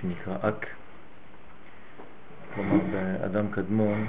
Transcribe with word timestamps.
שנקרא 0.00 0.36
אק, 0.48 0.66
כלומר 2.54 2.78
באדם 2.92 3.50
קדמון 3.50 4.06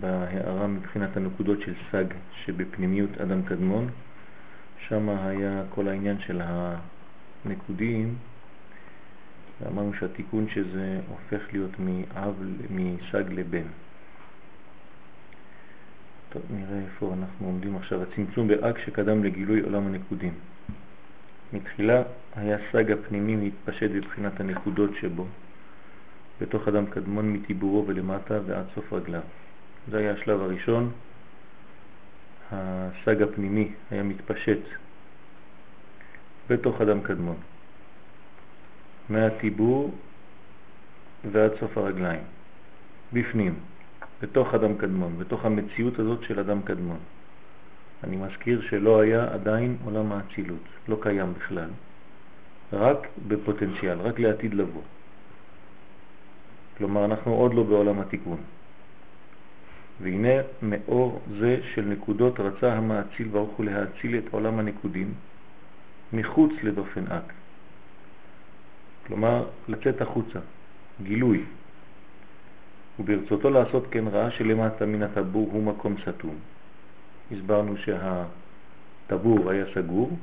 בהערה 0.00 0.66
מבחינת 0.66 1.16
הנקודות 1.16 1.60
של 1.60 1.74
סג 1.92 2.04
שבפנימיות 2.44 3.20
אדם 3.20 3.42
קדמון, 3.42 3.90
שם 4.88 5.08
היה 5.08 5.62
כל 5.70 5.88
העניין 5.88 6.20
של 6.20 6.40
הנקודים, 7.44 8.14
ואמרנו 9.60 9.94
שהתיקון 9.94 10.48
שזה 10.48 11.00
הופך 11.08 11.42
להיות 11.52 11.70
מאב, 11.78 12.34
מסג 12.70 13.32
לבן. 13.32 13.66
טוב, 16.28 16.42
נראה 16.50 16.80
איפה 16.84 17.14
אנחנו 17.18 17.46
עומדים 17.46 17.76
עכשיו. 17.76 18.02
הצמצום 18.02 18.48
באג 18.48 18.78
שקדם 18.86 19.24
לגילוי 19.24 19.60
עולם 19.60 19.86
הנקודים. 19.86 20.32
מתחילה 21.54 22.02
היה 22.36 22.56
סג 22.72 22.90
הפנימי 22.90 23.36
מתפשט 23.36 23.90
בבחינת 23.90 24.40
הנקודות 24.40 24.90
שבו, 25.00 25.26
בתוך 26.40 26.68
אדם 26.68 26.86
קדמון 26.86 27.32
מטיבורו 27.32 27.86
ולמטה 27.86 28.38
ועד 28.46 28.64
סוף 28.74 28.92
רגליו. 28.92 29.20
זה 29.90 29.98
היה 29.98 30.12
השלב 30.12 30.42
הראשון. 30.42 30.92
הסג 32.52 33.22
הפנימי 33.22 33.72
היה 33.90 34.02
מתפשט 34.02 34.58
בתוך 36.50 36.80
אדם 36.80 37.00
קדמון, 37.00 37.36
מהטיבור 39.08 39.94
ועד 41.32 41.50
סוף 41.60 41.78
הרגליים, 41.78 42.22
בפנים, 43.12 43.54
בתוך 44.22 44.54
אדם 44.54 44.76
קדמון, 44.78 45.18
בתוך 45.18 45.44
המציאות 45.44 45.98
הזאת 45.98 46.22
של 46.22 46.40
אדם 46.40 46.62
קדמון. 46.62 46.98
אני 48.04 48.16
מזכיר 48.16 48.62
שלא 48.70 49.00
היה 49.00 49.34
עדיין 49.34 49.76
עולם 49.84 50.12
האצילות, 50.12 50.64
לא 50.88 50.98
קיים 51.00 51.34
בכלל, 51.34 51.68
רק 52.72 52.98
בפוטנציאל, 53.28 54.00
רק 54.00 54.18
לעתיד 54.18 54.54
לבוא. 54.54 54.82
כלומר, 56.78 57.04
אנחנו 57.04 57.34
עוד 57.34 57.54
לא 57.54 57.62
בעולם 57.62 58.00
התיקון. 58.00 58.38
והנה 60.00 60.42
מאור 60.62 61.20
זה 61.38 61.58
של 61.74 61.84
נקודות 61.84 62.40
רצה 62.40 62.72
המאציל 62.72 63.28
ברוך 63.28 63.56
הוא 63.56 63.66
להאציל 63.66 64.18
את 64.18 64.24
עולם 64.30 64.58
הנקודים 64.58 65.14
מחוץ 66.12 66.52
לדופן 66.62 67.06
אק. 67.06 67.32
כלומר, 69.06 69.44
לצאת 69.68 70.02
החוצה, 70.02 70.38
גילוי. 71.02 71.44
וברצותו 72.98 73.50
לעשות 73.50 73.86
כן 73.90 74.04
ראה 74.08 74.30
שלמטה 74.30 74.86
מן 74.86 75.02
הטבור 75.02 75.48
הוא 75.52 75.62
מקום 75.62 75.94
סתום. 76.02 76.34
הסברנו 77.32 77.74
שהטבור 77.76 79.50
היה 79.50 79.64
סגור 79.74 80.18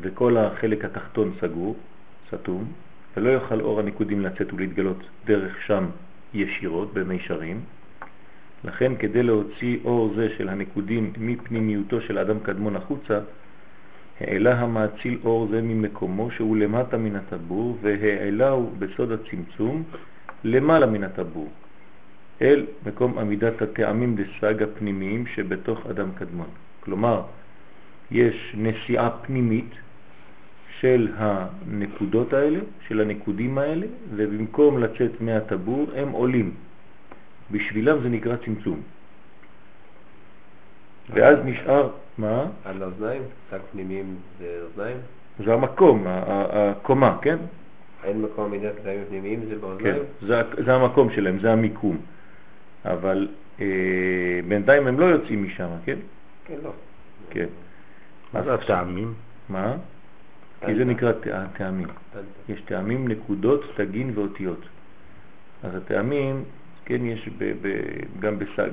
וכל 0.00 0.36
החלק 0.36 0.84
התחתון 0.84 1.32
סגור, 1.40 1.76
סתום, 2.30 2.64
ולא 3.16 3.30
יוכל 3.30 3.60
אור 3.60 3.80
הנקודים 3.80 4.20
לצאת 4.20 4.52
ולהתגלות 4.52 4.98
דרך 5.24 5.62
שם 5.66 5.84
ישירות 6.34 6.94
במישרים. 6.94 7.60
לכן 8.64 8.96
כדי 8.96 9.22
להוציא 9.22 9.78
אור 9.84 10.12
זה 10.16 10.28
של 10.38 10.48
הנקודים 10.48 11.12
מפנימיותו 11.18 12.00
של 12.00 12.18
אדם 12.18 12.40
קדמון 12.40 12.76
החוצה, 12.76 13.20
העלה 14.20 14.60
המאציל 14.60 15.18
אור 15.24 15.48
זה 15.50 15.62
ממקומו 15.62 16.30
שהוא 16.30 16.56
למטה 16.56 16.96
מן 16.96 17.16
הטבור 17.16 17.78
והעלהו 17.82 18.70
בסוד 18.78 19.12
הצמצום 19.12 19.82
למעלה 20.44 20.86
מן 20.86 21.04
הטבור 21.04 21.48
אל 22.42 22.66
מקום 22.86 23.18
עמידת 23.18 23.62
הטעמים 23.62 24.16
דסג 24.16 24.62
הפנימיים 24.62 25.26
שבתוך 25.26 25.86
אדם 25.86 26.08
קדמון. 26.18 26.46
כלומר, 26.80 27.22
יש 28.10 28.54
נסיעה 28.56 29.10
פנימית 29.10 29.70
של 30.80 31.08
הנקודות 31.16 32.32
האלה, 32.32 32.58
של 32.88 33.00
הנקודים 33.00 33.58
האלה, 33.58 33.86
ובמקום 34.14 34.78
לצאת 34.78 35.20
מהטבור 35.20 35.86
הם 35.96 36.10
עולים. 36.10 36.54
בשבילם 37.50 38.02
זה 38.02 38.08
נקרא 38.08 38.36
צמצום. 38.44 38.80
ואז 41.10 41.38
נשאר, 41.44 41.90
מה? 42.18 42.44
על 42.64 42.82
האוזניים? 42.82 43.22
שק 43.50 43.60
פנימיים 43.72 44.14
זה 44.38 44.60
אוזניים? 44.62 44.96
זה 45.44 45.54
המקום, 45.54 46.04
הקומה, 46.06 47.18
כן? 47.22 47.36
אין 48.04 48.22
מקום 48.22 48.44
עמידת 48.44 48.74
קטעים 48.76 49.00
פנימיים 49.08 49.40
זה 49.48 49.58
באוזניים? 49.58 49.94
כן, 49.94 50.26
זה, 50.26 50.42
זה 50.64 50.74
המקום 50.74 51.10
שלהם, 51.10 51.38
זה 51.38 51.52
המיקום. 51.52 51.96
אבל 52.86 53.28
אה, 53.60 53.66
בינתיים 54.48 54.86
הם 54.86 55.00
לא 55.00 55.04
יוצאים 55.04 55.44
משם, 55.44 55.68
כן? 55.84 55.98
כן, 56.44 56.54
לא. 56.62 56.72
כן. 57.30 57.46
מה 58.32 58.42
זה 58.42 58.54
הטעמים? 58.54 59.14
מה? 59.48 59.76
כי 60.66 60.74
זה 60.74 60.84
נקרא 60.84 61.12
טעמים. 61.56 61.88
יש 62.48 62.60
טעמים, 62.60 63.08
נקודות, 63.08 63.64
תגין 63.76 64.12
ואותיות. 64.14 64.60
אז 65.62 65.74
הטעמים, 65.74 66.44
כן, 66.84 67.06
יש 67.06 67.28
ב, 67.38 67.52
ב, 67.62 67.68
גם 68.20 68.38
בסג. 68.38 68.70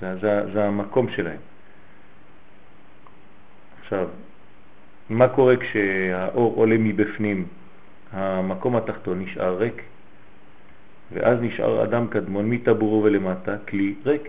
זה, 0.00 0.16
זה, 0.20 0.52
זה 0.52 0.64
המקום 0.64 1.10
שלהם. 1.10 1.40
עכשיו, 3.82 4.08
מה 5.08 5.28
קורה 5.28 5.56
כשהאור 5.56 6.54
עולה 6.56 6.76
מבפנים? 6.78 7.46
המקום 8.12 8.76
התחתון 8.76 9.20
נשאר 9.20 9.56
ריק, 9.58 9.82
ואז 11.14 11.38
נשאר 11.42 11.84
אדם 11.84 12.06
קדמון 12.06 12.50
מטבורו 12.50 13.02
ולמטה 13.02 13.56
כלי 13.68 13.94
ריק 14.06 14.28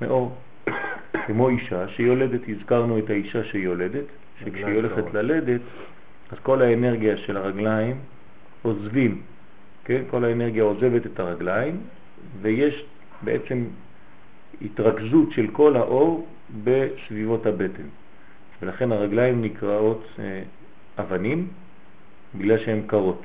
מאור. 0.00 0.36
כמו 1.26 1.48
אישה 1.48 1.88
שיולדת, 1.88 2.40
הזכרנו 2.48 2.98
את 2.98 3.10
האישה 3.10 3.44
שיולדת, 3.44 4.04
שכשהיא 4.40 4.74
הולכת 4.74 5.14
ללדת, 5.14 5.60
אז 6.32 6.38
כל 6.42 6.62
האנרגיה 6.62 7.16
של 7.16 7.36
הרגליים 7.36 7.96
עוזבים, 8.62 9.20
כן? 9.84 10.02
כל 10.10 10.24
האנרגיה 10.24 10.62
עוזבת 10.62 11.06
את 11.06 11.20
הרגליים, 11.20 11.80
ויש 12.42 12.84
בעצם 13.22 13.64
התרכזות 14.62 15.32
של 15.32 15.46
כל 15.52 15.76
האור 15.76 16.26
בסביבות 16.64 17.46
הבטן. 17.46 17.88
ולכן 18.62 18.92
הרגליים 18.92 19.42
נקראות 19.42 20.04
אה, 20.18 20.42
אבנים 20.98 21.48
בגלל 22.34 22.58
שהן 22.58 22.82
קרות. 22.86 23.22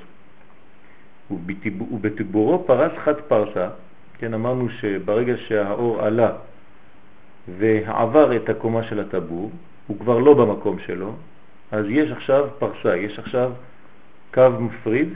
ובטיבורו 1.32 2.64
פרס 2.68 2.92
חד 3.04 3.16
פרסה, 3.28 3.70
כן, 4.18 4.34
אמרנו 4.34 4.70
שברגע 4.70 5.34
שהאור 5.38 6.02
עלה 6.02 6.32
ועבר 7.60 8.36
את 8.36 8.50
הקומה 8.50 8.84
של 8.84 9.00
הטבור, 9.00 9.52
הוא 9.88 10.00
כבר 10.00 10.20
לא 10.20 10.34
במקום 10.34 10.80
שלו, 10.80 11.14
אז 11.72 11.86
יש 11.90 12.12
עכשיו 12.12 12.48
פרסה, 12.60 12.98
יש 12.98 13.20
עכשיו 13.20 13.52
קו 14.34 14.50
מפריד 14.60 15.10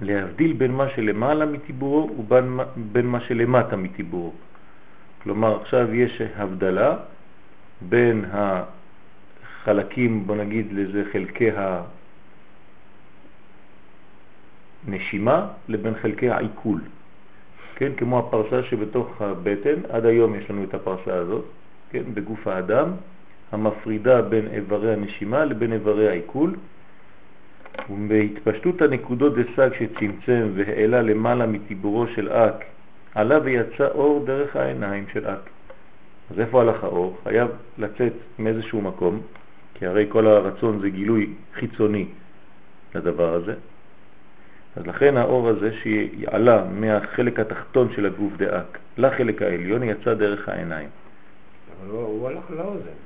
להבדיל 0.00 0.52
בין 0.52 0.72
מה 0.72 0.88
שלמעלה 0.88 1.46
מטיבורו 1.46 2.10
ובין 2.18 3.06
מה 3.06 3.20
שלמטה 3.20 3.76
מטיבורו. 3.76 4.32
כלומר 5.22 5.60
עכשיו 5.60 5.94
יש 5.94 6.22
הבדלה 6.36 6.96
בין 7.80 8.24
החלקים, 8.32 10.26
בוא 10.26 10.36
נגיד 10.36 10.66
לזה 10.72 11.02
חלקי 11.12 11.50
הנשימה 14.86 15.46
לבין 15.68 15.94
חלקי 15.94 16.30
העיכול. 16.30 16.80
כן, 17.76 17.92
כמו 17.96 18.18
הפרסה 18.18 18.62
שבתוך 18.62 19.22
הבטן, 19.22 19.80
עד 19.88 20.06
היום 20.06 20.34
יש 20.34 20.50
לנו 20.50 20.64
את 20.64 20.74
הפרסה 20.74 21.14
הזאת, 21.14 21.44
כן, 21.90 22.02
בגוף 22.14 22.46
האדם, 22.46 22.88
המפרידה 23.52 24.22
בין 24.22 24.46
איברי 24.52 24.92
הנשימה 24.92 25.44
לבין 25.44 25.72
איברי 25.72 26.08
העיכול, 26.08 26.54
ובהתפשטות 27.90 28.82
הנקודות 28.82 29.34
דסג 29.34 29.70
שצמצם 29.78 30.50
והעלה 30.54 31.02
למעלה 31.02 31.46
מטיבורו 31.46 32.06
של 32.06 32.32
אק, 32.32 32.64
עלה 33.14 33.38
ויצא 33.44 33.88
אור 33.88 34.24
דרך 34.26 34.56
העיניים 34.56 35.04
של 35.12 35.26
אק. 35.26 35.50
אז 36.30 36.40
איפה 36.40 36.60
הלך 36.60 36.84
האור? 36.84 37.18
חייב 37.24 37.48
לצאת 37.78 38.12
מאיזשהו 38.38 38.80
מקום, 38.80 39.20
כי 39.74 39.86
הרי 39.86 40.06
כל 40.08 40.26
הרצון 40.26 40.80
זה 40.80 40.90
גילוי 40.90 41.34
חיצוני 41.54 42.06
לדבר 42.94 43.34
הזה. 43.34 43.54
אז 44.76 44.86
לכן 44.86 45.16
האור 45.16 45.48
הזה 45.48 45.70
שעלה 45.72 46.64
מהחלק 46.64 47.40
התחתון 47.40 47.92
של 47.96 48.06
הגוף 48.06 48.32
דאק 48.36 48.78
לחלק 48.98 49.42
העליון 49.42 49.82
יצא 49.82 50.14
דרך 50.14 50.48
העיניים. 50.48 50.88
אבל 51.80 51.90
הוא, 51.90 52.02
הוא 52.02 52.28
הלך 52.28 52.50
לאוזן. 52.50 52.98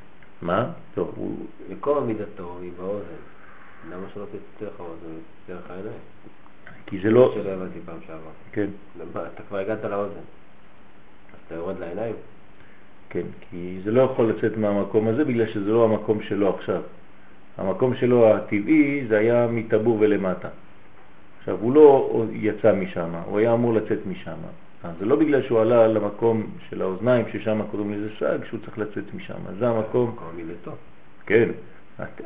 מה? 0.42 0.70
טוב, 0.94 1.12
הוא... 1.16 1.46
מקום 1.70 1.98
עמידתו 1.98 2.58
היא 2.62 2.70
באוזן. 2.76 3.20
למה 3.90 4.06
שלא 4.14 4.24
תצא 4.24 4.64
דרך 4.64 4.80
האוזן, 4.80 5.18
דרך 5.48 5.70
העיניים? 5.70 5.98
כי 6.86 6.98
זה 7.02 7.10
לא... 7.10 7.32
שלא 7.34 7.50
הבנתי 7.50 7.78
פעם 7.84 7.98
שעברה. 8.06 8.32
כן. 8.52 8.66
למה, 9.00 9.26
אתה 9.34 9.42
כבר 9.48 9.58
הגעת 9.58 9.84
לאוזן. 9.84 10.14
אז 11.32 11.38
אתה 11.46 11.54
יורד 11.54 11.78
לעיניים? 11.78 12.14
כן, 13.10 13.26
כי 13.50 13.78
זה 13.84 13.90
לא 13.90 14.02
יכול 14.02 14.30
לצאת 14.30 14.56
מהמקום 14.56 15.08
הזה 15.08 15.24
בגלל 15.24 15.46
שזה 15.46 15.70
לא 15.70 15.84
המקום 15.84 16.22
שלו 16.22 16.54
עכשיו. 16.54 16.82
המקום 17.58 17.96
שלו 17.96 18.34
הטבעי 18.34 19.06
זה 19.08 19.18
היה 19.18 19.46
מטבור 19.46 19.96
ולמטה. 20.00 20.48
עכשיו, 21.40 21.56
הוא 21.60 21.72
לא 21.74 22.24
יצא 22.32 22.72
משם, 22.72 23.10
הוא 23.24 23.38
היה 23.38 23.52
אמור 23.52 23.74
לצאת 23.74 24.06
משם. 24.06 24.36
אז 24.84 24.90
זה 24.98 25.06
לא 25.06 25.16
בגלל 25.16 25.42
שהוא 25.42 25.60
עלה 25.60 25.86
למקום 25.86 26.46
של 26.68 26.82
האוזניים, 26.82 27.24
ששם 27.32 27.60
קוראים 27.70 27.92
לזה 27.92 28.08
סג, 28.18 28.38
שהוא 28.48 28.60
צריך 28.60 28.78
לצאת 28.78 29.14
משם. 29.14 29.34
זה 29.58 29.68
המקום... 29.68 30.10
מקום 30.10 30.28
מילתו. 30.36 30.72
כן, 31.26 31.48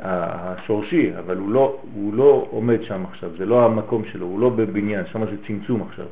השורשי, 0.00 1.12
אבל 1.18 1.36
הוא 1.36 1.50
לא, 1.50 1.80
הוא 1.94 2.14
לא 2.14 2.46
עומד 2.50 2.82
שם 2.82 3.04
עכשיו, 3.10 3.30
זה 3.38 3.46
לא 3.46 3.64
המקום 3.64 4.04
שלו, 4.04 4.26
הוא 4.26 4.40
לא 4.40 4.50
בבניין, 4.50 5.06
שם 5.06 5.24
זה 5.24 5.36
צמצום 5.46 5.82
עכשיו, 5.82 6.06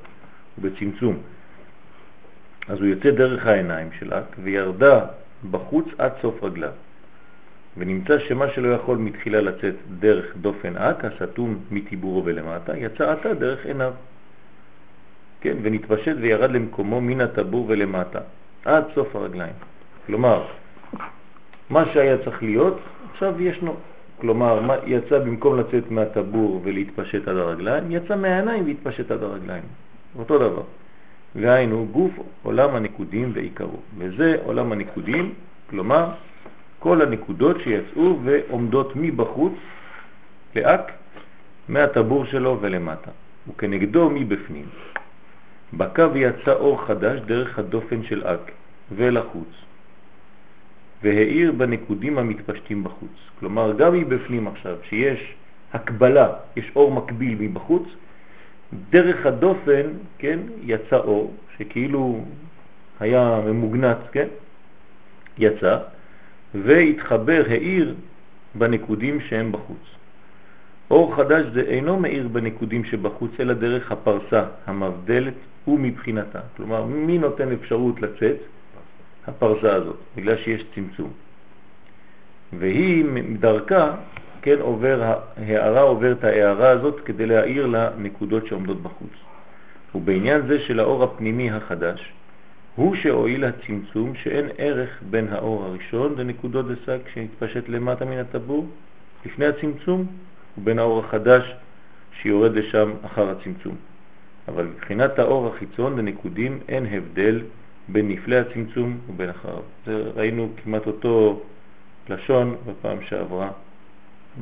הוא 0.57 0.71
בצמצום. 0.71 1.17
אז 2.69 2.79
הוא 2.79 2.87
יוצא 2.87 3.11
דרך 3.11 3.47
העיניים 3.47 3.89
שלה 3.99 4.23
וירדה 4.43 5.05
בחוץ 5.51 5.87
עד 5.99 6.13
סוף 6.23 6.43
רגליו. 6.43 6.73
ונמצא 7.77 8.19
שמה 8.19 8.49
שלא 8.49 8.75
יכול 8.75 8.99
מתחילה 8.99 9.41
לצאת 9.41 9.75
דרך 9.99 10.37
דופן 10.37 10.77
אק, 10.77 11.05
הסתום 11.05 11.59
מטיבורו 11.71 12.25
ולמטה, 12.25 12.79
יצא 12.79 13.13
עתה 13.13 13.35
דרך 13.35 13.67
עיניו. 13.67 13.93
כן, 15.41 15.57
ונתפשט 15.63 16.17
וירד 16.21 16.51
למקומו 16.51 17.01
מן 17.01 17.21
הטבור 17.21 17.67
ולמטה, 17.69 18.21
עד 18.65 18.85
סוף 18.95 19.17
הרגליים. 19.17 19.53
כלומר, 20.07 20.45
מה 21.71 21.85
שהיה 21.93 22.19
צריך 22.25 22.43
להיות, 22.43 22.79
עכשיו 23.13 23.43
ישנו. 23.43 23.75
כלומר, 24.21 24.61
מה, 24.61 24.75
יצא 24.87 25.19
במקום 25.19 25.59
לצאת 25.59 25.91
מהטבור 25.91 26.61
ולהתפשט 26.65 27.29
עד 27.29 27.37
הרגליים, 27.37 27.91
יצא 27.91 28.17
מהעיניים 28.17 28.67
והתפשט 28.67 29.11
עד 29.11 29.23
הרגליים. 29.23 29.63
אותו 30.19 30.39
דבר. 30.39 30.63
והיינו 31.35 31.87
גוף 31.93 32.13
עולם 32.43 32.75
הנקודים 32.75 33.31
ועיקרו. 33.35 33.81
וזה 33.99 34.37
עולם 34.45 34.73
הנקודים, 34.73 35.35
כלומר 35.71 36.11
כל 36.83 37.03
הנקודות 37.03 37.57
שיצאו 37.61 38.19
ועומדות 38.25 38.93
מבחוץ 38.97 39.53
לאק 40.57 40.93
מהטבור 41.69 42.25
שלו 42.25 42.59
ולמטה, 42.61 43.11
וכנגדו 43.49 44.11
מבפנים. 44.11 44.67
בקו 45.73 46.03
יצא 46.15 46.53
אור 46.53 46.87
חדש 46.87 47.21
דרך 47.21 47.59
הדופן 47.59 48.03
של 48.03 48.27
אק 48.27 48.51
ולחוץ, 48.97 49.49
והאיר 51.03 51.53
בנקודים 51.53 52.19
המתפשטים 52.19 52.85
בחוץ. 52.85 53.17
כלומר, 53.41 53.73
גם 53.79 53.93
מבפנים 53.95 54.49
עכשיו, 54.49 54.77
שיש 54.83 55.35
הקבלה, 55.73 56.29
יש 56.57 56.71
אור 56.77 56.93
מקביל 56.93 57.37
מבחוץ, 57.41 57.83
דרך 58.91 59.27
הדופן, 59.27 59.87
כן, 60.19 60.39
יצא 60.63 60.97
אור, 60.97 61.35
שכאילו 61.59 62.25
היה 63.01 63.41
ממוגנץ, 63.47 63.99
כן, 64.13 64.29
יצא, 65.39 65.79
והתחבר, 66.55 67.43
האיר 67.49 67.95
בנקודים 68.55 69.21
שהם 69.21 69.53
בחוץ. 69.53 69.85
אור 70.91 71.17
חדש 71.17 71.47
זה 71.55 71.61
אינו 71.61 72.01
מאיר 72.01 72.29
בנקודים 72.29 72.85
שבחוץ, 72.85 73.31
אלא 73.41 73.55
דרך 73.55 73.93
הפרסה 73.93 74.45
המבדלת 74.67 75.35
ומבחינתה. 75.69 76.41
כלומר, 76.57 76.85
מי 76.85 77.19
נותן 77.19 77.53
אפשרות 77.53 78.03
לצאת? 78.03 78.37
הפרסה 79.27 79.75
הזאת, 79.75 79.97
בגלל 80.17 80.37
שיש 80.37 80.65
צמצום. 80.75 81.11
והיא 82.59 83.05
דרכה, 83.41 83.95
כן, 84.43 84.57
עובר, 84.61 85.15
הערה 85.37 85.81
עובר 85.81 86.13
את 86.13 86.25
ההערה 86.25 86.71
הזאת 86.71 87.01
כדי 87.05 87.27
להאיר 87.27 87.67
לנקודות 87.67 88.47
שעומדות 88.47 88.83
בחוץ. 88.83 89.13
ובעניין 89.95 90.47
זה 90.47 90.61
של 90.61 90.81
האור 90.81 91.05
הפנימי 91.05 91.51
החדש, 91.51 92.13
הוא 92.77 92.97
שהועיל 92.97 93.45
הצמצום 93.45 94.15
שאין 94.15 94.49
ערך 94.59 95.03
בין 95.11 95.29
האור 95.29 95.65
הראשון 95.65 96.15
לנקודות 96.19 96.67
דסק 96.69 96.99
שנתפשט 97.15 97.69
למטה 97.69 98.05
מן 98.05 98.19
הטבור 98.19 98.67
לפני 99.27 99.47
הצמצום 99.47 100.07
ובין 100.59 100.79
האור 100.79 100.99
החדש 100.99 101.55
שיורד 102.23 102.53
לשם 102.53 102.93
אחר 103.07 103.31
הצמצום. 103.31 103.77
אבל 104.49 104.67
מבחינת 104.67 105.19
האור 105.19 105.47
החיצון 105.47 105.99
לנקודים 105.99 106.61
אין 106.69 106.87
הבדל 106.87 107.43
בין 107.89 108.09
נפלי 108.09 108.37
הצמצום 108.37 108.99
ובין 109.09 109.31
אחריו. 109.31 109.63
זה 109.87 110.11
ראינו 110.15 110.49
כמעט 110.65 110.87
אותו 110.87 111.43
לשון 112.09 112.57
בפעם 112.67 112.99
שעברה 113.03 113.51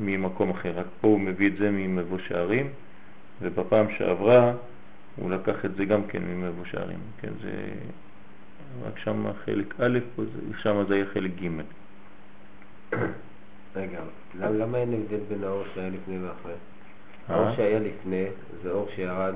ממקום 0.00 0.50
אחר, 0.50 0.72
רק 0.76 0.86
פה 1.00 1.08
הוא 1.08 1.20
מביא 1.20 1.46
את 1.48 1.56
זה 1.56 1.70
ממבוא 1.70 2.18
שערים 2.28 2.68
ובפעם 3.42 3.86
שעברה 3.98 4.52
הוא 5.16 5.30
לקח 5.30 5.64
את 5.64 5.74
זה 5.74 5.84
גם 5.84 6.02
כן 6.02 6.22
ממבוא 6.22 6.64
שערים, 6.64 6.98
כן, 7.20 7.30
זה 7.42 7.50
רק 8.84 8.99
שם 8.99 9.32
חלק 9.44 9.81
א', 9.81 9.99
שם 10.62 10.84
זה 10.88 10.94
היה 10.94 11.05
חלק 11.14 11.31
ג'. 11.43 11.49
רגע, 13.76 14.00
למה 14.34 14.78
אין 14.78 14.94
הבדל 14.94 15.20
בין 15.28 15.44
האור 15.44 15.64
שהיה 15.75 15.88
לפני 15.88 16.19
ואחרי? 16.19 16.52
אה? 16.52 17.34
האור 17.34 17.56
שהיה 17.56 17.78
לפני 17.78 18.25
זה 18.62 18.70
אור 18.70 18.88
שירד, 18.94 19.34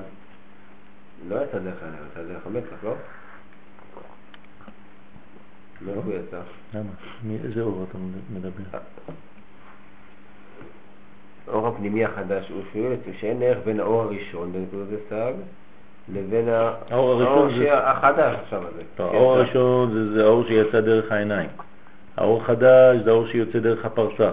לא 1.29 1.35
יצא 1.35 1.59
דרך 1.59 1.83
העיניים, 1.83 2.03
יצא 2.11 2.23
דרך 2.23 2.45
המצח, 2.45 2.83
לא? 2.83 2.95
מאיפה 5.81 6.01
הוא 6.01 6.13
יצא? 6.13 6.41
למה? 6.73 6.89
מאיזה 7.23 7.61
אור 7.61 7.85
אתה 7.89 7.97
מדבר? 8.33 8.79
האור 11.47 11.67
הפנימי 11.67 12.05
החדש 12.05 12.49
הוא 12.49 12.63
שאין 13.19 13.41
ערך 13.41 13.65
בין 13.65 13.79
האור 13.79 14.01
הראשון 14.01 14.53
בנקודות 14.53 14.99
הסג 15.05 15.33
לבין 16.13 16.49
האור 16.91 17.11
הראשון 17.11 17.59
זה- 17.59 17.77
החדש 17.89 18.35
עכשיו 18.43 18.59
הזה. 18.61 18.81
כן, 18.97 19.03
האור 19.03 19.35
זה- 19.35 19.41
הראשון 19.41 19.91
זה, 19.93 20.13
זה 20.13 20.23
האור 20.25 20.43
שיצא 20.47 20.81
דרך 20.81 21.11
העיניים. 21.11 21.49
האור 22.17 22.41
החדש 22.41 22.97
זה 23.03 23.09
האור 23.09 23.27
שיוצא 23.27 23.59
דרך 23.59 23.85
הפרסה. 23.85 24.31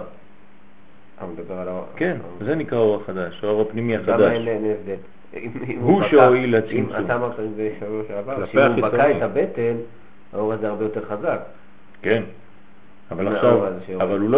אתה 1.17 1.25
מדבר 1.25 1.53
על 1.55 1.67
האור. 1.67 1.85
כן, 1.95 2.17
זה 2.45 2.55
נקרא 2.55 2.77
האור 2.77 2.95
החדש, 3.03 3.43
האור 3.43 3.61
הפנימי 3.61 3.97
למה 3.97 4.03
החדש. 4.13 4.31
אין 4.31 4.47
אין 4.47 4.65
הבדל? 4.65 4.95
אם- 5.37 5.63
אם 5.73 5.79
הוא 5.79 6.03
שהועיל 6.03 6.55
אם 6.55 6.61
לצמצום. 6.63 7.05
אתה 7.05 7.15
אמרת 7.15 7.33
בשבוע 7.57 8.01
שעבר, 8.07 8.35
כלפי 8.35 8.51
שאם 8.51 8.71
הוא 8.73 8.81
בקע. 8.89 9.11
את 9.17 9.21
הבטן, 9.21 9.75
האור 10.33 10.53
הזה 10.53 10.69
הרבה 10.69 10.83
יותר 10.83 11.01
חזק. 11.05 11.39
כן. 12.01 12.23
אבל 13.11 13.29
זה 13.29 13.35
עכשיו. 13.37 13.67
אבל 14.01 14.19
הוא 14.19 14.29
לא, 14.29 14.37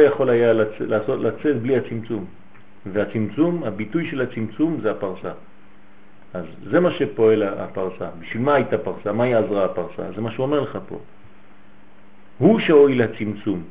יכול- 0.00 0.26
לא 0.26 0.32
היה 0.32 0.52
לצאת 1.08 1.56
בלי 1.62 1.76
הצמצום. 1.76 2.24
והצמצום, 2.86 3.64
הביטוי 3.64 4.10
של 4.10 4.20
הצמצום 4.20 4.78
זה 4.82 4.90
הפרסה. 4.90 5.30
אז 6.34 6.44
זה 6.70 6.80
מה 6.80 6.90
שפועל 6.90 7.42
הפרסה. 7.42 8.08
בשביל 8.20 8.42
מה 8.42 8.54
הייתה 8.54 8.78
פרסה? 8.78 9.12
מה 9.12 9.24
היא 9.24 9.36
עזרה 9.36 9.64
הפרסה? 9.64 10.02
זה 10.14 10.20
מה 10.20 10.30
שהוא 10.30 10.46
אומר 10.46 10.60
לך 10.60 10.78
פה. 10.88 10.98
הוא 12.38 12.60
שהועיל 12.60 13.02
הצמצום. 13.02 13.62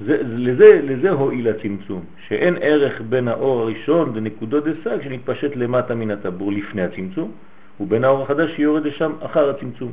זה, 0.00 0.22
לזה, 0.22 0.80
לזה 0.82 1.10
הועיל 1.10 1.48
הצמצום, 1.48 2.04
שאין 2.28 2.56
ערך 2.60 3.02
בין 3.08 3.28
האור 3.28 3.60
הראשון 3.60 4.14
בנקודות 4.14 4.64
דסג 4.64 5.02
שנתפשט 5.02 5.56
למטה 5.56 5.94
מן 5.94 6.10
הטבור 6.10 6.52
לפני 6.52 6.82
הצמצום, 6.82 7.32
ובין 7.80 8.04
האור 8.04 8.22
החדש 8.22 8.50
שיורד 8.56 8.86
לשם 8.86 9.12
אחר 9.20 9.50
הצמצום. 9.50 9.92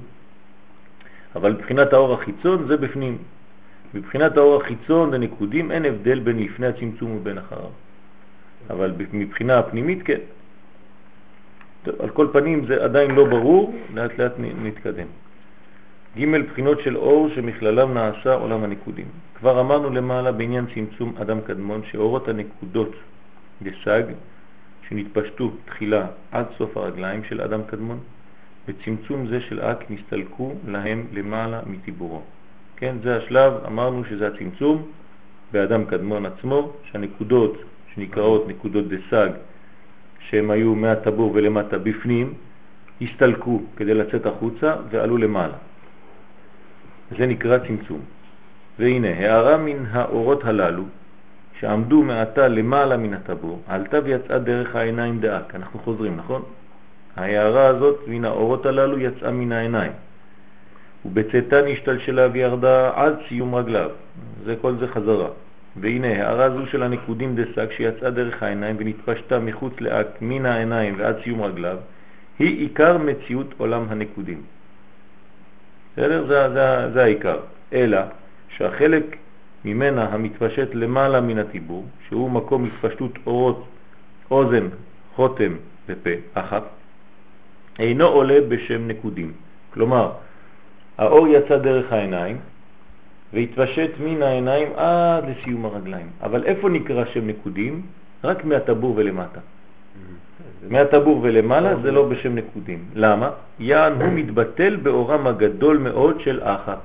אבל 1.35 1.51
מבחינת 1.51 1.93
האור 1.93 2.13
החיצון 2.13 2.67
זה 2.67 2.77
בפנים. 2.77 3.17
מבחינת 3.93 4.37
האור 4.37 4.61
החיצון 4.61 5.13
לנקודים 5.13 5.71
אין 5.71 5.85
הבדל 5.85 6.19
בין 6.19 6.39
לפני 6.39 6.67
הצמצום 6.67 7.17
ובין 7.17 7.37
אחריו. 7.37 7.69
אבל 8.69 8.93
מבחינה 9.13 9.59
הפנימית 9.59 10.03
כן. 10.03 10.19
טוב, 11.85 11.95
על 12.01 12.09
כל 12.09 12.27
פנים 12.33 12.65
זה 12.65 12.83
עדיין 12.83 13.11
לא 13.11 13.25
ברור, 13.25 13.73
לאט 13.93 14.17
לאט 14.17 14.33
נתקדם. 14.37 15.07
ג' 16.17 16.25
בחינות 16.49 16.81
של 16.81 16.97
אור 16.97 17.29
שמכללם 17.35 17.93
נעשה 17.93 18.33
עולם 18.33 18.63
הנקודים. 18.63 19.05
כבר 19.35 19.61
אמרנו 19.61 19.89
למעלה 19.89 20.31
בעניין 20.31 20.65
צמצום 20.73 21.15
אדם 21.21 21.41
קדמון 21.41 21.81
שאורות 21.91 22.27
הנקודות 22.27 22.91
דסג 23.61 24.03
שנתפשטו 24.89 25.51
תחילה 25.65 26.07
עד 26.31 26.45
סוף 26.57 26.77
הרגליים 26.77 27.23
של 27.23 27.41
אדם 27.41 27.61
קדמון, 27.67 27.99
בצמצום 28.67 29.27
זה 29.27 29.41
של 29.41 29.61
אק 29.61 29.91
נסתלקו 29.91 30.53
להם 30.67 31.05
למעלה 31.13 31.61
מטיבורו. 31.65 32.21
כן, 32.77 32.95
זה 33.03 33.17
השלב, 33.17 33.53
אמרנו 33.67 34.05
שזה 34.05 34.27
הצמצום 34.27 34.83
באדם 35.51 35.85
קדמון 35.85 36.25
עצמו, 36.25 36.71
שהנקודות 36.91 37.57
שנקראות 37.93 38.47
נקודות 38.47 38.85
דסג, 38.87 39.29
שהם 40.29 40.51
היו 40.51 40.75
מהטבור 40.75 41.31
ולמטה 41.33 41.77
בפנים, 41.77 42.33
הסתלקו 43.01 43.61
כדי 43.77 43.93
לצאת 43.93 44.25
החוצה 44.25 44.75
ועלו 44.89 45.17
למעלה. 45.17 45.57
זה 47.17 47.25
נקרא 47.25 47.57
צמצום. 47.57 47.99
והנה, 48.79 49.07
הערה 49.07 49.57
מן 49.57 49.85
האורות 49.91 50.45
הללו, 50.45 50.83
שעמדו 51.59 52.03
מעתה 52.03 52.47
למעלה 52.47 52.97
מן 52.97 53.13
הטבור, 53.13 53.61
עלתה 53.67 53.97
ויצאה 54.03 54.39
דרך 54.39 54.75
העיניים 54.75 55.19
דאק. 55.19 55.55
אנחנו 55.55 55.79
חוזרים, 55.79 56.17
נכון? 56.17 56.41
ההערה 57.15 57.67
הזאת 57.67 57.99
מן 58.07 58.25
האורות 58.25 58.65
הללו 58.65 58.99
יצאה 58.99 59.31
מן 59.31 59.51
העיניים. 59.51 59.91
ובצאתה 61.05 61.61
נשתלשלה 61.61 62.27
וירדה 62.31 62.91
עד 62.95 63.15
סיום 63.27 63.55
רגליו. 63.55 63.89
זה 64.45 64.55
כל 64.61 64.75
זה 64.79 64.87
חזרה. 64.87 65.29
והנה, 65.79 66.07
הערה 66.07 66.49
זו 66.49 66.67
של 66.67 66.83
הנקודים 66.83 67.35
דסק 67.35 67.71
שיצאה 67.71 68.09
דרך 68.09 68.43
העיניים 68.43 68.75
ונתפשטה 68.79 69.39
מחוץ 69.39 69.73
לאק 69.81 70.07
מן 70.21 70.45
העיניים 70.45 70.95
ועד 70.97 71.15
סיום 71.23 71.43
רגליו, 71.43 71.77
היא 72.39 72.59
עיקר 72.59 72.97
מציאות 72.97 73.53
עולם 73.57 73.85
הנקודים. 73.89 74.41
בסדר? 75.93 76.27
זה, 76.27 76.53
זה, 76.53 76.93
זה 76.93 77.03
העיקר. 77.03 77.39
אלא 77.73 77.99
שהחלק 78.49 79.17
ממנה 79.65 80.05
המתפשט 80.13 80.69
למעלה 80.73 81.21
מן 81.21 81.37
הטיבור, 81.37 81.85
שהוא 82.07 82.31
מקום 82.31 82.65
התפשטות 82.65 83.11
אורות, 83.25 83.67
אוזן, 84.31 84.67
חותם 85.15 85.53
ופה, 85.87 86.09
אחת, 86.33 86.63
אינו 87.79 88.05
עולה 88.05 88.37
בשם 88.47 88.87
נקודים. 88.87 89.33
כלומר, 89.73 90.11
האור 90.97 91.27
יצא 91.27 91.57
דרך 91.57 91.91
העיניים 91.91 92.37
והתפשט 93.35 93.91
מן 93.99 94.23
העיניים 94.23 94.67
עד 94.75 95.23
לסיום 95.29 95.65
הרגליים. 95.65 96.07
אבל 96.23 96.43
איפה 96.43 96.69
נקרא 96.69 97.05
שם 97.05 97.27
נקודים? 97.27 97.81
רק 98.23 98.45
מהטבור 98.45 98.93
ולמטה. 98.97 99.39
מהטבור 100.69 101.19
ולמעלה 101.23 101.75
זה 101.81 101.91
לא 101.91 102.07
בשם 102.09 102.35
נקודים. 102.35 102.83
למה? 102.95 103.29
יען 103.59 103.93
הוא 104.01 104.11
מתבטל 104.13 104.75
באורם 104.75 105.27
הגדול 105.27 105.77
מאוד 105.77 106.19
של 106.19 106.39
אחת. 106.43 106.81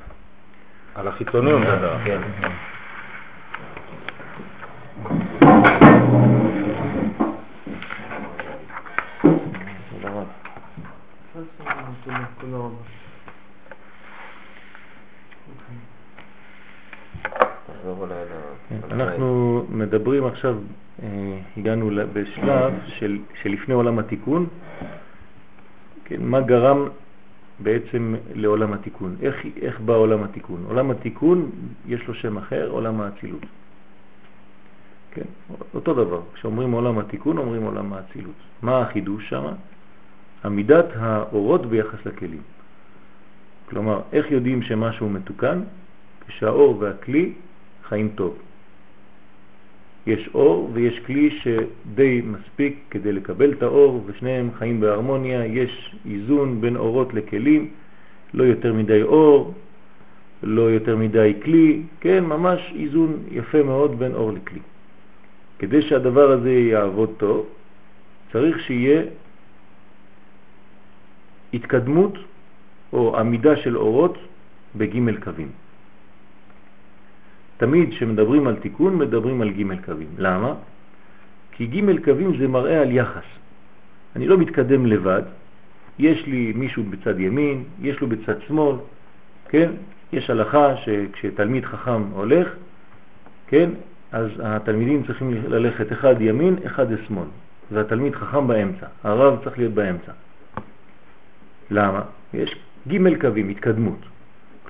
על 0.94 1.08
החיצוני 1.08 1.50
הוא 1.50 1.60
מדבר. 1.60 1.96
כן 2.04 2.18
אולי 17.86 18.14
ל- 18.14 18.54
כן, 18.68 18.80
אנחנו 19.00 19.64
מדברים 19.70 20.26
עכשיו, 20.26 20.56
אה, 21.02 21.38
הגענו 21.56 21.90
בשלב 22.12 22.72
של, 22.86 23.18
שלפני 23.42 23.74
עולם 23.74 23.98
התיקון, 23.98 24.46
כן, 26.04 26.22
מה 26.22 26.40
גרם 26.40 26.88
בעצם 27.58 28.14
לעולם 28.34 28.72
התיקון, 28.72 29.16
איך, 29.22 29.36
איך 29.62 29.80
בא 29.80 29.94
עולם 29.94 30.22
התיקון. 30.22 30.64
עולם 30.68 30.90
התיקון 30.90 31.50
יש 31.86 32.08
לו 32.08 32.14
שם 32.14 32.38
אחר, 32.38 32.68
עולם 32.70 33.00
האצילות. 33.00 33.46
כן, 35.10 35.26
אותו 35.74 35.94
דבר, 35.94 36.20
כשאומרים 36.34 36.72
עולם 36.72 36.98
התיקון 36.98 37.38
אומרים 37.38 37.62
עולם 37.62 37.92
האצילות. 37.92 38.34
מה 38.62 38.80
החידוש 38.80 39.28
שם? 39.28 39.44
עמידת 40.44 40.86
האורות 40.94 41.66
ביחס 41.66 42.06
לכלים. 42.06 42.42
כלומר, 43.68 44.00
איך 44.12 44.30
יודעים 44.30 44.62
שמשהו 44.62 45.08
מתוקן? 45.08 45.60
כשהאור 46.26 46.78
והכלי 46.78 47.32
חיים 47.88 48.08
טוב. 48.14 48.38
יש 50.06 50.30
אור 50.34 50.70
ויש 50.72 50.98
כלי 51.06 51.30
שדי 51.30 52.22
מספיק 52.24 52.78
כדי 52.90 53.12
לקבל 53.12 53.52
את 53.52 53.62
האור 53.62 54.04
ושניהם 54.06 54.50
חיים 54.58 54.80
בהרמוניה, 54.80 55.46
יש 55.46 55.96
איזון 56.10 56.60
בין 56.60 56.76
אורות 56.76 57.14
לכלים, 57.14 57.68
לא 58.34 58.44
יותר 58.44 58.72
מדי 58.74 59.02
אור, 59.02 59.54
לא 60.42 60.62
יותר 60.62 60.96
מדי 60.96 61.34
כלי, 61.42 61.82
כן, 62.00 62.24
ממש 62.24 62.72
איזון 62.76 63.22
יפה 63.30 63.62
מאוד 63.62 63.98
בין 63.98 64.14
אור 64.14 64.32
לכלי. 64.32 64.60
כדי 65.58 65.82
שהדבר 65.82 66.30
הזה 66.30 66.50
יעבוד 66.50 67.10
טוב, 67.16 67.46
צריך 68.32 68.60
שיהיה 68.60 69.02
התקדמות 71.54 72.18
או 72.92 73.18
עמידה 73.18 73.56
של 73.56 73.76
אורות 73.76 74.18
בג' 74.76 75.24
קווים. 75.24 75.59
תמיד 77.60 77.90
כשמדברים 77.90 78.46
על 78.46 78.56
תיקון 78.56 78.98
מדברים 78.98 79.40
על 79.42 79.50
ג' 79.50 79.84
קווים. 79.84 80.08
למה? 80.18 80.54
כי 81.52 81.66
ג' 81.66 82.04
קווים 82.04 82.38
זה 82.38 82.48
מראה 82.48 82.80
על 82.82 82.90
יחס. 82.90 83.28
אני 84.16 84.26
לא 84.26 84.38
מתקדם 84.38 84.86
לבד, 84.86 85.22
יש 85.98 86.26
לי 86.26 86.52
מישהו 86.56 86.82
בצד 86.84 87.20
ימין, 87.20 87.64
יש 87.80 88.00
לו 88.00 88.06
בצד 88.06 88.40
שמאל, 88.48 88.76
כן? 89.48 89.70
יש 90.12 90.30
הלכה 90.30 90.76
שכשתלמיד 90.76 91.64
חכם 91.64 92.02
הולך, 92.02 92.48
כן? 93.46 93.70
אז 94.12 94.28
התלמידים 94.42 95.02
צריכים 95.06 95.34
ללכת 95.48 95.92
אחד 95.92 96.20
ימין, 96.20 96.56
אחד 96.66 96.92
לשמאל, 96.92 97.28
והתלמיד 97.72 98.14
חכם 98.14 98.46
באמצע, 98.46 98.86
הרב 99.04 99.44
צריך 99.44 99.58
להיות 99.58 99.74
באמצע. 99.74 100.12
למה? 101.70 102.02
יש 102.34 102.56
ג' 102.88 103.20
קווים, 103.20 103.48
התקדמות. 103.48 104.00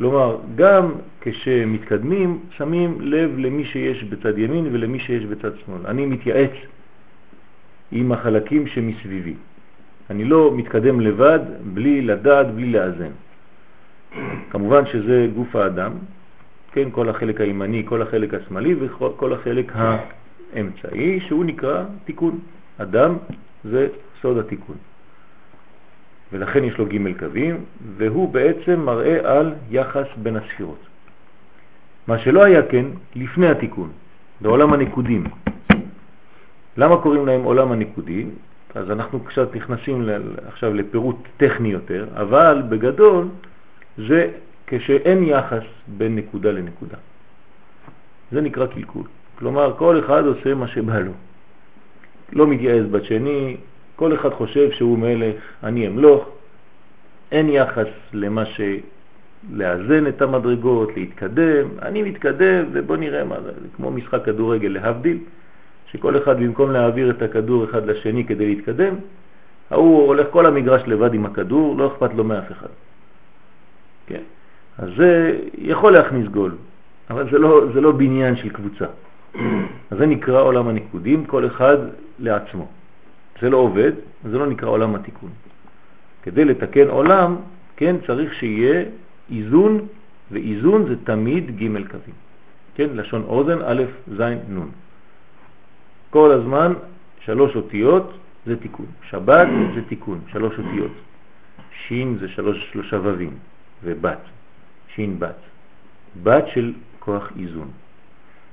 כלומר, 0.00 0.37
גם 0.57 0.92
כשמתקדמים, 1.21 2.38
שמים 2.57 3.00
לב 3.00 3.38
למי 3.38 3.64
שיש 3.64 4.04
בצד 4.04 4.38
ימין 4.38 4.69
ולמי 4.73 4.99
שיש 4.99 5.25
בצד 5.25 5.50
שמאל. 5.57 5.87
אני 5.87 6.07
מתייעץ 6.07 6.50
עם 7.92 8.12
החלקים 8.12 8.66
שמסביבי. 8.66 9.35
אני 10.11 10.25
לא 10.25 10.52
מתקדם 10.57 11.00
לבד, 11.00 11.38
בלי 11.75 12.00
לדעת, 12.02 12.54
בלי 12.54 12.73
לאזן. 12.73 13.12
כמובן 14.50 14.87
שזה 14.87 15.28
גוף 15.35 15.57
האדם, 15.57 15.92
כן, 16.73 16.88
כל 16.90 17.09
החלק 17.09 17.40
הימני, 17.40 17.83
כל 17.85 18.02
החלק 18.02 18.35
השמאלי 18.35 18.75
וכל 18.80 19.33
החלק 19.33 19.73
האמצעי, 19.75 21.21
שהוא 21.21 21.45
נקרא 21.45 21.85
תיקון. 22.04 22.38
אדם 22.78 23.16
זה 23.64 23.88
סוד 24.23 24.38
התיקון. 24.38 24.76
ולכן 26.32 26.64
יש 26.64 26.78
לו 26.78 26.87
ג' 26.87 27.18
קווים, 27.18 27.64
והוא 27.96 28.32
בעצם 28.32 28.80
מראה 28.80 29.38
על 29.38 29.54
יחס 29.70 30.06
בין 30.22 30.37
הספירות. 30.37 30.78
מה 32.06 32.18
שלא 32.18 32.44
היה 32.44 32.62
כן 32.62 32.87
לפני 33.16 33.49
התיקון, 33.49 33.90
בעולם 34.40 34.72
הנקודים. 34.72 35.25
למה 36.76 36.96
קוראים 36.96 37.26
להם 37.26 37.42
עולם 37.42 37.72
הנקודים? 37.72 38.30
אז 38.75 38.90
אנחנו 38.90 39.20
קצת 39.20 39.54
נכנסים 39.54 40.08
עכשיו 40.46 40.75
לפירוט 40.75 41.16
טכני 41.37 41.68
יותר, 41.68 42.06
אבל 42.14 42.62
בגדול 42.68 43.28
זה 43.99 44.30
כשאין 44.66 45.25
יחס 45.25 45.62
בין 45.87 46.16
נקודה 46.16 46.50
לנקודה. 46.52 46.96
זה 48.32 48.40
נקרא 48.40 48.66
קלקול. 48.66 49.02
כלומר, 49.38 49.75
כל 49.78 49.99
אחד 49.99 50.26
עושה 50.26 50.54
מה 50.54 50.68
שבא 50.68 50.99
לו. 50.99 51.12
לא 52.32 52.46
מתייעז 52.46 52.87
בשני, 52.87 53.56
כל 54.00 54.14
אחד 54.14 54.33
חושב 54.33 54.71
שהוא 54.71 54.99
מלך, 54.99 55.37
אני 55.64 55.87
אמלוך, 55.87 56.28
אין 57.33 57.49
יחס 57.49 57.87
למה 58.12 58.47
ש... 58.47 58.61
לאזן 59.52 60.07
את 60.07 60.23
המדרגות, 60.23 60.97
להתקדם, 60.97 61.69
אני 61.83 62.02
מתקדם 62.02 62.64
ובוא 62.73 62.97
נראה 62.97 63.25
מה 63.25 63.40
זה, 63.40 63.52
כמו 63.76 63.90
משחק 63.90 64.25
כדורגל 64.25 64.69
להבדיל, 64.69 65.19
שכל 65.92 66.16
אחד 66.16 66.40
במקום 66.40 66.71
להעביר 66.71 67.11
את 67.11 67.23
הכדור 67.23 67.64
אחד 67.64 67.87
לשני 67.87 68.25
כדי 68.25 68.54
להתקדם, 68.54 68.95
ההוא 69.71 70.07
הולך 70.07 70.26
כל 70.30 70.47
המגרש 70.47 70.83
לבד 70.87 71.14
עם 71.14 71.26
הכדור, 71.26 71.76
לא 71.76 71.87
אכפת 71.87 72.14
לו 72.14 72.25
מאף 72.25 72.52
אחד. 72.52 72.73
כן? 74.07 74.23
אז 74.78 74.88
זה 74.97 75.38
יכול 75.59 75.92
להכניס 75.92 76.26
גול, 76.28 76.54
אבל 77.11 77.30
זה 77.30 77.38
לא, 77.38 77.64
זה 77.75 77.80
לא 77.80 77.92
בניין 77.92 78.37
של 78.37 78.49
קבוצה. 78.49 78.87
אז 79.90 79.99
זה 79.99 80.07
נקרא 80.07 80.40
עולם 80.42 80.69
הניקודים, 80.69 81.25
כל 81.25 81.47
אחד 81.47 81.76
לעצמו. 82.19 82.79
זה 83.40 83.50
לא 83.50 83.56
עובד, 83.56 83.92
זה 84.25 84.38
לא 84.38 84.47
נקרא 84.47 84.68
עולם 84.68 84.94
התיקון. 84.94 85.30
כדי 86.23 86.44
לתקן 86.44 86.88
עולם, 86.88 87.37
כן, 87.76 87.97
צריך 88.06 88.35
שיהיה 88.35 88.85
איזון, 89.30 89.87
ואיזון 90.30 90.88
זה 90.88 90.94
תמיד 91.04 91.56
ג' 91.56 91.90
קווים. 91.90 92.16
כן, 92.75 92.88
לשון 92.94 93.23
אוזן, 93.23 93.59
א', 93.64 93.82
ז', 94.16 94.20
נ'. 94.20 94.68
כל 96.11 96.30
הזמן 96.30 96.73
שלוש 97.20 97.56
אותיות 97.56 98.12
זה 98.47 98.56
תיקון. 98.56 98.87
שבת 99.11 99.49
זה 99.75 99.82
תיקון, 99.88 100.20
שלוש 100.32 100.59
אותיות. 100.59 100.92
שין 101.87 102.16
זה 102.20 102.28
שלוש, 102.28 102.68
שלושה 102.73 102.97
ובים, 103.02 103.35
ובת, 103.85 104.20
שין 104.94 105.18
בת. 105.18 105.38
בת 106.23 106.44
של 106.54 106.73
כוח 106.99 107.32
איזון. 107.38 107.70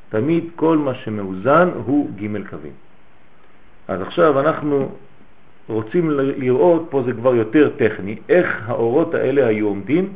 תמיד 0.10 0.44
כל 0.56 0.77
מה 0.77 0.96
שמאוזן 0.96 1.70
הוא 1.86 2.10
ג' 2.15 2.50
קווים. 2.50 2.87
אז 3.88 4.01
עכשיו 4.01 4.39
אנחנו 4.39 4.89
רוצים 5.67 6.10
לראות, 6.20 6.88
פה 6.89 7.03
זה 7.06 7.13
כבר 7.13 7.36
יותר 7.36 7.70
טכני, 7.77 8.15
איך 8.29 8.62
האורות 8.65 9.13
האלה 9.13 9.48
היו 9.48 9.67
עומדים 9.67 10.13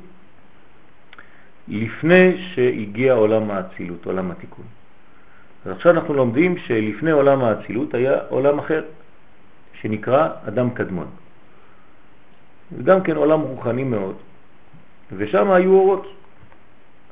לפני 1.68 2.38
שהגיע 2.38 3.14
עולם 3.14 3.52
האצילות, 3.52 4.06
עולם 4.06 4.32
התיקון. 4.32 4.66
אז 5.66 5.72
עכשיו 5.72 5.92
אנחנו 5.92 6.14
לומדים 6.14 6.58
שלפני 6.58 7.12
עולם 7.12 7.44
האצילות 7.44 7.94
היה 7.94 8.18
עולם 8.30 8.60
אחר, 8.60 8.84
שנקרא 9.74 10.30
אדם 10.48 10.70
קדמון. 10.70 11.08
זה 12.78 12.84
גם 12.84 13.02
כן 13.02 13.16
עולם 13.16 13.42
רוחני 13.42 13.84
מאוד, 13.84 14.16
ושם 15.18 15.52
היו 15.52 15.74
אורות. 15.74 16.08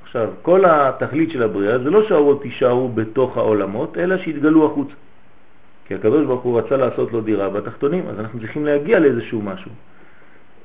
עכשיו, 0.04 0.30
כל 0.42 0.66
התכלית 0.66 1.32
של 1.32 1.44
הבריאה 1.44 1.80
זה 1.80 1.90
לא 1.90 2.08
שהאורות 2.08 2.46
יישארו 2.46 2.90
בתוך 2.90 3.38
העולמות, 3.38 3.98
אלא 3.98 4.18
שיתגלו 4.18 4.66
החוצה. 4.72 4.94
כי 5.90 5.96
הקדוש 5.96 6.26
ברוך 6.26 6.42
הוא 6.42 6.60
רצה 6.60 6.78
לעשות 6.78 7.12
לו 7.12 7.22
דירה 7.22 7.50
בתחתונים, 7.50 8.08
אז 8.08 8.20
אנחנו 8.20 8.40
צריכים 8.40 8.66
להגיע 8.66 9.00
לאיזשהו 9.00 9.42
משהו. 9.42 9.72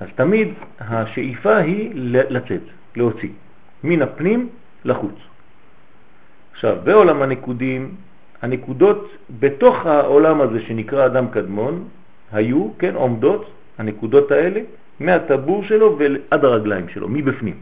אז 0.00 0.09
תמיד 0.14 0.49
השאיפה 0.81 1.57
היא 1.57 1.90
לצאת, 2.28 2.61
להוציא, 2.97 3.28
מן 3.85 4.02
הפנים 4.02 4.49
לחוץ. 4.85 5.14
עכשיו, 6.52 6.76
בעולם 6.85 7.23
הנקודים, 7.23 7.95
הנקודות 8.43 9.11
בתוך 9.40 9.87
העולם 9.87 10.40
הזה 10.40 10.61
שנקרא 10.61 11.07
אדם 11.07 11.26
קדמון, 11.28 11.88
היו, 12.33 12.69
כן, 12.78 12.95
עומדות, 12.95 13.50
הנקודות 13.78 14.31
האלה, 14.31 14.61
מהטבור 15.00 15.64
שלו 15.64 15.99
ועד 15.99 16.45
הרגליים 16.45 16.88
שלו, 16.88 17.09
מבפנים. 17.09 17.57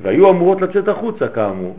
והיו 0.00 0.30
אמורות 0.30 0.60
לצאת 0.60 0.88
החוצה 0.88 1.28
כאמור, 1.28 1.76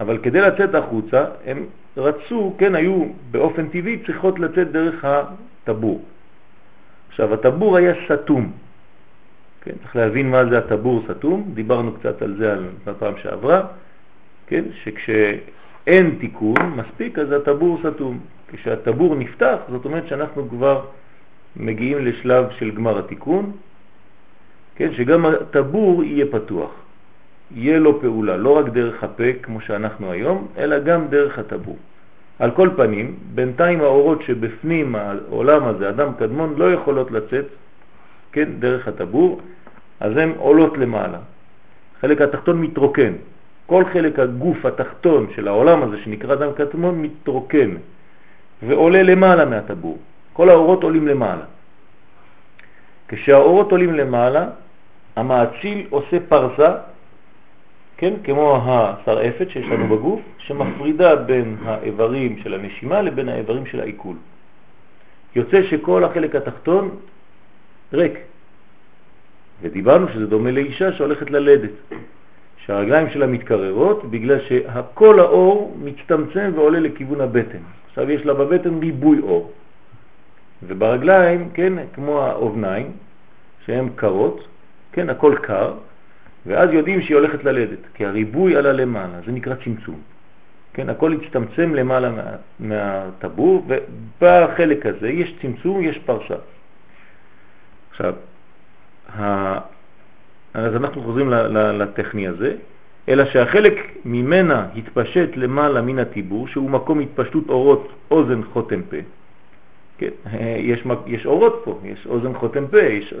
אבל 0.00 0.18
כדי 0.18 0.40
לצאת 0.40 0.74
החוצה 0.74 1.24
הם 1.46 1.66
רצו, 1.96 2.54
כן, 2.58 2.74
היו 2.74 3.04
באופן 3.30 3.68
טבעי 3.68 3.98
צריכות 4.06 4.38
לצאת 4.38 4.72
דרך 4.72 5.04
הטבור. 5.04 6.02
עכשיו, 7.08 7.34
הטבור 7.34 7.76
היה 7.76 7.94
סתום. 8.04 8.52
כן, 9.62 9.72
צריך 9.82 9.96
להבין 9.96 10.30
מה 10.30 10.44
זה 10.46 10.58
הטבור 10.58 11.02
סתום, 11.08 11.50
דיברנו 11.54 11.92
קצת 11.92 12.22
על 12.22 12.36
זה 12.38 12.56
בפעם 12.84 13.14
שעברה, 13.22 13.66
כן, 14.46 14.64
שכשאין 14.82 16.16
תיקון 16.20 16.74
מספיק 16.76 17.18
אז 17.18 17.32
הטבור 17.32 17.78
סתום. 17.90 18.18
כשהטבור 18.48 19.14
נפתח, 19.14 19.56
זאת 19.68 19.84
אומרת 19.84 20.08
שאנחנו 20.08 20.48
כבר 20.48 20.84
מגיעים 21.56 22.04
לשלב 22.04 22.46
של 22.58 22.70
גמר 22.70 22.98
התיקון, 22.98 23.52
כן, 24.76 24.92
שגם 24.94 25.26
הטבור 25.26 26.04
יהיה 26.04 26.26
פתוח, 26.30 26.70
יהיה 27.50 27.78
לו 27.78 28.00
פעולה, 28.00 28.36
לא 28.36 28.58
רק 28.58 28.68
דרך 28.68 29.04
הפה 29.04 29.32
כמו 29.42 29.60
שאנחנו 29.60 30.10
היום, 30.12 30.48
אלא 30.58 30.78
גם 30.78 31.08
דרך 31.08 31.38
הטבור. 31.38 31.76
על 32.38 32.50
כל 32.50 32.68
פנים, 32.76 33.14
בינתיים 33.34 33.80
האורות 33.80 34.22
שבפנים 34.22 34.94
העולם 34.94 35.64
הזה, 35.64 35.88
אדם 35.88 36.12
קדמון, 36.18 36.54
לא 36.56 36.72
יכולות 36.72 37.10
לצאת, 37.10 37.44
כן, 38.32 38.48
דרך 38.58 38.88
הטבור, 38.88 39.40
אז 40.00 40.16
הן 40.16 40.32
עולות 40.36 40.78
למעלה. 40.78 41.18
חלק 42.00 42.20
התחתון 42.20 42.60
מתרוקן. 42.60 43.12
כל 43.66 43.84
חלק 43.92 44.18
הגוף 44.18 44.66
התחתון 44.66 45.26
של 45.34 45.48
העולם 45.48 45.82
הזה 45.82 45.96
שנקרא 46.04 46.34
אדם 46.34 46.52
קדמון 46.52 47.02
מתרוקן 47.02 47.70
ועולה 48.62 49.02
למעלה 49.02 49.44
מהטבור. 49.44 49.98
כל 50.32 50.48
האורות 50.48 50.82
עולים 50.82 51.08
למעלה. 51.08 51.44
כשהאורות 53.08 53.70
עולים 53.70 53.94
למעלה, 53.94 54.46
המאציל 55.16 55.86
עושה 55.90 56.16
פרסה 56.28 56.74
כן? 57.96 58.14
כמו 58.24 58.56
השרעפת 58.64 59.50
שיש 59.50 59.66
לנו 59.66 59.96
בגוף, 59.96 60.20
שמפרידה 60.38 61.16
בין 61.16 61.56
האיברים 61.64 62.38
של 62.42 62.54
הנשימה 62.54 63.02
לבין 63.02 63.28
האיברים 63.28 63.66
של 63.66 63.80
העיכול. 63.80 64.16
יוצא 65.36 65.62
שכל 65.62 66.04
החלק 66.04 66.34
התחתון 66.34 66.90
ריק. 67.92 68.18
ודיברנו 69.62 70.08
שזה 70.08 70.26
דומה 70.26 70.50
לאישה 70.50 70.92
שהולכת 70.92 71.30
ללדת, 71.30 71.70
שהרגליים 72.56 73.10
שלה 73.10 73.26
מתקררות 73.26 74.10
בגלל 74.10 74.38
שכל 74.40 75.20
האור 75.20 75.76
מצטמצם 75.82 76.50
ועולה 76.54 76.80
לכיוון 76.80 77.20
הבטן. 77.20 77.58
עכשיו 77.88 78.10
יש 78.10 78.26
לה 78.26 78.34
בבטן 78.34 78.78
ריבוי 78.78 79.20
אור. 79.20 79.52
וברגליים, 80.62 81.50
כן, 81.54 81.72
כמו 81.94 82.22
האובניים, 82.22 82.92
שהן 83.66 83.88
קרות, 83.96 84.48
כן, 84.92 85.10
הכל 85.10 85.34
קר, 85.42 85.74
ואז 86.46 86.70
יודעים 86.72 87.02
שהיא 87.02 87.16
הולכת 87.16 87.44
ללדת, 87.44 87.78
כי 87.94 88.06
הריבוי 88.06 88.56
עלה 88.56 88.72
למעלה, 88.72 89.20
זה 89.26 89.32
נקרא 89.32 89.54
צמצום. 89.64 90.00
כן, 90.74 90.88
הכל 90.88 91.12
הצטמצם 91.12 91.74
למעלה 91.74 92.10
מה, 92.10 92.22
מהטבור, 92.60 93.66
ובחלק 93.68 94.86
הזה 94.86 95.08
יש 95.08 95.34
צמצום, 95.42 95.82
יש 95.82 95.98
פרשה. 95.98 96.34
עכשיו, 97.90 98.14
ה... 99.18 99.58
אז 100.54 100.76
אנחנו 100.76 101.02
חוזרים 101.02 101.30
לטכני 101.54 102.28
הזה, 102.28 102.56
אלא 103.08 103.24
שהחלק 103.24 103.74
ממנה 104.04 104.66
התפשט 104.76 105.36
למעלה 105.36 105.82
מן 105.82 105.98
הטיבור, 105.98 106.48
שהוא 106.48 106.70
מקום 106.70 107.00
התפשטות 107.00 107.48
אורות 107.48 107.92
אוזן 108.10 108.42
חותם 108.42 108.82
פה. 108.82 108.96
כן, 109.98 110.08
יש, 110.58 110.84
יש 111.06 111.26
אורות 111.26 111.60
פה, 111.64 111.78
יש 111.84 112.06
אוזן 112.06 112.34
חותם 112.34 112.66
פה, 112.66 112.80
יש, 112.80 113.14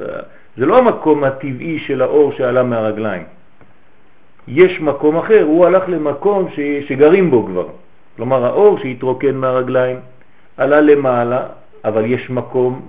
זה 0.56 0.66
לא 0.66 0.78
המקום 0.78 1.24
הטבעי 1.24 1.78
של 1.78 2.02
האור 2.02 2.32
שעלה 2.32 2.62
מהרגליים. 2.62 3.22
יש 4.48 4.80
מקום 4.80 5.16
אחר, 5.16 5.42
הוא 5.42 5.66
הלך 5.66 5.82
למקום 5.88 6.48
ש, 6.50 6.60
שגרים 6.88 7.30
בו 7.30 7.46
כבר. 7.46 7.66
כלומר, 8.16 8.44
האור 8.44 8.78
שהתרוקן 8.78 9.34
מהרגליים 9.34 9.96
עלה 10.56 10.80
למעלה, 10.80 11.46
אבל 11.84 12.04
יש 12.04 12.30
מקום 12.30 12.82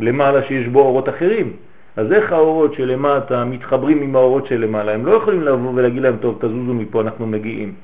למעלה 0.00 0.42
שיש 0.42 0.66
בו 0.66 0.80
אורות 0.80 1.08
אחרים. 1.08 1.52
אז 1.96 2.12
איך 2.12 2.32
האורות 2.32 2.74
שלמטה 2.74 3.44
מתחברים 3.44 4.02
עם 4.02 4.16
האורות 4.16 4.46
שלמעלה? 4.46 4.94
הם 4.94 5.06
לא 5.06 5.12
יכולים 5.12 5.42
לבוא 5.42 5.72
ולהגיד 5.74 6.02
להם, 6.02 6.16
טוב, 6.20 6.36
תזוזו 6.38 6.74
מפה, 6.74 7.00
אנחנו 7.00 7.26
מגיעים. 7.26 7.74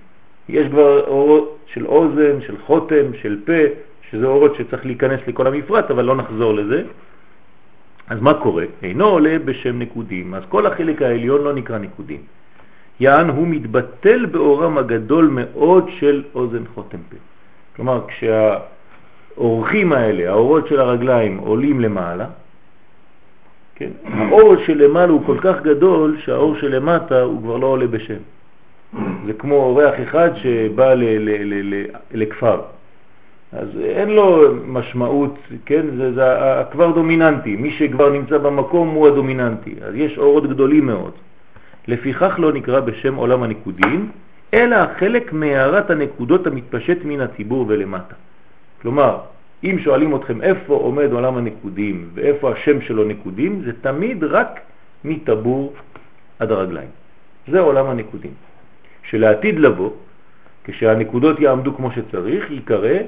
יש 0.49 0.67
כבר 0.69 1.07
אורות 1.07 1.59
של 1.67 1.87
אוזן, 1.87 2.41
של 2.47 2.55
חותם, 2.67 3.15
של 3.23 3.39
פה, 3.45 3.63
שזה 4.11 4.27
אורות 4.27 4.55
שצריך 4.55 4.87
להיכנס 4.87 5.21
לכל 5.27 5.47
המפרט, 5.47 5.91
אבל 5.91 6.05
לא 6.05 6.17
נחזור 6.17 6.55
לזה. 6.55 6.83
אז 8.09 8.21
מה 8.21 8.35
קורה? 8.35 8.65
אינו 8.83 9.05
עולה 9.05 9.39
בשם 9.45 9.79
נקודים, 9.79 10.35
אז 10.35 10.43
כל 10.49 10.67
החלק 10.67 11.03
העליון 11.03 11.43
לא 11.43 11.53
נקרא 11.53 11.79
נקודים. 11.79 12.21
יען 13.01 13.29
הוא 13.29 13.47
מתבטל 13.49 14.27
באורם 14.27 14.79
הגדול 14.79 15.29
מאוד 15.33 15.89
של 15.99 16.23
אוזן 16.35 16.63
חותם 16.75 16.99
פה. 17.11 17.17
כלומר, 17.77 18.01
כשהאורחים 18.09 19.93
האלה, 19.93 20.31
האורות 20.31 20.69
של 20.69 20.81
הרגליים, 20.81 21.39
עולים 21.39 21.81
למעלה, 21.81 22.27
כן? 23.75 23.91
האור 24.05 24.57
שלמעלה 24.67 25.13
הוא 25.13 25.27
כל 25.27 25.39
כך 25.41 25.63
גדול 25.63 26.17
שהאור 26.25 26.57
שלמטה 26.57 27.21
הוא 27.23 27.43
כבר 27.43 27.57
לא 27.57 27.67
עולה 27.67 27.87
בשם. 27.87 28.23
זה 29.27 29.33
כמו 29.39 29.55
אורח 29.55 29.95
אחד 30.03 30.31
שבא 30.37 30.95
לכפר. 32.13 32.61
אז 33.53 33.69
אין 33.81 34.11
לו 34.11 34.55
משמעות, 34.67 35.39
כן, 35.67 35.87
זה, 35.97 36.13
זה 36.13 36.23
כבר 36.73 36.91
דומיננטי, 36.91 37.57
מי 37.57 37.71
שכבר 37.71 38.11
נמצא 38.11 38.39
במקום 38.39 38.89
הוא 38.89 39.09
הדומיננטי, 39.09 39.75
אז 39.83 39.95
יש 39.95 40.19
אורות 40.19 40.47
גדולים 40.47 40.87
מאוד. 40.87 41.13
לפיכך 41.89 42.35
לא 42.39 42.53
נקרא 42.53 42.81
בשם 42.81 43.15
עולם 43.15 43.43
הנקודים, 43.43 44.11
אלא 44.55 44.77
חלק 44.99 45.33
מהערת 45.33 45.91
הנקודות 45.91 46.47
המתפשט 46.47 46.99
מן 47.05 47.21
הציבור 47.21 47.65
ולמטה. 47.69 48.15
כלומר, 48.83 49.19
אם 49.65 49.77
שואלים 49.79 50.17
אתכם 50.17 50.43
איפה 50.43 50.75
עומד 50.75 51.13
עולם 51.13 51.37
הנקודים 51.37 52.09
ואיפה 52.15 52.53
השם 52.53 52.81
שלו 52.81 53.05
נקודים, 53.05 53.63
זה 53.65 53.73
תמיד 53.81 54.25
רק 54.25 54.61
מטבור 55.05 55.73
עד 56.39 56.53
הרגליים. 56.53 56.89
זה 57.49 57.61
עולם 57.61 57.87
הנקודים. 57.87 58.33
שלעתיד 59.03 59.59
לבוא, 59.59 59.91
כשהנקודות 60.65 61.41
יעמדו 61.41 61.77
כמו 61.77 61.91
שצריך, 61.93 62.51
יקרא 62.51 62.99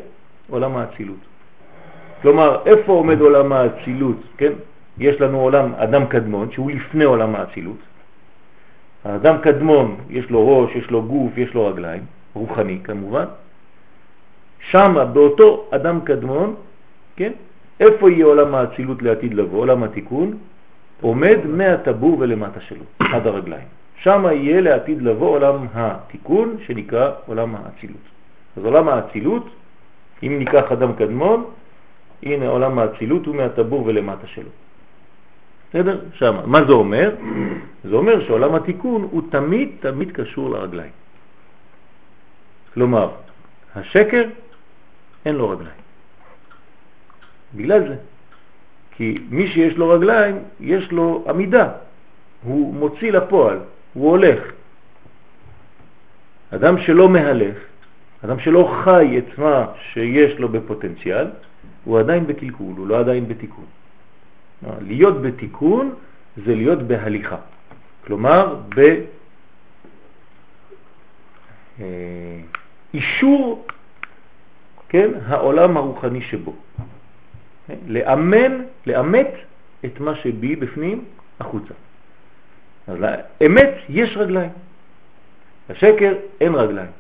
עולם 0.51 0.77
האצילות. 0.77 1.23
כלומר, 2.23 2.59
איפה 2.67 2.93
עומד 2.93 3.21
עולם 3.21 3.53
האצילות, 3.53 4.17
כן? 4.37 4.53
יש 4.99 5.21
לנו 5.21 5.41
עולם 5.41 5.75
אדם 5.75 6.07
קדמון, 6.07 6.53
שהוא 6.53 6.71
לפני 6.71 7.05
עולם 7.05 7.35
האצילות. 7.35 7.79
האדם 9.05 9.37
קדמון, 9.43 9.97
יש 10.11 10.31
לו 10.31 10.49
ראש, 10.49 10.77
יש 10.77 10.91
לו 10.91 11.03
גוף, 11.03 11.39
יש 11.39 11.55
לו 11.55 11.67
רגליים, 11.67 12.03
רוחני 12.35 12.79
כמובן. 12.85 13.25
שם, 14.71 14.97
באותו 15.13 15.67
אדם 15.71 16.01
קדמון, 16.05 16.55
כן? 17.17 17.33
איפה 17.81 18.11
יהיה 18.11 18.27
עולם 18.27 18.55
האצילות 18.55 19.03
לעתיד 19.03 19.35
לבוא, 19.35 19.59
עולם 19.59 19.83
התיקון? 19.83 20.37
עומד 21.01 21.39
מהטבור 21.45 22.17
ולמטה 22.19 22.61
שלו, 22.61 22.85
עד 22.99 23.27
הרגליים. 23.27 23.67
שם 24.03 24.25
יהיה 24.33 24.61
לעתיד 24.61 25.03
לבוא 25.03 25.29
עולם 25.29 25.67
התיקון 25.75 26.57
שנקרא 26.67 27.11
עולם 27.27 27.55
האצילות. 27.55 28.05
אז 28.57 28.65
עולם 28.65 28.89
האצילות 28.89 29.49
אם 30.23 30.39
ניקח 30.39 30.73
אדם 30.73 30.93
קדמון, 30.93 31.45
הנה 32.23 32.49
עולם 32.49 32.79
האצילות 32.79 33.27
הוא 33.27 33.37
מהטבור 33.37 33.87
ולמטה 33.87 34.27
שלו. 34.27 34.51
בסדר? 35.71 36.01
שם. 36.15 36.37
מה 36.47 36.65
זה 36.65 36.73
אומר? 36.73 37.15
זה 37.89 37.95
אומר 37.95 38.27
שעולם 38.27 38.55
התיקון 38.55 39.09
הוא 39.11 39.23
תמיד 39.31 39.69
תמיד 39.81 40.13
קשור 40.13 40.51
לרגליים. 40.51 40.93
כלומר, 42.75 43.11
השקר 43.77 44.25
אין 45.25 45.35
לו 45.35 45.51
רגליים. 45.51 45.81
בגלל 47.55 47.89
זה. 47.89 47.97
כי 48.97 49.19
מי 49.31 49.49
שיש 49.49 49.77
לו 49.77 49.89
רגליים, 49.89 50.39
יש 50.61 50.93
לו 50.93 51.25
עמידה. 51.29 51.69
הוא 52.43 52.75
מוציא 52.75 53.13
לפועל, 53.13 53.59
הוא 53.95 54.11
הולך. 54.11 54.41
אדם 56.55 56.79
שלא 56.79 57.09
מהלך, 57.09 57.57
אדם 58.25 58.41
שלא 58.41 58.81
חי 58.85 59.19
את 59.19 59.39
מה 59.39 59.67
שיש 59.93 60.39
לו 60.39 60.49
בפוטנציאל, 60.49 61.27
הוא 61.85 61.99
עדיין 61.99 62.27
בקלקול, 62.27 62.75
הוא 62.77 62.87
לא 62.87 62.99
עדיין 62.99 63.29
בתיקון. 63.29 63.65
להיות 64.81 65.23
בתיקון 65.23 65.95
זה 66.37 66.55
להיות 66.55 66.83
בהליכה. 66.83 67.37
כלומר, 68.05 68.57
באישור 72.93 73.67
כן, 74.89 75.11
העולם 75.27 75.77
הרוחני 75.77 76.23
שבו. 76.23 76.55
לאמן, 77.87 78.63
לאמת 78.87 79.31
את 79.85 80.01
מה 80.01 80.15
שבי 80.15 80.57
בפנים 80.57 81.05
החוצה. 81.41 81.75
אז 82.89 82.97
לאמת 82.99 83.75
יש 83.89 84.17
רגליים. 84.17 84.51
לשקר 85.71 86.15
אין 86.41 86.55
רגליים. 86.55 86.91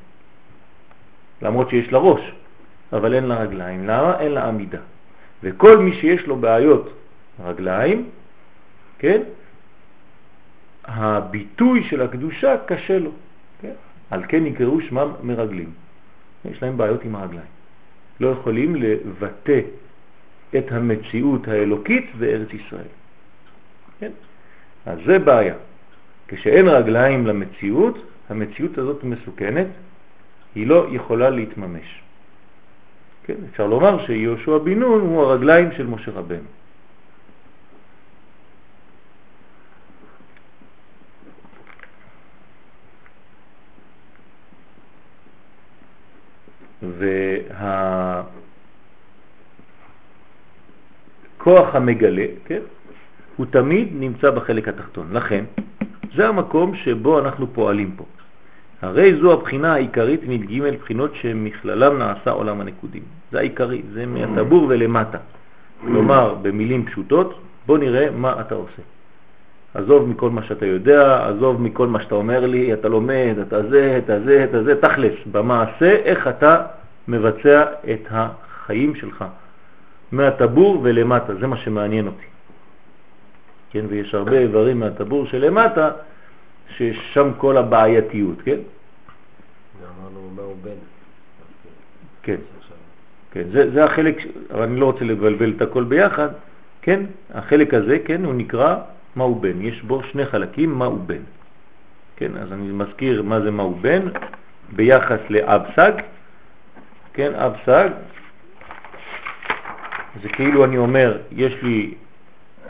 למרות 1.42 1.70
שיש 1.70 1.92
לה 1.92 1.98
ראש, 1.98 2.32
אבל 2.92 3.14
אין 3.14 3.24
לה 3.24 3.42
רגליים. 3.42 3.86
למה? 3.86 4.20
אין 4.20 4.32
לה 4.32 4.48
עמידה. 4.48 4.78
וכל 5.42 5.78
מי 5.78 5.92
שיש 5.94 6.26
לו 6.26 6.36
בעיות 6.36 6.92
רגליים, 7.44 8.08
כן? 8.98 9.22
הביטוי 10.84 11.84
של 11.84 12.02
הקדושה 12.02 12.56
קשה 12.66 12.98
לו. 12.98 13.10
כן? 13.60 13.72
על 14.10 14.24
כן 14.28 14.44
נקראו 14.44 14.80
שמם 14.80 15.12
מרגלים. 15.22 15.70
יש 16.44 16.62
להם 16.62 16.76
בעיות 16.76 17.04
עם 17.04 17.16
הרגליים. 17.16 17.50
לא 18.20 18.28
יכולים 18.28 18.74
לבטא 18.74 19.60
את 20.56 20.72
המציאות 20.72 21.48
האלוקית 21.48 22.06
בארץ 22.18 22.48
ישראל. 22.52 22.90
כן? 24.00 24.10
אז 24.86 24.98
זה 25.06 25.18
בעיה. 25.18 25.54
כשאין 26.28 26.68
רגליים 26.68 27.26
למציאות, 27.26 27.98
המציאות 28.28 28.78
הזאת 28.78 29.04
מסוכנת, 29.04 29.66
היא 30.54 30.66
לא 30.66 30.86
יכולה 30.90 31.30
להתממש. 31.30 32.02
כן? 33.24 33.34
אפשר 33.50 33.66
לומר 33.66 34.06
שיהושע 34.06 34.58
בן 34.58 34.78
נון 34.78 35.00
הוא 35.00 35.22
הרגליים 35.22 35.72
של 35.76 35.86
משה 35.86 36.10
רבנו. 36.10 36.48
והכוח 51.38 51.74
המגלה, 51.74 52.26
כן, 52.44 52.60
הוא 53.36 53.46
תמיד 53.46 53.88
נמצא 53.92 54.30
בחלק 54.30 54.68
התחתון. 54.68 55.12
לכן, 55.12 55.44
זה 56.16 56.28
המקום 56.28 56.76
שבו 56.76 57.18
אנחנו 57.18 57.46
פועלים 57.52 57.90
פה. 57.96 58.04
הרי 58.82 59.14
זו 59.14 59.32
הבחינה 59.32 59.74
העיקרית 59.74 60.20
מג' 60.28 60.62
בחינות 60.80 61.10
שמכללם 61.14 61.98
נעשה 61.98 62.30
עולם 62.30 62.60
הנקודים. 62.60 63.02
זה 63.32 63.38
העיקרי, 63.38 63.82
זה 63.92 64.06
מהטבור 64.06 64.66
ולמטה. 64.68 65.18
כלומר, 65.80 66.34
במילים 66.42 66.86
פשוטות, 66.86 67.40
בוא 67.66 67.78
נראה 67.78 68.10
מה 68.10 68.40
אתה 68.40 68.54
עושה. 68.54 68.82
עזוב 69.74 70.08
מכל 70.08 70.30
מה 70.30 70.42
שאתה 70.42 70.66
יודע, 70.66 71.28
עזוב 71.28 71.62
מכל 71.62 71.86
מה 71.86 72.02
שאתה 72.02 72.14
אומר 72.14 72.46
לי, 72.46 72.72
אתה 72.72 72.88
לומד, 72.88 73.34
אתה 73.48 73.62
זה, 73.68 74.00
אתה 74.04 74.20
זה, 74.20 74.44
אתה 74.44 74.62
זה, 74.62 74.80
תכלס, 74.80 75.14
במעשה, 75.32 75.90
איך 75.90 76.28
אתה 76.28 76.62
מבצע 77.08 77.64
את 77.92 78.06
החיים 78.10 78.94
שלך, 78.94 79.24
מהטבור 80.12 80.80
ולמטה, 80.82 81.34
זה 81.34 81.46
מה 81.46 81.56
שמעניין 81.56 82.06
אותי. 82.06 82.24
כן, 83.70 83.84
ויש 83.88 84.14
הרבה 84.14 84.38
איברים 84.38 84.80
מהטבור 84.80 85.26
שלמטה, 85.26 85.90
ששם 86.76 87.30
כל 87.36 87.56
הבעייתיות, 87.56 88.42
כן? 88.44 88.58
אמרנו 90.00 90.30
מה 90.36 90.42
הוא 90.42 90.56
בן. 90.62 90.70
כן, 92.22 92.36
כן, 93.30 93.42
זה, 93.52 93.70
זה 93.70 93.84
החלק, 93.84 94.16
אבל 94.50 94.62
אני 94.62 94.80
לא 94.80 94.86
רוצה 94.86 95.04
לבלבל 95.04 95.52
את 95.56 95.62
הכל 95.62 95.84
ביחד, 95.84 96.28
כן? 96.82 97.00
החלק 97.34 97.74
הזה, 97.74 97.98
כן, 98.04 98.24
הוא 98.24 98.34
נקרא 98.34 98.76
מהו 99.16 99.34
בן. 99.34 99.62
יש 99.62 99.82
בו 99.82 100.02
שני 100.02 100.26
חלקים, 100.26 100.78
מהו 100.78 100.98
בן. 101.06 101.22
כן, 102.16 102.36
אז 102.36 102.52
אני 102.52 102.72
מזכיר 102.72 103.22
מה 103.22 103.40
זה 103.40 103.50
מהו 103.50 103.74
בן 103.74 104.02
ביחס 104.72 105.20
לאב 105.30 105.62
סג. 105.76 105.92
כן, 107.12 107.34
אב 107.34 107.52
סג, 107.66 107.88
זה 110.22 110.28
כאילו 110.28 110.64
אני 110.64 110.78
אומר, 110.78 111.18
יש 111.32 111.62
לי 111.62 111.94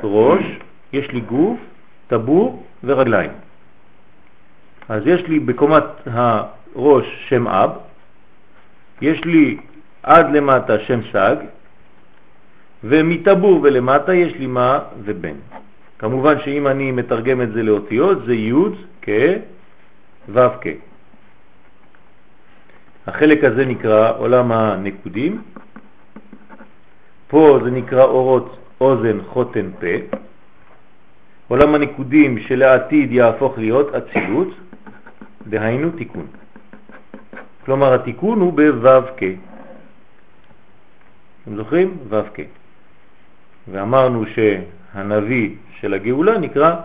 ראש, 0.03 0.43
יש 0.93 1.09
לי 1.09 1.21
גוף, 1.21 1.59
טבור 2.07 2.67
ורגליים. 2.85 3.31
אז 4.91 5.03
יש 5.07 5.23
לי 5.23 5.39
בקומת 5.39 5.85
הראש 6.07 7.07
שם 7.29 7.49
אב, 7.49 7.71
יש 9.01 9.25
לי 9.25 9.59
עד 10.03 10.27
למטה 10.33 10.79
שם 10.79 11.01
סג, 11.13 11.37
ומטבור 12.85 13.61
ולמטה 13.63 14.15
יש 14.15 14.33
לי 14.35 14.47
מה 14.47 14.79
ובן. 15.05 15.35
כמובן 15.99 16.35
שאם 16.45 16.67
אני 16.67 16.93
מתרגם 16.93 17.43
את 17.43 17.53
זה 17.53 17.63
לאותיות 17.63 18.19
זה 18.27 18.35
י' 18.35 18.53
כ' 19.03 19.09
ו' 20.29 20.49
כ'. 20.61 20.67
החלק 23.07 23.45
הזה 23.45 23.65
נקרא 23.65 24.13
עולם 24.19 24.53
הנקודים, 24.53 25.43
פה 27.29 27.59
זה 27.65 27.71
נקרא 27.71 28.05
אורות 28.05 28.57
אוזן 28.81 29.19
חוטן 29.29 29.71
פה, 29.81 30.17
עולם 31.49 31.75
הנקודים 31.75 32.39
שלעתיד 32.39 33.13
יהפוך 33.13 33.59
להיות 33.59 33.95
אצילות, 33.95 34.49
דהיינו 35.49 35.91
תיקון. 35.91 36.27
כלומר 37.65 37.95
התיקון 37.95 38.41
הוא 38.41 38.53
בו"ו 38.53 39.07
כ. 39.17 39.23
אתם 41.43 41.57
זוכרים? 41.57 41.97
ו"ו 42.09 42.23
כ. 42.35 42.41
ואמרנו 43.69 44.25
שהנביא 44.27 45.51
של 45.81 45.95
הגאולה 45.95 46.39
נקרא 46.39 46.77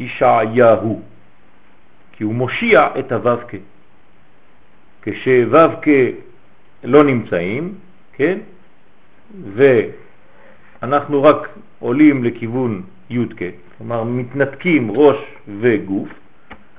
ישעיהו, 0.00 1.02
כי 2.12 2.24
הוא 2.24 2.34
מושיע 2.34 2.88
את 2.98 3.12
הו"ו 3.12 3.36
כ. 3.48 3.54
כשו"ו 5.02 5.68
כ 5.82 5.88
לא 6.84 7.04
נמצאים, 7.04 7.74
כן? 8.12 8.38
ואנחנו 9.54 11.22
רק 11.22 11.48
עולים 11.78 12.24
לכיוון 12.24 12.82
י' 13.10 13.18
כ, 13.36 13.42
כלומר 13.78 14.04
מתנתקים 14.04 14.90
ראש 14.90 15.16
וגוף, 15.60 16.08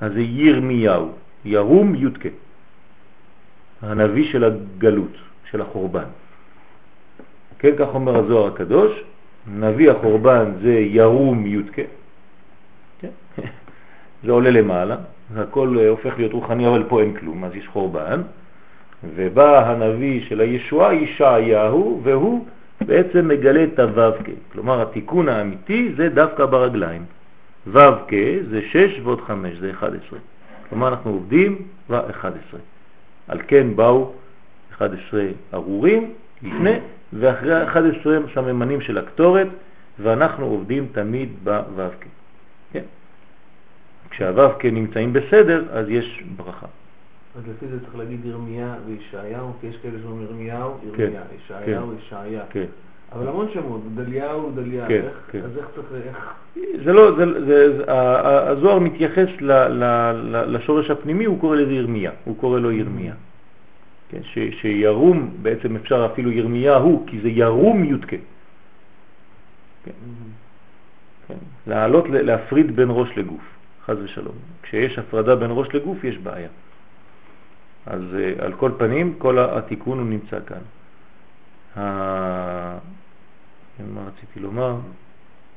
אז 0.00 0.12
זה 0.12 0.20
ירמיהו, 0.20 1.12
ירום 1.44 1.94
י' 1.94 2.06
כ, 2.20 2.26
הנביא 3.82 4.32
של 4.32 4.44
הגלות, 4.44 5.16
של 5.50 5.60
החורבן. 5.60 6.08
כן, 7.58 7.70
כך 7.78 7.88
אומר 7.94 8.16
הזוהר 8.16 8.46
הקדוש, 8.46 8.92
נביא 9.54 9.90
החורבן 9.90 10.52
זה 10.62 10.72
ירום 10.72 11.46
י' 11.46 11.62
כ, 11.72 11.80
כן? 13.00 13.08
זה 14.24 14.32
עולה 14.32 14.50
למעלה, 14.50 14.96
הכל 15.36 15.76
הופך 15.88 16.14
להיות 16.18 16.32
רוחני, 16.32 16.68
אבל 16.68 16.84
פה 16.88 17.00
אין 17.00 17.16
כלום, 17.16 17.44
אז 17.44 17.54
יש 17.54 17.68
חורבן, 17.68 18.22
ובא 19.14 19.70
הנביא 19.70 20.24
של 20.28 20.40
הישועה 20.40 20.94
ישעיהו, 20.94 22.00
והוא 22.02 22.46
בעצם 22.80 23.28
מגלה 23.28 23.64
את 23.64 23.78
הו"ק. 23.78 24.28
כלומר, 24.52 24.82
התיקון 24.82 25.28
האמיתי 25.28 25.92
זה 25.96 26.08
דווקא 26.08 26.46
ברגליים. 26.46 27.04
ו"ק 27.66 28.12
זה 28.50 28.60
6 28.70 29.00
ועוד 29.04 29.20
5, 29.20 29.58
זה 29.58 29.70
11. 29.70 30.18
כלומר, 30.68 30.88
אנחנו 30.88 31.10
עובדים 31.10 31.62
ב-11. 31.90 32.56
על 33.28 33.38
כן 33.48 33.76
באו 33.76 34.12
11 34.72 35.26
ארורים 35.54 36.12
לפני, 36.42 36.78
ואחרי 37.12 37.64
11 37.64 38.18
סממנים 38.34 38.80
של 38.80 38.98
הקטורת, 38.98 39.48
ואנחנו 39.98 40.46
עובדים 40.46 40.88
תמיד 40.92 41.28
בו"ק. 41.44 42.04
כן? 42.72 42.82
כשהו"ק 44.10 44.64
נמצאים 44.64 45.12
בסדר, 45.12 45.64
אז 45.72 45.88
יש 45.88 46.22
ברכה. 46.36 46.66
אז 47.36 47.42
לפי 47.48 47.66
זה 47.66 47.80
צריך 47.80 47.96
להגיד 47.96 48.24
ירמיה 48.24 48.74
וישעיהו, 48.86 49.52
כי 49.60 49.66
יש 49.66 49.76
כאלה 49.76 49.98
שאומרים 50.02 50.26
ירמיהו, 50.26 50.78
כן, 50.96 51.02
ירמיה, 51.02 51.20
ישעיהו, 51.44 51.88
כן. 51.88 51.94
ישעיה. 52.06 52.42
אבל 53.12 53.28
המון 53.28 53.48
שמות, 53.54 53.80
דליהו, 53.94 54.50
דליה, 54.54 54.88
כן, 54.88 54.94
איך- 54.94 55.18
כן. 55.30 55.40
אז 55.44 55.58
איך 55.58 55.66
צריך, 55.74 55.86
איך... 56.06 56.34
זה 56.84 56.92
לא, 56.92 57.16
זה, 57.16 57.24
זה, 57.46 57.76
זה, 57.76 57.84
הזוהר 58.50 58.78
מתייחס 58.78 59.28
ל, 59.40 59.52
ל, 59.52 59.84
ל, 60.12 60.56
לשורש 60.56 60.90
הפנימי, 60.90 61.24
הוא 61.24 61.40
קורא 61.40 61.56
לזה 61.56 61.72
ירמיה, 61.72 62.10
הוא 62.24 62.36
קורא 62.36 62.58
לו 62.60 62.72
ירמיה. 62.72 63.14
כן, 64.08 64.22
ש, 64.22 64.38
שירום, 64.60 65.30
בעצם 65.42 65.76
אפשר 65.76 66.06
אפילו 66.12 66.30
ירמיה 66.30 66.76
הוא, 66.76 67.06
כי 67.06 67.20
זה 67.20 67.28
ירום 67.28 67.84
יודקה. 67.84 68.16
כן, 69.84 69.92
כן. 71.28 71.34
לעלות, 71.66 72.04
להפריד 72.08 72.76
בין 72.76 72.88
ראש 72.90 73.08
לגוף, 73.16 73.42
חז 73.86 73.96
ושלום. 74.02 74.34
כשיש 74.62 74.98
הפרדה 74.98 75.36
בין 75.36 75.50
ראש 75.52 75.68
לגוף 75.74 76.04
יש 76.04 76.18
בעיה. 76.18 76.48
אז 77.86 78.00
uh, 78.12 78.42
על 78.44 78.52
כל 78.52 78.70
פנים, 78.78 79.14
כל 79.18 79.38
התיקון 79.38 79.98
הוא 79.98 80.06
נמצא 80.06 80.38
כאן. 80.46 80.62
ה... 83.80 83.82
מה 83.94 84.00
רציתי 84.06 84.40
לומר? 84.40 84.76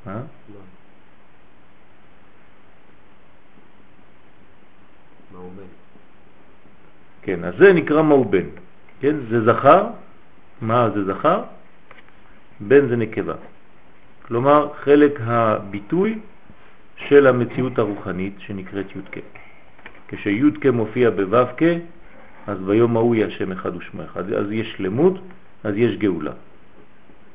אה? 0.08 0.22
כן, 7.22 7.44
אז 7.44 7.54
זה 7.60 7.74
נקרא 7.74 8.02
מאובן. 8.02 8.46
כן, 9.00 9.16
זה 9.30 9.46
זכר. 9.46 9.88
מה 10.62 10.90
זה 10.96 11.14
זכר? 11.14 11.44
בן 12.60 12.88
זה 12.88 12.96
נקבה. 12.96 13.34
כלומר, 14.22 14.74
חלק 14.84 15.20
הביטוי 15.22 16.20
של 16.96 17.28
המציאות 17.28 17.80
הרוחנית 17.80 18.34
שנקראת 18.40 18.86
י"ק. 18.96 19.18
כשי"ק 20.08 20.66
מופיע 20.66 21.10
בו"ק, 21.10 21.62
אז 22.48 22.58
ביום 22.60 22.98
ההוא 22.98 23.16
יהיה 23.16 23.28
השם 23.28 23.52
אחד 23.52 23.76
ושמו 23.76 24.04
אחד. 24.04 24.34
אז 24.34 24.52
יש 24.52 24.74
שלמות, 24.78 25.14
אז 25.64 25.74
יש 25.78 25.98
גאולה. 25.98 26.32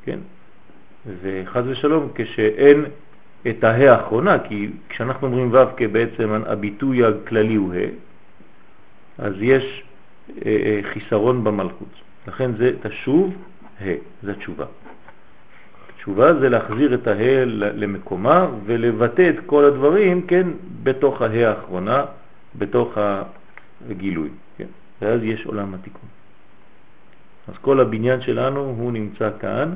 כן? 0.03 0.19
וחז 1.21 1.67
ושלום, 1.67 2.09
כשאין 2.15 2.85
את 3.49 3.63
ההא 3.63 3.89
האחרונה, 3.89 4.39
כי 4.39 4.69
כשאנחנו 4.89 5.27
אומרים 5.27 5.53
ו"ק 5.53 5.81
בעצם 5.91 6.43
הביטוי 6.47 7.05
הכללי 7.05 7.55
הוא 7.55 7.73
ה', 7.73 7.77
אז 9.17 9.33
יש 9.39 9.83
אה, 10.45 10.51
אה, 10.65 10.79
חיסרון 10.93 11.43
במלכות. 11.43 11.89
לכן 12.27 12.51
זה 12.57 12.71
תשוב 12.81 13.33
ה', 13.81 13.85
זה 14.23 14.31
התשובה. 14.31 14.65
תשובה 15.97 16.33
זה 16.39 16.49
להחזיר 16.49 16.93
את 16.93 17.07
הה' 17.07 17.45
ל- 17.45 17.83
למקומה 17.83 18.47
ולבטא 18.65 19.29
את 19.29 19.35
כל 19.45 19.65
הדברים, 19.65 20.27
כן, 20.27 20.47
בתוך 20.83 21.21
הה' 21.21 21.49
האחרונה, 21.49 22.05
בתוך 22.55 22.97
וגילוי, 23.87 24.29
כן? 24.57 24.67
ואז 25.01 25.23
יש 25.23 25.45
עולם 25.45 25.73
התיקון. 25.73 26.09
אז 27.47 27.53
כל 27.61 27.79
הבניין 27.79 28.21
שלנו 28.21 28.59
הוא 28.77 28.91
נמצא 28.91 29.29
כאן, 29.39 29.73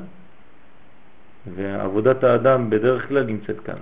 ועבודת 1.46 2.24
האדם 2.24 2.70
בדרך 2.70 3.08
כלל 3.08 3.22
נמצאת 3.24 3.60
כאן. 3.60 3.78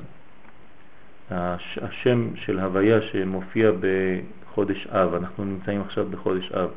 השם 1.31 2.37
של 2.37 2.59
הוויה 2.59 3.03
שמופיע 3.03 3.71
בחודש 3.81 4.87
אב, 4.87 5.14
אנחנו 5.14 5.44
נמצאים 5.44 5.81
עכשיו 5.81 6.07
בחודש 6.11 6.53
אב, 6.53 6.71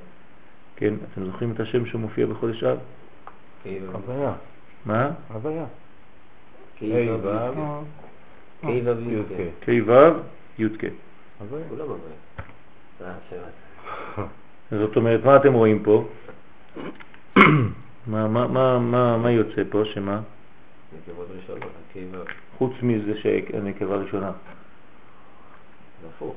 כן? 0.76 0.94
אתם 0.94 1.26
זוכרים 1.26 1.52
את 1.52 1.60
השם 1.60 1.86
שמופיע 1.86 2.26
בחודש 2.26 2.64
אב? 2.64 2.78
הוויה. 3.92 4.34
מה? 4.86 5.10
הוויה. 5.34 5.66
אה, 6.82 7.18
כ"ו 9.62 9.72
י"ק. 10.60 10.84
כולם 11.70 11.88
הוויה. 11.90 12.16
אה, 13.02 13.14
השם 13.28 13.36
הזה. 13.36 14.28
זאת 14.86 14.96
אומרת, 14.96 15.26
מה 15.26 15.36
אתם 15.36 15.54
רואים 15.54 15.84
פה? 15.84 16.08
מה, 18.08 18.28
מה, 18.28 18.48
מה, 18.48 18.80
מה, 18.80 19.18
מה 19.18 19.32
יוצא 19.32 19.62
פה? 19.70 19.86
שמה? 19.86 20.22
נקבות 20.98 21.28
ראשונות, 21.38 21.72
הקיבה. 21.90 22.18
חוץ 22.58 22.74
מזה 22.82 23.18
שהנקבה 23.18 23.96
ראשונה. 23.96 24.32
הפוך. 26.10 26.36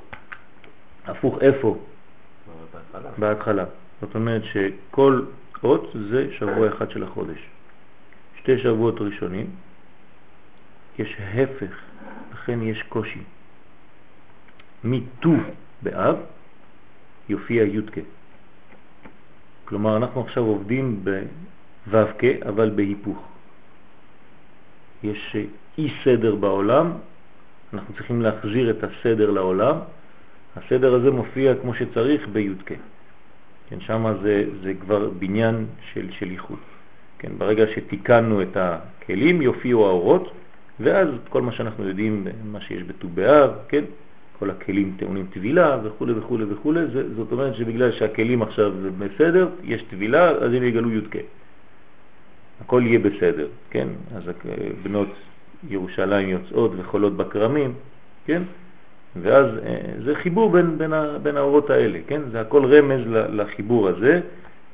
הפוך 1.05 1.39
איפה? 1.41 1.79
אבל 2.47 2.65
בהתחלה. 2.73 3.11
בהתחלה. 3.19 3.65
זאת 4.01 4.15
אומרת 4.15 4.43
שכל 4.45 5.23
אות 5.65 5.91
זה 6.11 6.33
שבוע 6.39 6.69
אחד 6.69 6.91
של 6.91 7.03
החודש. 7.03 7.39
שתי 8.39 8.59
שבועות 8.59 9.01
ראשונים, 9.01 9.51
יש 10.99 11.17
הפך, 11.21 11.75
לכן 12.33 12.63
יש 12.63 12.83
קושי. 12.83 13.23
מט"ו 14.85 15.33
באב 15.83 16.17
יופיע 17.29 17.63
י"ק. 17.63 17.99
כלומר, 19.65 19.97
אנחנו 19.97 20.21
עכשיו 20.21 20.43
עובדים 20.43 21.05
בו"ק, 21.91 22.25
אבל 22.49 22.71
בהיפוך. 22.71 23.34
יש 25.05 25.37
אי 25.79 25.89
סדר 26.05 26.35
בעולם, 26.35 26.93
אנחנו 27.75 27.95
צריכים 27.95 28.23
להחזיר 28.23 28.71
את 28.71 28.85
הסדר 28.85 29.31
לעולם. 29.31 29.77
הסדר 30.57 30.95
הזה 30.95 31.11
מופיע 31.11 31.55
כמו 31.63 31.75
שצריך 31.75 32.29
בי"ק. 32.33 32.73
כן, 33.69 33.81
שם 33.81 34.15
זה, 34.23 34.45
זה 34.63 34.73
כבר 34.81 35.11
בניין 35.19 35.67
של, 35.93 36.07
של 36.11 36.31
איחוד. 36.31 36.59
כן, 37.19 37.33
ברגע 37.39 37.65
שתיקנו 37.75 38.43
את 38.43 38.57
הכלים 38.57 39.43
יופיעו 39.43 39.87
האורות, 39.87 40.33
ואז 40.81 41.09
כל 41.29 41.43
מה 41.43 41.53
שאנחנו 41.53 41.89
יודעים, 41.89 42.27
מה 42.45 42.61
שיש 42.61 42.83
בט"ו 42.83 43.09
כן, 43.69 43.85
כל 44.39 44.51
הכלים 44.51 44.97
טעונים 44.99 45.27
טבילה 45.33 45.79
וכו' 45.85 46.07
וכו' 46.17 46.39
וכו', 46.49 46.73
זאת 47.17 47.33
אומרת 47.33 47.55
שבגלל 47.55 47.93
שהכלים 47.93 48.43
עכשיו 48.43 48.73
בסדר, 48.99 49.49
יש 49.65 49.83
טבילה, 49.83 50.31
אז 50.31 50.53
הם 50.53 50.63
יגלו 50.63 50.91
י"ק. 50.91 51.17
הכל 52.65 52.83
יהיה 52.87 52.99
בסדר, 52.99 53.49
כן? 53.71 53.89
אז 54.17 54.23
בנות 54.83 55.09
ירושלים 55.69 56.29
יוצאות 56.29 56.73
וחולות 56.77 57.17
בקרמים, 57.17 57.75
כן? 58.27 58.43
ואז 59.23 59.47
אה, 59.67 59.81
זה 60.05 60.15
חיבור 60.15 60.51
בין, 60.51 60.79
בין, 60.79 60.93
בין 61.23 61.37
האורות 61.37 61.71
האלה, 61.71 61.99
כן? 62.07 62.21
זה 62.31 62.41
הכל 62.41 62.65
רמז 62.65 63.01
לחיבור 63.09 63.89
הזה 63.89 64.21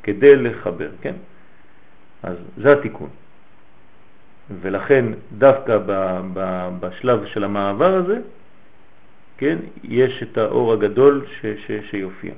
כדי 0.02 0.36
לחבר, 0.36 0.88
כן? 1.00 1.14
אז 2.22 2.36
זה 2.56 2.72
התיקון. 2.72 3.08
ולכן 4.60 5.04
דווקא 5.38 5.78
ב, 5.86 6.20
ב, 6.34 6.68
בשלב 6.80 7.24
של 7.24 7.44
המעבר 7.44 7.94
הזה, 7.94 8.18
כן, 9.38 9.58
יש 9.84 10.22
את 10.22 10.38
האור 10.38 10.72
הגדול 10.72 11.24
ש, 11.40 11.46
ש, 11.46 11.70
שיופיע. 11.90 12.32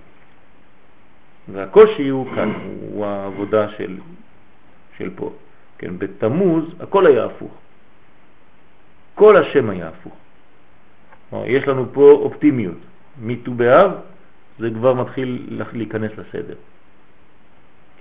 והקושי 1.53 2.09
הוא 2.09 2.27
כאן, 2.35 2.53
הוא 2.81 3.07
העבודה 3.07 3.69
של, 3.69 3.97
של 5.03 5.11
פה. 5.17 5.33
כן, 5.79 5.99
בתמוז 5.99 6.65
הכל 6.81 7.07
היה 7.07 7.25
הפוך. 7.25 7.53
כל 9.15 9.37
השם 9.37 9.71
היה 9.71 9.89
הפוך. 9.89 10.17
יש 11.45 11.69
לנו 11.69 11.87
פה 11.93 12.11
אופטימיות. 12.11 12.79
מט"ו 13.23 13.55
באב 13.55 13.91
זה 14.59 14.71
כבר 14.71 14.95
מתחיל 14.95 15.61
להיכנס 15.73 16.11
לסדר. 16.19 16.55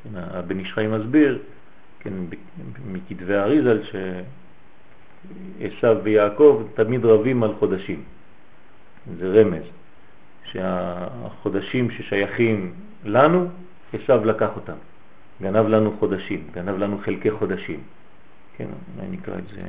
כן, 0.04 0.10
הבן 0.16 0.60
איש 0.60 0.74
חיים 0.74 0.92
מסביר, 0.92 1.40
כן, 2.00 2.14
מכתבי 2.86 3.36
אריזל, 3.36 3.80
שעשו 5.60 6.04
ויעקב 6.04 6.64
תמיד 6.74 7.06
רבים 7.06 7.44
על 7.44 7.54
חודשים. 7.60 8.04
זה 9.18 9.42
רמז, 9.42 9.64
שהחודשים 10.44 11.92
ששייכים 11.92 12.74
לנו, 13.06 13.48
עשו 13.94 14.26
לקח 14.26 14.50
אותם. 14.56 14.90
גנב 15.41 15.67
לנו 15.67 15.97
חודשים, 15.99 16.47
גנב 16.51 16.77
לנו 16.77 16.97
חלקי 16.97 17.32
חודשים. 17.32 17.84
כן, 18.58 18.67
אולי 18.95 19.08
נקרא 19.08 19.38
את 19.38 19.47
זה, 19.47 19.62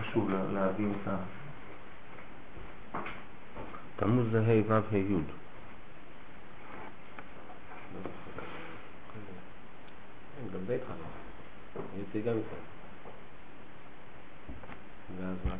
חשוב 0.00 0.30
להבין 0.52 0.92
את 1.02 1.08
ה... 1.08 1.16
תמוז 3.96 4.26
זה 4.30 4.40
ה' 4.40 4.62
ו' 4.68 4.72
ה' 4.72 4.96
י'. 4.96 5.16
גם 10.52 10.60
בית 10.66 10.80
חלום. 10.84 11.10
יוצא 11.98 12.30
גם 12.30 12.36
איתה. 12.36 12.56
ואז 15.18 15.36
מה? 15.44 15.56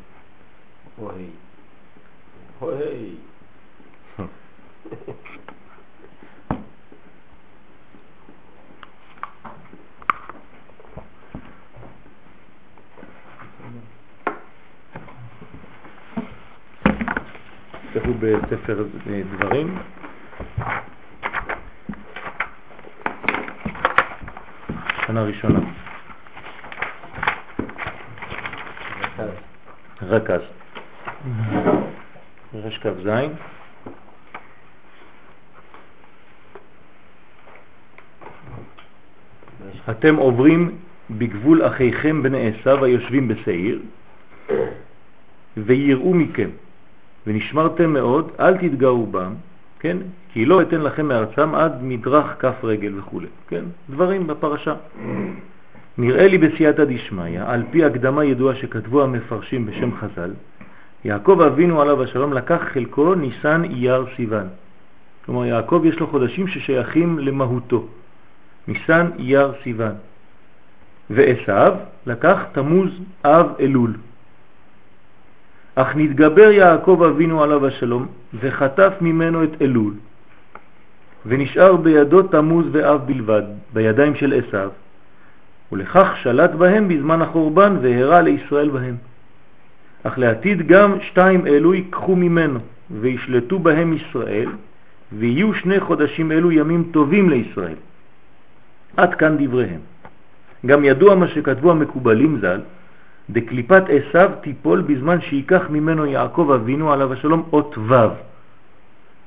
או 0.99 1.11
ה'. 1.11 1.15
או 2.61 2.71
ה'. 2.71 2.79
תפתחו 17.93 18.13
בספר 18.19 18.83
דברים. 19.37 19.77
שנה 25.07 25.23
ראשונה. 25.23 25.59
רכז. 30.01 30.41
רש 32.53 32.77
כ"ז. 32.77 33.09
אתם 39.89 40.15
עוברים 40.15 40.77
בגבול 41.09 41.67
אחיכם 41.67 42.23
בני 42.23 42.51
עשיו 42.51 42.85
היושבים 42.85 43.27
בשעיר 43.27 43.81
ויראו 45.57 46.13
מכם 46.13 46.49
ונשמרתם 47.29 47.93
מאוד, 47.93 48.31
אל 48.39 48.57
תתגאו 48.57 49.05
בם, 49.05 49.33
כן? 49.79 49.97
כי 50.33 50.45
לא 50.45 50.61
אתן 50.61 50.81
לכם 50.81 51.07
מארצם 51.07 51.55
עד 51.55 51.83
מדרך 51.83 52.25
כף 52.39 52.63
רגל 52.63 52.99
וכו', 52.99 53.19
כן? 53.47 53.63
דברים 53.89 54.27
בפרשה. 54.27 54.73
נראה 55.97 56.27
לי 56.27 56.37
בסייעתא 56.37 56.85
דשמיא, 56.85 57.41
על 57.45 57.63
פי 57.71 57.85
הקדמה 57.85 58.25
ידועה 58.25 58.55
שכתבו 58.55 59.03
המפרשים 59.03 59.65
בשם 59.65 59.95
חז"ל, 59.95 60.31
יעקב 61.05 61.41
אבינו 61.41 61.81
עליו 61.81 62.03
השלום 62.03 62.33
לקח 62.33 62.61
חלקו 62.73 63.15
ניסן 63.15 63.63
אייר 63.63 64.05
סיוון. 64.15 64.47
כלומר, 65.25 65.45
יעקב 65.45 65.81
יש 65.85 65.99
לו 65.99 66.07
חודשים 66.07 66.47
ששייכים 66.47 67.19
למהותו. 67.19 67.87
ניסן 68.67 69.09
אייר 69.19 69.51
סיוון. 69.63 69.93
ועשיו 71.09 71.73
לקח 72.05 72.37
תמוז 72.51 72.89
אב 73.25 73.45
אלול. 73.59 73.93
אך 75.81 75.95
נתגבר 75.95 76.51
יעקב 76.51 77.03
אבינו 77.09 77.43
עליו 77.43 77.67
השלום 77.67 78.07
וחטף 78.39 78.93
ממנו 79.01 79.43
את 79.43 79.61
אלול 79.61 79.93
ונשאר 81.25 81.75
בידו 81.75 82.21
תמוז 82.21 82.65
ואב 82.71 83.01
בלבד, 83.05 83.43
בידיים 83.73 84.15
של 84.15 84.33
עשיו, 84.33 84.69
ולכך 85.71 86.07
שלט 86.21 86.51
בהם 86.51 86.87
בזמן 86.87 87.21
החורבן 87.21 87.77
והרע 87.81 88.21
לישראל 88.21 88.69
בהם. 88.69 88.95
אך 90.03 90.17
לעתיד 90.17 90.67
גם 90.67 90.97
שתיים 91.01 91.47
אלו 91.47 91.73
ייקחו 91.73 92.15
ממנו 92.15 92.59
וישלטו 92.91 93.59
בהם 93.59 93.93
ישראל, 93.93 94.49
ויהיו 95.13 95.53
שני 95.53 95.79
חודשים 95.79 96.31
אלו 96.31 96.51
ימים 96.51 96.89
טובים 96.91 97.29
לישראל. 97.29 97.79
עד 98.97 99.15
כאן 99.15 99.37
דבריהם. 99.39 99.79
גם 100.65 100.83
ידוע 100.83 101.15
מה 101.15 101.27
שכתבו 101.27 101.71
המקובלים 101.71 102.39
ז"ל, 102.41 102.59
דקליפת 103.31 103.83
עשיו 103.89 104.31
תיפול 104.41 104.81
בזמן 104.81 105.21
שיקח 105.21 105.61
ממנו 105.69 106.05
יעקב 106.05 106.51
אבינו 106.55 106.93
עליו 106.93 107.13
השלום 107.13 107.43
אות 107.53 107.77
ו'. 107.77 107.93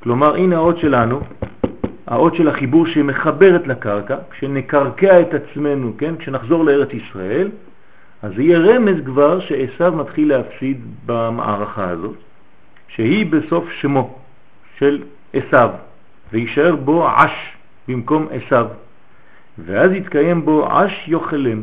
כלומר, 0.02 0.34
הנה 0.36 0.56
האות 0.56 0.78
שלנו, 0.78 1.20
האות 2.06 2.34
של 2.34 2.48
החיבור 2.48 2.86
שמחברת 2.86 3.66
לקרקע, 3.66 4.16
כשנקרקע 4.30 5.20
את 5.20 5.34
עצמנו, 5.34 5.92
כן, 5.98 6.16
כשנחזור 6.16 6.64
לארץ 6.64 6.88
ישראל, 6.92 7.50
אז 8.22 8.38
יהיה 8.38 8.58
רמז 8.58 8.96
כבר 9.04 9.40
שעשיו 9.40 9.92
מתחיל 9.92 10.28
להפסיד 10.28 10.80
במערכה 11.06 11.88
הזאת, 11.88 12.16
שהיא 12.88 13.26
בסוף 13.32 13.70
שמו 13.70 14.18
של 14.78 15.02
עשיו, 15.32 15.70
וישאר 16.32 16.76
בו 16.76 17.08
עש 17.08 17.32
במקום 17.88 18.26
עשיו, 18.30 18.66
ואז 19.58 19.92
יתקיים 19.92 20.44
בו 20.44 20.66
עש 20.66 21.08
יוכלם. 21.08 21.62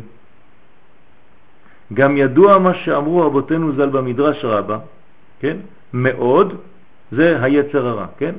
גם 1.93 2.17
ידוע 2.17 2.59
מה 2.59 2.73
שאמרו 2.73 3.27
אבותינו 3.27 3.71
ז"ל 3.71 3.89
במדרש 3.89 4.45
רבה, 4.45 4.77
כן? 5.39 5.57
מאוד 5.93 6.53
זה 7.11 7.43
היצר 7.43 7.87
הרע, 7.87 8.05
כן? 8.17 8.35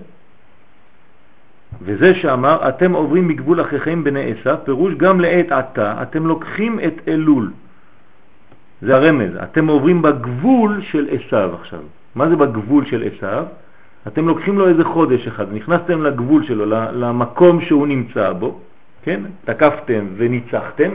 וזה 1.82 2.14
שאמר, 2.14 2.68
אתם 2.68 2.92
עוברים 2.92 3.28
מגבול 3.28 3.60
אחיכם 3.60 4.04
בני 4.04 4.32
עשיו, 4.32 4.56
פירוש 4.64 4.94
גם 4.94 5.20
לעת 5.20 5.52
עתה, 5.52 6.02
אתם 6.02 6.26
לוקחים 6.26 6.80
את 6.80 7.08
אלול. 7.08 7.50
זה 8.82 8.96
הרמז, 8.96 9.30
אתם 9.42 9.66
עוברים 9.66 10.02
בגבול 10.02 10.82
של 10.82 11.08
עשיו 11.10 11.54
עכשיו. 11.60 11.80
מה 12.14 12.28
זה 12.28 12.36
בגבול 12.36 12.86
של 12.86 13.08
עשיו? 13.08 13.44
אתם 14.06 14.28
לוקחים 14.28 14.58
לו 14.58 14.68
איזה 14.68 14.84
חודש 14.84 15.26
אחד, 15.26 15.52
נכנסתם 15.52 16.02
לגבול 16.02 16.44
שלו, 16.44 16.66
למקום 16.92 17.60
שהוא 17.60 17.86
נמצא 17.86 18.32
בו, 18.32 18.60
כן? 19.02 19.20
תקפתם 19.44 20.06
וניצחתם, 20.16 20.90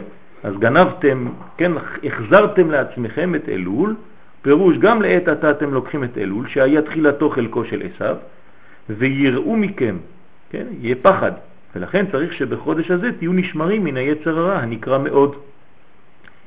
אז 0.46 0.54
גנבתם, 0.60 1.28
כן? 1.58 1.72
החזרתם 2.04 2.72
לעצמכם 2.72 3.36
את 3.36 3.50
אלול, 3.50 3.96
פירוש 4.42 4.78
גם 4.78 5.02
לעת 5.02 5.28
עתה 5.28 5.52
אתם 5.52 5.74
לוקחים 5.74 6.04
את 6.04 6.18
אלול, 6.18 6.48
שהיה 6.48 6.82
תחילתו 6.82 7.30
חלקו 7.30 7.66
של 7.66 7.82
עשיו, 7.82 8.16
ויראו 8.90 9.56
מכם, 9.58 9.98
כן? 10.50 10.66
יהיה 10.82 10.96
פחד, 11.02 11.32
ולכן 11.76 12.06
צריך 12.12 12.34
שבחודש 12.34 12.92
הזה 12.92 13.12
תהיו 13.12 13.34
נשמרים 13.34 13.84
מן 13.84 13.98
היצר 13.98 14.40
הרע 14.40 14.58
הנקרא 14.58 14.98
מאוד, 14.98 15.36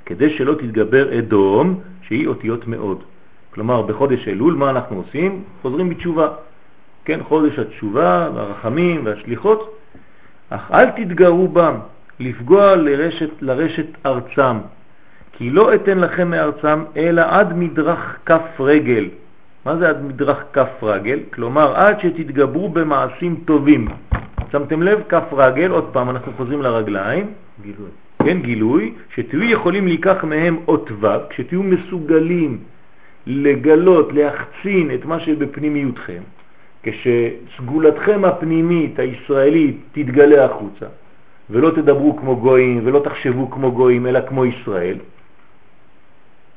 כדי 0.07 0.31
שלא 0.31 0.55
תתגבר 0.55 1.19
אדום, 1.19 1.81
שהיא 2.03 2.27
אותיות 2.27 2.67
מאוד. 2.67 3.03
כלומר, 3.51 3.83
בחודש 3.83 4.29
אלול 4.29 4.55
מה 4.55 4.71
אנחנו 4.71 4.97
עושים? 4.97 5.43
חוזרים 5.63 5.89
בתשובה. 5.89 6.29
כן, 7.05 7.21
חודש 7.23 7.59
התשובה, 7.59 8.25
הרחמים 8.25 9.07
והשליחות, 9.07 9.79
אך 10.51 10.71
אל 10.73 10.91
תתגרו 10.91 11.49
בם, 11.49 11.75
לפגוע 12.21 12.77
לרשת, 12.77 13.31
לרשת 13.41 13.87
ארצם, 14.07 14.57
כי 15.33 15.51
לא 15.51 15.75
אתן 15.75 15.99
לכם 15.99 16.31
מארצם 16.31 16.85
אלא 16.97 17.23
עד 17.29 17.57
מדרך 17.57 18.17
כף 18.27 18.61
רגל. 18.61 19.09
מה 19.65 19.77
זה 19.77 19.89
עד 19.89 20.05
מדרך 20.05 20.45
כף 20.53 20.83
רגל? 20.83 21.19
כלומר, 21.35 21.77
עד 21.77 22.01
שתתגברו 22.01 22.69
במעשים 22.69 23.41
טובים. 23.45 23.89
שמתם 24.53 24.83
לב? 24.83 25.03
כף 25.09 25.33
רגל, 25.33 25.71
עוד 25.71 25.91
פעם 25.93 26.11
אנחנו 26.11 26.33
חוזרים 26.37 26.63
לרגליים. 26.63 27.27
גילוי. 27.63 27.91
כן, 28.25 28.41
גילוי, 28.43 28.93
שתהיו 29.15 29.43
יכולים 29.43 29.89
לקח 29.89 30.25
מהם 30.25 30.59
אות 30.69 30.91
ו', 31.01 31.07
כשתהיו 31.31 31.63
מסוגלים 31.63 32.59
לגלות, 33.27 34.13
להחצין 34.13 34.91
את 34.95 35.05
מה 35.05 35.21
שבפנימיותכם, 35.21 36.23
כשסגולתכם 36.83 38.25
הפנימית 38.25 38.99
הישראלית 38.99 39.77
תתגלה 39.93 40.45
החוצה, 40.45 40.87
ולא 41.51 41.71
תדברו 41.71 42.17
כמו 42.17 42.37
גויים 42.37 42.81
ולא 42.85 43.01
תחשבו 43.05 43.51
כמו 43.51 43.73
גויים 43.73 44.07
אלא 44.07 44.21
כמו 44.29 44.45
ישראל, 44.45 44.97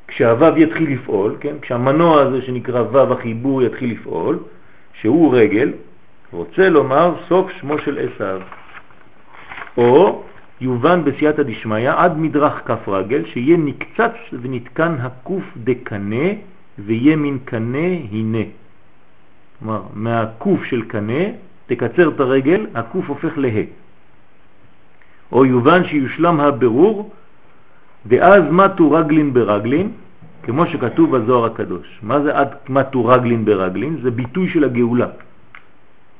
כשהוו 0.08 0.58
יתחיל 0.58 0.94
לפעול, 0.94 1.36
כן? 1.40 1.56
כשהמנוע 1.62 2.22
הזה 2.22 2.42
שנקרא 2.42 2.82
וו 2.82 3.14
החיבור 3.14 3.64
יתחיל 3.64 3.92
לפעול, 3.92 4.40
שהוא 4.94 5.36
רגל, 5.36 5.72
רוצה 6.32 6.70
לומר 6.70 7.16
סוף 7.30 7.52
שמו 7.52 7.78
של 7.78 8.00
עשיו, 8.00 8.42
או 9.78 10.24
יובן 10.62 11.04
בסייעתא 11.04 11.44
דשמיא 11.44 11.92
עד 11.92 12.18
מדרך 12.18 12.62
כף 12.66 12.88
רגל, 12.88 13.26
שיהיה 13.26 13.58
נקצץ 13.58 14.16
ונתקן 14.42 14.96
הקוף 15.00 15.44
דקנה 15.58 16.26
ויהיה 16.80 17.16
מן 17.16 17.38
קנה 17.46 17.88
הנה. 18.12 18.44
כלומר, 19.60 19.82
מהקוף 19.94 20.64
של 20.64 20.82
קנה, 20.82 21.24
תקצר 21.66 22.10
את 22.10 22.20
הרגל, 22.20 22.68
הקוף 22.76 23.10
הופך 23.10 23.38
לה. 23.38 23.50
או 25.32 25.46
יובן 25.46 25.84
שיושלם 25.86 26.40
הבירור, 26.40 27.12
ואז 28.06 28.44
מתו 28.52 28.92
רגלין 28.92 29.34
ברגלין, 29.34 29.92
כמו 30.44 30.66
שכתוב 30.66 31.18
בזוהר 31.18 31.46
הקדוש. 31.46 32.00
מה 32.04 32.22
זה 32.22 32.38
עד 32.38 32.50
מתו 32.70 33.06
רגלין 33.06 33.46
ברגלין? 33.46 33.98
זה 34.04 34.12
ביטוי 34.12 34.50
של 34.50 34.64
הגאולה. 34.64 35.08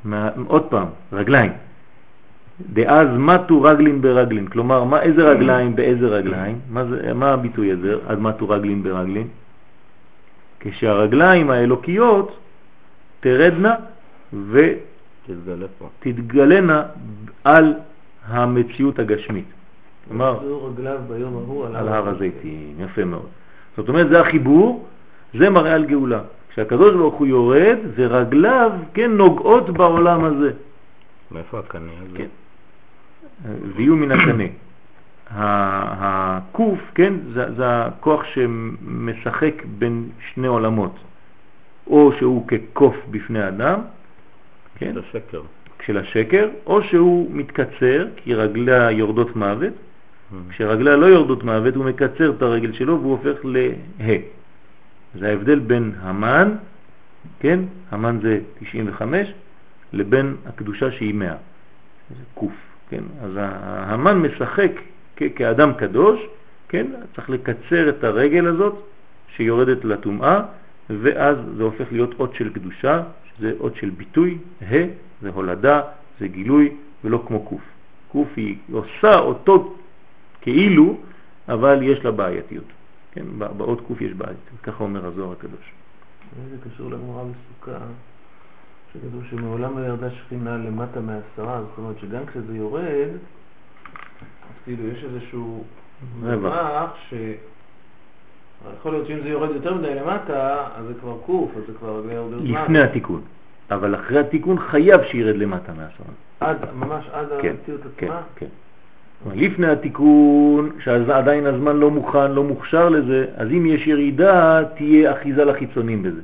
מה, 0.06 0.30
עוד 0.48 0.64
פעם, 0.64 0.88
רגליים. 1.14 1.52
דאז 2.74 3.08
מתו 3.18 3.62
רגלין 3.62 4.02
ברגלין, 4.02 4.48
כלומר, 4.48 4.84
מה, 4.84 5.02
איזה 5.02 5.22
רגליים 5.24 5.76
באיזה 5.76 6.08
רגליים? 6.08 6.60
מה, 6.70 6.86
זה, 6.86 7.14
מה 7.14 7.30
הביטוי 7.34 7.72
הזה, 7.72 7.96
עד 8.08 8.20
מתו 8.20 8.50
רגלין 8.50 8.84
ברגלין? 8.84 9.28
כשהרגליים 10.60 11.50
האלוקיות 11.50 12.38
תרדנה 13.20 13.76
ותתגלנה 16.02 16.84
על 17.44 17.74
המציאות 18.28 19.00
הגשמית. 19.00 19.46
כלומר, 20.08 20.40
רגליו 20.72 21.00
ביום 21.08 21.34
ההוא 21.36 21.66
על 21.66 21.88
הר 21.88 22.10
הזיתים, 22.10 22.76
יפה 22.80 23.06
מאוד. 23.06 23.28
זאת 23.78 23.90
אומרת, 23.90 24.10
זה 24.10 24.22
החיבור, 24.22 24.86
זה 25.34 25.50
מראה 25.50 25.74
על 25.74 25.86
גאולה. 25.86 26.22
כשהקדוש 26.50 26.96
ברוך 26.96 27.16
הוא 27.16 27.28
יורד, 27.28 27.78
ורגליו, 27.96 28.72
כן, 28.94 29.12
נוגעות 29.12 29.70
בעולם 29.70 30.24
הזה. 30.24 30.52
מאיפה 31.32 31.60
הקנה 31.60 31.92
הזה? 32.02 32.18
כן. 32.18 32.28
ויהיו 33.76 33.96
מן 33.96 34.12
הקנה. 34.12 34.44
הקוף, 35.30 36.80
כן, 36.96 37.14
זה, 37.34 37.54
זה 37.56 37.64
הכוח 37.86 38.24
שמשחק 38.24 39.64
בין 39.80 40.10
שני 40.34 40.48
עולמות. 40.48 40.96
או 41.88 42.12
שהוא 42.18 42.48
כקוף 42.48 42.96
בפני 43.12 43.48
אדם, 43.48 43.80
כן, 44.76 44.96
השקר. 44.98 45.42
של 45.86 45.98
השקר, 45.98 46.50
או 46.66 46.84
שהוא 46.84 47.32
מתקצר, 47.32 48.08
כי 48.16 48.34
רגליה 48.34 48.92
יורדות 48.92 49.36
מוות. 49.36 49.74
Mm. 49.74 50.36
כשרגליה 50.50 50.96
לא 50.96 51.06
יורדות 51.06 51.44
מוות, 51.44 51.76
הוא 51.76 51.86
מקצר 51.86 52.32
את 52.38 52.42
הרגל 52.42 52.74
שלו 52.74 53.02
והוא 53.02 53.12
הופך 53.12 53.46
לה. 53.46 53.70
זה 55.16 55.30
ההבדל 55.30 55.60
בין 55.60 55.92
המן, 56.02 56.56
כן, 57.40 57.60
המן 57.92 58.20
זה 58.22 58.40
95, 58.60 59.28
לבין 59.94 60.36
הקדושה 60.46 60.92
שהיא 60.92 61.14
100, 61.14 61.36
זה 62.10 62.24
קוף, 62.34 62.54
כן, 62.90 63.04
אז 63.24 63.32
המן 63.38 64.18
משחק 64.18 64.72
כאדם 65.36 65.74
קדוש, 65.74 66.20
כן, 66.70 66.88
צריך 67.16 67.30
לקצר 67.30 67.90
את 67.90 68.04
הרגל 68.04 68.48
הזאת 68.48 68.76
שיורדת 69.36 69.86
לטומאה, 69.86 70.42
ואז 70.90 71.38
זה 71.58 71.64
הופך 71.64 71.86
להיות 71.92 72.20
אות 72.20 72.36
של 72.36 72.54
קדושה, 72.54 73.04
שזה 73.38 73.54
אות 73.60 73.76
של 73.76 73.90
ביטוי, 73.90 74.38
ה 74.62 74.74
זה 75.22 75.30
הולדה, 75.30 75.82
זה 76.20 76.28
גילוי, 76.28 76.76
ולא 77.04 77.24
כמו 77.28 77.44
קוף. 77.44 77.62
קוף 78.12 78.28
היא 78.36 78.58
עושה 78.72 79.20
אותו 79.20 79.76
כאילו, 80.42 80.98
אבל 81.48 81.84
יש 81.84 82.06
לה 82.06 82.12
בעייתיות. 82.12 82.66
כן, 83.12 83.26
באות 83.38 83.82
קוף 83.82 84.02
יש 84.02 84.14
בעייתיות, 84.14 84.62
ככה 84.64 84.84
אומר 84.84 85.06
הזוהר 85.06 85.32
הקדוש. 85.32 85.72
זה 86.50 86.70
קשור 86.70 86.90
לגמרא 86.90 87.24
בסוכה, 87.24 87.78
שכתוב 88.94 89.24
שמעולם 89.30 89.80
לא 89.80 89.86
ירדה 89.86 90.12
שכינה 90.12 90.58
למטה 90.58 91.00
מעשרה, 91.02 91.62
זאת 91.62 91.78
אומרת 91.78 91.96
שגם 92.00 92.26
כשזה 92.26 92.58
יורד, 92.58 93.10
אז 94.22 94.64
כאילו 94.64 94.88
יש 94.88 95.04
איזשהו 95.04 95.64
רווח 96.24 96.96
ש... 97.10 97.14
יכול 98.78 98.92
להיות 98.92 99.08
שאם 99.08 99.20
זה 99.24 99.30
יורד 99.30 99.50
יותר 99.50 99.74
מדי 99.74 99.96
למטה, 99.96 100.68
אז 100.76 100.86
זה 100.86 100.94
כבר 101.02 101.18
קוף, 101.26 101.52
אז 101.58 101.64
זה 101.68 101.74
כבר 101.80 101.90
הרבה 101.90 102.30
זמן. 102.30 102.64
לפני 102.64 102.80
התיקון. 102.80 103.22
אבל 103.72 103.96
אחרי 103.96 104.20
התיקון 104.20 104.60
חייב 104.60 105.02
שירד 105.04 105.36
למטה 105.36 105.72
מעשרה. 105.72 106.06
עד, 106.40 106.58
ממש 106.76 107.06
עד 107.14 107.28
כן, 107.42 107.50
המציאות 107.50 107.82
כן, 107.98 108.06
עצמה? 108.06 108.22
כן, 108.36 108.46
כן. 109.26 109.32
לפני 109.36 109.68
התיקון, 109.68 110.70
שעדיין 110.84 111.46
הזמן 111.46 111.76
לא 111.78 111.92
מוכן, 111.92 112.32
לא 112.32 112.44
מוכשר 112.44 112.90
לזה, 112.90 113.26
אז 113.36 113.48
אם 113.52 113.66
יש 113.66 113.88
ירידה, 113.88 114.62
תהיה 114.76 115.12
אחיזה 115.12 115.46
לחיצונים 115.46 116.04
בזה. 116.04 116.22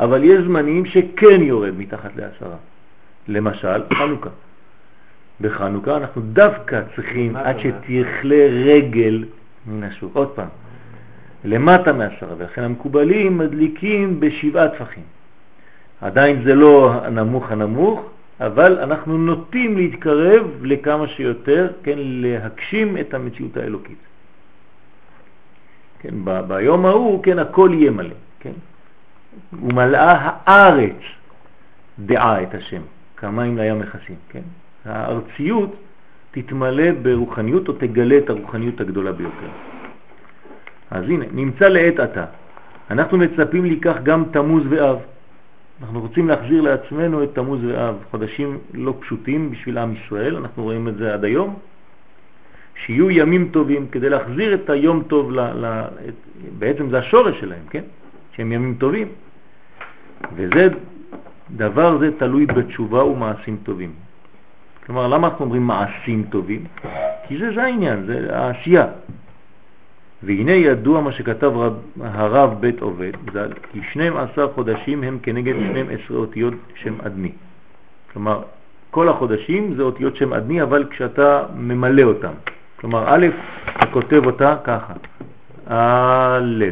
אבל 0.00 0.24
יש 0.24 0.44
זמנים 0.44 0.86
שכן 0.86 1.42
יורד 1.42 1.78
מתחת 1.78 2.10
לעשרה. 2.16 2.56
למשל, 3.28 3.82
חנוכה. 3.94 4.30
בחנוכה 5.40 5.96
אנחנו 5.96 6.22
דווקא 6.22 6.82
צריכים, 6.94 7.36
עד 7.36 7.56
שתכלה 7.58 8.46
רגל 8.64 9.24
מן 9.66 9.82
השוק, 9.82 10.16
עוד 10.16 10.28
פעם, 10.28 10.48
למטה 11.44 11.92
מעשרה, 11.92 12.34
ולכן 12.38 12.62
המקובלים 12.62 13.38
מדליקים 13.38 14.20
בשבעה 14.20 14.68
טפחים. 14.68 15.02
עדיין 16.04 16.42
זה 16.44 16.54
לא 16.54 16.92
הנמוך 17.04 17.52
הנמוך, 17.52 18.00
אבל 18.40 18.78
אנחנו 18.78 19.18
נוטים 19.18 19.76
להתקרב 19.76 20.44
לכמה 20.62 21.08
שיותר, 21.08 21.72
כן, 21.82 21.98
להגשים 21.98 22.96
את 22.96 23.14
המציאות 23.14 23.56
האלוקית. 23.56 23.98
כן, 25.98 26.14
ב- 26.24 26.40
ביום 26.48 26.86
ההוא, 26.86 27.22
כן, 27.22 27.38
הכל 27.38 27.70
יהיה 27.72 27.90
מלא, 27.90 28.14
כן. 28.40 28.52
ומלאה 29.52 30.12
הארץ 30.44 31.00
דעה 31.98 32.42
את 32.42 32.54
השם, 32.54 32.82
כמים 33.16 33.58
לים 33.58 33.78
מכסים, 33.78 34.16
כן. 34.28 34.44
הארציות 34.84 35.72
תתמלא 36.30 36.92
ברוחניות 37.02 37.68
או 37.68 37.72
תגלה 37.72 38.18
את 38.18 38.30
הרוחניות 38.30 38.80
הגדולה 38.80 39.12
ביותר. 39.12 39.52
אז 40.90 41.04
הנה, 41.04 41.24
נמצא 41.32 41.68
לעת 41.68 41.98
עתה. 41.98 42.24
אנחנו 42.90 43.18
מצפים 43.18 43.64
לקח 43.64 43.96
גם 44.02 44.24
תמוז 44.32 44.62
ואב. 44.68 45.13
אנחנו 45.82 46.00
רוצים 46.00 46.28
להחזיר 46.28 46.62
לעצמנו 46.62 47.22
את 47.22 47.34
תמוז 47.34 47.64
ואב, 47.64 47.94
חודשים 48.10 48.58
לא 48.74 48.94
פשוטים 49.00 49.50
בשביל 49.50 49.78
עם 49.78 49.94
ישראל, 49.94 50.36
אנחנו 50.36 50.62
רואים 50.62 50.88
את 50.88 50.96
זה 50.96 51.14
עד 51.14 51.24
היום, 51.24 51.56
שיהיו 52.74 53.10
ימים 53.10 53.48
טובים 53.52 53.86
כדי 53.88 54.08
להחזיר 54.08 54.54
את 54.54 54.70
היום 54.70 55.02
טוב, 55.02 55.30
ל, 55.30 55.40
ל, 55.40 55.84
את, 56.08 56.14
בעצם 56.58 56.90
זה 56.90 56.98
השורש 56.98 57.40
שלהם, 57.40 57.62
כן? 57.70 57.82
שהם 58.36 58.52
ימים 58.52 58.74
טובים. 58.78 59.08
וזה, 60.36 60.68
דבר 61.50 61.98
זה 61.98 62.10
תלוי 62.18 62.46
בתשובה 62.46 63.04
ומעשים 63.04 63.56
טובים. 63.62 63.92
כלומר, 64.86 65.08
למה 65.08 65.28
אנחנו 65.28 65.44
אומרים 65.44 65.62
מעשים 65.62 66.24
טובים? 66.30 66.64
כי 67.28 67.38
זה, 67.38 67.54
זה 67.54 67.62
העניין, 67.62 68.06
זה 68.06 68.38
העשייה. 68.38 68.86
והנה 70.26 70.52
ידוע 70.52 71.00
מה 71.00 71.12
שכתב 71.12 71.52
רב, 71.54 71.74
הרב 72.00 72.60
בית 72.60 72.80
עובד, 72.80 73.12
ז"ל, 73.32 73.52
כי 73.72 73.80
12 73.90 74.48
חודשים 74.54 75.02
הם 75.02 75.18
כנגד 75.22 75.54
12 75.70 76.16
אותיות 76.16 76.54
שם 76.74 76.94
אדמי. 77.00 77.32
כלומר, 78.12 78.42
כל 78.90 79.08
החודשים 79.08 79.74
זה 79.76 79.82
אותיות 79.82 80.16
שם 80.16 80.32
אדמי, 80.32 80.62
אבל 80.62 80.86
כשאתה 80.90 81.46
ממלא 81.56 82.02
אותם. 82.02 82.32
כלומר, 82.76 83.04
א', 83.06 83.26
אתה 83.76 83.86
כותב 83.86 84.26
אותה 84.26 84.56
ככה, 84.64 84.92
א', 85.66 86.64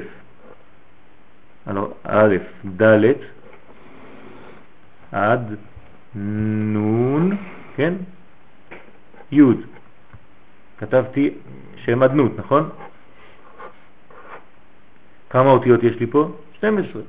א', 2.04 2.36
ד', 2.82 3.12
עד 5.12 5.54
נון, 6.14 7.36
כן? 7.76 7.94
י'. 9.32 9.42
כתבתי 10.78 11.30
שם 11.84 12.02
אדנות, 12.02 12.32
נכון? 12.38 12.68
כמה 15.32 15.50
אותיות 15.50 15.82
יש 15.82 15.96
לי 15.96 16.06
פה? 16.06 16.30
12. 16.52 17.02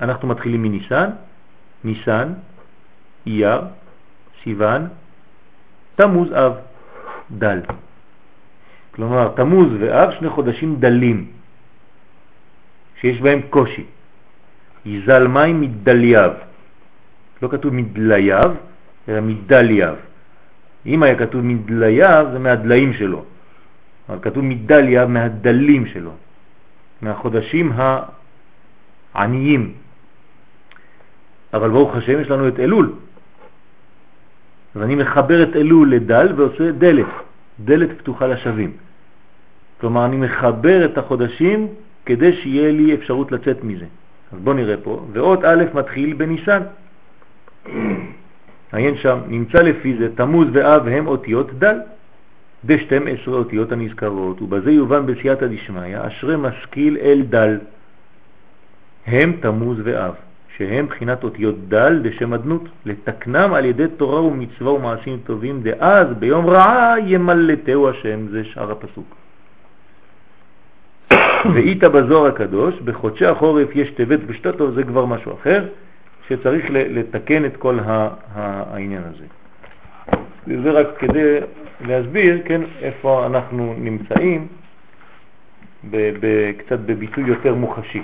אנחנו 0.00 0.28
מתחילים 0.28 0.62
מניסן, 0.62 1.10
ניסן, 1.84 2.32
אייר, 3.26 3.60
סיוון, 4.42 4.88
תמוז 5.94 6.28
אב, 6.32 6.52
דל. 7.30 7.60
כלומר, 8.90 9.32
תמוז 9.36 9.68
ואב 9.80 10.10
שני 10.10 10.28
חודשים 10.28 10.76
דלים, 10.80 11.26
שיש 13.00 13.20
בהם 13.20 13.40
קושי. 13.50 13.84
יזל 14.86 15.26
מים 15.26 15.60
מדליו. 15.60 16.32
לא 17.42 17.48
כתוב 17.48 17.74
מדליו, 17.74 18.50
אלא 19.08 19.20
מדליו. 19.20 19.94
אם 20.86 21.02
היה 21.02 21.18
כתוב 21.18 21.40
מדליו, 21.44 22.30
זה 22.32 22.38
מהדליים 22.38 22.92
שלו. 22.92 23.24
אבל 24.08 24.18
כתוב 24.22 24.44
מדליו 24.44 25.08
מהדלים 25.08 25.86
שלו. 25.86 26.12
מהחודשים 27.02 27.72
העניים. 29.14 29.72
אבל 31.54 31.70
ברוך 31.70 31.96
השם 31.96 32.20
יש 32.20 32.30
לנו 32.30 32.48
את 32.48 32.60
אלול. 32.60 32.92
אז 34.74 34.82
אני 34.82 34.94
מחבר 34.94 35.42
את 35.42 35.56
אלול 35.56 35.94
לדל 35.94 36.32
ועושה 36.36 36.72
דלת, 36.72 37.06
דלת 37.60 37.98
פתוחה 37.98 38.26
לשבים. 38.26 38.72
כלומר, 39.80 40.04
אני 40.04 40.16
מחבר 40.16 40.84
את 40.84 40.98
החודשים 40.98 41.68
כדי 42.06 42.32
שיהיה 42.32 42.72
לי 42.72 42.94
אפשרות 42.94 43.32
לצאת 43.32 43.64
מזה. 43.64 43.86
אז 44.32 44.38
בואו 44.38 44.56
נראה 44.56 44.76
פה, 44.76 45.06
ואות 45.12 45.44
א' 45.44 45.64
מתחיל 45.74 46.12
בניסן. 46.12 46.62
עיין 48.72 48.96
שם, 48.96 49.18
נמצא 49.28 49.58
לפי 49.58 49.96
זה 49.96 50.16
תמוז 50.16 50.48
ואב 50.52 50.88
הם 50.88 51.06
אותיות 51.06 51.58
דל. 51.58 51.78
ב-12 52.66 53.28
אותיות 53.28 53.72
הנזכרות, 53.72 54.42
ובזה 54.42 54.70
יובן 54.70 55.06
בסייעתא 55.06 55.46
דשמיא, 55.46 55.98
אשרי 56.06 56.36
משכיל 56.36 56.96
אל 57.00 57.22
דל, 57.28 57.58
הם 59.06 59.32
תמוז 59.40 59.78
ואב, 59.84 60.14
שהם 60.56 60.86
בחינת 60.86 61.24
אותיות 61.24 61.68
דל 61.68 61.98
דשם 62.02 62.34
אדנות, 62.34 62.68
לתקנם 62.86 63.54
על 63.54 63.64
ידי 63.64 63.88
תורה 63.96 64.22
ומצווה 64.22 64.72
ומעשים 64.72 65.18
טובים, 65.24 65.62
דאז 65.62 66.06
ביום 66.18 66.46
רעה 66.46 66.94
ימלטהו 67.06 67.88
השם, 67.88 68.28
זה 68.28 68.44
שאר 68.44 68.70
הפסוק. 68.70 69.16
ואיתה 71.54 71.88
בזוהר 71.88 72.26
הקדוש, 72.26 72.74
בחודשי 72.84 73.26
החורף 73.26 73.68
יש 73.74 73.90
טבת 73.90 74.20
ושתתו, 74.26 74.72
זה 74.72 74.84
כבר 74.84 75.06
משהו 75.06 75.34
אחר, 75.34 75.64
שצריך 76.28 76.64
לתקן 76.70 77.44
את 77.44 77.56
כל 77.56 77.78
העניין 78.34 79.02
הזה. 79.14 79.24
זה 80.62 80.70
רק 80.70 80.86
כדי 80.98 81.38
להסביר, 81.80 82.42
כן, 82.44 82.60
איפה 82.82 83.26
אנחנו 83.26 83.74
נמצאים, 83.78 84.46
קצת 86.58 86.78
בביטוי 86.78 87.24
יותר 87.26 87.54
מוחשי. 87.54 88.02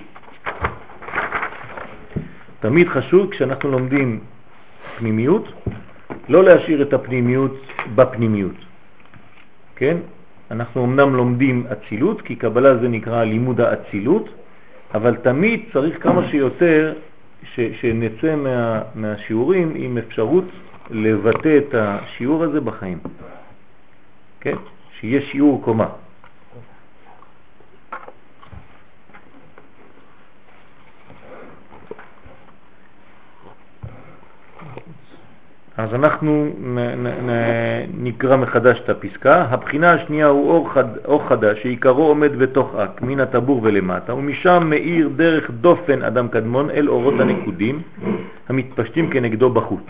תמיד 2.60 2.88
חשוב 2.88 3.30
כשאנחנו 3.30 3.70
לומדים 3.70 4.20
פנימיות, 4.98 5.52
לא 6.28 6.44
להשאיר 6.44 6.82
את 6.82 6.92
הפנימיות 6.92 7.66
בפנימיות. 7.94 8.56
כן? 9.76 9.96
אנחנו 10.50 10.84
אמנם 10.84 11.14
לומדים 11.14 11.66
אצילות, 11.72 12.20
כי 12.20 12.36
קבלה 12.36 12.76
זה 12.76 12.88
נקרא 12.88 13.24
לימוד 13.24 13.60
האצילות, 13.60 14.28
אבל 14.94 15.16
תמיד 15.16 15.60
צריך 15.72 16.02
כמה 16.02 16.28
שיותר 16.28 16.94
ש, 17.42 17.60
שנצא 17.80 18.36
מה, 18.36 18.82
מהשיעורים 18.94 19.72
עם 19.76 19.98
אפשרות 19.98 20.44
לבטא 20.90 21.58
את 21.58 21.74
השיעור 21.74 22.44
הזה 22.44 22.60
בחיים. 22.60 22.98
כן? 24.42 24.56
שיהיה 25.00 25.20
שיעור 25.20 25.62
קומה. 25.64 25.86
אז 35.76 35.94
אנחנו 35.94 36.46
נקרא 37.98 38.36
מחדש 38.36 38.80
את 38.84 38.88
הפסקה. 38.88 39.46
הבחינה 39.50 39.92
השנייה 39.92 40.26
הוא 40.26 40.50
אור, 40.50 40.72
חד, 40.72 40.96
אור 41.04 41.28
חדש 41.28 41.62
שעיקרו 41.62 42.02
עומד 42.02 42.38
בתוך 42.38 42.74
אק, 42.74 43.02
מן 43.02 43.20
הטבור 43.20 43.60
ולמטה, 43.62 44.14
ומשם 44.14 44.62
מאיר 44.66 45.08
דרך 45.16 45.50
דופן 45.50 46.02
אדם 46.02 46.28
קדמון 46.28 46.70
אל 46.70 46.88
אורות 46.88 47.14
הנקודים 47.20 47.82
המתפשטים 48.48 49.10
כנגדו 49.10 49.50
בחוץ. 49.50 49.86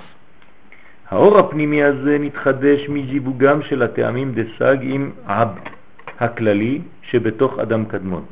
האור 1.12 1.38
הפנימי 1.38 1.82
הזה 1.84 2.16
נתחדש 2.20 2.88
מזיווגם 2.88 3.62
של 3.62 3.82
הטעמים 3.82 4.32
דסג 4.34 4.76
עם 4.82 5.10
עב 5.26 5.48
הכללי 6.20 6.80
שבתוך 7.02 7.58
אדם 7.58 7.84
קדמון. 7.84 8.24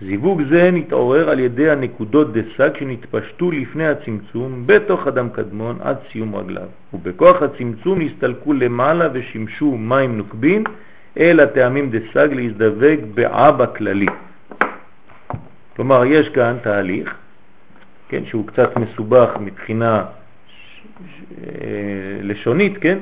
זיווג 0.00 0.42
זה 0.50 0.70
נתעורר 0.72 1.30
על 1.30 1.40
ידי 1.40 1.70
הנקודות 1.70 2.32
דסג 2.32 2.70
שנתפשטו 2.78 3.50
לפני 3.50 3.86
הצמצום 3.86 4.62
בתוך 4.66 5.06
אדם 5.06 5.28
קדמון 5.28 5.76
עד 5.80 5.96
סיום 6.12 6.36
רגליו, 6.36 6.68
ובכוח 6.94 7.42
הצמצום 7.42 8.02
נסתלקו 8.02 8.52
למעלה 8.52 9.08
ושימשו 9.12 9.76
מים 9.76 10.18
נוקבים 10.18 10.64
אל 11.18 11.40
הטעמים 11.40 11.90
דסג 11.90 12.28
להזדווג 12.32 13.00
בעב 13.14 13.60
הכללי. 13.62 14.06
כלומר, 15.76 16.04
יש 16.04 16.28
כאן 16.28 16.56
תהליך, 16.62 17.14
כן, 18.08 18.24
שהוא 18.24 18.46
קצת 18.46 18.76
מסובך 18.76 19.30
מבחינה 19.40 20.04
לשונית, 22.22 22.78
כן? 22.78 22.98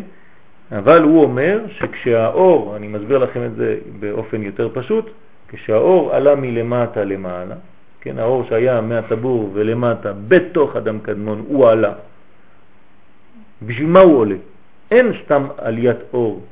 אבל 0.73 1.03
הוא 1.03 1.23
אומר 1.23 1.61
שכשהאור, 1.69 2.77
אני 2.77 2.89
מסביר 2.89 3.19
לכם 3.19 3.45
את 3.45 3.55
זה 3.55 3.79
באופן 4.01 4.43
יותר 4.43 4.69
פשוט, 4.75 5.11
כשהאור 5.49 6.15
עלה 6.15 6.35
מלמטה 6.35 7.05
למעלה, 7.05 7.55
כן, 8.01 8.19
האור 8.19 8.45
שהיה 8.49 8.81
מהטבור 8.81 9.51
ולמטה 9.53 10.13
בתוך 10.29 10.77
אדם 10.77 10.99
קדמון, 10.99 11.45
הוא 11.49 11.69
עלה. 11.69 11.93
בשביל 13.63 13.87
מה 13.87 14.01
הוא 14.01 14.19
עולה? 14.19 14.37
אין 14.91 15.13
סתם 15.25 15.47
עליית 15.59 15.97
אור, 16.13 16.43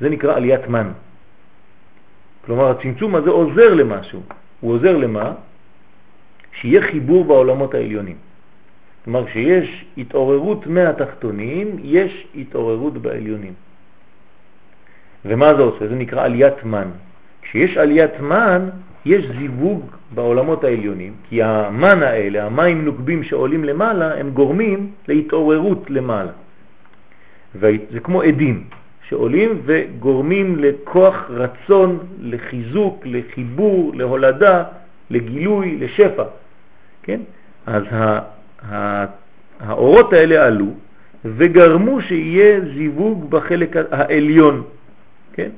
זה 0.00 0.08
נקרא 0.08 0.36
עליית 0.36 0.68
מן. 0.68 0.88
כלומר, 2.46 2.70
הצמצום 2.70 3.14
הזה 3.14 3.30
עוזר 3.30 3.74
למשהו. 3.74 4.22
הוא 4.60 4.72
עוזר 4.72 4.96
למה? 4.96 5.32
שיהיה 6.52 6.82
חיבור 6.82 7.24
בעולמות 7.24 7.74
העליונים. 7.74 8.16
כלומר, 9.04 9.26
כשיש 9.26 9.84
התעוררות 9.98 10.66
מהתחתונים, 10.66 11.76
יש 11.82 12.26
התעוררות 12.34 12.98
בעליונים. 12.98 13.52
ומה 15.24 15.54
זה 15.54 15.62
עושה? 15.62 15.88
זה 15.88 15.94
נקרא 15.94 16.24
עליית 16.24 16.64
מן. 16.64 16.88
כשיש 17.42 17.76
עליית 17.76 18.20
מן, 18.20 18.68
יש 19.04 19.24
זיווג 19.38 19.86
בעולמות 20.14 20.64
העליונים, 20.64 21.12
כי 21.28 21.42
המן 21.42 22.02
האלה, 22.02 22.46
המים 22.46 22.84
נוקבים 22.84 23.22
שעולים 23.22 23.64
למעלה, 23.64 24.14
הם 24.18 24.30
גורמים 24.30 24.90
להתעוררות 25.08 25.90
למעלה. 25.90 26.32
וזה 27.54 28.00
כמו 28.02 28.22
עדים 28.22 28.64
שעולים 29.08 29.62
וגורמים 29.64 30.58
לכוח 30.58 31.30
רצון, 31.30 31.98
לחיזוק, 32.20 33.02
לחיבור, 33.04 33.92
להולדה, 33.94 34.64
לגילוי, 35.10 35.76
לשפע. 35.80 36.24
כן? 37.02 37.20
אז 37.66 37.82
האורות 39.60 40.12
האלה 40.12 40.46
עלו 40.46 40.66
וגרמו 41.24 42.00
שיהיה 42.00 42.60
זיווג 42.74 43.30
בחלק 43.30 43.76
העליון, 43.90 44.62
כן? 45.32 45.48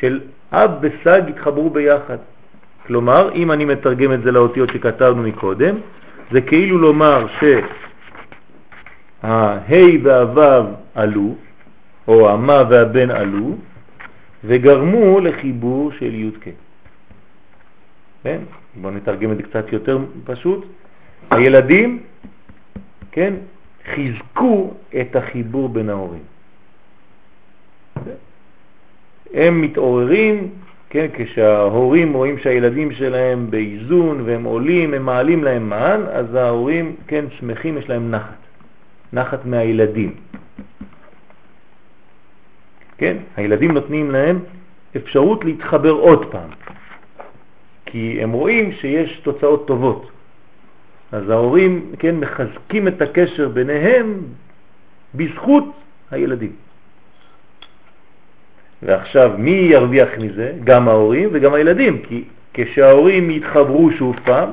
של 0.00 0.20
אב 0.52 0.70
וסג 0.80 1.22
התחברו 1.28 1.70
ביחד. 1.70 2.18
כלומר, 2.86 3.32
אם 3.34 3.52
אני 3.52 3.64
מתרגם 3.64 4.12
את 4.12 4.22
זה 4.22 4.32
לאותיות 4.32 4.68
שכתבנו 4.72 5.22
מקודם, 5.22 5.74
זה 6.30 6.40
כאילו 6.40 6.78
לומר 6.78 7.26
שהה' 9.22 9.96
והו' 10.02 10.72
עלו, 10.94 11.34
או 12.08 12.30
המה 12.30 12.62
והבן 12.70 13.10
עלו, 13.10 13.56
וגרמו 14.44 15.20
לחיבור 15.20 15.92
של 15.92 16.14
י'. 16.14 16.30
כן? 18.22 18.38
בואו 18.76 18.92
נתרגם 18.92 19.32
את 19.32 19.36
זה 19.36 19.42
קצת 19.42 19.72
יותר 19.72 19.98
פשוט. 20.24 20.66
הילדים, 21.30 22.02
כן, 23.18 23.34
חיזקו 23.94 24.74
את 25.00 25.16
החיבור 25.16 25.68
בין 25.68 25.90
ההורים. 25.90 26.22
הם 29.34 29.60
מתעוררים, 29.60 30.48
כן, 30.90 31.06
כשההורים 31.14 32.12
רואים 32.12 32.38
שהילדים 32.38 32.92
שלהם 32.92 33.50
באיזון 33.50 34.20
והם 34.24 34.44
עולים, 34.44 34.94
הם 34.94 35.02
מעלים 35.02 35.44
להם 35.44 35.68
מען, 35.68 36.00
אז 36.12 36.34
ההורים, 36.34 36.96
כן, 37.06 37.24
שמחים, 37.30 37.78
יש 37.78 37.88
להם 37.88 38.10
נחת, 38.10 38.38
נחת 39.12 39.46
מהילדים. 39.46 40.14
כן, 42.98 43.16
הילדים 43.36 43.70
נותנים 43.70 44.10
להם 44.10 44.38
אפשרות 44.96 45.44
להתחבר 45.44 45.90
עוד 45.90 46.30
פעם, 46.30 46.50
כי 47.86 48.18
הם 48.22 48.32
רואים 48.32 48.72
שיש 48.72 49.20
תוצאות 49.20 49.66
טובות. 49.66 50.17
אז 51.12 51.30
ההורים, 51.30 51.92
כן, 51.98 52.16
מחזקים 52.16 52.88
את 52.88 53.02
הקשר 53.02 53.48
ביניהם 53.48 54.22
בזכות 55.14 55.64
הילדים. 56.10 56.52
ועכשיו 58.82 59.32
מי 59.38 59.50
ירוויח 59.50 60.08
מזה? 60.18 60.52
גם 60.64 60.88
ההורים 60.88 61.28
וגם 61.32 61.54
הילדים, 61.54 62.02
כי 62.02 62.24
כשההורים 62.54 63.30
יתחברו 63.30 63.90
שוב 63.90 64.16
פעם, 64.24 64.50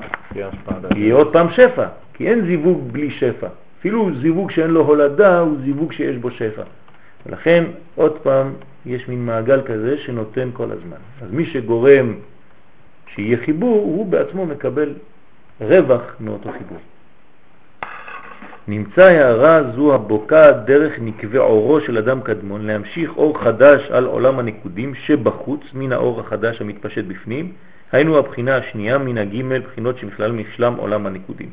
יהיה 0.96 1.16
עוד 1.16 1.34
פעם 1.34 1.48
שפע, 1.52 1.88
כי 2.14 2.28
אין 2.28 2.46
זיווג 2.46 2.92
בלי 2.92 3.12
שפע. 3.12 3.48
אפילו 3.80 4.10
זיווג 4.22 4.52
שאין 4.52 4.70
לו 4.70 4.82
הולדה 4.82 5.40
הוא 5.40 5.58
זיווג 5.64 5.94
שיש 5.94 6.18
בו 6.18 6.32
שפע. 6.32 6.64
ולכן 7.26 7.64
עוד 7.96 8.20
פעם 8.20 8.54
יש 8.86 9.08
מין 9.08 9.26
מעגל 9.26 9.62
כזה 9.62 9.98
שנותן 9.98 10.50
כל 10.54 10.72
הזמן. 10.72 10.98
אז 11.22 11.32
מי 11.32 11.46
שגורם 11.46 12.14
שיהיה 13.08 13.38
חיבור, 13.46 13.76
הוא 13.76 14.06
בעצמו 14.06 14.46
מקבל 14.46 14.94
רווח 15.62 16.02
מאותו 16.20 16.52
חיבור. 16.52 16.78
נמצא 18.68 19.04
הערה 19.04 19.64
זו 19.76 19.96
הבוקעת 19.96 20.66
דרך 20.66 20.94
נקבי 21.02 21.38
אורו 21.38 21.82
של 21.82 21.98
אדם 21.98 22.22
קדמון 22.22 22.68
להמשיך 22.68 23.18
אור 23.18 23.40
חדש 23.40 23.92
על 23.92 24.06
עולם 24.06 24.40
הנקודים 24.40 24.96
שבחוץ 24.96 25.62
מן 25.74 25.92
האור 25.92 26.20
החדש 26.20 26.62
המתפשט 26.62 27.06
בפנים, 27.06 27.52
היינו 27.92 28.18
הבחינה 28.18 28.56
השנייה 28.56 28.98
מן 28.98 29.18
הגימל 29.18 29.60
בחינות 29.60 29.98
שבכלל 29.98 30.32
משלם 30.32 30.74
עולם 30.76 31.08
הנקודים. 31.08 31.50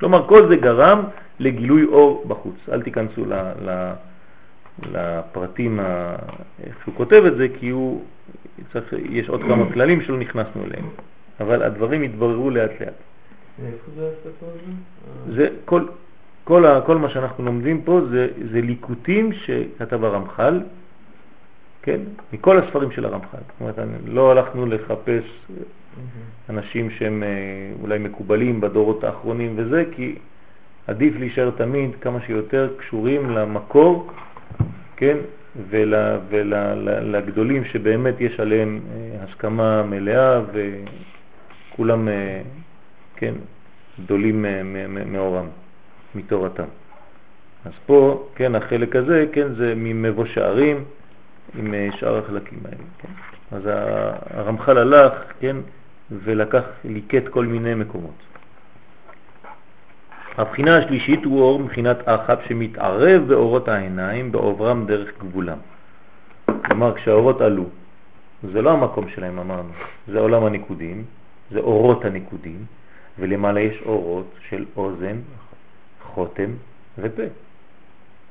כלומר 0.00 0.28
כל 0.28 0.48
זה 0.48 0.56
גרם 0.56 1.04
לגילוי 1.40 1.84
אור 1.84 2.24
בחוץ. 2.28 2.56
אל 2.72 2.82
תיכנסו 2.82 3.24
ל, 3.24 3.34
ל, 3.64 3.92
לפרטים, 4.92 5.80
ה, 5.80 6.16
איך 6.66 6.76
שהוא 6.82 6.94
כותב 6.94 7.22
את 7.26 7.36
זה, 7.36 7.46
כי 7.58 7.68
הוא, 7.68 8.04
צריך, 8.72 8.94
יש 9.10 9.28
עוד 9.28 9.40
כמה 9.42 9.72
כללים 9.72 10.02
שלא 10.02 10.18
נכנסנו 10.18 10.64
אליהם, 10.64 10.88
אבל 11.40 11.62
הדברים 11.62 12.02
התבררו 12.02 12.50
לאט 12.50 12.70
לאט. 12.80 12.94
זה 15.34 15.48
כל, 15.64 15.86
כל, 16.44 16.66
ה, 16.66 16.80
כל 16.80 16.98
מה 16.98 17.10
שאנחנו 17.10 17.44
לומדים 17.44 17.82
פה 17.82 18.00
זה, 18.10 18.28
זה 18.52 18.60
ליקוטים 18.60 19.32
שכתב 19.32 20.04
הרמח"ל, 20.04 20.60
כן? 21.82 22.00
מכל 22.32 22.58
הספרים 22.58 22.90
של 22.90 23.04
הרמח"ל. 23.04 23.38
זאת 23.38 23.60
אומרת, 23.60 23.78
לא 24.06 24.30
הלכנו 24.30 24.66
לחפש 24.66 25.24
אנשים 26.50 26.90
שהם 26.90 27.22
אה, 27.22 27.28
אולי 27.82 27.98
מקובלים 27.98 28.60
בדורות 28.60 29.04
האחרונים 29.04 29.52
וזה, 29.56 29.84
כי 29.92 30.14
עדיף 30.86 31.14
להישאר 31.18 31.50
תמיד 31.50 31.90
כמה 32.00 32.20
שיותר 32.20 32.68
קשורים 32.78 33.30
למקור, 33.30 34.10
כן? 34.96 35.16
ולגדולים 35.70 37.62
ול, 37.62 37.68
שבאמת 37.68 38.20
יש 38.20 38.40
עליהם 38.40 38.80
אה, 38.90 39.24
הסכמה 39.24 39.82
מלאה 39.82 40.40
וכולם, 40.52 42.08
אה, 42.08 42.42
כן, 43.24 43.34
גדולים 44.04 44.46
מאורם. 45.06 45.46
מתורתם. 46.14 46.64
אז 47.64 47.72
פה, 47.86 48.28
כן, 48.34 48.54
החלק 48.54 48.96
הזה, 48.96 49.26
כן, 49.32 49.54
זה 49.54 49.72
ממבוא 49.76 50.24
שערים 50.24 50.84
עם 51.58 51.74
אה, 51.74 51.88
שאר 51.96 52.18
החלקים 52.18 52.58
האלה, 52.64 52.84
כן. 52.98 53.08
אז 53.52 53.62
הרמח"ל 54.30 54.78
הלך, 54.78 55.12
כן, 55.40 55.56
ולקח, 56.10 56.62
ליקט 56.84 57.28
כל 57.28 57.46
מיני 57.46 57.74
מקומות. 57.74 58.14
הבחינה 60.38 60.78
השלישית 60.78 61.24
הוא 61.24 61.40
אור 61.40 61.60
מבחינת 61.60 61.98
אחת 62.04 62.38
שמתערב 62.48 63.22
באורות 63.28 63.68
העיניים 63.68 64.32
בעוברם 64.32 64.86
דרך 64.86 65.18
גבולם. 65.18 65.58
כלומר, 66.64 66.94
כשהאורות 66.94 67.40
עלו, 67.40 67.64
זה 68.52 68.62
לא 68.62 68.70
המקום 68.70 69.08
שלהם 69.08 69.38
אמרנו, 69.38 69.70
זה 70.08 70.18
עולם 70.18 70.44
הניקודים, 70.44 71.04
זה 71.50 71.58
אורות 71.58 72.04
הניקודים, 72.04 72.64
ולמעלה 73.18 73.60
יש 73.60 73.82
אורות 73.86 74.34
של 74.48 74.64
אוזן, 74.76 75.20
חותם 76.02 76.50
ופה. 76.98 77.22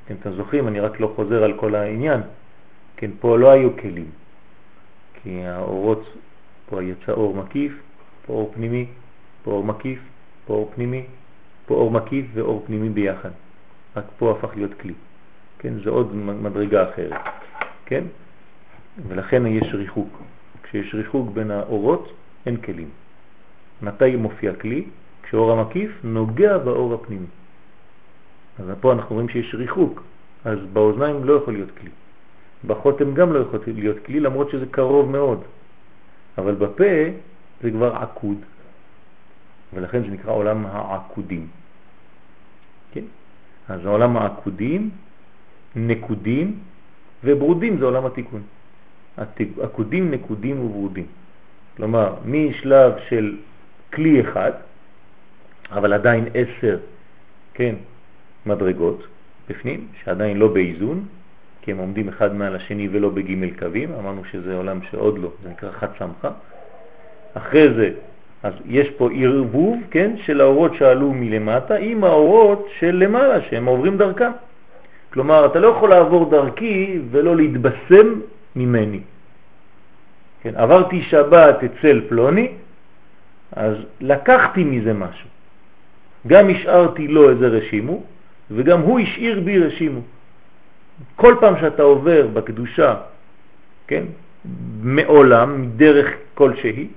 כן, 0.05 0.15
אתם 0.21 0.33
זוכרים, 0.33 0.67
אני 0.67 0.79
רק 0.79 0.99
לא 0.99 1.13
חוזר 1.15 1.43
על 1.43 1.53
כל 1.59 1.75
העניין. 1.75 2.21
כן, 2.97 3.11
פה 3.19 3.37
לא 3.37 3.51
היו 3.51 3.77
כלים, 3.77 4.09
כי 5.13 5.45
האורות, 5.45 6.03
פה 6.69 6.83
יצא 6.83 7.11
אור 7.11 7.35
מקיף, 7.35 7.73
פה 8.25 8.33
אור 8.33 8.51
פנימי, 8.53 8.85
פה 9.43 9.51
אור 9.51 9.63
מקיף, 9.63 9.99
פה 10.45 10.53
אור 10.53 10.71
פנימי, 10.75 11.03
פה 11.65 11.75
אור 11.75 11.91
מקיף 11.91 12.25
ואור 12.33 12.63
פנימי 12.67 12.89
ביחד. 12.89 13.29
רק 13.95 14.05
פה 14.17 14.31
הפך 14.31 14.55
להיות 14.55 14.73
כלי. 14.81 14.93
כן, 15.59 15.73
זה 15.83 15.89
עוד 15.89 16.15
מדרגה 16.15 16.89
אחרת. 16.89 17.21
כן? 17.85 18.03
ולכן 19.07 19.45
יש 19.45 19.73
ריחוק. 19.73 20.21
כשיש 20.63 20.95
ריחוק 20.95 21.29
בין 21.29 21.51
האורות, 21.51 22.13
אין 22.45 22.57
כלים. 22.57 22.89
מתי 23.83 24.15
מופיע 24.15 24.53
כלי? 24.53 24.85
כשאור 25.23 25.51
המקיף 25.51 25.91
נוגע 26.03 26.57
באור 26.57 26.93
הפנימי. 26.93 27.25
אז 28.59 28.65
פה 28.81 28.93
אנחנו 28.93 29.15
רואים 29.15 29.29
שיש 29.29 29.55
ריחוק, 29.55 30.03
אז 30.45 30.59
באוזניים 30.73 31.23
לא 31.23 31.33
יכול 31.33 31.53
להיות 31.53 31.69
כלי. 31.81 31.89
בחותם 32.67 33.13
גם 33.13 33.33
לא 33.33 33.39
יכול 33.39 33.59
להיות 33.67 33.97
כלי, 34.05 34.19
למרות 34.19 34.49
שזה 34.49 34.65
קרוב 34.65 35.09
מאוד. 35.09 35.41
אבל 36.37 36.55
בפה 36.55 36.93
זה 37.61 37.71
כבר 37.71 37.95
עקוד, 37.95 38.37
ולכן 39.73 40.01
זה 40.01 40.07
נקרא 40.07 40.31
עולם 40.31 40.65
העקודים. 40.65 41.47
כן? 42.91 43.03
אז 43.69 43.85
עולם 43.85 44.17
העקודים, 44.17 44.89
נקודים 45.75 46.59
וברודים 47.23 47.77
זה 47.77 47.85
עולם 47.85 48.05
התיקון. 48.05 48.41
עקודים, 49.61 50.11
נקודים 50.11 50.65
וברודים. 50.65 51.05
כלומר, 51.77 52.15
משלב 52.25 52.93
של 53.09 53.37
כלי 53.95 54.21
אחד, 54.21 54.51
אבל 55.71 55.93
עדיין 55.93 56.25
עשר, 56.33 56.77
כן, 57.53 57.75
מדרגות 58.45 59.07
בפנים, 59.49 59.87
שעדיין 60.03 60.37
לא 60.37 60.47
באיזון, 60.47 61.05
כי 61.61 61.71
הם 61.71 61.77
עומדים 61.77 62.09
אחד 62.09 62.35
מעל 62.35 62.55
השני 62.55 62.87
ולא 62.91 63.09
בגימל 63.09 63.49
קווים, 63.59 63.89
אמרנו 63.99 64.21
שזה 64.31 64.55
עולם 64.55 64.79
שעוד 64.91 65.17
לא, 65.19 65.29
זה 65.43 65.49
נקרא 65.49 65.71
חד 65.71 65.87
סמכה. 65.99 66.31
אחרי 67.33 67.73
זה, 67.73 67.91
אז 68.43 68.53
יש 68.65 68.89
פה 68.89 69.09
ערבוב, 69.15 69.79
כן, 69.91 70.15
של 70.25 70.41
האורות 70.41 70.75
שעלו 70.75 71.13
מלמטה 71.13 71.75
עם 71.75 72.03
האורות 72.03 72.67
של 72.79 72.95
למעלה, 72.95 73.41
שהם 73.41 73.65
עוברים 73.65 73.97
דרכם. 73.97 74.31
כלומר, 75.13 75.45
אתה 75.45 75.59
לא 75.59 75.67
יכול 75.67 75.89
לעבור 75.89 76.29
דרכי 76.29 76.99
ולא 77.11 77.35
להתבשם 77.35 78.19
ממני. 78.55 78.99
כן, 80.41 80.55
עברתי 80.55 81.01
שבת 81.01 81.63
אצל 81.63 82.01
פלוני, 82.09 82.51
אז 83.55 83.75
לקחתי 84.01 84.63
מזה 84.63 84.93
משהו. 84.93 85.29
גם 86.27 86.49
השארתי 86.49 87.07
לו 87.07 87.29
איזה 87.29 87.47
רשימו, 87.47 88.03
וגם 88.51 88.79
הוא 88.79 88.99
השאיר 88.99 89.39
בי 89.39 89.59
רשימו. 89.59 89.99
כל 91.15 91.35
פעם 91.39 91.59
שאתה 91.59 91.83
עובר 91.83 92.27
בקדושה, 92.27 92.95
כן, 93.87 94.03
מעולם, 94.81 95.61
מדרך 95.61 96.07
כלשהי, 96.33 96.87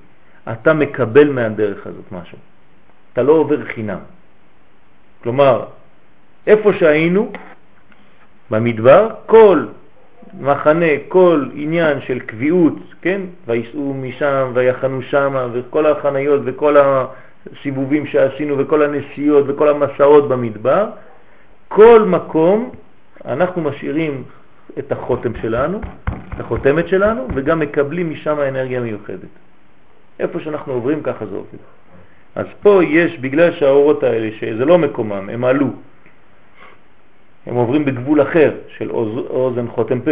אתה 0.52 0.74
מקבל 0.74 1.28
מהדרך 1.28 1.86
הזאת 1.86 2.12
משהו. 2.12 2.38
אתה 3.12 3.22
לא 3.22 3.32
עובר 3.32 3.64
חינם. 3.64 3.98
כלומר, 5.22 5.64
איפה 6.46 6.72
שהיינו, 6.72 7.32
במדבר, 8.50 9.10
כל 9.26 9.66
מחנה, 10.40 10.86
כל 11.08 11.48
עניין 11.54 12.00
של 12.00 12.18
קביעות, 12.18 12.74
כן, 13.02 13.20
ויסעו 13.46 13.94
משם 13.94 14.50
ויחנו 14.54 15.02
שם, 15.02 15.48
וכל 15.52 15.86
החניות 15.86 16.40
וכל 16.44 16.76
הסיבובים 16.76 18.06
שעשינו 18.06 18.58
וכל 18.58 18.82
הנסיעות 18.82 19.44
וכל 19.48 19.68
המסעות 19.68 20.28
במדבר, 20.28 20.86
כל 21.68 22.02
מקום 22.06 22.70
אנחנו 23.24 23.62
משאירים 23.62 24.22
את 24.78 24.92
החותם 24.92 25.32
שלנו, 25.42 25.80
את 26.34 26.40
החותמת 26.40 26.88
שלנו, 26.88 27.26
וגם 27.34 27.60
מקבלים 27.60 28.10
משם 28.10 28.40
אנרגיה 28.40 28.80
מיוחדת. 28.80 29.32
איפה 30.20 30.40
שאנחנו 30.40 30.72
עוברים 30.72 31.02
ככה 31.02 31.26
זה 31.26 31.36
עובד. 31.36 31.58
אז 32.34 32.46
פה 32.62 32.84
יש, 32.84 33.18
בגלל 33.18 33.52
שהאורות 33.52 34.02
האלה, 34.02 34.28
שזה 34.40 34.64
לא 34.64 34.78
מקומם, 34.78 35.28
הם 35.28 35.44
עלו, 35.44 35.66
הם 37.46 37.54
עוברים 37.54 37.84
בגבול 37.84 38.22
אחר 38.22 38.54
של 38.68 38.90
אוזן 39.30 39.68
חותם 39.68 40.00
פה, 40.00 40.10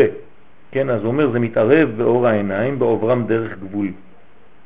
כן, 0.70 0.90
אז 0.90 1.00
הוא 1.02 1.08
אומר 1.08 1.30
זה 1.30 1.38
מתערב 1.38 1.88
באור 1.96 2.26
העיניים 2.26 2.78
בעוברם 2.78 3.26
דרך 3.26 3.58
גבול. 3.58 3.88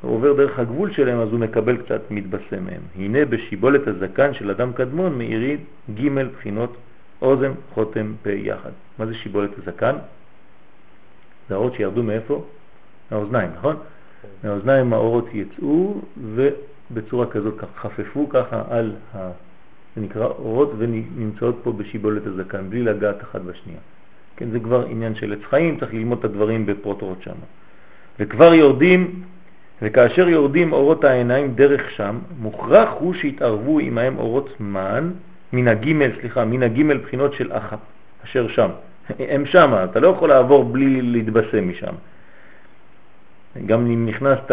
הוא 0.01 0.15
עובר 0.15 0.33
דרך 0.33 0.59
הגבול 0.59 0.93
שלהם 0.93 1.21
אז 1.21 1.29
הוא 1.29 1.41
מקבל 1.41 1.77
קצת 1.77 2.01
מתבשם 2.11 2.65
מהם. 2.65 2.81
הנה 2.97 3.25
בשיבולת 3.25 3.89
הזקן 3.89 4.35
של 4.35 4.51
אדם 4.51 4.73
קדמון 4.73 5.19
מאירי 5.19 5.57
ג' 5.95 6.09
בחינות 6.09 6.77
אוזן 7.23 7.53
חותם 7.75 8.13
פה 8.23 8.31
יחד. 8.31 8.71
מה 8.99 9.07
זה 9.07 9.15
שיבולת 9.15 9.51
הזקן? 9.59 9.97
זה 11.49 11.55
האורות 11.55 11.75
שירדו 11.75 12.03
מאיפה? 12.03 12.45
מהאוזניים, 13.11 13.51
נכון? 13.57 13.77
מהאוזניים 14.45 14.93
האורות 14.93 15.29
יצאו 15.33 16.01
ובצורה 16.35 17.27
כזאת 17.27 17.55
חפפו 17.77 18.29
ככה 18.29 18.63
על, 18.71 18.93
ה... 19.15 19.31
זה 19.99 20.05
נקרא 20.05 20.27
אורות 20.27 20.73
ונמצאות 20.79 21.61
פה 21.63 21.73
בשיבולת 21.73 22.27
הזקן, 22.27 22.71
בלי 22.71 22.83
לגעת 22.83 23.23
אחת 23.23 23.41
בשנייה. 23.41 23.79
כן, 24.37 24.51
זה 24.51 24.61
כבר 24.61 24.87
עניין 24.87 25.15
של 25.15 25.33
עץ 25.33 25.39
חיים, 25.51 25.79
צריך 25.81 25.95
ללמוד 25.95 26.19
את 26.19 26.25
הדברים 26.25 26.67
בפרוטרוט 26.67 27.23
שם. 27.23 27.35
וכבר 28.21 28.55
יורדים, 28.55 29.23
וכאשר 29.83 30.29
יורדים 30.29 30.73
אורות 30.73 31.05
העיניים 31.05 31.55
דרך 31.55 31.91
שם, 31.91 32.19
מוכרח 32.39 32.89
הוא 32.99 33.15
שיתערבו 33.15 33.79
עמהם 33.79 34.19
אורות 34.19 34.61
מן, 34.61 35.11
מן 35.53 35.69
הגימל, 35.69 36.11
סליחה, 36.21 36.45
מן 36.45 36.63
הגימל 36.63 36.99
בחינות 36.99 37.35
של 37.35 37.53
אחת, 37.53 37.79
אשר 38.25 38.49
שם. 38.49 38.69
הם 39.33 39.47
שם, 39.47 39.75
אתה 39.85 40.01
לא 40.01 40.09
יכול 40.09 40.29
לעבור 40.29 40.65
בלי 40.65 41.03
להתבשם 41.03 41.69
משם. 41.69 41.95
גם 43.67 43.87
אם 43.87 44.07
נכנסת 44.07 44.51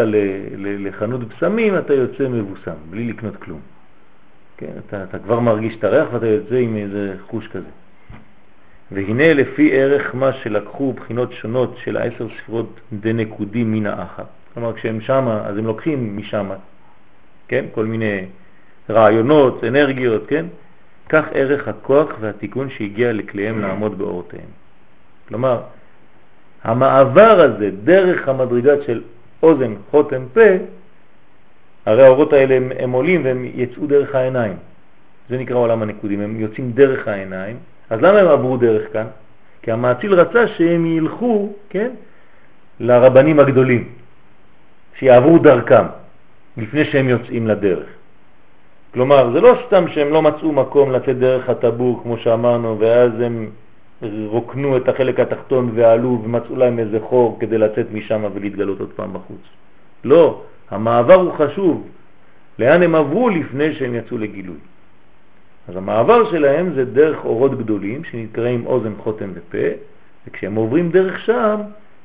לחנות 0.56 1.28
בשמים, 1.28 1.78
אתה 1.78 1.94
יוצא 1.94 2.28
מבוסם, 2.28 2.74
בלי 2.90 3.04
לקנות 3.04 3.36
כלום. 3.36 3.60
כן, 4.56 4.72
אתה, 4.86 5.04
אתה 5.04 5.18
כבר 5.18 5.40
מרגיש 5.40 5.76
את 5.76 5.84
הריח 5.84 6.08
ואתה 6.12 6.26
יוצא 6.26 6.54
עם 6.54 6.76
איזה 6.76 7.14
חוש 7.26 7.48
כזה. 7.48 7.68
והנה 8.92 9.34
לפי 9.34 9.72
ערך 9.72 10.14
מה 10.14 10.32
שלקחו 10.32 10.92
בחינות 10.92 11.32
שונות 11.32 11.76
של 11.84 11.96
העשר 11.96 12.26
ספירות 12.40 12.80
דנקודים 12.92 13.72
מן 13.72 13.86
האחת. 13.86 14.26
כלומר, 14.54 14.72
כשהם 14.72 15.00
שמה, 15.00 15.42
אז 15.46 15.58
הם 15.58 15.66
לוקחים 15.66 16.16
משם, 16.16 16.50
כן? 17.48 17.64
כל 17.74 17.84
מיני 17.84 18.24
רעיונות, 18.90 19.64
אנרגיות, 19.64 20.26
כן? 20.28 20.46
כך 21.08 21.24
ערך 21.32 21.68
הכוח 21.68 22.08
והתיקון 22.20 22.70
שהגיע 22.70 23.12
לכליהם 23.12 23.60
לעמוד 23.60 23.98
באורותיהם. 23.98 24.48
כלומר, 25.28 25.60
המעבר 26.64 27.40
הזה 27.40 27.70
דרך 27.84 28.28
המדרגת 28.28 28.82
של 28.86 29.02
אוזן, 29.42 29.74
חותם, 29.90 30.22
פה, 30.32 30.40
הרי 31.86 32.04
האורות 32.04 32.32
האלה 32.32 32.54
הם, 32.54 32.72
הם 32.78 32.92
עולים 32.92 33.24
והם 33.24 33.46
יצאו 33.54 33.86
דרך 33.86 34.14
העיניים. 34.14 34.56
זה 35.28 35.38
נקרא 35.38 35.56
עולם 35.56 35.82
הנקודים, 35.82 36.20
הם 36.20 36.40
יוצאים 36.40 36.72
דרך 36.72 37.08
העיניים. 37.08 37.56
אז 37.90 38.00
למה 38.00 38.18
הם 38.18 38.28
עברו 38.28 38.56
דרך 38.56 38.92
כאן? 38.92 39.06
כי 39.62 39.72
המעציל 39.72 40.14
רצה 40.14 40.48
שהם 40.48 40.86
ילכו, 40.86 41.52
כן, 41.70 41.90
לרבנים 42.80 43.40
הגדולים, 43.40 43.88
שיעברו 44.98 45.38
דרכם, 45.38 45.84
לפני 46.56 46.84
שהם 46.84 47.08
יוצאים 47.08 47.46
לדרך. 47.46 47.86
כלומר, 48.94 49.32
זה 49.32 49.40
לא 49.40 49.58
סתם 49.66 49.88
שהם 49.88 50.08
לא 50.12 50.22
מצאו 50.22 50.52
מקום 50.52 50.92
לצאת 50.92 51.18
דרך 51.18 51.48
הטבור, 51.48 52.00
כמו 52.02 52.18
שאמרנו, 52.18 52.76
ואז 52.78 53.10
הם 53.20 53.50
רוקנו 54.26 54.76
את 54.76 54.88
החלק 54.88 55.20
התחתון 55.20 55.70
ועלו 55.74 56.20
ומצאו 56.24 56.56
להם 56.56 56.78
איזה 56.78 56.98
חור 57.00 57.36
כדי 57.40 57.58
לצאת 57.58 57.86
משם 57.92 58.24
ולהתגלות 58.34 58.80
עוד 58.80 58.90
פעם 58.96 59.12
בחוץ. 59.12 59.44
לא, 60.04 60.42
המעבר 60.70 61.14
הוא 61.14 61.32
חשוב. 61.32 61.88
לאן 62.58 62.82
הם 62.82 62.94
עברו 62.94 63.28
לפני 63.28 63.74
שהם 63.74 63.94
יצאו 63.94 64.18
לגילוי. 64.18 64.56
אז 65.68 65.76
המעבר 65.76 66.30
שלהם 66.30 66.74
זה 66.74 66.84
דרך 66.84 67.24
אורות 67.24 67.58
גדולים 67.58 68.04
שנקראים 68.04 68.66
אוזן, 68.66 68.92
חותם 68.98 69.30
ופה, 69.34 69.66
וכשהם 70.26 70.54
עוברים 70.54 70.90
דרך 70.90 71.20
שם, 71.20 71.60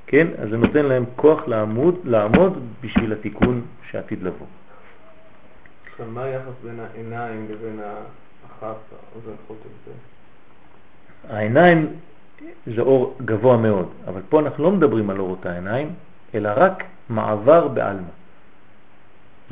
כן, 0.07 0.28
אז 0.38 0.49
זה 0.49 0.57
נותן 0.57 0.86
להם 0.86 1.05
כוח 1.16 1.47
לעמוד, 1.47 1.95
לעמוד 2.03 2.59
בשביל 2.82 3.14
התיקון 3.14 3.62
שעתיד 3.91 4.24
לבוא. 4.24 4.47
עכשיו, 5.91 6.05
מה 6.05 6.24
היחס 6.24 6.53
בין 6.64 6.80
העיניים 6.80 7.47
לבין 7.49 7.80
האחת, 7.80 8.78
אוזן, 9.16 9.36
חותם 9.47 9.70
ופה? 9.82 9.91
העיניים 11.36 11.88
זה 12.76 12.82
אור 12.82 13.18
גבוה 13.26 13.57
מאוד, 13.57 13.89
אבל 14.07 14.22
פה 14.30 14.39
אנחנו 14.39 14.64
לא 14.64 14.72
מדברים 14.72 15.09
על 15.09 15.20
אורות 15.20 15.45
העיניים, 15.45 15.89
אלא 16.36 16.49
רק 16.55 16.84
מעבר 17.09 17.68
בעלמא. 17.68 18.20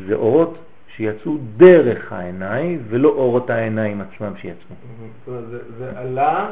זה 0.07 0.15
אורות 0.15 0.57
שיצאו 0.95 1.37
דרך 1.57 2.13
העיניים 2.13 2.83
ולא 2.89 3.09
אורות 3.09 3.49
העיניים 3.49 4.01
עצמם 4.01 4.33
שיצאו. 4.37 4.75
זה 5.77 5.91
עלה, 5.95 6.49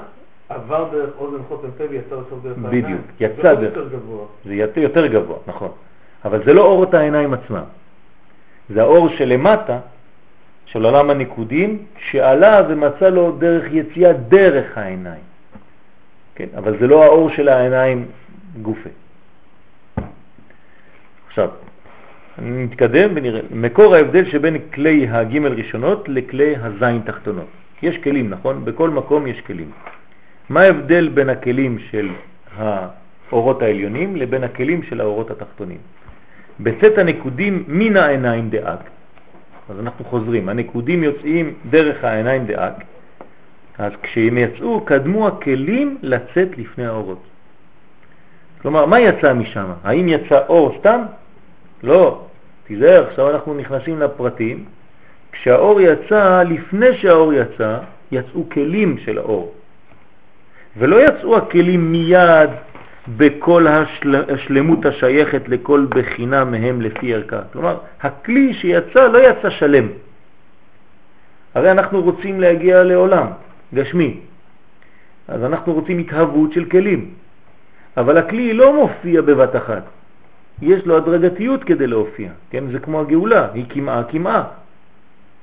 עבר 0.49 0.89
דרך 0.91 1.09
אוזן 1.17 1.43
חותם 1.47 1.67
פה 1.77 1.83
ויצא 1.89 2.15
בסוף 2.15 2.43
דרך 2.43 2.57
העיניים. 2.63 2.83
בדיוק, 2.83 3.01
יצא 3.19 3.53
דרך. 3.53 3.59
זה 3.59 3.65
יותר 3.65 3.87
גבוה. 3.89 4.25
זה 4.45 4.81
יותר 4.81 5.07
גבוה, 5.07 5.37
נכון. 5.47 5.71
אבל 6.25 6.43
זה 6.45 6.53
לא 6.53 6.61
אורות 6.61 6.93
העיניים 6.93 7.33
עצמם. 7.33 7.63
זה 8.69 8.81
האור 8.81 9.09
שלמטה, 9.09 9.79
של 10.65 10.85
עולם 10.85 11.09
הניקודים, 11.09 11.85
שעלה 11.97 12.61
ומצא 12.69 13.09
לו 13.09 13.31
דרך 13.31 13.63
יציאה 13.71 14.13
דרך 14.13 14.77
העיניים. 14.77 15.23
כן, 16.35 16.47
אבל 16.57 16.79
זה 16.79 16.87
לא 16.87 17.03
האור 17.03 17.29
של 17.29 17.49
העיניים 17.49 18.05
גופה. 18.61 18.89
עכשיו, 21.27 21.49
נתקדם 22.41 23.09
ונראה. 23.15 23.41
מקור 23.51 23.95
ההבדל 23.95 24.25
שבין 24.25 24.57
כלי 24.73 25.07
הגימל 25.09 25.53
ראשונות 25.53 26.09
לכלי 26.09 26.55
הזין 26.61 27.01
תחתונות. 27.05 27.47
יש 27.81 27.97
כלים, 27.97 28.29
נכון? 28.29 28.65
בכל 28.65 28.89
מקום 28.89 29.27
יש 29.27 29.41
כלים. 29.41 29.71
מה 30.49 30.61
ההבדל 30.61 31.09
בין 31.09 31.29
הכלים 31.29 31.79
של 31.79 32.09
האורות 32.57 33.61
העליונים 33.61 34.15
לבין 34.15 34.43
הכלים 34.43 34.83
של 34.83 35.01
האורות 35.01 35.31
התחתונים? 35.31 35.77
בצאת 36.59 36.97
הנקודים 36.97 37.63
מן 37.67 37.97
העיניים 37.97 38.49
דאק, 38.49 38.79
אז 39.69 39.79
אנחנו 39.79 40.05
חוזרים, 40.05 40.49
הנקודים 40.49 41.03
יוצאים 41.03 41.53
דרך 41.69 42.03
העיניים 42.03 42.45
דאק, 42.45 42.73
אז 43.77 43.91
כשהם 44.01 44.37
יצאו 44.37 44.81
קדמו 44.85 45.27
הכלים 45.27 45.97
לצאת 46.01 46.57
לפני 46.57 46.85
האורות. 46.85 47.23
כלומר, 48.61 48.85
מה 48.85 48.99
יצא 48.99 49.33
משם? 49.33 49.65
האם 49.83 50.07
יצא 50.07 50.39
אור 50.47 50.75
סתם? 50.79 51.01
לא, 51.83 52.25
תיזהר, 52.67 53.07
עכשיו 53.07 53.29
אנחנו 53.29 53.53
נכנסים 53.53 53.99
לפרטים. 53.99 54.65
כשהאור 55.31 55.81
יצא, 55.81 56.43
לפני 56.43 56.97
שהאור 56.97 57.33
יצא, 57.33 57.77
יצאו 58.11 58.49
כלים 58.49 58.97
של 58.97 59.17
האור. 59.17 59.53
ולא 60.77 61.07
יצאו 61.07 61.37
הכלים 61.37 61.91
מיד 61.91 62.49
בכל 63.17 63.67
השל... 63.67 64.15
השלמות 64.33 64.85
השייכת 64.85 65.49
לכל 65.49 65.85
בחינה 65.89 66.45
מהם 66.45 66.81
לפי 66.81 67.13
ערכה. 67.13 67.41
כלומר, 67.53 67.77
הכלי 68.01 68.53
שיצא 68.53 69.07
לא 69.07 69.17
יצא 69.29 69.49
שלם. 69.49 69.87
הרי 71.55 71.71
אנחנו 71.71 72.01
רוצים 72.01 72.41
להגיע 72.41 72.83
לעולם 72.83 73.27
גשמי, 73.73 74.19
אז 75.27 75.43
אנחנו 75.43 75.73
רוצים 75.73 75.99
התהוות 75.99 76.53
של 76.53 76.65
כלים, 76.65 77.13
אבל 77.97 78.17
הכלי 78.17 78.53
לא 78.53 78.73
מופיע 78.73 79.21
בבת 79.21 79.55
אחת. 79.55 79.83
יש 80.61 80.85
לו 80.85 80.97
הדרגתיות 80.97 81.63
כדי 81.63 81.87
להופיע, 81.87 82.31
כן? 82.49 82.63
זה 82.71 82.79
כמו 82.79 83.01
הגאולה, 83.01 83.47
היא 83.53 83.65
כמעה 83.69 84.03
כמעה, 84.03 84.43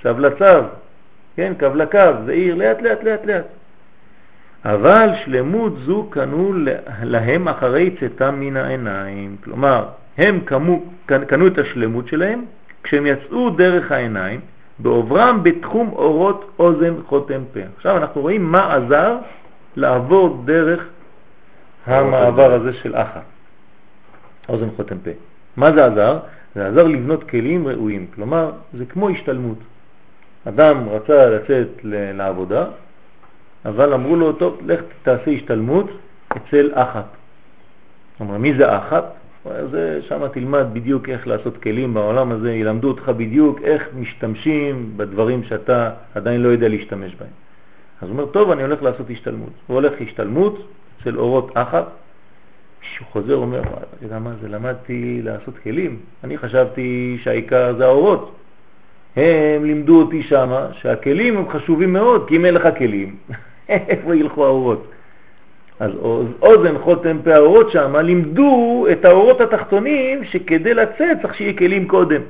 צו 0.03 0.19
לצו, 0.19 0.67
כן? 1.37 1.53
קו 1.61 1.67
לקו, 1.75 1.99
זה 2.25 2.33
עיר 2.33 2.55
לאט 2.55 2.83
לאט 2.83 3.05
לאט 3.05 3.27
לאט. 3.27 3.45
אבל 4.65 5.09
שלמות 5.25 5.73
זו 5.79 6.07
קנו 6.11 6.53
להם 7.03 7.49
אחרי 7.49 7.91
צאתם 8.01 8.35
מן 8.41 8.57
העיניים. 8.57 9.37
כלומר, 9.45 9.85
הם 10.19 10.41
קנו, 10.45 10.85
קנו 11.07 11.47
את 11.47 11.59
השלמות 11.59 12.09
שלהם 12.09 12.45
כשהם 12.83 13.07
יצאו 13.07 13.51
דרך 13.51 13.93
העיניים, 13.93 14.41
בעוברם 14.79 15.43
בתחום 15.43 15.91
אורות 15.93 16.51
אוזן 16.59 16.95
חותם 17.07 17.41
פה. 17.53 17.61
עכשיו 17.77 17.97
אנחנו 17.97 18.21
רואים 18.21 18.45
מה 18.45 18.75
עזר 18.75 19.17
לעבור 19.77 20.43
דרך 20.45 20.89
המעבר 21.87 22.53
הזה 22.53 22.73
של 22.73 22.97
אחת. 22.97 23.34
אוזן 24.49 24.69
חותם 24.77 24.99
פה. 24.99 25.11
מה 25.57 25.73
זה 25.73 25.87
עזר? 25.87 26.19
זה 26.55 26.67
עזר 26.67 26.85
לבנות 26.85 27.25
כלים 27.31 27.69
ראויים, 27.69 28.07
כלומר 28.15 28.53
זה 28.79 28.85
כמו 28.87 29.09
השתלמות. 29.09 29.59
אדם 30.49 30.89
רצה 30.89 31.31
לצאת 31.31 31.69
לעבודה, 32.15 32.67
אבל 33.65 33.95
אמרו 33.95 34.17
לו, 34.17 34.33
טוב, 34.33 34.61
לך 34.67 34.81
תעשה 35.03 35.31
השתלמות 35.31 35.91
אצל 36.37 36.71
אחת. 36.75 37.07
אמר, 38.21 38.39
מי 38.39 38.55
זה 38.55 38.79
אחת? 38.79 39.05
זה 39.71 40.01
שם 40.09 40.29
תלמד 40.29 40.67
בדיוק 40.73 41.09
איך 41.09 41.27
לעשות 41.27 41.57
כלים 41.63 41.95
בעולם 41.95 42.33
הזה, 42.33 42.53
ילמדו 42.53 42.89
אותך 42.89 43.09
בדיוק 43.09 43.61
איך 43.63 43.89
משתמשים 43.97 44.93
בדברים 44.97 45.45
שאתה 45.45 45.91
עדיין 46.15 46.43
לא 46.43 46.49
יודע 46.49 46.69
להשתמש 46.69 47.15
בהם. 47.15 47.29
אז 48.03 48.09
הוא 48.09 48.19
אומר, 48.19 48.27
טוב, 48.27 48.51
אני 48.51 48.63
הולך 48.63 48.83
לעשות 48.83 49.11
השתלמות. 49.11 49.53
הוא 49.67 49.75
הולך 49.75 49.93
השתלמות 50.01 50.73
אצל 51.01 51.17
אורות 51.17 51.51
אחת, 51.55 51.87
כשהוא 52.85 53.07
חוזר 53.13 53.35
אומר, 53.35 53.61
אתה 53.61 54.05
יודע 54.05 54.19
מה 54.19 54.31
זה, 54.41 54.49
למדתי 54.49 55.21
לעשות 55.23 55.59
כלים, 55.59 55.97
אני 56.25 56.39
חשבתי 56.39 57.19
שהעיקר 57.23 57.75
זה 57.79 57.85
האורות. 57.85 58.37
הם 59.17 59.65
לימדו 59.65 60.01
אותי 60.03 60.23
שמה 60.23 60.69
שהכלים 60.73 61.37
הם 61.37 61.49
חשובים 61.49 61.93
מאוד, 61.93 62.29
כי 62.29 62.37
אם 62.37 62.45
אין 62.45 62.55
לך 62.55 62.69
כלים, 62.79 63.17
איפה 63.69 64.17
ילכו 64.17 64.45
האורות? 64.45 64.91
אז 65.81 65.91
אוזן 66.43 66.79
חותם 66.79 67.17
פה 67.25 67.35
האורות 67.35 67.71
שם, 67.71 67.97
לימדו 67.97 68.87
את 68.93 69.05
האורות 69.05 69.41
התחתונים 69.41 70.25
שכדי 70.25 70.75
לצאת 70.75 71.17
צריך 71.23 71.35
שיהיה 71.35 71.53
כלים 71.53 71.89
קודם. 71.89 72.21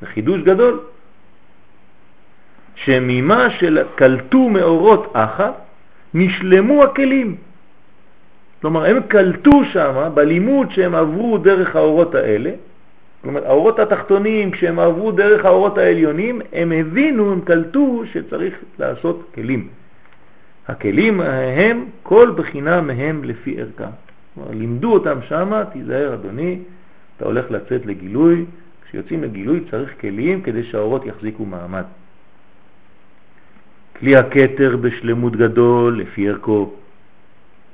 זה 0.00 0.06
חידוש 0.06 0.40
גדול. 0.40 0.80
שממה 2.74 3.50
שקלטו 3.50 4.48
מאורות 4.48 5.12
אחת 5.12 5.54
נשלמו 6.14 6.84
הכלים. 6.84 7.36
כלומר, 8.60 8.84
הם 8.84 9.00
קלטו 9.08 9.64
שם 9.64 10.10
בלימוד 10.14 10.70
שהם 10.70 10.94
עברו 10.94 11.38
דרך 11.38 11.76
האורות 11.76 12.14
האלה, 12.14 12.50
כלומר, 13.22 13.46
האורות 13.46 13.78
התחתונים, 13.78 14.50
כשהם 14.50 14.78
עברו 14.78 15.12
דרך 15.12 15.44
האורות 15.44 15.78
העליונים, 15.78 16.40
הם 16.52 16.72
הבינו, 16.72 17.32
הם 17.32 17.40
קלטו 17.40 18.02
שצריך 18.12 18.54
לעשות 18.78 19.30
כלים. 19.34 19.68
הכלים 20.68 21.20
הם 21.20 21.84
כל 22.02 22.32
בחינה 22.36 22.80
מהם 22.80 23.24
לפי 23.24 23.60
ערכה. 23.60 23.90
כלומר, 24.34 24.50
לימדו 24.50 24.92
אותם 24.92 25.18
שמה, 25.28 25.64
תיזהר 25.64 26.14
אדוני, 26.14 26.58
אתה 27.16 27.24
הולך 27.24 27.50
לצאת 27.50 27.86
לגילוי, 27.86 28.44
כשיוצאים 28.84 29.22
לגילוי 29.22 29.60
צריך 29.70 30.00
כלים 30.00 30.42
כדי 30.42 30.64
שהאורות 30.64 31.06
יחזיקו 31.06 31.44
מעמד. 31.44 31.84
כלי 33.98 34.16
הקטר 34.16 34.76
בשלמות 34.76 35.36
גדול 35.36 36.00
לפי 36.00 36.28
ערכו. 36.28 36.70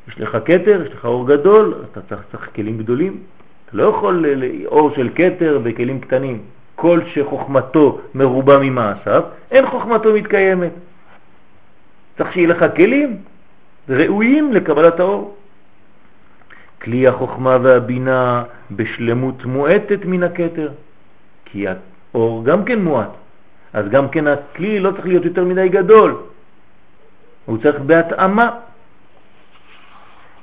יש 0.08 0.20
לך 0.20 0.36
קטר, 0.44 0.82
יש 0.86 0.92
לך 0.92 1.04
אור 1.04 1.28
גדול, 1.28 1.74
אתה 1.92 2.00
צריך, 2.00 2.20
צריך 2.32 2.48
כלים 2.54 2.78
גדולים. 2.78 3.18
אתה 3.66 3.76
לא 3.76 3.82
יכול 3.82 4.24
אור 4.66 4.90
של 4.96 5.08
קטר 5.08 5.58
בכלים 5.62 6.00
קטנים. 6.00 6.42
כל 6.74 7.00
שחוכמתו 7.14 8.00
מרובה 8.14 8.58
ממעשיו, 8.58 9.22
אין 9.50 9.66
חוכמתו 9.66 10.12
מתקיימת. 10.14 10.72
צריך 12.18 12.32
שיהיה 12.32 12.48
לך 12.48 12.64
כלים 12.76 13.16
ראויים 13.88 14.52
לקבלת 14.52 15.00
האור. 15.00 15.36
כלי 16.82 17.06
החוכמה 17.08 17.58
והבינה 17.62 18.44
בשלמות 18.70 19.44
מועטת 19.44 20.04
מן 20.04 20.22
הקטר, 20.22 20.70
כי 21.44 21.66
האור 21.68 22.44
גם 22.44 22.64
כן 22.64 22.78
מועט. 22.78 23.10
אז 23.72 23.88
גם 23.88 24.08
כן 24.08 24.26
הכלי 24.26 24.80
לא 24.80 24.90
צריך 24.90 25.06
להיות 25.06 25.24
יותר 25.24 25.44
מדי 25.44 25.68
גדול, 25.68 26.16
הוא 27.44 27.58
צריך 27.62 27.80
בהתאמה. 27.80 28.50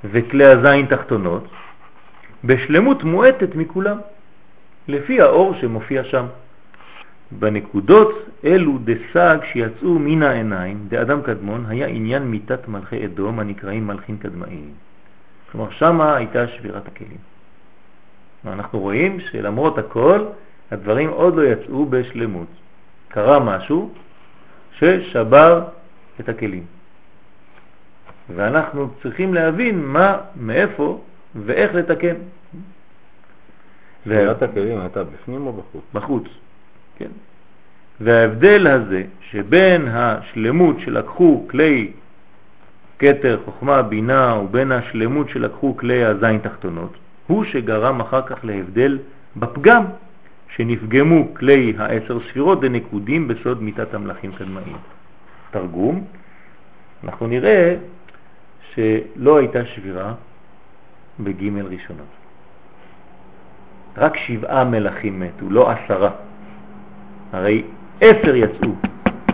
וכלי 0.04 0.46
הזין 0.46 0.86
תחתונות 0.86 1.48
בשלמות 2.44 3.04
מועטת 3.04 3.56
מכולם, 3.56 3.98
לפי 4.88 5.22
האור 5.22 5.56
שמופיע 5.62 6.04
שם. 6.04 6.26
בנקודות 7.32 8.30
אלו 8.46 8.78
דסג 8.84 9.38
שיצאו 9.52 10.00
מן 10.00 10.24
העיניים 10.24 10.86
דאדם 10.88 11.22
קדמון 11.22 11.66
היה 11.68 11.88
עניין 11.88 12.24
מיתת 12.24 12.68
מלכי 12.68 13.06
אדום 13.06 13.40
הנקראים 13.40 13.88
מלכים 13.88 14.18
קדמאיים. 14.18 14.72
כלומר 15.52 15.72
שמה 15.72 16.16
הייתה 16.16 16.48
שבירת 16.48 16.88
הכלים. 16.88 17.18
אנחנו 18.48 18.80
רואים 18.80 19.20
שלמרות 19.20 19.78
הכל 19.78 20.26
הדברים 20.72 21.10
עוד 21.10 21.36
לא 21.36 21.44
יצאו 21.44 21.86
בשלמות. 21.86 22.48
קרה 23.08 23.40
משהו 23.40 23.92
ששבר 24.78 25.64
את 26.20 26.30
הכלים. 26.30 26.64
ואנחנו 28.30 28.90
צריכים 29.04 29.34
להבין 29.34 29.86
מה, 29.86 30.18
מאיפה 30.36 31.02
ואיך 31.36 31.76
לתקן. 31.76 32.16
שבירת 34.06 34.44
הכלים 34.44 34.80
הייתה 34.80 35.04
בפנים 35.04 35.48
או 35.48 35.54
בחוץ? 35.54 35.84
בחוץ, 35.94 36.24
כן. 36.98 37.10
וההבדל 38.02 38.68
הזה 38.68 39.04
שבין 39.22 39.88
השלמות 39.88 40.80
שלקחו 40.80 41.46
כלי 41.50 41.92
קטר, 42.98 43.40
חוכמה, 43.46 43.82
בינה, 43.82 44.36
ובין 44.36 44.72
השלמות 44.72 45.30
שלקחו 45.30 45.78
כלי 45.78 46.06
הזין 46.06 46.38
תחתונות, 46.38 46.94
הוא 47.28 47.44
שגרם 47.44 48.02
אחר 48.02 48.22
כך 48.22 48.46
להבדל 48.46 49.00
בפגם 49.36 49.84
שנפגמו 50.56 51.34
כלי 51.34 51.74
העשר 51.78 52.20
ספירות 52.30 52.62
דנקודים 52.62 53.28
בסוד 53.28 53.64
מיטת 53.64 53.94
המלאכים 53.94 54.32
קדמאים. 54.32 54.78
תרגום, 55.52 56.06
אנחנו 57.04 57.28
נראה 57.28 57.76
שלא 58.76 59.38
הייתה 59.38 59.66
שבירה 59.66 60.14
בג' 61.20 61.50
ראשונות. 61.64 62.08
רק 63.98 64.18
שבעה 64.18 64.64
מלאכים 64.64 65.20
מתו, 65.20 65.50
לא 65.50 65.72
עשרה. 65.72 66.12
הרי 67.32 67.64
עשר 68.02 68.36
יצאו. 68.36 68.70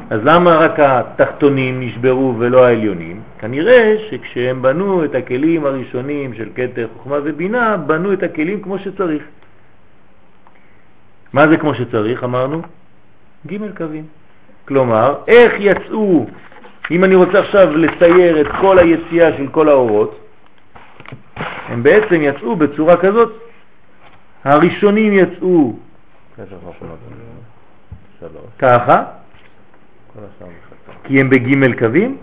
אז 0.10 0.20
למה 0.24 0.56
רק 0.56 0.80
התחתונים 0.80 1.80
נשברו 1.80 2.36
ולא 2.40 2.66
העליונים? 2.66 3.22
כנראה 3.40 3.96
שכשהם 4.10 4.62
בנו 4.62 5.06
את 5.06 5.16
הכלים 5.16 5.66
הראשונים 5.66 6.34
של 6.34 6.50
קטר, 6.54 6.88
חוכמה 6.98 7.18
ובינה, 7.24 7.78
בנו 7.78 8.14
את 8.14 8.24
הכלים 8.24 8.62
כמו 8.62 8.80
שצריך. 8.80 9.24
מה 11.34 11.48
זה 11.48 11.58
כמו 11.58 11.74
שצריך, 11.74 12.24
אמרנו? 12.24 12.62
ג' 13.48 13.78
קווים. 13.78 14.06
כלומר, 14.68 15.16
איך 15.28 15.54
יצאו, 15.60 16.26
אם 16.92 17.04
אני 17.04 17.16
רוצה 17.16 17.40
עכשיו 17.40 17.78
לצייר 17.78 18.42
את 18.42 18.48
כל 18.62 18.80
היציאה 18.80 19.38
של 19.38 19.48
כל 19.48 19.70
האורות, 19.70 20.20
הם 21.68 21.84
בעצם 21.84 22.22
יצאו 22.22 22.56
בצורה 22.56 22.98
כזאת. 22.98 23.32
הראשונים 24.44 25.14
יצאו 25.14 25.74
ככה, 28.60 29.04
כי 31.04 31.22
הם 31.22 31.30
בג' 31.30 31.80
קווים, 31.80 32.18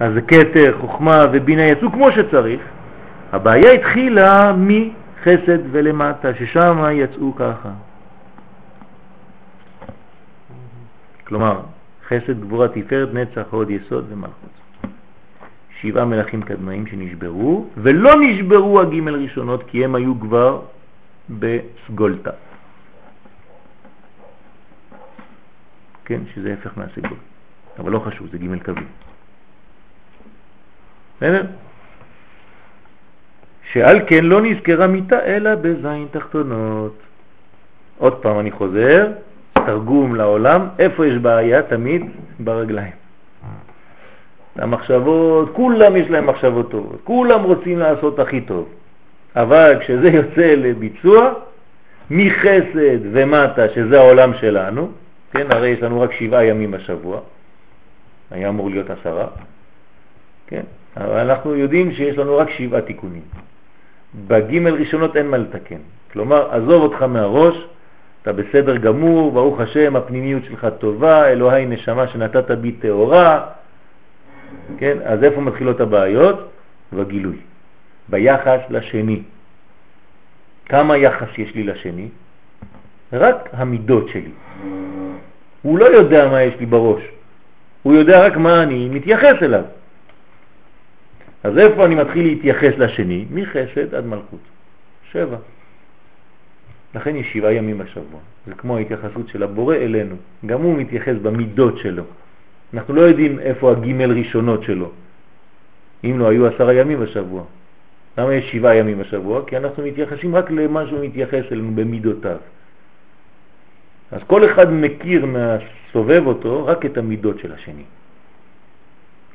אז 0.00 0.12
קטר, 0.26 0.76
חוכמה 0.80 1.26
ובינה 1.32 1.62
יצאו 1.62 1.92
כמו 1.92 2.12
שצריך. 2.12 2.60
הבעיה 3.32 3.72
התחילה 3.72 4.52
מחסד 4.56 5.58
ולמטה, 5.70 6.34
ששם 6.34 6.84
יצאו 6.92 7.34
ככה. 7.34 7.68
כלומר, 11.26 11.60
חסד, 12.12 12.40
גבורה, 12.40 12.68
תפארת, 12.68 13.14
נצח, 13.14 13.46
עוד 13.50 13.70
יסוד 13.70 14.06
ומלכות. 14.08 14.50
שבעה 15.80 16.04
מלאכים 16.04 16.42
קדמאים 16.42 16.86
שנשברו, 16.86 17.66
ולא 17.76 18.10
נשברו 18.20 18.80
הגימל 18.80 19.14
ראשונות 19.14 19.62
כי 19.66 19.84
הם 19.84 19.94
היו 19.94 20.20
כבר 20.20 20.60
בסגולתה. 21.30 22.30
כן, 26.04 26.20
שזה 26.34 26.52
הפך 26.52 26.78
מהסגול. 26.78 27.18
אבל 27.78 27.92
לא 27.92 27.98
חשוב, 27.98 28.28
זה 28.32 28.38
גימל 28.38 28.58
קווי. 28.58 28.84
בסדר? 31.16 31.46
שעל 33.72 34.00
כן 34.06 34.24
לא 34.24 34.42
נזכרה 34.42 34.86
מיטה 34.86 35.24
אלא 35.24 35.54
בזין 35.54 36.06
תחתונות. 36.10 36.96
עוד 37.98 38.22
פעם 38.22 38.40
אני 38.40 38.50
חוזר, 38.50 39.12
תרגום 39.52 40.14
לעולם, 40.14 40.68
איפה 40.78 41.06
יש 41.06 41.14
בעיה? 41.14 41.62
תמיד 41.62 42.02
ברגליים. 42.40 42.92
המחשבות, 44.56 45.50
כולם 45.52 45.96
יש 45.96 46.10
להם 46.10 46.26
מחשבות 46.26 46.70
טובות, 46.70 47.00
כולם 47.04 47.42
רוצים 47.42 47.78
לעשות 47.78 48.18
הכי 48.18 48.40
טוב, 48.40 48.68
אבל 49.36 49.76
כשזה 49.80 50.08
יוצא 50.08 50.54
לביצוע, 50.56 51.32
מחסד 52.10 52.98
ומטה, 53.12 53.68
שזה 53.74 54.00
העולם 54.00 54.34
שלנו, 54.34 54.88
כן, 55.32 55.52
הרי 55.52 55.68
יש 55.68 55.82
לנו 55.82 56.00
רק 56.00 56.12
שבעה 56.12 56.44
ימים 56.44 56.70
בשבוע, 56.70 57.20
היה 58.30 58.48
אמור 58.48 58.70
להיות 58.70 58.90
עשרה, 58.90 59.26
כן, 60.46 60.62
אבל 60.96 61.18
אנחנו 61.18 61.54
יודעים 61.54 61.92
שיש 61.92 62.18
לנו 62.18 62.36
רק 62.36 62.50
שבעה 62.50 62.80
תיקונים. 62.80 63.22
בגימל 64.26 64.74
ראשונות 64.74 65.16
אין 65.16 65.26
מה 65.26 65.36
לתקן, 65.36 65.80
כלומר, 66.12 66.52
עזוב 66.52 66.82
אותך 66.82 67.02
מהראש, 67.02 67.66
אתה 68.22 68.32
בסדר 68.32 68.76
גמור, 68.76 69.32
ברוך 69.32 69.60
השם, 69.60 69.96
הפנימיות 69.96 70.44
שלך 70.44 70.66
טובה, 70.78 71.28
אלוהי 71.28 71.66
נשמה 71.66 72.08
שנתת 72.08 72.50
בי 72.50 72.72
תאורה, 72.72 73.46
כן? 74.78 74.98
אז 75.04 75.24
איפה 75.24 75.40
מתחילות 75.40 75.80
הבעיות? 75.80 76.50
בגילוי, 76.92 77.36
ביחס 78.08 78.60
לשני. 78.70 79.22
כמה 80.66 80.96
יחס 80.96 81.28
יש 81.38 81.54
לי 81.54 81.64
לשני? 81.64 82.08
רק 83.12 83.48
המידות 83.52 84.08
שלי. 84.08 84.30
הוא 85.62 85.78
לא 85.78 85.84
יודע 85.84 86.28
מה 86.28 86.42
יש 86.42 86.54
לי 86.60 86.66
בראש, 86.66 87.02
הוא 87.82 87.94
יודע 87.94 88.26
רק 88.26 88.36
מה 88.36 88.62
אני 88.62 88.88
מתייחס 88.88 89.42
אליו. 89.42 89.64
אז 91.42 91.58
איפה 91.58 91.84
אני 91.84 91.94
מתחיל 91.94 92.26
להתייחס 92.26 92.72
לשני? 92.78 93.24
מחסד 93.30 93.94
עד 93.94 94.06
מלכות. 94.06 94.40
שבע. 95.12 95.36
לכן 96.94 97.16
יש 97.16 97.32
שבעה 97.32 97.52
ימים 97.52 97.78
בשבוע. 97.78 98.20
זה 98.46 98.54
כמו 98.54 98.76
ההתייחסות 98.76 99.28
של 99.28 99.42
הבורא 99.42 99.76
אלינו. 99.76 100.16
גם 100.46 100.62
הוא 100.62 100.78
מתייחס 100.78 101.14
במידות 101.22 101.78
שלו. 101.78 102.04
אנחנו 102.74 102.94
לא 102.94 103.00
יודעים 103.00 103.38
איפה 103.38 103.72
הגימל 103.72 104.18
ראשונות 104.18 104.62
שלו. 104.62 104.90
אם 106.04 106.18
לא 106.18 106.28
היו 106.28 106.46
עשרה 106.46 106.74
ימים 106.74 107.00
בשבוע. 107.00 107.44
למה 108.18 108.34
יש 108.34 108.52
שבעה 108.52 108.76
ימים 108.76 108.98
בשבוע? 108.98 109.46
כי 109.46 109.56
אנחנו 109.56 109.82
מתייחסים 109.82 110.36
רק 110.36 110.50
למה 110.50 110.86
שהוא 110.86 111.04
מתייחס 111.04 111.44
אלינו 111.52 111.74
במידותיו. 111.74 112.36
אז 114.12 114.20
כל 114.26 114.44
אחד 114.52 114.72
מכיר 114.72 115.26
מהסובב 115.26 116.22
אותו 116.26 116.66
רק 116.66 116.86
את 116.86 116.98
המידות 116.98 117.38
של 117.38 117.52
השני, 117.52 117.84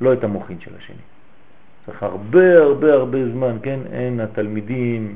לא 0.00 0.12
את 0.12 0.24
המוחין 0.24 0.60
של 0.60 0.70
השני. 0.78 1.07
צריך 1.88 2.02
הרבה 2.02 2.58
הרבה 2.58 2.94
הרבה 2.94 3.18
זמן, 3.32 3.56
כן? 3.62 3.80
אין 3.92 4.20
התלמידים 4.20 5.14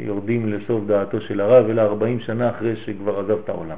יורדים 0.00 0.52
לסוף 0.52 0.84
דעתו 0.86 1.20
של 1.20 1.40
הרב, 1.40 1.70
אלא 1.70 1.82
40 1.82 2.20
שנה 2.20 2.50
אחרי 2.50 2.76
שכבר 2.76 3.20
עזב 3.20 3.38
את 3.44 3.48
העולם. 3.48 3.76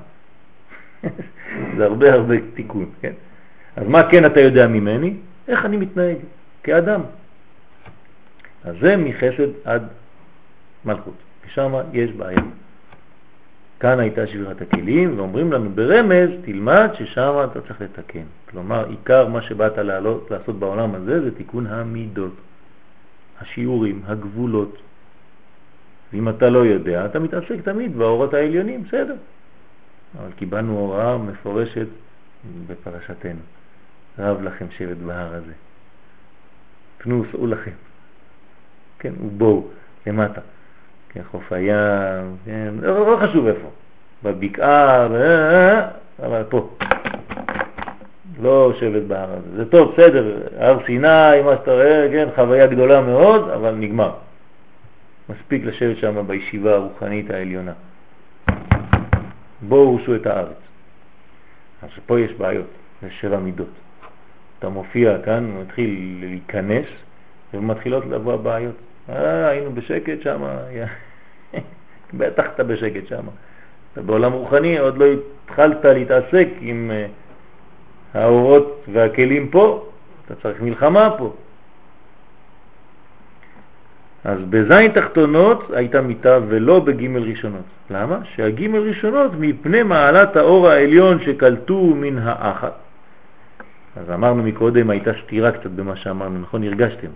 זה 1.76 1.84
הרבה 1.84 2.12
הרבה 2.12 2.34
תיקון, 2.54 2.90
כן? 3.00 3.12
אז 3.76 3.86
מה 3.86 4.10
כן 4.10 4.26
אתה 4.26 4.40
יודע 4.40 4.66
ממני? 4.66 5.14
איך 5.48 5.64
אני 5.64 5.76
מתנהג 5.76 6.16
כאדם. 6.62 7.00
אז 8.64 8.74
זה 8.80 8.96
מחסד 8.96 9.48
עד 9.64 9.82
מלכות, 10.84 11.16
ושם 11.46 11.72
יש 11.92 12.10
בעיה. 12.12 12.40
כאן 13.81 14.01
הייתה 14.01 14.26
שבירת 14.26 14.62
הכלים, 14.62 15.18
ואומרים 15.18 15.53
לנו 15.53 15.70
ברמז, 15.70 16.31
תלמד 16.45 16.91
ששם 16.95 17.47
אתה 17.53 17.61
צריך 17.61 17.81
לתקן. 17.81 18.24
כלומר, 18.51 18.89
עיקר 18.89 19.29
מה 19.29 19.43
שבאת 19.43 19.79
לעלות, 19.79 20.31
לעשות 20.31 20.59
בעולם 20.59 20.95
הזה 20.95 21.20
זה 21.20 21.35
תיקון 21.35 21.66
המידות, 21.66 22.35
השיעורים, 23.41 24.03
הגבולות. 24.07 24.76
ואם 26.12 26.29
אתה 26.29 26.51
לא 26.51 26.59
יודע, 26.59 27.07
אתה 27.07 27.18
מתעסק 27.18 27.61
תמיד 27.64 27.99
באורות 27.99 28.35
העליונים, 28.35 28.83
בסדר. 28.85 29.14
אבל 30.18 30.33
קיבלנו 30.37 30.79
הוראה 30.79 31.18
מפורשת 31.18 31.87
בפרשתנו. 32.66 33.41
רב 34.18 34.43
לכם 34.43 34.66
שבט 34.70 34.97
בהר 34.97 35.35
הזה. 35.35 35.53
פנו, 36.99 37.24
סעו 37.33 37.47
לכם. 37.47 37.70
כן, 38.99 39.12
ובואו, 39.20 39.68
למטה. 40.07 40.41
כן, 41.09 41.20
חוף 41.30 41.52
הים, 41.52 42.36
כן, 42.44 42.74
לא, 42.80 43.11
לא 43.11 43.26
חשוב 43.26 43.46
איפה. 43.46 43.68
בבקעה, 44.22 45.06
אבל 46.22 46.42
פה. 46.48 46.68
לא 48.42 48.72
שבט 48.80 49.02
בהר 49.02 49.30
הזה. 49.30 49.56
זה 49.56 49.70
טוב, 49.70 49.92
בסדר, 49.92 50.48
הר 50.59 50.78
סיני, 50.86 51.42
מה 51.44 51.56
שאתה 51.59 51.72
רואה, 51.72 52.09
כן, 52.12 52.28
חוויה 52.34 52.66
גדולה 52.66 53.00
מאוד, 53.00 53.50
אבל 53.50 53.74
נגמר. 53.74 54.12
מספיק 55.28 55.64
לשבת 55.64 55.96
שם 55.96 56.26
בישיבה 56.26 56.74
הרוחנית 56.74 57.30
העליונה. 57.30 57.72
בואו 59.62 59.80
הורשו 59.80 60.14
את 60.14 60.26
הארץ. 60.26 60.56
אז 61.82 61.88
פה 62.06 62.20
יש 62.20 62.32
בעיות, 62.32 62.66
יש 63.06 63.20
שבע 63.20 63.38
מידות. 63.38 63.68
אתה 64.59 64.68
מופיע 64.68 65.18
כאן, 65.24 65.50
מתחיל 65.61 66.18
להיכנס, 66.20 66.86
ומתחילות 67.54 68.06
לבוא 68.06 68.32
הבעיות. 68.32 68.74
אה, 69.09 69.48
היינו 69.48 69.74
בשקט 69.74 70.22
שם, 70.22 70.42
בטח 72.14 72.44
אתה 72.54 72.64
בשקט 72.64 73.06
שם. 73.06 73.24
בעולם 73.96 74.32
רוחני, 74.32 74.78
עוד 74.78 74.98
לא 74.98 75.04
התחלת 75.44 75.84
להתעסק 75.84 76.48
עם 76.61 76.90
אה, 76.94 77.06
האורות 78.14 78.84
והכלים 78.92 79.48
פה, 79.48 79.88
אתה 80.26 80.34
צריך 80.34 80.61
מלחמה 80.62 81.11
פה. 81.18 81.32
אז 84.24 84.38
בזין 84.50 84.92
תחתונות 84.92 85.70
הייתה 85.74 86.00
מיטה 86.00 86.38
ולא 86.48 86.80
בגימל 86.80 87.22
ראשונות. 87.22 87.64
למה? 87.90 88.18
שהגימל 88.34 88.78
ראשונות 88.78 89.32
מפני 89.38 89.82
מעלת 89.82 90.36
האור 90.36 90.68
העליון 90.68 91.20
שקלטו 91.24 91.94
מן 91.94 92.18
האחת. 92.18 92.72
אז 93.96 94.11
אמרנו 94.11 94.42
מקודם, 94.42 94.90
הייתה 94.90 95.11
סתירה 95.24 95.52
קצת 95.52 95.70
במה 95.70 95.96
שאמרנו, 95.96 96.38
נכון? 96.38 96.64
הרגשתם. 96.64 97.09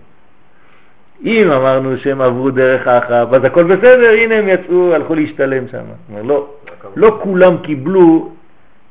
אם 1.23 1.51
אמרנו 1.51 1.97
שהם 1.97 2.21
עברו 2.21 2.51
דרך 2.51 2.87
האחת, 2.87 3.33
אז 3.33 3.43
הכל 3.43 3.63
בסדר, 3.63 4.11
הנה 4.11 4.35
הם 4.35 4.47
יצאו, 4.47 4.93
הלכו 4.93 5.15
להשתלם 5.15 5.67
שם. 5.67 5.83
לא, 6.23 6.47
לא 6.95 7.19
כולם 7.23 7.57
קיבלו, 7.57 8.31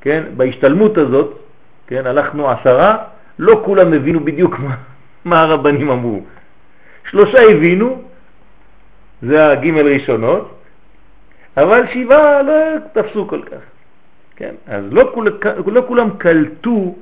כן, 0.01 0.22
בהשתלמות 0.37 0.99
הזאת, 0.99 1.39
כן, 1.87 2.07
הלכנו 2.07 2.51
עשרה, 2.51 2.97
לא 3.39 3.62
כולם 3.64 3.93
הבינו 3.93 4.20
בדיוק 4.20 4.59
מה, 4.59 4.74
מה 5.24 5.43
הרבנים 5.43 5.91
אמרו. 5.91 6.20
שלושה 7.11 7.43
הבינו, 7.43 8.03
זה 9.22 9.51
הגימל 9.51 9.87
ראשונות, 9.95 10.55
אבל 11.57 11.83
שבעה 11.95 12.43
לא 12.43 12.53
תפסו 12.93 13.28
כל 13.28 13.43
כך. 13.43 13.61
כן? 14.37 14.55
אז 14.66 14.85
לא, 14.91 15.11
כול, 15.14 15.39
לא 15.66 15.83
כולם 15.89 16.09
קלטו 16.18 16.95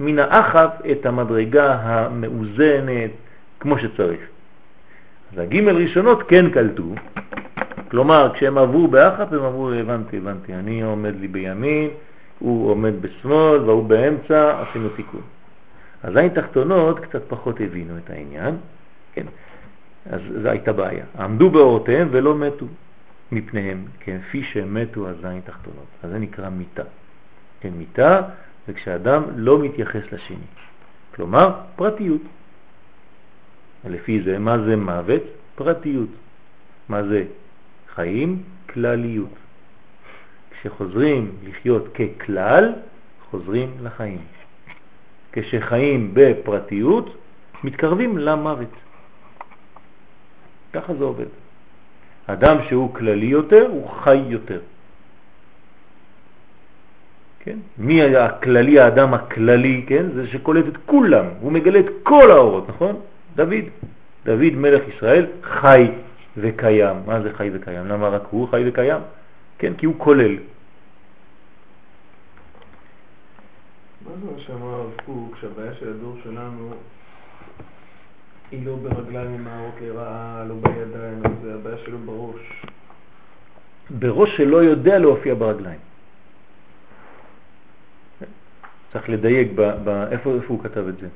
מן 0.00 0.18
האחף 0.18 0.70
את 0.90 1.06
המדרגה 1.06 1.78
המאוזנת 1.82 3.10
כמו 3.60 3.78
שצריך. 3.78 4.20
אז 5.34 5.38
הגימל 5.40 5.76
ראשונות 5.76 6.22
כן 6.28 6.50
קלטו, 6.50 6.94
כלומר 7.90 8.30
כשהם 8.34 8.58
עברו 8.58 8.88
באחף 8.88 9.32
הם 9.32 9.44
אמרו 9.44 9.70
הבנתי, 9.70 10.16
הבנתי, 10.16 10.54
אני 10.54 10.82
עומד 10.82 11.14
לי 11.20 11.28
בימין, 11.28 11.90
הוא 12.38 12.70
עומד 12.70 13.02
בשמאל 13.02 13.58
והוא 13.58 13.84
באמצע, 13.84 14.62
עשינו 14.62 14.88
תיקון. 14.88 15.20
אז 16.02 16.16
עין 16.16 16.28
תחתונות 16.28 17.00
קצת 17.00 17.22
פחות 17.28 17.60
הבינו 17.60 17.98
את 17.98 18.10
העניין, 18.10 18.56
כן? 19.12 19.26
אז 20.10 20.20
זו 20.42 20.48
הייתה 20.48 20.72
בעיה. 20.72 21.04
עמדו 21.18 21.50
באורותיהם 21.50 22.08
ולא 22.10 22.34
מתו 22.34 22.66
מפניהם, 23.32 23.84
כפי 24.00 24.42
שהם 24.42 24.74
מתו 24.74 25.08
הזין 25.08 25.40
תחתונות. 25.44 25.86
אז 26.02 26.10
זה 26.10 26.18
נקרא 26.18 26.48
מיטה. 26.48 26.82
כן, 27.60 27.70
מיטה 27.78 28.22
זה 28.66 28.72
כשאדם 28.72 29.22
לא 29.36 29.58
מתייחס 29.58 30.02
לשני. 30.12 30.46
כלומר, 31.14 31.52
פרטיות. 31.76 32.22
לפי 33.86 34.22
זה, 34.22 34.38
מה 34.38 34.58
זה 34.58 34.76
מוות? 34.76 35.22
פרטיות. 35.54 36.08
מה 36.88 37.02
זה? 37.02 37.24
חיים? 37.94 38.42
כלליות. 38.72 39.30
כשחוזרים 40.50 41.32
לחיות 41.44 41.88
ככלל, 41.94 42.72
חוזרים 43.30 43.70
לחיים. 43.82 44.18
כשחיים 45.32 46.10
בפרטיות, 46.14 47.16
מתקרבים 47.64 48.18
למוות. 48.18 48.74
ככה 50.72 50.94
זה 50.94 51.04
עובד. 51.04 51.26
אדם 52.26 52.56
שהוא 52.68 52.94
כללי 52.94 53.26
יותר, 53.26 53.66
הוא 53.70 53.90
חי 53.90 54.16
יותר. 54.16 54.60
כן? 57.40 57.58
מי 57.78 58.02
היה 58.02 58.24
הכללי, 58.24 58.80
האדם 58.80 59.14
הכללי, 59.14 59.84
כן? 59.88 60.06
זה 60.14 60.28
שקולט 60.28 60.64
את 60.68 60.76
כולם, 60.86 61.26
הוא 61.40 61.52
מגלה 61.52 61.78
את 61.78 61.86
כל 62.02 62.30
האורות, 62.30 62.68
נכון? 62.68 63.00
דוד. 63.36 63.64
דוד 64.24 64.54
מלך 64.54 64.82
ישראל 64.96 65.26
חי 65.42 65.90
וקיים. 66.36 66.96
מה 67.06 67.22
זה 67.22 67.32
חי 67.32 67.50
וקיים? 67.52 67.86
למה 67.86 68.08
רק 68.08 68.22
הוא 68.30 68.48
חי 68.48 68.68
וקיים? 68.68 69.00
כן, 69.58 69.72
כי 69.74 69.86
הוא 69.86 69.94
כולל. 69.98 70.36
מה 74.04 74.10
זה 74.20 74.30
מה 74.32 74.38
שאמר 74.38 74.74
הרב 74.74 74.90
קוק, 75.06 75.36
שהבעיה 75.40 75.74
של 75.74 75.88
הדור 75.88 76.16
שלנו 76.24 76.74
היא 78.50 78.66
לא 78.66 78.76
ברגליים 78.76 79.34
עם 79.34 79.48
הערות 79.48 79.74
לרעה, 79.80 80.44
לא 80.48 80.54
בידיים, 80.54 81.22
זה 81.42 81.54
הבעיה 81.54 81.76
שלו 81.84 81.98
בראש. 81.98 82.62
בראש 83.90 84.36
שלא 84.36 84.56
יודע 84.56 84.98
להופיע 84.98 85.34
ברגליים. 85.34 85.78
צריך 88.92 89.08
לדייק 89.08 89.48
ב, 89.54 89.62
ב, 89.84 89.88
איפה, 89.88 90.34
איפה 90.34 90.46
הוא 90.48 90.62
כתב 90.64 90.88
את 90.88 90.98
זה. 90.98 91.08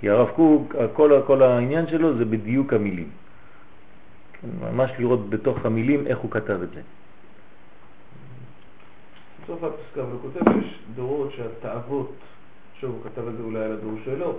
כי 0.00 0.10
הרב 0.10 0.28
קוק, 0.36 0.74
כל, 0.92 1.20
כל 1.26 1.42
העניין 1.42 1.86
שלו 1.86 2.18
זה 2.18 2.24
בדיוק 2.24 2.72
המילים. 2.72 3.08
כן, 4.32 4.48
ממש 4.60 4.90
לראות 4.98 5.30
בתוך 5.30 5.66
המילים 5.66 6.06
איך 6.06 6.18
הוא 6.18 6.30
כתב 6.30 6.62
את 6.62 6.70
זה. 6.70 6.80
בסוף 9.44 9.64
הפסקה, 9.64 10.00
הוא 10.00 10.20
כותב 10.22 10.52
שיש 10.52 10.78
דורות 10.94 11.32
שהתאוות, 11.32 12.12
שוב, 12.80 12.90
הוא 12.90 13.00
כתב 13.04 13.28
את 13.28 13.36
זה 13.36 13.42
אולי 13.42 13.64
על 13.64 13.72
הדור 13.72 13.94
שלו, 14.04 14.36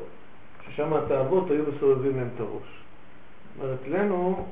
ששם 0.65 0.93
התאוות 0.93 1.51
היו 1.51 1.63
מסובבים 1.75 2.17
להם 2.17 2.29
את 2.35 2.39
הראש. 2.39 2.81
זאת 3.55 3.63
אומרת, 3.63 3.77
אצלנו 3.81 4.45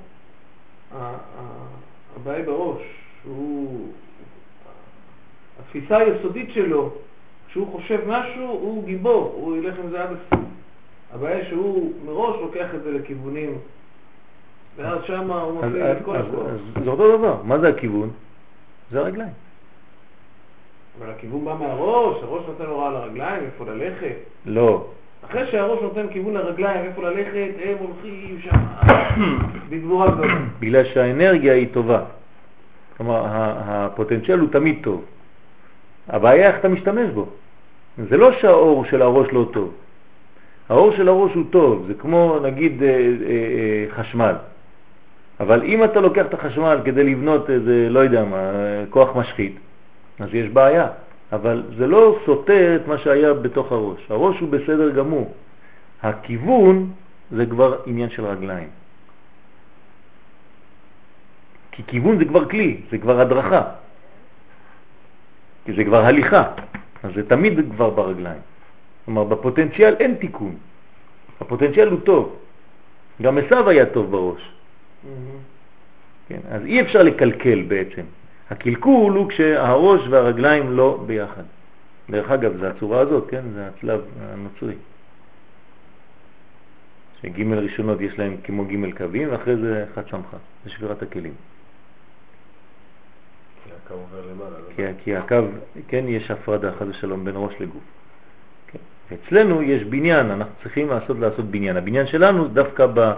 הבעיה 2.16 2.45
בראש, 2.45 2.82
הוא, 3.24 3.88
התפיסה 5.60 5.97
היסודית 5.97 6.49
שלו, 6.53 6.91
כשהוא 7.47 7.72
חושב 7.72 7.99
משהו, 8.07 8.45
הוא 8.45 8.86
גיבור, 8.86 9.34
הוא 9.36 9.57
ילך 9.57 9.80
עם 9.80 9.89
זה 9.89 10.03
עד 10.03 10.10
הסוף. 10.12 10.39
הבעיה 11.14 11.45
שהוא 11.45 11.93
מראש 12.05 12.41
לוקח 12.41 12.76
את 12.76 12.84
זה 12.84 12.91
לכיוונים, 12.91 13.57
ואז 14.78 14.99
שם 15.03 15.32
הוא 15.32 15.66
מפעיל 15.66 15.84
את 15.84 15.97
כל 16.05 16.16
הכוח. 16.16 16.45
זה 16.84 16.89
אותו 16.89 17.18
דבר, 17.18 17.38
מה 17.43 17.60
זה 17.60 17.70
הכיוון? 17.70 18.10
זה 18.91 18.99
הרגליים. 18.99 19.34
אבל 20.99 21.10
הכיוון 21.12 21.45
בא 21.45 21.55
מהראש, 21.60 22.24
הראש 22.24 22.43
נותן 22.47 22.66
הוראה 22.66 22.89
לרגליים, 22.89 23.43
איפה 23.43 23.66
ללכת. 23.66 24.16
לא, 24.45 24.86
אחרי 25.26 25.47
שהראש 25.51 25.82
נותן 25.82 26.07
כיוון 26.12 26.34
לרגליים, 26.34 26.86
איפה 26.86 27.03
ללכת, 27.03 27.51
הם 27.64 27.78
הולכים 27.80 28.39
שם 28.41 28.55
בגבורה 29.70 30.12
גדולה. 30.12 30.34
בגלל 30.60 30.86
שהאנרגיה 30.86 31.53
היא 31.53 31.68
טובה. 31.74 32.03
כלומר, 32.97 33.24
הפוטנציאל 33.28 34.39
הוא 34.39 34.49
תמיד 34.51 34.80
טוב. 34.84 35.05
הבעיה 36.07 36.47
איך 36.47 36.60
אתה 36.60 36.70
משתמש 36.70 37.10
בו. 37.10 37.26
זה 38.10 38.18
לא 38.18 38.32
שהאור 38.32 38.86
של 38.86 39.01
הראש 39.01 39.28
לא 39.32 39.45
טוב. 39.53 39.74
האור 40.70 40.91
של 40.91 41.07
הראש 41.07 41.34
הוא 41.34 41.43
טוב, 41.49 41.86
זה 41.88 41.93
כמו 41.93 42.39
נגיד 42.43 42.84
אה, 42.84 42.89
אה, 42.89 42.93
אה, 42.95 43.86
חשמל. 43.95 44.36
אבל 45.39 45.63
אם 45.63 45.84
אתה 45.84 46.01
לוקח 46.01 46.26
את 46.26 46.34
החשמל 46.34 46.82
כדי 46.86 47.03
לבנות 47.03 47.49
איזה, 47.49 47.88
לא 47.89 47.99
יודע 47.99 48.24
מה, 48.26 48.51
כוח 48.89 49.15
משחית, 49.15 49.55
אז 50.20 50.30
יש 50.34 50.49
בעיה. 50.49 50.88
אבל 51.32 51.63
זה 51.78 51.88
לא 51.88 52.20
סותר 52.26 52.76
את 52.76 52.88
מה 52.88 52.97
שהיה 52.97 53.34
בתוך 53.34 53.72
הראש. 53.72 54.01
הראש 54.09 54.39
הוא 54.39 54.49
בסדר 54.49 54.89
גמור. 54.89 55.34
הכיוון 56.03 56.91
זה 57.32 57.45
כבר 57.45 57.78
עניין 57.86 58.09
של 58.09 58.26
רגליים. 58.26 58.67
כי 61.72 61.84
כיוון 61.88 62.17
זה 62.17 62.26
כבר 62.26 62.49
כלי, 62.49 62.82
זה 62.91 62.97
כבר 62.97 63.22
הדרכה. 63.22 63.61
כי 65.65 65.74
זה 65.74 65.84
כבר 65.84 66.05
הליכה, 66.05 66.43
אז 67.03 67.11
זה 67.15 67.30
תמיד 67.30 67.59
כבר 67.76 67.89
ברגליים. 67.89 68.41
כלומר, 69.10 69.24
בפוטנציאל 69.24 69.95
אין 69.99 70.16
תיקון. 70.16 70.55
הפוטנציאל 71.41 71.88
הוא 71.88 71.99
טוב. 71.99 72.36
גם 73.22 73.38
עשיו 73.38 73.70
היה 73.70 73.86
טוב 73.86 74.12
בראש. 74.12 74.51
כן, 76.28 76.39
אז 76.51 76.66
אי 76.66 76.82
אפשר 76.82 77.03
לקלקל 77.03 77.62
בעצם. 77.62 78.01
הקלקול 78.49 79.14
הוא 79.14 79.30
כשהראש 79.30 80.01
והרגליים 80.10 80.72
לא 80.72 81.03
ביחד. 81.05 81.43
דרך 82.10 82.32
אגב, 82.32 82.57
זה 82.57 82.70
הצורה 82.70 82.99
הזאת, 82.99 83.30
כן? 83.30 83.41
זה 83.53 83.68
הצלב 83.68 84.01
הנוצרי. 84.22 84.76
שג' 87.22 87.41
ראשונות 87.41 88.01
יש 88.01 88.20
להם 88.20 88.38
כמו 88.43 88.66
ג' 88.66 88.97
קווים, 88.97 89.28
ואחרי 89.32 89.55
זה 89.55 89.86
חד 89.95 90.07
שמחה, 90.07 90.38
זה 90.64 90.70
שבירת 90.70 91.01
הכלים. 91.01 91.34
כי 93.64 93.70
הקו 93.86 93.93
עובר 93.93 94.32
למעלה. 94.32 94.60
לא? 94.60 94.76
כי, 94.76 94.84
כי 95.03 95.16
הקו, 95.16 95.36
כן, 95.88 96.05
יש 96.07 96.32
הפרדה, 96.32 96.72
חד 96.80 96.88
ושלום, 96.88 97.26
בין 97.26 97.34
ראש 97.38 97.53
לגוף. 97.60 97.99
אצלנו 99.14 99.62
יש 99.62 99.84
בניין, 99.84 100.32
אנחנו 100.32 100.53
צריכים 100.64 100.89
לעשות 100.89 101.20
לעשות 101.20 101.45
בניין. 101.45 101.78
הבניין 101.78 102.07
שלנו 102.07 102.47
דווקא 102.47 102.88
ב... 102.93 103.14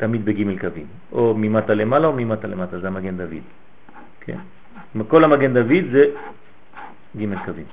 תמיד 0.00 0.24
בג' 0.24 0.60
קווים, 0.60 0.86
או 1.12 1.34
ממטה 1.36 1.74
למעלה 1.74 2.06
או 2.06 2.12
ממטה 2.12 2.46
למטה, 2.46 2.78
זה 2.80 2.86
המגן 2.88 3.16
דוד. 3.16 3.44
כן. 4.20 4.38
כל 5.08 5.24
המגן 5.24 5.54
דוד 5.54 5.84
זה 5.92 6.04
ג' 7.16 7.44
קווים. 7.44 7.66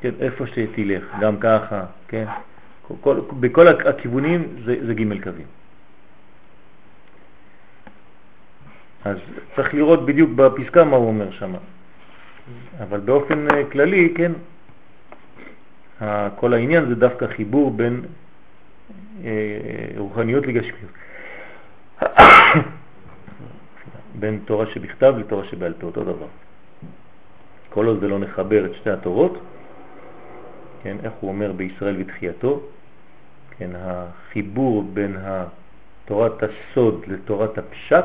כן, 0.00 0.10
איפה 0.20 0.46
שתלך, 0.46 1.04
גם 1.20 1.36
ככה, 1.40 1.84
כן. 2.08 2.24
כל, 3.00 3.20
בכל 3.40 3.68
הכיוונים 3.68 4.48
זה, 4.64 4.76
זה 4.86 4.94
ג' 4.94 5.22
קווים. 5.22 5.46
אז 9.04 9.16
צריך 9.56 9.74
לראות 9.74 10.06
בדיוק 10.06 10.30
בפסקה 10.36 10.84
מה 10.84 10.96
הוא 10.96 11.08
אומר 11.08 11.30
שם. 11.30 11.52
אבל 12.80 13.00
באופן 13.00 13.50
אה, 13.50 13.64
כללי, 13.72 14.12
כן, 14.16 14.32
כל 16.36 16.54
העניין 16.54 16.88
זה 16.88 16.94
דווקא 16.94 17.26
חיבור 17.26 17.70
בין 17.70 18.02
אה, 19.24 19.30
רוחניות 19.96 20.46
לגשמיות. 20.46 20.92
בין 24.20 24.40
תורה 24.44 24.66
שבכתב 24.66 25.14
לתורה 25.18 25.44
שבעל 25.44 25.74
פה, 25.80 25.86
אותו 25.86 26.04
דבר. 26.04 26.26
כל 27.70 27.86
עוד 27.86 28.00
זה 28.00 28.08
לא 28.08 28.18
נחבר 28.18 28.66
את 28.66 28.74
שתי 28.74 28.90
התורות, 28.90 29.38
כן, 30.82 30.96
איך 31.02 31.12
הוא 31.20 31.30
אומר 31.30 31.52
בישראל 31.52 31.96
ותחייתו, 32.00 32.60
כן, 33.58 33.70
החיבור 33.74 34.90
בין 34.94 35.16
תורת 36.04 36.42
הסוד 36.42 37.04
לתורת 37.06 37.58
הפשט 37.58 38.04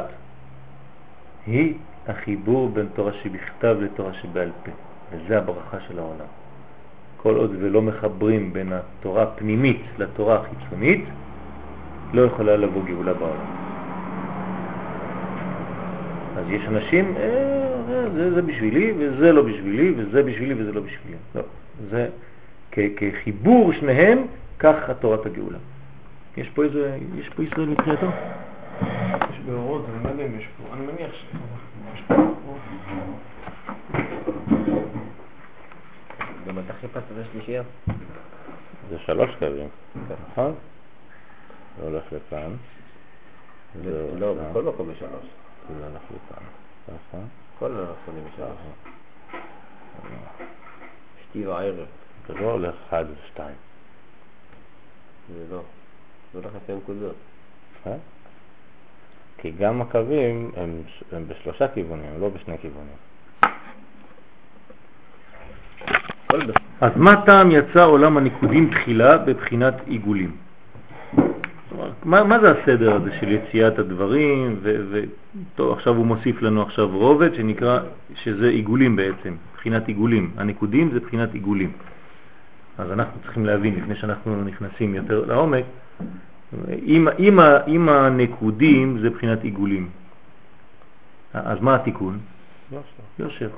היא 1.45 1.73
החיבור 2.07 2.69
בין 2.69 2.87
תורה 2.95 3.13
שבכתב 3.13 3.77
לתורה 3.81 4.13
שבעל 4.13 4.51
פה, 4.63 4.71
וזה 5.11 5.37
הברכה 5.37 5.77
של 5.87 5.99
העולם. 5.99 6.44
כל 7.25 7.35
עוד 7.35 7.55
ולא 7.59 7.81
מחברים 7.81 8.53
בין 8.53 8.73
התורה 8.73 9.23
הפנימית 9.23 9.81
לתורה 9.97 10.35
החיצונית, 10.35 11.05
לא 12.13 12.21
יכולה 12.21 12.57
לבוא 12.57 12.81
גאולה 12.85 13.13
בעולם. 13.13 13.45
אז 16.37 16.45
יש 16.49 16.61
אנשים, 16.67 17.13
אה, 17.17 17.23
אה, 17.23 18.09
זה, 18.09 18.33
זה 18.33 18.41
בשבילי 18.41 18.93
וזה 18.97 19.31
לא 19.31 19.41
בשבילי 19.41 19.93
וזה 19.97 20.23
בשבילי 20.23 20.53
וזה 20.53 20.71
לא 20.71 20.81
בשבילי. 20.81 21.17
לא, 21.35 21.41
זה 21.89 22.09
כחיבור 22.97 23.73
שניהם, 23.73 24.17
כך 24.59 24.75
תורת 24.99 25.25
הגאולה. 25.25 25.57
יש 26.37 26.49
פה 26.49 26.63
איזה, 26.63 26.97
יש 27.17 27.29
פה 27.29 27.43
ישראל 27.43 27.69
מבחינתו? 27.69 28.07
יש 28.81 29.39
באורות, 29.45 29.85
אני 29.95 30.03
לא 30.03 30.09
יודע 30.09 30.25
אם 30.25 30.39
יש 30.39 30.47
פה, 30.57 30.75
אני 30.75 30.85
מניח 30.85 31.11
שיש 31.13 32.01
פה. 36.93 36.99
גם 36.99 37.03
אתה 37.03 37.07
חיפשת 37.07 37.19
את 37.19 37.25
השלישייה? 37.29 37.63
זה 38.89 38.99
שלוש 38.99 39.29
קווים, 39.39 39.69
נכון? 40.31 40.55
זה 41.77 41.83
הולך 41.83 42.03
לכאן. 42.11 42.55
לא, 44.19 44.33
בכל 44.33 44.63
מקום 44.63 44.91
יש 44.91 44.99
שלוש. 44.99 45.25
זה 45.79 45.87
הולך 45.87 46.01
לכאן, 46.03 46.43
ככה. 46.87 47.17
כל 47.59 47.71
יש 48.27 48.35
שלוש. 48.35 48.57
שתי 51.29 51.47
וערב. 51.47 51.85
זה 52.27 52.33
לא 52.33 52.51
הולך 52.51 52.75
אחד 52.87 53.05
ושתיים. 53.11 53.55
זה 55.33 55.45
לא. 55.51 55.61
זה 56.33 56.39
הולך 56.39 56.55
לפי 56.55 56.71
הנקודות. 56.71 57.15
אה? 57.87 57.95
כי 59.37 59.51
גם 59.51 59.81
הקווים 59.81 60.51
הם 61.11 61.27
בשלושה 61.27 61.67
כיוונים, 61.67 62.21
לא 62.21 62.29
בשני 62.29 62.57
כיוונים. 62.57 62.95
אז 66.81 66.91
מה 66.95 67.21
טעם 67.25 67.51
יצא 67.51 67.85
עולם 67.85 68.17
הניקודים 68.17 68.69
תחילה 68.69 69.17
בבחינת 69.17 69.73
עיגולים? 69.85 70.31
מה, 72.03 72.23
מה 72.23 72.39
זה 72.39 72.51
הסדר 72.51 72.95
הזה 72.95 73.11
של 73.19 73.31
יציאת 73.31 73.79
הדברים, 73.79 74.59
ועכשיו 75.57 75.95
הוא 75.95 76.05
מוסיף 76.05 76.41
לנו 76.41 76.61
עכשיו 76.61 76.89
רובד 76.97 77.35
שנקרא, 77.35 77.79
שזה 78.15 78.49
עיגולים 78.49 78.95
בעצם, 78.95 79.35
בחינת 79.55 79.87
עיגולים. 79.87 80.31
הניקודים 80.37 80.91
זה 80.93 80.99
בחינת 80.99 81.33
עיגולים. 81.33 81.71
אז 82.77 82.91
אנחנו 82.91 83.19
צריכים 83.23 83.45
להבין, 83.45 83.75
לפני 83.75 83.95
שאנחנו 83.95 84.43
נכנסים 84.43 84.95
יותר 84.95 85.25
לעומק, 85.27 85.65
אם, 86.85 87.07
אם, 87.19 87.39
אם 87.67 87.89
הנקודים 87.89 88.99
זה 89.01 89.09
בחינת 89.09 89.43
עיגולים, 89.43 89.89
אז 91.33 91.57
מה 91.61 91.75
התיקון? 91.75 92.19
יושר. 92.71 92.85
יושר. 93.19 93.49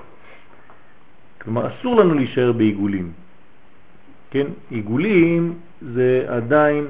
כלומר, 1.47 1.67
אסור 1.67 1.95
לנו 1.95 2.13
להישאר 2.13 2.51
בעיגולים. 2.51 3.11
כן? 4.31 4.47
עיגולים 4.69 5.53
זה 5.81 6.25
עדיין 6.27 6.87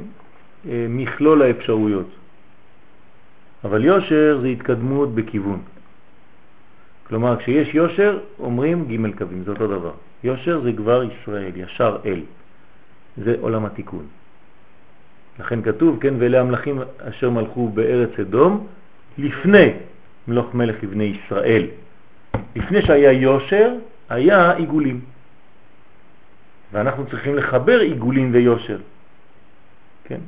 אה, 0.70 0.86
מכלול 0.90 1.42
האפשרויות. 1.42 2.10
אבל 3.64 3.86
יושר 3.86 4.40
זה 4.42 4.48
התקדמות 4.48 5.16
בכיוון. 5.16 5.62
כלומר, 7.08 7.38
כשיש 7.38 7.76
יושר, 7.76 8.20
אומרים 8.40 8.86
ג' 8.86 9.18
קווים, 9.18 9.44
זה 9.44 9.52
אותו 9.52 9.68
דבר. 9.68 9.92
יושר 10.24 10.62
זה 10.62 10.74
כבר 10.74 11.04
ישראל, 11.04 11.52
ישר 11.56 11.98
אל. 12.06 12.22
זה 13.18 13.36
עולם 13.42 13.66
התיקון. 13.66 14.06
לכן 15.40 15.62
כתוב, 15.62 15.98
כן, 16.02 16.14
ואלה 16.18 16.42
המלכים 16.42 16.82
אשר 17.00 17.30
מלכו 17.30 17.70
בארץ 17.70 18.20
אדום 18.20 18.68
לפני 19.18 19.74
מלוך 20.28 20.56
מלך 20.56 20.76
לבני 20.84 21.04
ישראל. 21.04 21.66
לפני 22.56 22.82
שהיה 22.82 23.12
יושר, 23.12 23.74
היה 24.10 24.52
עיגולים. 24.52 25.02
ואנחנו 26.72 27.06
צריכים 27.08 27.36
לחבר 27.36 27.80
עיגולים 27.80 28.30
ויושר. 28.34 28.78
כן? 30.04 30.20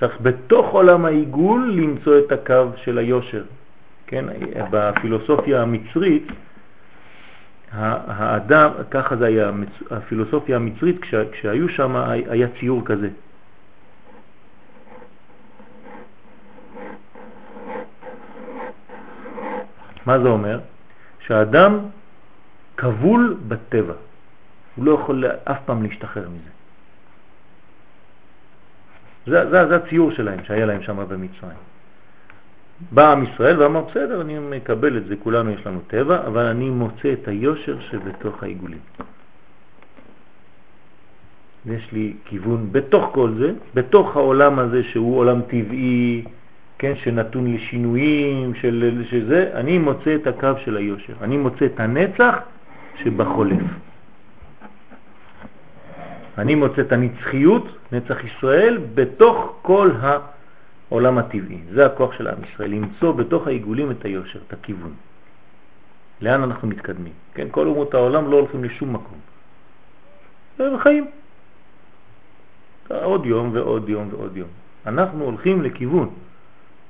צריך 0.00 0.20
בתוך 0.22 0.66
עולם 0.66 1.04
העיגול 1.04 1.72
למצוא 1.72 2.18
את 2.18 2.32
הקו 2.32 2.66
של 2.76 2.98
היושר. 2.98 3.44
כן? 4.06 4.24
בפילוסופיה 4.70 5.62
המצרית, 5.62 6.26
האדם, 7.72 8.70
ככה 8.90 9.16
זה 9.16 9.26
היה, 9.26 9.50
הפילוסופיה 9.90 10.56
המצרית, 10.56 11.00
כשה, 11.00 11.30
כשהיו 11.32 11.68
שם 11.68 11.96
היה 12.28 12.48
ציור 12.60 12.82
כזה. 12.84 13.08
מה 20.06 20.18
זה 20.18 20.28
אומר? 20.28 20.60
שהאדם 21.26 21.78
כבול 22.76 23.36
בטבע. 23.48 23.94
הוא 24.76 24.84
לא 24.84 24.92
יכול 24.92 25.24
אף 25.44 25.58
פעם 25.64 25.82
להשתחרר 25.82 26.28
מזה. 26.28 26.50
זה, 29.26 29.50
זה, 29.50 29.68
זה 29.68 29.76
הציור 29.76 30.10
שלהם 30.10 30.44
שהיה 30.44 30.66
להם 30.66 30.82
שם 30.82 30.96
במצרים. 31.08 31.58
בא 32.90 33.12
עם 33.12 33.24
ישראל 33.24 33.62
ואמר, 33.62 33.80
בסדר, 33.80 34.20
אני 34.20 34.38
מקבל 34.38 34.96
את 34.96 35.06
זה, 35.06 35.14
כולנו 35.16 35.50
יש 35.50 35.66
לנו 35.66 35.80
טבע, 35.86 36.26
אבל 36.26 36.46
אני 36.46 36.70
מוצא 36.70 37.12
את 37.12 37.28
היושר 37.28 37.80
שבתוך 37.80 38.42
העיגולים. 38.42 38.78
יש 41.66 41.92
לי 41.92 42.14
כיוון 42.24 42.68
בתוך 42.72 43.10
כל 43.12 43.30
זה, 43.38 43.52
בתוך 43.74 44.16
העולם 44.16 44.58
הזה 44.58 44.82
שהוא 44.82 45.18
עולם 45.18 45.40
טבעי, 45.42 46.24
כן, 46.78 46.92
שנתון 46.96 47.54
לשינויים, 47.54 48.54
של, 48.54 49.02
שזה, 49.10 49.50
אני 49.54 49.78
מוצא 49.78 50.14
את 50.14 50.26
הקו 50.26 50.52
של 50.64 50.76
היושר. 50.76 51.12
אני 51.20 51.36
מוצא 51.36 51.66
את 51.66 51.80
הנצח 51.80 52.38
שבחולף. 53.02 53.62
אני 56.38 56.54
מוצא 56.54 56.80
את 56.80 56.92
הנצחיות, 56.92 57.66
נצח 57.92 58.24
ישראל, 58.24 58.78
בתוך 58.94 59.58
כל 59.62 59.90
העולם 60.00 61.18
הטבעי. 61.18 61.60
זה 61.72 61.86
הכוח 61.86 62.12
של 62.12 62.26
עם 62.28 62.38
ישראל, 62.52 62.70
למצוא 62.70 63.12
בתוך 63.12 63.46
העיגולים 63.46 63.90
את 63.90 64.04
היושר, 64.04 64.38
את 64.48 64.52
הכיוון. 64.52 64.92
לאן 66.20 66.42
אנחנו 66.42 66.68
מתקדמים? 66.68 67.12
כן, 67.34 67.46
כל 67.50 67.66
אומות 67.66 67.94
העולם 67.94 68.30
לא 68.30 68.36
הולכים 68.36 68.64
לשום 68.64 68.92
מקום. 68.92 69.18
הם 70.58 70.78
חיים. 70.78 71.06
עוד 73.02 73.26
יום 73.26 73.50
ועוד 73.52 73.88
יום 73.88 74.08
ועוד 74.10 74.36
יום. 74.36 74.48
אנחנו 74.86 75.24
הולכים 75.24 75.62
לכיוון. 75.62 76.10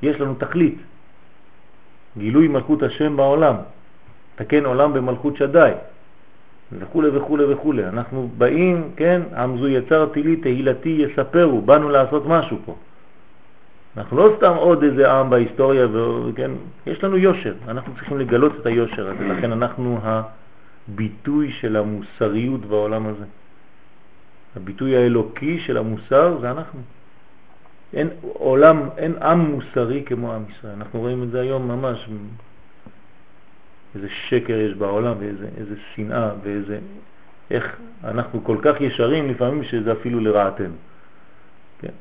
יש 0.03 0.21
לנו 0.21 0.35
תכלית. 0.35 0.79
גילוי 2.19 2.49
מלכות 2.49 2.83
השם 2.83 3.17
בעולם. 3.17 3.57
תקן 4.35 4.65
עולם 4.65 4.93
במלכות 4.93 5.37
שדי. 5.37 5.73
וכו' 6.79 7.03
וכו' 7.14 7.39
וכו'. 7.49 7.75
אנחנו 7.89 8.31
באים, 8.39 8.91
כן, 8.97 9.22
עם 9.37 9.59
זו 9.59 9.68
יצרתי 9.68 10.22
לי, 10.22 10.37
תהילתי 10.37 10.89
יספרו, 11.09 11.61
באנו 11.61 11.89
לעשות 11.89 12.27
משהו 12.27 12.59
פה. 12.64 12.75
אנחנו 13.97 14.16
לא 14.16 14.35
סתם 14.37 14.55
עוד 14.57 14.83
איזה 14.83 15.12
עם 15.12 15.31
בהיסטוריה, 15.31 15.87
וכן, 15.89 16.51
יש 16.87 17.05
לנו 17.05 17.16
יושר, 17.16 17.55
אנחנו 17.68 17.95
צריכים 17.95 18.18
לגלות 18.18 18.53
את 18.61 18.66
היושר 18.66 19.11
הזה, 19.11 19.25
לכן 19.25 19.53
אנחנו 19.53 20.01
הביטוי 20.03 21.53
של 21.53 21.77
המוסריות 21.77 22.61
בעולם 22.61 23.07
הזה. 23.07 23.25
הביטוי 24.57 24.97
האלוקי 24.97 25.61
של 25.61 25.77
המוסר 25.77 26.39
זה 26.41 26.51
אנחנו. 26.51 26.81
אין 27.95 28.09
עולם, 28.22 28.89
אין 28.97 29.14
עם 29.22 29.41
מוסרי 29.41 30.03
כמו 30.07 30.33
עם 30.35 30.43
ישראל. 30.51 30.72
אנחנו 30.72 31.01
רואים 31.01 31.22
את 31.22 31.31
זה 31.31 31.41
היום 31.41 31.68
ממש, 31.68 32.09
איזה 33.95 34.09
שקר 34.28 34.59
יש 34.59 34.74
בעולם 34.74 35.14
ואיזה 35.18 35.49
איזה 35.57 35.74
שנאה 35.95 36.30
ואיזה, 36.42 36.78
איך 37.51 37.76
אנחנו 38.05 38.45
כל 38.45 38.57
כך 38.62 38.80
ישרים 38.80 39.28
לפעמים 39.30 39.64
שזה 39.64 39.92
אפילו 39.92 40.20
לרעתנו. 40.20 40.74
כן. 41.80 41.92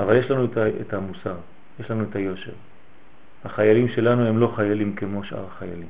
אבל 0.00 0.16
יש 0.16 0.30
לנו 0.30 0.44
את 0.80 0.94
המוסר, 0.94 1.36
יש 1.80 1.90
לנו 1.90 2.04
את 2.10 2.16
היושר. 2.16 2.52
החיילים 3.44 3.88
שלנו 3.88 4.26
הם 4.26 4.38
לא 4.38 4.52
חיילים 4.56 4.94
כמו 4.94 5.24
שאר 5.24 5.44
החיילים. 5.46 5.88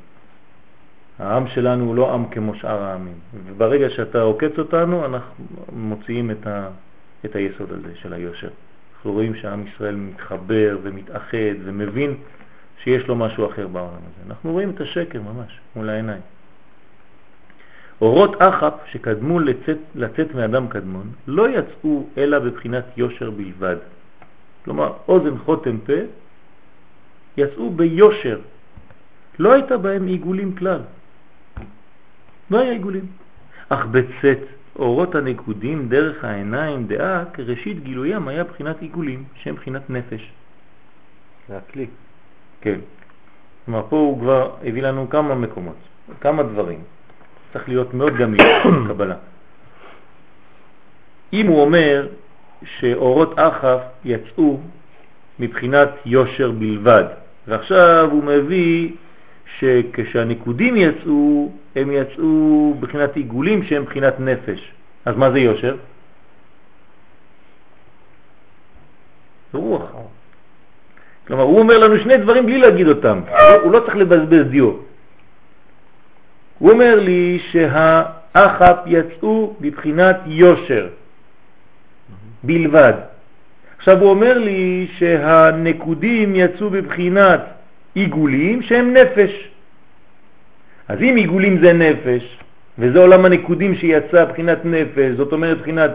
העם 1.18 1.48
שלנו 1.48 1.84
הוא 1.84 1.94
לא 1.94 2.14
עם 2.14 2.28
כמו 2.28 2.54
שאר 2.54 2.82
העמים. 2.82 3.18
וברגע 3.46 3.90
שאתה 3.90 4.20
עוקץ 4.20 4.58
אותנו, 4.58 5.06
אנחנו 5.06 5.44
מוציאים 5.72 6.30
את, 6.30 6.46
ה, 6.46 6.68
את 7.24 7.36
היסוד 7.36 7.72
הזה 7.72 7.96
של 7.96 8.12
היושר. 8.12 8.48
אנחנו 8.96 9.12
רואים 9.12 9.34
שעם 9.34 9.66
ישראל 9.66 9.94
מתחבר 9.94 10.78
ומתאחד 10.82 11.54
ומבין 11.64 12.14
שיש 12.82 13.08
לו 13.08 13.16
משהו 13.16 13.46
אחר 13.50 13.68
בעולם 13.68 13.96
הזה. 13.96 14.30
אנחנו 14.30 14.52
רואים 14.52 14.70
את 14.70 14.80
השקר 14.80 15.20
ממש 15.22 15.60
מול 15.76 15.90
העיניים. 15.90 16.20
אורות 18.00 18.42
אחף 18.42 18.74
שקדמו 18.86 19.40
לצאת, 19.40 19.78
לצאת 19.94 20.34
מאדם 20.34 20.68
קדמון 20.68 21.10
לא 21.26 21.48
יצאו 21.48 22.06
אלא 22.18 22.38
בבחינת 22.38 22.84
יושר 22.96 23.30
בלבד. 23.30 23.76
כלומר, 24.64 24.92
אוזן 25.08 25.38
חותם 25.38 25.78
פה 25.86 25.92
יצאו 27.36 27.70
ביושר. 27.70 28.40
לא 29.38 29.52
הייתה 29.52 29.76
בהם 29.76 30.06
עיגולים 30.06 30.54
כלל. 30.54 30.80
לא 32.50 32.58
היה 32.58 32.72
עיגולים. 32.72 33.06
אך 33.68 33.86
בצאת 33.86 34.38
אורות 34.76 35.14
הנקודים 35.14 35.88
דרך 35.88 36.24
העיניים 36.24 36.86
דעה 36.86 37.24
כראשית 37.32 37.82
גילויים 37.82 38.28
היה 38.28 38.44
בחינת 38.44 38.82
עיגולים, 38.82 39.24
שהם 39.34 39.54
בחינת 39.54 39.90
נפש. 39.90 40.32
זה 41.48 41.56
הכלי. 41.56 41.86
כן. 42.60 42.80
כלומר, 43.64 43.82
פה 43.88 43.96
הוא 43.96 44.20
כבר 44.20 44.50
הביא 44.64 44.82
לנו 44.82 45.10
כמה 45.10 45.34
מקומות, 45.34 45.76
כמה 46.20 46.42
דברים. 46.42 46.80
צריך 47.52 47.68
להיות 47.68 47.94
מאוד 47.94 48.16
גמיש 48.16 48.42
בקבלה. 48.84 49.16
אם 51.32 51.46
הוא 51.46 51.62
אומר 51.62 52.08
שאורות 52.64 53.34
אחף 53.36 53.80
יצאו 54.04 54.60
מבחינת 55.38 55.88
יושר 56.04 56.50
בלבד, 56.50 57.04
ועכשיו 57.46 58.08
הוא 58.10 58.24
מביא 58.24 58.92
שכשהנקודים 59.58 60.76
יצאו, 60.76 61.52
הם 61.76 61.92
יצאו 61.92 62.74
בחינת 62.80 63.16
עיגולים 63.16 63.62
שהם 63.62 63.84
בחינת 63.84 64.20
נפש. 64.20 64.72
אז 65.04 65.16
מה 65.16 65.30
זה 65.30 65.38
יושר? 65.38 65.76
רוח. 69.52 69.99
כלומר, 71.30 71.44
הוא 71.44 71.58
אומר 71.58 71.78
לנו 71.78 71.98
שני 71.98 72.16
דברים 72.16 72.46
בלי 72.46 72.58
להגיד 72.58 72.88
אותם. 72.88 73.20
הוא 73.62 73.72
לא 73.72 73.80
צריך 73.80 73.96
לבזבז 73.96 74.50
דיו. 74.50 74.72
הוא 76.58 76.70
אומר 76.70 77.00
לי 77.00 77.38
שהאחפ 77.50 78.76
יצאו 78.86 79.54
בבחינת 79.60 80.16
יושר 80.26 80.88
בלבד. 82.42 82.92
עכשיו 83.78 84.00
הוא 84.00 84.10
אומר 84.10 84.38
לי 84.38 84.86
שהנקודים 84.98 86.34
יצאו 86.34 86.70
בבחינת 86.70 87.40
עיגולים 87.94 88.62
שהם 88.62 88.94
נפש. 88.94 89.48
אז 90.88 90.98
אם 90.98 91.14
עיגולים 91.16 91.60
זה 91.62 91.72
נפש, 91.72 92.38
וזה 92.78 92.98
עולם 92.98 93.24
הנקודים 93.24 93.74
שיצא 93.74 94.24
בחינת 94.24 94.58
נפש, 94.64 95.14
זאת 95.16 95.32
אומרת 95.32 95.58
בחינת 95.58 95.90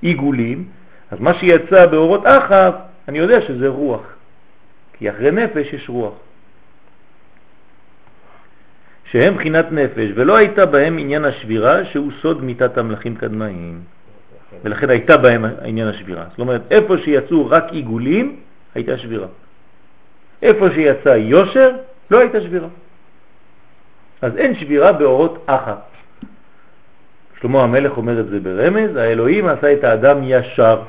עיגולים, 0.00 0.64
אז 1.10 1.20
מה 1.20 1.34
שיצא 1.34 1.86
באורות 1.86 2.22
אחף, 2.24 2.74
אני 3.08 3.18
יודע 3.18 3.40
שזה 3.40 3.68
רוח. 3.68 4.19
כי 5.00 5.10
אחרי 5.10 5.30
נפש 5.30 5.72
יש 5.72 5.88
רוח. 5.88 6.14
שהם 9.04 9.34
בחינת 9.34 9.72
נפש, 9.72 10.10
ולא 10.14 10.36
הייתה 10.36 10.66
בהם 10.66 10.98
עניין 10.98 11.24
השבירה 11.24 11.84
שהוא 11.84 12.12
סוד 12.22 12.44
מיתת 12.44 12.78
המלאכים 12.78 13.16
קדמאיים. 13.16 13.80
ולכן 14.64 14.90
הייתה 14.90 15.16
בהם 15.16 15.44
עניין 15.62 15.88
השבירה. 15.88 16.24
זאת 16.30 16.38
אומרת, 16.38 16.62
איפה 16.70 16.98
שיצאו 16.98 17.50
רק 17.50 17.64
עיגולים, 17.70 18.40
הייתה 18.74 18.98
שבירה. 18.98 19.26
איפה 20.42 20.70
שיצא 20.70 21.08
יושר, 21.08 21.70
לא 22.10 22.18
הייתה 22.18 22.40
שבירה. 22.40 22.68
אז 24.22 24.36
אין 24.36 24.54
שבירה 24.54 24.92
באורות 24.92 25.44
אחת. 25.46 25.90
שלמה 27.40 27.62
המלך 27.62 27.96
אומר 27.96 28.20
את 28.20 28.26
זה 28.28 28.40
ברמז, 28.40 28.96
האלוהים 28.96 29.48
עשה 29.48 29.72
את 29.72 29.84
האדם 29.84 30.18
ישר. 30.24 30.82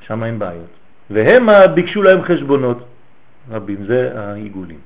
שם 0.00 0.24
אין 0.24 0.38
בעיות. 0.38 0.81
והם 1.12 1.48
ביקשו 1.74 2.02
להם 2.02 2.22
חשבונות 2.22 2.78
רבים, 3.50 3.84
זה 3.84 4.12
העיגולים. 4.14 4.78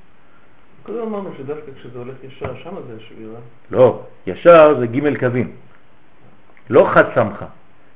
קודם 0.83 1.03
אמרנו 1.03 1.31
שדווקא 1.39 1.73
כשזה 1.81 1.99
הולך 1.99 2.15
ישר, 2.25 2.55
שם 2.63 2.71
זה 2.89 2.95
השבירה. 2.97 3.39
לא, 3.71 4.03
ישר 4.27 4.75
זה 4.79 4.87
ג' 4.87 5.19
קווים. 5.19 5.53
לא 6.71 6.91
חד 6.95 7.05
סמכה. 7.15 7.47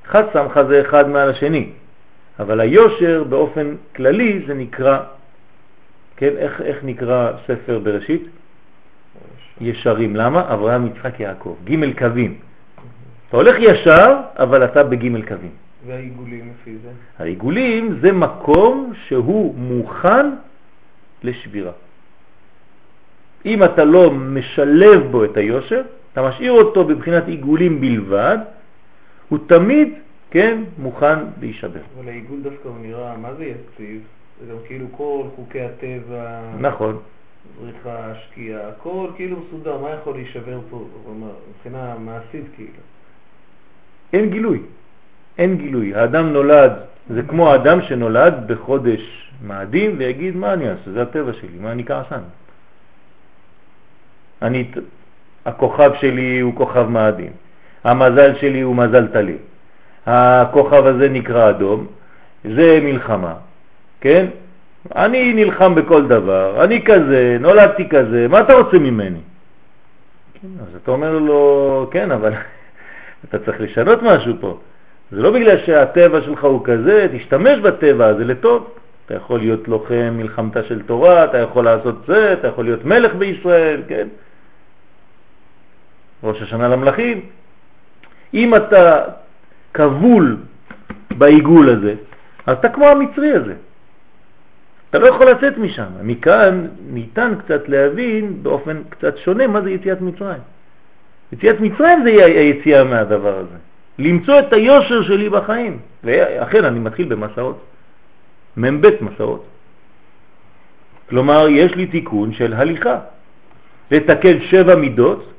חד 0.05 0.23
סמכה 0.33 0.65
זה 0.65 0.81
אחד 0.81 1.09
מעל 1.09 1.31
השני, 1.31 1.69
אבל 2.39 2.61
היושר 2.61 3.25
באופן 3.25 3.75
כללי 3.97 4.43
זה 4.47 4.55
נקרא, 4.55 4.99
כן, 6.17 6.37
איך, 6.37 6.61
איך 6.61 6.85
נקרא 6.85 7.33
ספר 7.47 7.79
בראשית? 7.79 8.23
ישרים. 9.61 10.17
למה? 10.17 10.53
אברהם, 10.53 10.87
יצחק, 10.87 11.21
יעקב. 11.21 11.57
ג' 11.65 11.99
קווים. 11.99 12.39
אתה 13.29 13.37
הולך 13.37 13.57
ישר, 13.59 14.17
אבל 14.39 14.65
אתה 14.65 14.83
בג' 14.83 15.29
קווים. 15.29 15.51
והעיגולים 15.87 16.53
לפי 16.53 16.77
זה? 16.83 16.91
העיגולים 17.19 17.99
זה 18.01 18.13
מקום 18.13 18.93
שהוא 19.07 19.55
מוכן 19.55 20.27
לשבירה. 21.23 21.73
אם 23.47 23.65
אתה 23.65 23.85
לא 23.85 24.11
משלב 24.11 25.03
בו 25.11 25.25
את 25.25 25.37
היושר, 25.37 25.83
אתה 26.13 26.23
משאיר 26.23 26.53
אותו 26.53 26.85
בבחינת 26.85 27.29
עיגולים 27.29 27.81
בלבד, 27.81 28.39
הוא 29.29 29.39
תמיד, 29.47 29.89
כן, 30.31 30.63
מוכן 30.79 31.19
להישבר. 31.41 31.81
אבל 31.99 32.09
העיגול 32.09 32.41
דווקא 32.43 32.69
הוא 32.69 32.79
נראה, 32.83 33.17
מה 33.17 33.35
זה 33.35 33.45
יציב? 33.45 34.03
זה 34.41 34.53
גם 34.53 34.59
כאילו 34.67 34.87
כל 34.91 35.23
חוקי 35.37 35.61
הטבע... 35.61 36.41
נכון. 36.61 36.99
זריחה, 37.61 38.13
שקיעה, 38.15 38.69
הכל 38.69 39.07
כאילו 39.17 39.37
מסודר, 39.41 39.79
מה 39.79 39.91
יכול 39.91 40.15
להישבר 40.15 40.61
פה, 40.71 40.85
מבחינה 41.51 41.95
מעשית 41.99 42.45
כאילו? 42.57 42.83
אין 44.13 44.31
גילוי, 44.31 44.63
אין 45.39 45.57
גילוי. 45.57 45.95
האדם 45.95 46.33
נולד, 46.33 46.73
זה 47.11 47.23
כמו 47.23 47.53
האדם 47.53 47.83
שנולד 47.83 48.35
בחודש 48.47 49.31
מאדים 49.47 49.95
ויגיד 49.99 50.37
מה 50.37 50.53
אני 50.53 50.71
אעשה, 50.71 50.93
זה 50.93 51.03
הטבע 51.03 51.33
שלי, 51.33 51.59
מה 51.61 51.73
אני 51.73 51.85
כעסן. 51.85 52.21
אני, 54.43 54.71
הכוכב 55.47 55.91
שלי 56.01 56.41
הוא 56.41 56.55
כוכב 56.55 56.89
מאדים, 56.89 57.33
המזל 57.85 58.35
שלי 58.41 58.61
הוא 58.61 58.77
מזל 58.77 59.07
תלי, 59.07 59.37
הכוכב 60.07 60.87
הזה 60.87 61.09
נקרא 61.09 61.51
אדום, 61.51 61.87
זה 62.45 62.79
מלחמה, 62.83 63.35
כן? 64.01 64.27
אני 64.97 65.33
נלחם 65.33 65.75
בכל 65.75 66.07
דבר, 66.07 66.65
אני 66.65 66.85
כזה, 66.85 67.37
נולדתי 67.41 67.89
כזה, 67.89 68.27
מה 68.29 68.41
אתה 68.41 68.55
רוצה 68.55 68.79
ממני? 68.79 69.21
כן, 70.43 70.49
אז 70.61 70.77
אתה 70.83 70.91
אומר 70.91 71.19
לו, 71.19 71.89
כן, 71.93 72.11
אבל 72.11 72.33
אתה 73.25 73.39
צריך 73.39 73.61
לשנות 73.61 74.03
משהו 74.03 74.35
פה. 74.41 74.59
זה 75.13 75.23
לא 75.23 75.31
בגלל 75.31 75.59
שהטבע 75.67 76.21
שלך 76.21 76.45
הוא 76.45 76.65
כזה, 76.65 77.09
תשתמש 77.13 77.59
בטבע 77.59 78.07
הזה 78.07 78.25
לטוב. 78.25 78.75
אתה 79.07 79.15
יכול 79.15 79.39
להיות 79.39 79.69
לוחם 79.69 80.15
מלחמתה 80.17 80.63
של 80.63 80.83
תורה, 80.83 81.25
אתה 81.25 81.39
יכול 81.39 81.65
לעשות 81.65 82.07
זה, 82.07 82.33
אתה 82.33 82.49
יכול 82.49 82.65
להיות 82.65 82.85
מלך 82.85 83.15
בישראל, 83.15 83.83
כן? 83.89 84.09
ראש 86.23 86.43
השנה 86.43 86.69
למלכים. 86.69 87.21
אם 88.35 88.55
אתה 88.55 89.05
כבול 89.75 90.37
בעיגול 91.19 91.71
הזה, 91.71 91.95
אז 92.47 92.57
אתה 92.59 92.69
כמו 92.69 92.89
המצרי 92.89 93.33
הזה. 93.33 93.55
אתה 94.91 94.99
לא 94.99 95.07
יכול 95.07 95.31
לצאת 95.31 95.59
משם. 95.59 95.87
מכאן 96.03 96.67
ניתן 96.91 97.35
קצת 97.45 97.69
להבין 97.69 98.43
באופן 98.43 98.83
קצת 98.89 99.17
שונה 99.17 99.47
מה 99.47 99.61
זה 99.61 99.71
יציאת 99.71 100.01
מצרים. 100.01 100.43
יציאת 101.33 101.61
מצרים 101.61 102.03
זה 102.05 102.11
היציאה 102.25 102.85
מהדבר 102.85 103.39
הזה. 103.39 103.57
למצוא 104.01 104.39
את 104.39 104.53
היושר 104.53 105.03
שלי 105.03 105.29
בחיים. 105.29 105.79
ואכן 106.05 106.65
אני 106.65 106.79
מתחיל 106.79 107.09
במסעות. 107.09 107.59
מ"ב 108.57 108.87
מסעות. 109.01 109.45
כלומר, 111.09 111.49
יש 111.49 111.75
לי 111.75 111.87
תיקון 111.87 112.33
של 112.33 112.53
הליכה. 112.53 113.01
לתקן 113.91 114.41
שבע 114.41 114.75
מידות 114.75 115.33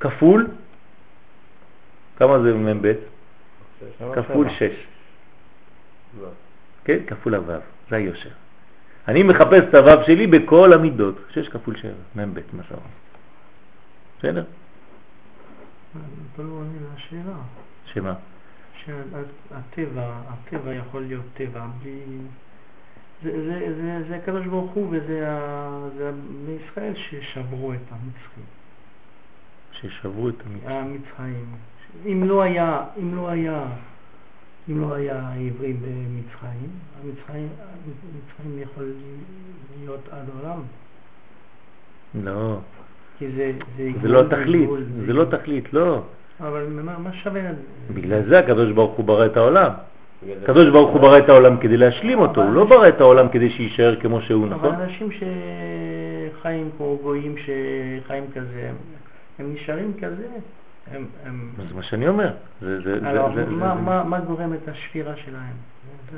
כפול, 0.00 0.48
כמה 2.16 2.38
זה 2.42 2.54
מ"ב? 2.54 2.92
כפול 4.14 4.48
שש. 4.50 4.74
כן, 6.84 6.98
כפול 7.06 7.34
הוו, 7.34 7.52
זה 7.90 7.96
היושר. 7.96 8.30
אני 9.08 9.22
מחפש 9.22 9.62
את 9.68 9.74
הוו 9.74 10.04
שלי 10.06 10.26
בכל 10.26 10.72
המידות, 10.72 11.16
שש 11.30 11.48
כפול 11.48 11.76
שבע, 11.76 11.92
מ"ב 12.16 12.40
מסעות. 12.52 12.80
בסדר? 14.18 14.44
אבל 16.36 16.44
הוא 16.44 16.58
עונה 16.58 16.78
לשאלה. 16.96 17.63
שמה? 17.94 18.14
שהטבע, 18.84 20.20
הטבע 20.28 20.74
יכול 20.74 21.02
להיות 21.02 21.24
טבע 21.34 21.66
בלי... 21.82 22.00
זה, 23.22 23.44
זה, 23.44 23.74
זה, 23.76 24.08
זה 24.08 24.16
הקדוש 24.16 24.46
ברוך 24.46 24.70
הוא 24.70 24.88
וזה 24.90 25.28
בני 26.44 26.56
ישראל 26.66 26.92
ששברו 26.94 27.72
את 27.72 27.78
המצרים. 27.90 28.46
ששברו 29.72 30.28
את 30.28 30.34
המצרים. 30.46 30.76
המצרים. 30.76 31.46
אם 32.06 32.24
לא 32.24 32.42
היה, 32.42 32.84
אם 32.98 33.14
לא 33.14 33.28
היה, 33.28 33.64
אם 34.68 34.80
לא 34.80 34.94
היה 34.94 35.32
עברי 35.32 35.72
במצרים, 35.72 36.70
המצרים, 37.02 37.48
המצרים 37.58 38.62
יכול 38.62 38.92
להיות 39.78 40.08
עד 40.10 40.28
עולם. 40.38 40.60
לא. 42.14 42.58
כי 43.18 43.32
זה, 43.32 43.52
זה, 43.76 43.90
זה 44.02 44.08
לא 44.08 44.22
תכלית, 44.22 44.68
זה 45.06 45.12
לא 45.12 45.24
תכלית, 45.24 45.72
לא. 45.72 46.02
אבל 46.40 46.66
מה, 46.70 46.98
מה 46.98 47.12
שווה? 47.12 47.40
בגלל 47.94 48.22
זה 48.28 48.38
הקדוש 48.38 48.72
ברוך 48.72 48.96
הוא 48.96 49.04
ברא 49.04 49.26
את 49.26 49.36
העולם. 49.36 49.70
הקדוש 50.42 50.68
ברוך 50.68 50.90
הוא 50.90 51.00
ברא 51.00 51.18
את 51.18 51.28
העולם 51.28 51.56
כדי 51.56 51.76
להשלים 51.76 52.18
אותו, 52.18 52.42
הוא 52.42 52.52
לא 52.52 52.64
ברא 52.64 52.88
את 52.88 53.00
העולם 53.00 53.28
כדי 53.28 53.50
שיישאר 53.50 53.96
כמו 54.00 54.20
שהוא, 54.20 54.46
נכון? 54.46 54.74
אבל 54.74 54.82
אנשים 54.82 55.08
שחיים 56.40 56.70
כמו 56.76 56.98
גויים 57.02 57.34
שחיים 57.36 58.24
כזה, 58.34 58.70
הם 59.38 59.54
נשארים 59.54 59.92
כזה, 60.02 60.26
הם... 60.92 61.06
זה 61.68 61.74
מה 61.74 61.82
שאני 61.82 62.08
אומר. 62.08 62.30
מה 64.04 64.20
גורם 64.26 64.54
את 64.54 64.68
השבירה 64.68 65.12
שלהם? 65.16 65.54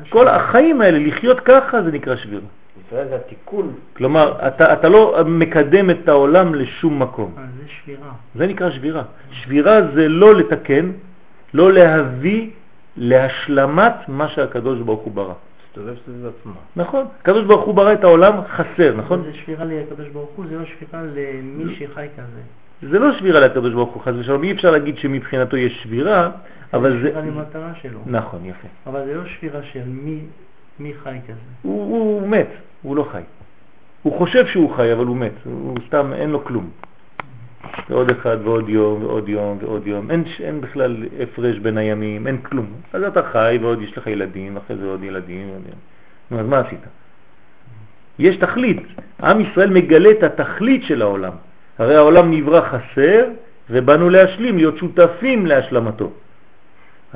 כל 0.08 0.28
החיים 0.28 0.80
האלה, 0.80 0.98
לחיות 0.98 1.40
ככה 1.40 1.82
זה 1.82 1.92
נקרא 1.92 2.16
שבירה. 2.16 2.40
ישראל 2.86 3.08
זה 3.08 3.16
התיקון. 3.16 3.74
כלומר, 3.96 4.48
אתה, 4.48 4.72
אתה 4.72 4.88
לא 4.88 5.24
מקדם 5.26 5.90
את 5.90 6.08
העולם 6.08 6.54
לשום 6.54 7.02
מקום. 7.02 7.34
אה, 7.38 7.42
זה 7.58 7.64
שבירה. 7.68 8.12
זה 8.34 8.46
נקרא 8.46 8.70
שבירה. 8.70 9.02
שבירה 9.30 9.80
זה 9.94 10.08
לא 10.08 10.34
לתקן, 10.34 10.90
לא 11.54 11.72
להביא 11.72 12.50
להשלמת 12.96 13.94
מה 14.08 14.28
שהקדוש 14.28 14.78
ברוך 14.80 15.00
הוא 15.00 15.12
ברא. 15.12 15.34
מסתובב 15.68 15.94
סביב 16.04 16.26
עצמו. 16.26 16.52
נכון. 16.76 17.04
הקדוש 17.20 17.44
ברוך 17.44 17.64
הוא 17.64 17.74
ברא 17.74 17.92
את 17.92 18.04
העולם 18.04 18.32
חסר, 18.48 18.94
נכון? 18.96 19.22
זה 19.22 19.32
שבירה 19.32 19.64
לקדוש 19.64 20.08
ברוך 20.08 20.30
הוא, 20.36 20.44
זה 20.48 20.58
לא 20.58 20.64
שבירה 20.64 21.02
למי 21.02 21.74
שחי 21.74 22.06
כזה. 22.16 22.40
זה 22.90 22.98
לא 22.98 23.12
שבירה 23.18 23.40
לקדוש 23.40 23.72
ברוך 23.72 23.94
הוא, 23.94 24.02
חס 24.02 24.12
ושלום, 24.18 24.42
אי 24.42 24.52
אפשר 24.52 24.70
להגיד 24.70 24.98
שמבחינתו 24.98 25.56
יש 25.56 25.82
שבירה, 25.82 26.30
אבל 26.74 26.92
זה... 26.92 26.98
זה 26.98 27.08
שבירה 27.08 27.20
למטרה 27.20 27.72
שלו. 27.82 28.00
נכון, 28.06 28.44
יפה. 28.44 28.68
אבל 28.86 29.04
זה 29.04 29.14
לא 29.14 29.26
שבירה 29.26 29.62
של 29.62 29.82
מי, 29.86 30.20
מי 30.78 30.92
חי 31.02 31.18
כזה. 31.24 31.38
הוא, 31.62 31.82
הוא, 31.82 32.20
הוא 32.20 32.28
מת, 32.28 32.48
הוא 32.82 32.96
לא 32.96 33.06
חי. 33.12 33.22
הוא 34.02 34.18
חושב 34.18 34.46
שהוא 34.46 34.76
חי, 34.76 34.92
אבל 34.92 35.06
הוא 35.06 35.16
מת, 35.16 35.32
הוא 35.44 35.78
סתם, 35.86 36.12
אין 36.12 36.30
לו 36.30 36.44
כלום. 36.44 36.70
ועוד 37.90 38.10
אחד 38.10 38.36
ועוד 38.44 38.68
יום 38.68 39.04
ועוד 39.04 39.28
יום 39.28 39.58
ועוד 39.60 39.86
יום, 39.86 40.10
אין, 40.10 40.24
אין 40.40 40.60
בכלל 40.60 40.96
הפרש 41.22 41.58
בין 41.58 41.78
הימים, 41.78 42.26
אין 42.26 42.38
כלום. 42.38 42.66
אז 42.92 43.02
אתה 43.02 43.22
חי 43.22 43.58
ועוד 43.62 43.82
יש 43.82 43.98
לך 43.98 44.06
ילדים, 44.06 44.56
ואחרי 44.56 44.76
זה 44.76 44.86
עוד 44.86 45.04
ילדים. 45.04 45.48
ועוד 45.48 45.62
ילדים. 45.62 45.78
נו, 46.30 46.40
אז 46.40 46.46
מה 46.46 46.58
עשית? 46.58 46.80
יש 48.18 48.36
תכלית. 48.36 48.82
עם 49.22 49.40
ישראל 49.40 49.70
מגלה 49.70 50.10
את 50.10 50.22
התכלית 50.22 50.82
של 50.82 51.02
העולם. 51.02 51.32
הרי 51.78 51.96
העולם 51.96 52.30
נברא 52.30 52.60
חסר 52.60 53.24
ובאנו 53.70 54.10
להשלים, 54.10 54.56
להיות 54.56 54.78
שותפים 54.78 55.46
להשלמתו. 55.46 56.10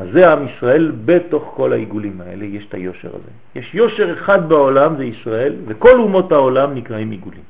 אז 0.00 0.08
זה 0.12 0.32
עם 0.32 0.48
ישראל 0.48 0.92
בתוך 1.04 1.52
כל 1.56 1.72
העיגולים 1.72 2.20
האלה, 2.20 2.44
יש 2.44 2.66
את 2.68 2.74
היושר 2.74 3.08
הזה. 3.08 3.30
יש 3.54 3.74
יושר 3.74 4.12
אחד 4.12 4.48
בעולם, 4.48 4.96
זה 4.96 5.04
ישראל, 5.04 5.54
וכל 5.66 5.98
אומות 5.98 6.32
העולם 6.32 6.74
נקראים 6.74 7.10
עיגולים. 7.10 7.42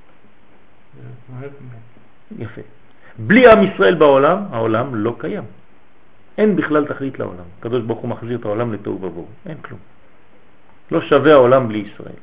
יפה. 2.38 2.60
בלי 3.18 3.52
עם 3.52 3.58
ישראל 3.62 3.94
בעולם, 3.94 4.38
העולם 4.50 4.94
לא 4.94 5.14
קיים. 5.18 5.44
אין 6.38 6.56
בכלל 6.56 6.86
תכלית 6.86 7.18
לעולם. 7.18 7.46
הקדוש 7.58 7.82
ברוך 7.82 8.00
הוא 8.00 8.08
מחזיר 8.08 8.38
את 8.38 8.44
העולם 8.44 8.72
לתוהו 8.72 9.02
ובוהו, 9.02 9.26
אין 9.46 9.56
כלום. 9.62 9.80
לא 10.90 11.00
שווה 11.00 11.32
העולם 11.32 11.68
בלי 11.68 11.78
ישראל. 11.78 12.20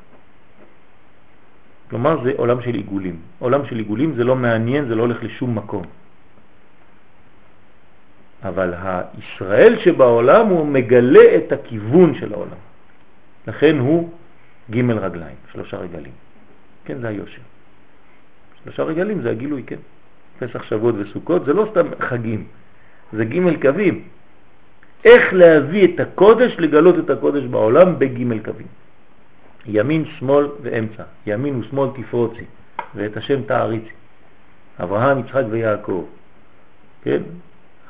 כלומר 1.89 2.23
זה 2.23 2.31
עולם 2.37 2.61
של 2.61 2.73
עיגולים. 2.73 3.15
עולם 3.39 3.65
של 3.65 3.77
עיגולים 3.77 4.15
זה 4.15 4.23
לא 4.23 4.35
מעניין, 4.35 4.87
זה 4.87 4.95
לא 4.95 5.01
הולך 5.01 5.23
לשום 5.23 5.55
מקום. 5.55 5.83
אבל 8.47 8.73
הישראל 8.73 9.79
שבעולם 9.79 10.47
הוא 10.47 10.67
מגלה 10.67 11.35
את 11.35 11.51
הכיוון 11.51 12.15
של 12.15 12.33
העולם. 12.33 12.61
לכן 13.47 13.77
הוא 13.77 14.09
ג' 14.71 14.89
רגליים, 14.89 15.35
שלושה 15.51 15.77
רגלים. 15.77 16.11
כן, 16.85 16.99
זה 17.01 17.07
היושר. 17.07 17.41
שלושה 18.63 18.83
רגלים 18.83 19.21
זה 19.21 19.31
הגילוי, 19.31 19.63
כן. 19.63 19.79
פסח, 20.39 20.63
שבועות 20.63 20.95
וסוכות 20.97 21.45
זה 21.45 21.53
לא 21.53 21.67
סתם 21.71 21.87
חגים, 21.99 22.47
זה 23.13 23.25
ג' 23.25 23.61
קווים. 23.61 24.03
איך 25.05 25.33
להביא 25.33 25.95
את 25.95 25.99
הקודש, 25.99 26.55
לגלות 26.59 26.95
את 26.99 27.09
הקודש 27.09 27.43
בעולם 27.43 27.99
בג' 27.99 28.45
קווים. 28.45 28.67
ימין, 29.65 30.05
שמאל 30.05 30.47
ואמצע. 30.61 31.03
ימין 31.25 31.59
ושמאל 31.59 31.89
תפרוצי, 31.95 32.45
ואת 32.95 33.17
השם 33.17 33.43
תעריצי. 33.43 33.95
אברהם, 34.83 35.19
יצחק 35.19 35.43
ויעקב. 35.49 36.05
כן? 37.03 37.21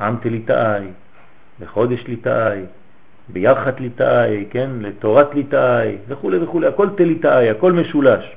עם 0.01 0.15
תליטאי, 0.21 0.87
בחודש 1.59 2.03
ליטאי, 2.07 2.61
ביחד 3.29 3.79
ליטאי, 3.79 4.45
כן? 4.49 4.69
לתורת 4.79 5.35
ליטאי, 5.35 5.97
וכו' 6.07 6.31
וכו', 6.41 6.65
הכל 6.65 6.89
תליטאי, 6.97 7.49
הכל 7.49 7.71
משולש. 7.71 8.35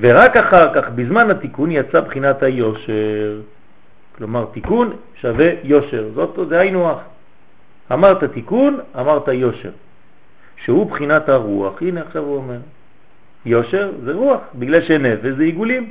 ורק 0.00 0.36
אחר 0.36 0.74
כך, 0.74 0.88
בזמן 0.88 1.30
התיקון, 1.30 1.70
יצא 1.70 2.00
בחינת 2.00 2.42
היושר. 2.42 3.40
כלומר, 4.16 4.44
תיקון 4.52 4.96
שווה 5.20 5.50
יושר. 5.62 6.08
זאת, 6.14 6.48
זה 6.48 6.58
היינו 6.58 6.92
אח. 6.92 6.98
אמרת 7.92 8.24
תיקון, 8.24 8.80
אמרת 8.98 9.28
יושר, 9.28 9.70
שהוא 10.64 10.90
בחינת 10.90 11.28
הרוח. 11.28 11.82
הנה 11.82 12.00
עכשיו 12.00 12.22
הוא 12.22 12.36
אומר, 12.36 12.58
יושר 13.44 13.92
זה 14.04 14.12
רוח, 14.12 14.40
בגלל 14.54 14.80
שנפש 14.80 15.32
זה 15.36 15.42
עיגולים. 15.42 15.90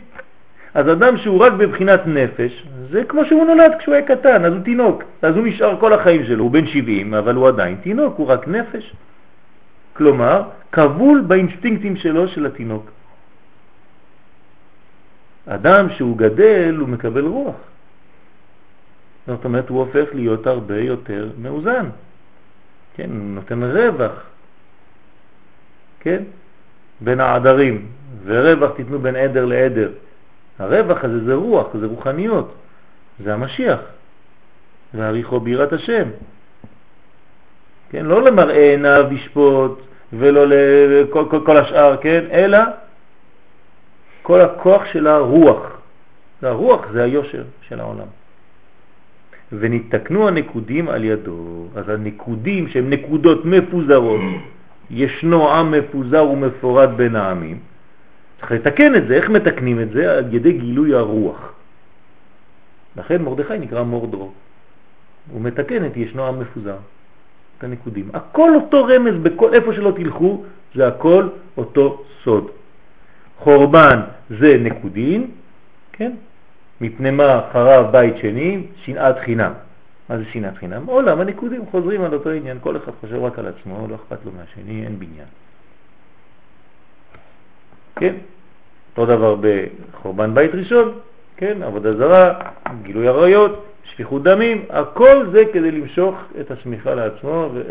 אז 0.73 0.91
אדם 0.91 1.17
שהוא 1.17 1.39
רק 1.39 1.53
בבחינת 1.53 2.07
נפש, 2.07 2.67
זה 2.91 3.03
כמו 3.03 3.25
שהוא 3.25 3.45
נולד 3.45 3.71
כשהוא 3.79 3.95
היה 3.95 4.05
קטן, 4.05 4.45
אז 4.45 4.53
הוא 4.53 4.63
תינוק. 4.63 5.03
אז 5.21 5.35
הוא 5.35 5.47
נשאר 5.47 5.79
כל 5.79 5.93
החיים 5.93 6.25
שלו, 6.25 6.43
הוא 6.43 6.51
בן 6.51 6.67
70, 6.67 7.13
אבל 7.13 7.35
הוא 7.35 7.47
עדיין 7.47 7.75
תינוק, 7.75 8.17
הוא 8.17 8.27
רק 8.27 8.47
נפש. 8.47 8.93
כלומר, 9.93 10.43
כבול 10.71 11.21
באינסטינקטים 11.21 11.95
שלו 11.95 12.27
של 12.27 12.45
התינוק. 12.45 12.91
אדם 15.47 15.89
שהוא 15.89 16.17
גדל, 16.17 16.75
הוא 16.79 16.89
מקבל 16.89 17.25
רוח. 17.25 17.55
זאת 19.27 19.45
אומרת, 19.45 19.69
הוא 19.69 19.79
הופך 19.79 20.07
להיות 20.13 20.47
הרבה 20.47 20.79
יותר 20.79 21.29
מאוזן. 21.41 21.85
כן, 22.95 23.09
נותן 23.11 23.63
רווח, 23.63 24.23
כן, 25.99 26.23
בין 27.01 27.19
העדרים, 27.19 27.85
ורווח 28.25 28.71
תיתנו 28.75 28.99
בין 28.99 29.15
עדר 29.15 29.45
לעדר. 29.45 29.91
הרווח 30.59 31.03
הזה 31.03 31.25
זה 31.25 31.33
רוח, 31.33 31.67
זה 31.79 31.85
רוחניות, 31.85 32.53
זה 33.23 33.33
המשיח, 33.33 33.79
זה 34.93 35.07
הריחו 35.07 35.39
בירת 35.39 35.73
השם. 35.73 36.09
כן, 37.89 38.05
לא 38.05 38.21
למראה 38.21 38.71
עיניו 38.71 39.05
ישפוט 39.11 39.81
ולא 40.13 40.45
לכל 40.47 41.25
כל, 41.29 41.39
כל 41.45 41.57
השאר, 41.57 41.97
כן, 41.97 42.23
אלא 42.31 42.59
כל 44.21 44.41
הכוח 44.41 44.85
של 44.85 45.07
הרוח. 45.07 45.77
הרוח 46.41 46.81
זה 46.91 47.03
היושר 47.03 47.43
של 47.61 47.79
העולם. 47.79 48.07
ונתקנו 49.51 50.27
הנקודים 50.27 50.89
על 50.89 51.03
ידו. 51.03 51.67
אז 51.75 51.89
הנקודים 51.89 52.67
שהם 52.67 52.89
נקודות 52.89 53.45
מפוזרות, 53.45 54.21
ישנו 54.89 55.51
עם 55.51 55.71
מפוזר 55.71 56.25
ומפורד 56.29 56.89
בין 56.97 57.15
העמים, 57.15 57.59
צריך 58.39 58.51
לתקן 58.51 58.95
את 58.95 59.07
זה. 59.07 59.13
איך 59.13 59.29
מתקנים 59.29 59.81
את 59.81 59.91
זה? 59.91 60.17
על 60.17 60.33
ידי 60.33 60.51
גילוי 60.51 60.93
הרוח. 60.93 61.53
לכן 62.97 63.21
מרדכי 63.21 63.57
נקרא 63.57 63.83
מורדרו. 63.83 64.31
הוא 65.31 65.41
מתקן 65.41 65.85
את 65.85 65.97
ישנו 65.97 66.27
עם 66.27 66.39
מפוזר, 66.39 66.77
את 67.57 67.63
הנקודים. 67.63 68.09
הכל 68.13 68.55
אותו 68.55 68.85
רמז, 68.85 69.13
בכל, 69.23 69.53
איפה 69.53 69.73
שלא 69.73 69.91
תלכו, 69.95 70.43
זה 70.75 70.87
הכל 70.87 71.27
אותו 71.57 72.03
סוד. 72.23 72.47
חורבן 73.39 73.99
זה 74.29 74.57
נקודין, 74.59 75.31
כן? 75.93 76.11
מפני 76.81 77.11
מה 77.11 77.41
חרב 77.53 77.91
בית 77.91 78.17
שני, 78.17 78.63
שנאת 78.75 79.15
חינם. 79.19 79.51
מה 80.09 80.17
זה 80.17 80.23
שנאת 80.31 80.57
חינם? 80.57 80.85
עולם 80.85 81.21
הנקודים 81.21 81.65
חוזרים 81.71 82.01
על 82.01 82.13
אותו 82.13 82.29
עניין, 82.29 82.57
כל 82.61 82.77
אחד 82.77 82.91
חושב 83.01 83.23
רק 83.23 83.39
על 83.39 83.47
עצמו, 83.47 83.87
לא 83.89 83.95
אכפת 83.95 84.25
לו 84.25 84.31
מהשני, 84.31 84.83
אין 84.85 84.99
בניין. 84.99 85.27
כן? 87.99 88.13
אותו 88.97 89.05
דבר 89.05 89.35
בחורבן 89.41 90.35
בית 90.35 90.55
ראשון, 90.55 90.91
כן? 91.37 91.63
עבודה 91.63 91.93
זרה, 91.93 92.33
גילוי 92.83 93.07
עריות, 93.07 93.65
שפיכות 93.83 94.23
דמים, 94.23 94.65
הכל 94.69 95.25
זה 95.31 95.43
כדי 95.53 95.71
למשוך 95.71 96.15
את 96.39 96.51
השמיכה 96.51 96.95
לעצמו, 96.95 97.49
ו... 97.53 97.61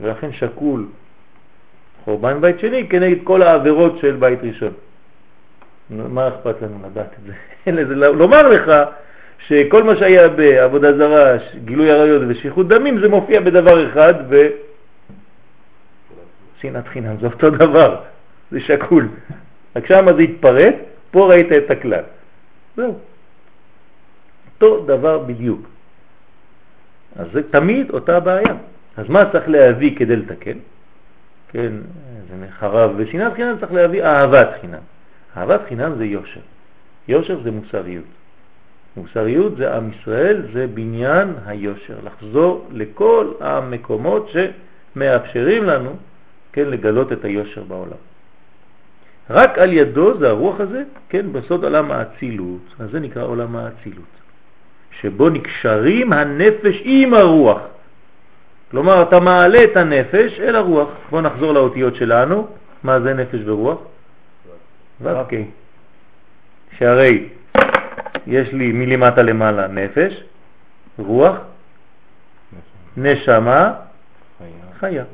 ולכן 0.00 0.32
שקול 0.32 0.86
חורבן 2.04 2.40
בית 2.40 2.60
שני 2.60 2.88
כנגד 2.88 3.18
כל 3.24 3.42
העבירות 3.42 3.98
של 3.98 4.16
בית 4.16 4.38
ראשון. 4.42 4.72
מה 5.90 6.28
אכפת 6.28 6.62
לנו 6.62 6.78
לדעת 6.90 7.14
את 7.18 7.24
זה? 7.26 7.32
אין 7.66 7.76
לזה, 7.76 7.94
לומר 7.94 8.48
לך 8.48 8.72
שכל 9.46 9.82
מה 9.82 9.96
שהיה 9.96 10.28
בעבודה 10.28 10.96
זרה, 10.96 11.36
גילוי 11.64 11.90
עריות 11.90 12.22
ושפיכות 12.28 12.68
דמים, 12.68 13.00
זה 13.00 13.08
מופיע 13.08 13.40
בדבר 13.40 13.88
אחד 13.88 14.14
ושנאת 16.58 16.88
חינם, 16.88 17.16
זה 17.20 17.26
אותו 17.26 17.50
דבר, 17.50 17.96
זה 18.50 18.60
שקול. 18.60 19.08
רק 19.76 19.86
שם 19.86 20.06
זה 20.16 20.22
התפרט, 20.22 20.74
פה 21.10 21.26
ראית 21.30 21.52
את 21.52 21.70
הכלל. 21.70 22.04
זהו. 22.76 22.98
אותו 24.54 24.84
דבר 24.84 25.18
בדיוק. 25.18 25.68
אז 27.16 27.26
זה 27.32 27.50
תמיד 27.50 27.90
אותה 27.90 28.20
בעיה. 28.20 28.54
אז 28.96 29.08
מה 29.08 29.30
צריך 29.32 29.48
להביא 29.48 29.96
כדי 29.96 30.16
לתקן? 30.16 30.58
כן, 31.48 31.72
זה 32.28 32.46
חרב 32.58 32.90
ושנאת 32.96 33.32
חינם 33.34 33.56
צריך 33.60 33.72
להביא 33.72 34.04
אהבת 34.04 34.48
חינם. 34.60 34.84
אהבת 35.36 35.60
חינם 35.68 35.92
זה 35.96 36.04
יושר. 36.04 36.40
יושר 37.08 37.40
זה 37.42 37.50
מוסריות. 37.50 38.04
מוסריות 38.96 39.56
זה 39.56 39.76
עם 39.76 39.90
ישראל, 39.92 40.42
זה 40.52 40.66
בניין 40.66 41.34
היושר, 41.46 41.96
לחזור 42.04 42.68
לכל 42.72 43.32
המקומות 43.40 44.30
שמאפשרים 44.32 45.64
לנו 45.64 45.96
כן, 46.52 46.64
לגלות 46.66 47.12
את 47.12 47.24
היושר 47.24 47.62
בעולם. 47.62 48.09
רק 49.30 49.58
על 49.58 49.72
ידו 49.72 50.18
זה 50.18 50.28
הרוח 50.28 50.60
הזה, 50.60 50.82
כן, 51.08 51.32
בסוד 51.32 51.64
עולם 51.64 51.90
האצילות, 51.90 52.74
אז 52.78 52.90
זה 52.90 53.00
נקרא 53.00 53.22
עולם 53.22 53.56
האצילות, 53.56 54.12
שבו 55.00 55.28
נקשרים 55.28 56.12
הנפש 56.12 56.82
עם 56.84 57.14
הרוח. 57.14 57.60
כלומר, 58.70 59.02
אתה 59.02 59.20
מעלה 59.20 59.64
את 59.64 59.76
הנפש 59.76 60.40
אל 60.40 60.56
הרוח. 60.56 60.88
בואו 61.10 61.22
נחזור 61.22 61.52
לאותיות 61.52 61.96
שלנו. 61.96 62.48
מה 62.82 63.00
זה 63.00 63.14
נפש 63.14 63.40
ורוח? 63.44 63.78
ו"ק. 65.00 65.32
שהרי 66.78 67.28
יש 68.26 68.52
לי 68.52 68.72
מלמטה 68.72 69.22
למעלה 69.22 69.66
נפש, 69.68 70.22
רוח, 70.98 71.36
נשמה, 72.96 73.72
חיה. 74.80 75.04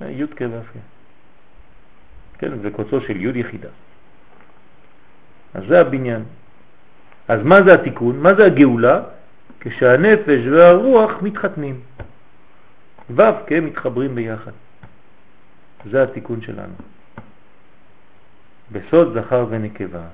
י' 0.00 0.26
כ' 0.36 0.42
ו' 0.42 0.93
כן, 2.38 2.52
וקוצו 2.62 3.00
של 3.00 3.16
י' 3.16 3.38
יחידה. 3.38 3.68
אז 5.54 5.62
זה 5.68 5.80
הבניין. 5.80 6.22
אז 7.28 7.40
מה 7.44 7.62
זה 7.62 7.74
התיקון? 7.74 8.18
מה 8.18 8.34
זה 8.34 8.44
הגאולה? 8.46 9.02
כשהנפש 9.60 10.46
והרוח 10.52 11.12
מתחתנים. 11.22 11.80
ו' 13.10 13.22
כן 13.46 13.64
מתחברים 13.64 14.14
ביחד. 14.14 14.52
זה 15.90 16.02
התיקון 16.02 16.40
שלנו. 16.40 16.74
בסוד 18.72 19.18
זכר 19.18 19.46
ונקבה. 19.50 20.06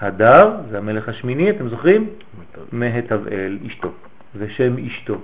הדר 0.00 0.56
זה 0.70 0.78
המלך 0.78 1.08
השמיני, 1.08 1.50
אתם 1.50 1.68
זוכרים? 1.68 2.10
מהתבאל, 2.72 3.58
אשתו. 3.66 3.92
זה 4.34 4.50
שם 4.50 4.86
אשתו. 4.86 5.18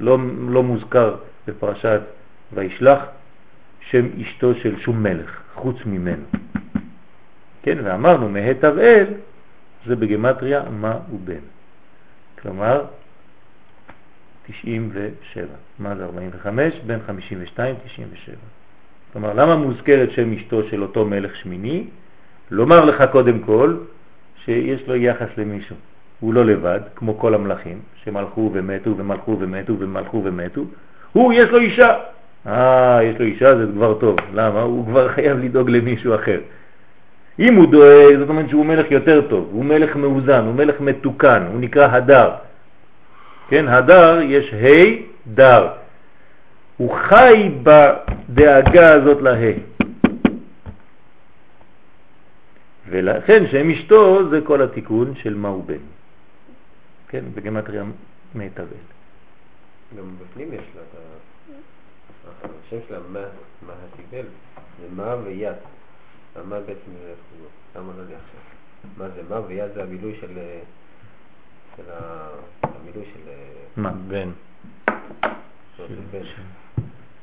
לא, 0.00 0.18
לא 0.48 0.62
מוזכר 0.62 1.16
בפרשת 1.46 2.00
וישלח 2.52 3.00
שם 3.90 4.06
אשתו 4.22 4.54
של 4.54 4.78
שום 4.80 5.02
מלך, 5.02 5.40
חוץ 5.54 5.76
ממנו. 5.86 6.24
כן, 7.62 7.78
ואמרנו 7.84 8.28
מהתבאל 8.28 9.06
זה 9.86 9.96
בגמטריה 9.96 10.62
מה 10.70 10.98
הוא 11.10 11.20
בן. 11.24 11.44
כלומר, 12.42 12.84
97. 14.46 15.46
מה 15.78 15.96
זה 15.96 16.04
45? 16.04 16.74
בין 16.86 16.98
52, 17.06 17.74
97. 17.84 18.36
כלומר, 19.12 19.32
למה 19.32 19.56
מוזכרת 19.56 20.10
שם 20.10 20.32
אשתו 20.32 20.68
של 20.70 20.82
אותו 20.82 21.04
מלך 21.04 21.36
שמיני? 21.36 21.84
לומר 22.50 22.84
לך 22.84 23.04
קודם 23.12 23.38
כל 23.38 23.76
שיש 24.44 24.88
לו 24.88 24.96
יחס 24.96 25.28
למישהו. 25.36 25.76
הוא 26.20 26.34
לא 26.34 26.44
לבד, 26.44 26.80
כמו 26.94 27.18
כל 27.18 27.34
המלאכים, 27.34 27.80
שמלכו 28.04 28.50
ומתו 28.54 28.96
ומלכו 28.96 29.36
ומתו 29.40 29.78
ומלכו 29.78 30.22
ומתו. 30.24 30.64
הוא, 31.12 31.32
יש 31.32 31.48
לו 31.48 31.58
אישה. 31.58 31.98
אה, 32.46 33.00
יש 33.02 33.18
לו 33.18 33.24
אישה, 33.26 33.56
זה 33.56 33.64
כבר 33.74 33.94
טוב. 33.94 34.16
למה? 34.34 34.60
הוא 34.62 34.86
כבר 34.86 35.08
חייב 35.08 35.38
לדאוג 35.38 35.70
למישהו 35.70 36.14
אחר. 36.14 36.40
אם 37.38 37.54
הוא 37.54 37.66
דואג, 37.70 38.18
זאת 38.18 38.28
אומרת 38.28 38.48
שהוא 38.48 38.66
מלך 38.66 38.90
יותר 38.90 39.28
טוב, 39.28 39.48
הוא 39.52 39.64
מלך 39.64 39.96
מאוזן, 39.96 40.44
הוא 40.44 40.54
מלך 40.54 40.80
מתוקן, 40.80 41.42
הוא 41.52 41.60
נקרא 41.60 41.88
הדר. 41.88 42.30
כן, 43.48 43.68
הדר 43.68 44.20
יש 44.22 44.54
ה' 44.54 45.02
דר. 45.26 45.68
הוא 46.76 46.96
חי 47.08 47.50
בדאגה 47.62 48.92
הזאת 48.92 49.22
לה. 49.22 49.34
ולכן 52.88 53.44
שם 53.50 53.70
אשתו 53.70 54.28
זה 54.30 54.40
כל 54.44 54.62
התיקון 54.62 55.14
של 55.14 55.34
מה 55.34 55.48
הוא 55.48 55.64
בן. 55.64 55.84
כן, 57.08 57.24
בגמטריה 57.34 57.84
מיטבל. 58.34 58.82
גם 59.98 60.04
בפנים 60.20 60.48
יש 60.48 60.64
לה 60.76 60.82
את 60.82 60.96
השם 62.28 62.76
שלה, 62.88 62.98
מה 63.08 63.72
הטיבל, 63.72 64.26
זה 64.80 64.86
מה 64.96 65.16
ויד. 65.24 65.56
מה 66.44 66.60
בעצם 66.60 66.90
זה 67.02 67.14
למה 67.76 67.92
לא 67.96 68.04
לי 68.04 68.14
עכשיו? 68.14 68.40
מה 68.96 69.08
זה 69.08 69.22
מה 69.28 69.40
ויד 69.46 69.72
זה 69.74 69.82
המילוי 69.82 70.16
של... 70.20 70.38
של 71.76 71.82
המילוי 72.62 73.04
של... 73.14 73.30
מה? 73.76 73.92
בן. 74.08 74.30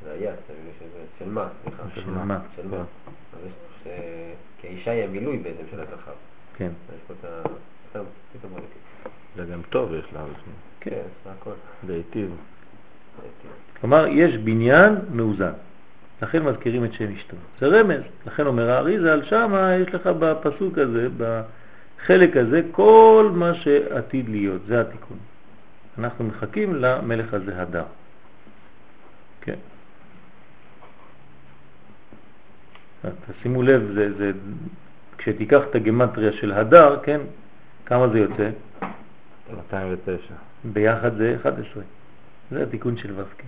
זה 0.04 0.12
היד, 0.12 0.36
זה 0.48 0.54
המילוי 0.54 0.74
של 0.80 0.86
בן. 0.86 1.06
של 1.20 1.30
מה, 1.30 1.50
סליחה. 1.64 1.84
של 1.96 2.10
מה. 2.10 2.40
של 2.56 2.68
מה. 2.68 2.78
אז 2.78 3.40
יש... 3.46 3.88
כי 4.58 4.68
האישה 4.68 4.92
היא 4.92 5.04
המילוי 5.04 5.38
בעצם 5.38 5.64
של 5.72 5.80
הזכר. 5.80 6.14
כן. 6.56 6.72
יש 6.96 7.02
פה 7.08 7.14
את 7.20 7.26
ה... 7.26 7.50
סתם, 7.90 8.04
פתאום 8.34 8.54
זה 9.36 9.46
גם 9.46 9.62
טוב 9.70 9.94
יש 9.94 10.06
לה. 10.14 10.26
כן, 10.80 11.04
זה 11.24 11.32
הכל. 11.32 11.52
זה 11.88 11.94
היטיב. 11.94 12.36
כלומר, 13.82 14.08
יש 14.08 14.38
בניין 14.38 14.96
מאוזן. 15.12 15.52
לכן 16.22 16.44
מזכירים 16.44 16.86
את 16.86 16.94
שם 16.94 17.12
אשתו. 17.16 17.38
זה 17.62 17.68
רמז. 17.68 18.02
לכן 18.26 18.46
אומר 18.46 18.70
האריזל, 18.70 19.24
שמה 19.24 19.76
יש 19.76 19.94
לך 19.94 20.08
בפסוק 20.08 20.78
הזה, 20.78 21.08
בחלק 21.18 22.38
הזה, 22.38 22.62
כל 22.72 23.32
מה 23.34 23.54
שעתיד 23.54 24.30
להיות. 24.30 24.62
זה 24.68 24.82
התיקון. 24.82 25.18
אנחנו 25.98 26.26
מחכים 26.26 26.76
למלך 26.76 27.34
הזה 27.34 27.62
הדר. 27.62 27.84
כן. 29.42 29.56
תשימו 33.40 33.64
לב, 33.64 33.92
זה, 33.94 34.14
זה, 34.18 34.32
כשתיקח 35.18 35.62
את 35.70 35.76
הגמטריה 35.76 36.32
של 36.32 36.52
הדר, 36.52 37.00
כן, 37.04 37.22
כמה 37.86 38.08
זה 38.08 38.20
יוצא? 38.20 38.50
209. 39.58 40.34
ביחד 40.64 41.18
זה 41.18 41.36
11. 41.42 41.84
זה 42.52 42.64
התיקון 42.64 42.98
של 42.98 43.20
וסקי. 43.20 43.48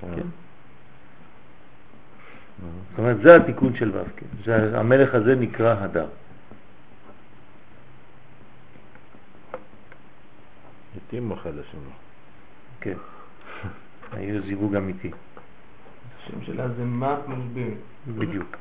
כן. 0.00 0.14
כן. 0.16 0.26
זאת 2.90 2.98
אומרת, 2.98 3.16
זה 3.22 3.36
התיקון 3.36 3.76
של 3.76 3.92
וסקי. 3.96 4.24
המלך 4.74 5.14
הזה 5.14 5.34
נקרא 5.34 5.74
הדר. 5.80 6.06
התאימו 10.96 11.34
אחד 11.34 11.50
לשני. 11.50 11.80
כן. 12.80 12.96
היו 14.12 14.42
זיווג 14.42 14.76
אמיתי. 14.76 15.10
השם 16.18 16.42
שלה 16.42 16.68
זה 16.68 16.84
מה 16.84 17.16
משבר. 17.28 17.70
בדיוק. 18.18 18.56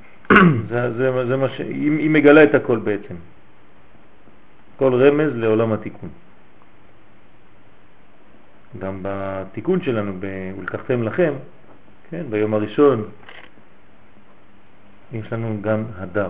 זה, 0.70 0.94
זה, 0.94 1.28
זה 1.28 1.38
מה 1.38 1.50
ש... 1.50 1.60
היא 1.60 2.10
מגלה 2.10 2.44
את 2.44 2.56
הכל 2.56 2.80
בעצם. 2.80 3.16
כל 4.78 4.94
רמז 5.04 5.36
לעולם 5.36 5.74
התיקון. 5.74 6.10
גם 8.78 9.00
בתיקון 9.02 9.82
שלנו, 9.82 10.14
ולקחתם 10.20 11.04
לכם, 11.04 11.34
כן, 12.10 12.24
ביום 12.30 12.54
הראשון, 12.54 13.06
יש 15.12 15.34
לנו 15.34 15.58
גם 15.62 15.84
הדר, 15.96 16.30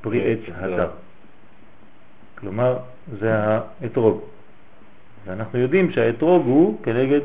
פרי 0.00 0.32
עץ 0.32 0.38
הדר. 0.54 0.90
כלומר 2.38 2.78
זה 3.20 3.32
האתרוג. 3.34 4.20
ואנחנו 5.24 5.58
יודעים 5.58 5.92
שהאתרוג 5.92 6.46
הוא 6.46 6.82
כנגד 6.82 7.20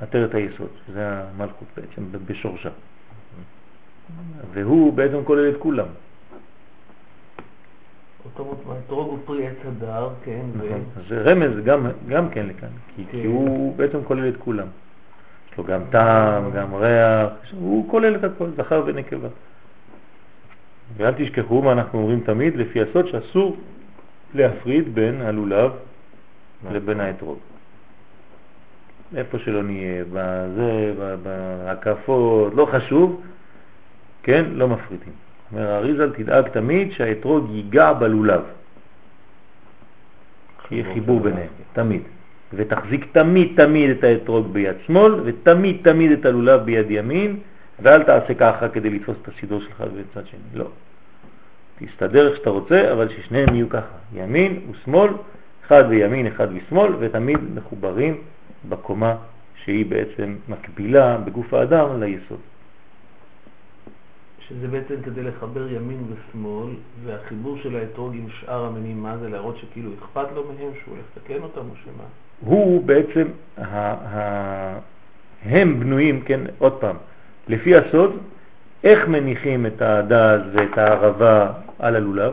עטרת 0.00 0.34
היסוד, 0.34 0.68
זה 0.92 1.08
המלכות 1.08 1.68
בעצם 1.76 2.02
בשורשה. 2.26 2.70
והוא 4.52 4.92
בעצם 4.92 5.24
כולל 5.24 5.50
את 5.50 5.56
כולם. 5.58 5.86
האתרוג 8.26 9.08
הוא 9.08 9.18
פרי 9.24 9.46
עץ 9.46 9.56
הדר, 9.64 10.08
כן. 10.24 10.40
נכון, 10.56 10.84
זה 11.08 11.22
רמז 11.22 11.64
גם 12.08 12.28
כן 12.30 12.46
לכאן, 12.46 12.68
כי 12.96 13.04
כן. 13.12 13.18
הוא 13.26 13.76
בעצם 13.76 13.98
כולל 14.04 14.28
את 14.28 14.36
כולם. 14.38 14.66
יש 15.52 15.58
לו 15.58 15.64
גם 15.64 15.80
טעם, 15.90 16.50
גם 16.50 16.74
ריח, 16.74 17.30
הוא 17.52 17.90
כולל 17.90 18.16
את 18.16 18.24
הכל, 18.24 18.50
זכר 18.56 18.82
ונקבה. 18.86 19.28
ואל 20.96 21.14
תשכחו 21.16 21.62
מה 21.62 21.72
אנחנו 21.72 21.98
אומרים 21.98 22.20
תמיד, 22.20 22.56
לפי 22.56 22.82
הסוד 22.82 23.06
שאסור 23.06 23.56
להפריד 24.34 24.94
בין 24.94 25.22
הלולב 25.22 25.72
לבין 26.70 27.00
האתרוג. 27.00 27.38
איפה 29.16 29.38
שלא 29.38 29.62
נהיה, 29.62 30.04
בזה, 30.12 30.94
בהקפות, 31.22 32.54
לא 32.54 32.66
חשוב, 32.72 33.22
כן, 34.22 34.44
לא 34.52 34.68
מפרידים. 34.68 35.12
אומר 35.52 35.70
האריזל, 35.70 36.10
תדאג 36.10 36.48
תמיד 36.48 36.92
שהאתרוג 36.92 37.50
ייגע 37.50 37.92
בלולב. 37.92 38.42
שיהיה 40.68 40.84
חיבור 40.94 41.20
ביניהם, 41.20 41.48
תמיד. 41.72 42.02
ותחזיק 42.54 43.06
תמיד 43.12 43.52
תמיד 43.56 43.90
את 43.90 44.04
האתרוג 44.04 44.52
ביד 44.52 44.76
שמאל, 44.86 45.14
ותמיד 45.24 45.76
תמיד 45.82 46.12
את 46.12 46.26
הלולב 46.26 46.60
ביד 46.60 46.90
ימין, 46.90 47.36
ואל 47.82 48.02
תעשה 48.02 48.34
ככה 48.34 48.68
כדי 48.68 48.90
לתפוס 48.90 49.16
את 49.22 49.28
הסידור 49.28 49.60
שלך 49.60 49.80
בצד 49.80 50.26
שני. 50.26 50.40
לא. 50.54 50.66
תסתדר 51.78 52.28
איך 52.28 52.36
שאתה 52.36 52.50
רוצה, 52.50 52.92
אבל 52.92 53.08
ששניהם 53.08 53.54
יהיו 53.54 53.68
ככה, 53.68 53.96
ימין 54.14 54.60
ושמאל, 54.70 55.10
אחד 55.66 55.88
בימין, 55.88 56.26
אחד 56.26 56.54
בשמאל, 56.54 56.92
ותמיד 56.98 57.38
מחוברים 57.54 58.20
בקומה 58.68 59.16
שהיא 59.64 59.86
בעצם 59.86 60.36
מקבילה 60.48 61.16
בגוף 61.16 61.54
האדם 61.54 62.02
ליסוד. 62.02 62.38
שזה 64.52 64.68
בעצם 64.68 64.94
כדי 65.04 65.22
לחבר 65.22 65.68
ימין 65.68 66.02
ושמאל, 66.12 66.70
והחיבור 67.04 67.58
של 67.62 67.76
האתרוג 67.76 68.14
עם 68.14 68.26
שאר 68.40 68.64
המינים, 68.64 69.02
מה 69.02 69.16
זה? 69.18 69.28
להראות 69.28 69.56
שכאילו 69.56 69.90
אכפת 69.98 70.26
לו 70.34 70.44
מהם, 70.44 70.70
שהוא 70.84 70.94
הולך 70.94 71.04
לתקן 71.16 71.42
אותם 71.42 71.60
או 71.60 71.74
שמה? 71.84 72.04
הוא 72.40 72.84
בעצם, 72.84 73.26
הם 75.42 75.80
בנויים, 75.80 76.20
כן, 76.20 76.40
עוד 76.58 76.72
פעם, 76.72 76.96
לפי 77.48 77.76
הסוד, 77.76 78.16
איך 78.84 79.08
מניחים 79.08 79.66
את 79.66 79.82
הדז 79.82 80.40
ואת 80.52 80.78
הערבה 80.78 81.52
על 81.78 81.96
הלולב? 81.96 82.32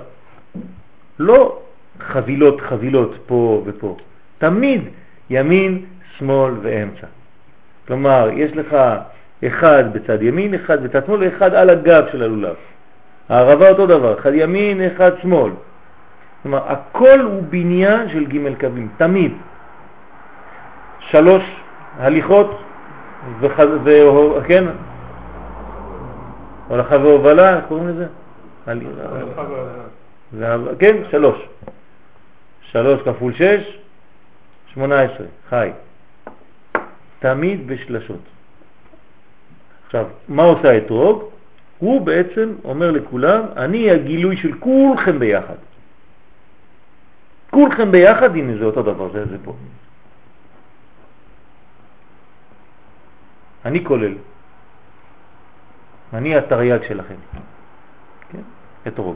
לא 1.19 1.59
חבילות 1.99 2.61
חבילות 2.61 3.11
פה 3.25 3.61
ופה, 3.65 3.97
תמיד 4.37 4.81
ימין, 5.29 5.85
שמאל 6.17 6.53
ואמצע. 6.61 7.07
כלומר, 7.87 8.29
יש 8.33 8.51
לך 8.51 8.75
אחד 9.47 9.83
בצד 9.93 10.21
ימין, 10.21 10.53
אחד 10.53 10.83
בצד 10.83 11.05
שמאל 11.05 11.19
ואחד 11.23 11.53
על 11.53 11.69
הגב 11.69 12.03
של 12.11 12.23
הלולב. 12.23 12.55
הערבה 13.29 13.69
אותו 13.69 13.87
דבר, 13.87 14.19
אחד 14.19 14.31
ימין, 14.33 14.81
אחד 14.81 15.11
שמאל. 15.21 15.51
כלומר, 16.43 16.71
הכל 16.71 17.19
הוא 17.19 17.43
בניין 17.49 18.09
של 18.09 18.25
ג' 18.25 18.59
קווים, 18.59 18.89
תמיד. 18.97 19.33
שלוש 20.99 21.43
הליכות, 21.97 22.61
וח... 23.39 23.59
ו... 23.83 23.89
כן? 24.47 24.65
הולכה 26.67 26.97
והובלה, 26.97 27.57
איך 27.57 27.65
קוראים 27.67 27.87
לזה? 27.87 28.07
כן, 30.79 30.95
שלוש. 31.11 31.47
שלוש 32.61 33.01
כפול 33.01 33.33
שש, 33.33 33.77
שמונה 34.73 35.01
עשרה, 35.01 35.27
חי. 35.49 35.71
תמיד 37.19 37.67
בשלשות. 37.67 38.38
עכשיו, 39.89 40.05
מה 40.27 40.43
עושה 40.43 40.69
האתרוג? 40.69 41.23
הוא 41.79 42.01
בעצם 42.01 42.53
אומר 42.63 42.91
לכולם, 42.91 43.41
אני 43.57 43.91
הגילוי 43.91 44.37
של 44.37 44.53
כולכם 44.59 45.19
ביחד. 45.19 45.55
כולכם 47.49 47.91
ביחד, 47.91 48.35
הנה 48.35 48.57
זה 48.57 48.65
אותו 48.65 48.81
דבר, 48.81 49.11
זה, 49.11 49.25
זה 49.25 49.37
פה. 49.43 49.55
אני 53.65 53.85
כולל. 53.85 54.13
אני 56.13 56.35
התרי"ג 56.35 56.83
שלכם. 56.87 57.15
כן? 58.29 58.45
אתרוג. 58.87 59.15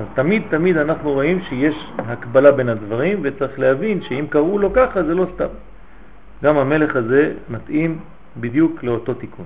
אז 0.00 0.06
תמיד 0.14 0.42
תמיד 0.50 0.76
אנחנו 0.76 1.12
רואים 1.12 1.40
שיש 1.40 1.74
הקבלה 1.98 2.52
בין 2.52 2.68
הדברים 2.68 3.20
וצריך 3.22 3.58
להבין 3.58 4.02
שאם 4.02 4.26
קראו 4.30 4.58
לו 4.58 4.72
ככה 4.72 5.02
זה 5.02 5.14
לא 5.14 5.26
סתם. 5.34 5.54
גם 6.44 6.58
המלך 6.58 6.96
הזה 6.96 7.32
מתאים 7.50 7.98
בדיוק 8.36 8.84
לאותו 8.84 9.14
תיקון. 9.14 9.44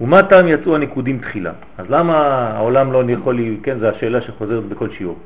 ומה 0.00 0.22
טעם 0.22 0.48
יצאו 0.48 0.74
הנקודים 0.74 1.18
תחילה? 1.18 1.52
אז 1.78 1.86
למה 1.90 2.16
העולם 2.56 2.92
לא 2.92 3.02
יכול, 3.08 3.38
כן, 3.62 3.78
זו 3.78 3.86
השאלה 3.86 4.20
שחוזרת 4.20 4.64
בכל 4.64 4.88
שיעור, 4.90 5.18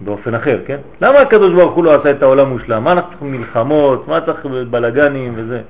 באופן 0.00 0.34
אחר, 0.34 0.60
כן? 0.66 0.76
למה 1.00 1.18
הקדוש 1.18 1.52
ברוך 1.54 1.74
הוא 1.74 1.84
לא 1.84 1.94
עשה 1.94 2.10
את 2.10 2.22
העולם 2.22 2.48
מושלם? 2.48 2.84
מה 2.84 2.92
אנחנו 2.92 3.10
צריכים 3.10 3.32
מלחמות? 3.32 4.08
מה 4.08 4.20
צריך 4.20 4.46
בלגנים 4.70 5.32
וזה? 5.36 5.60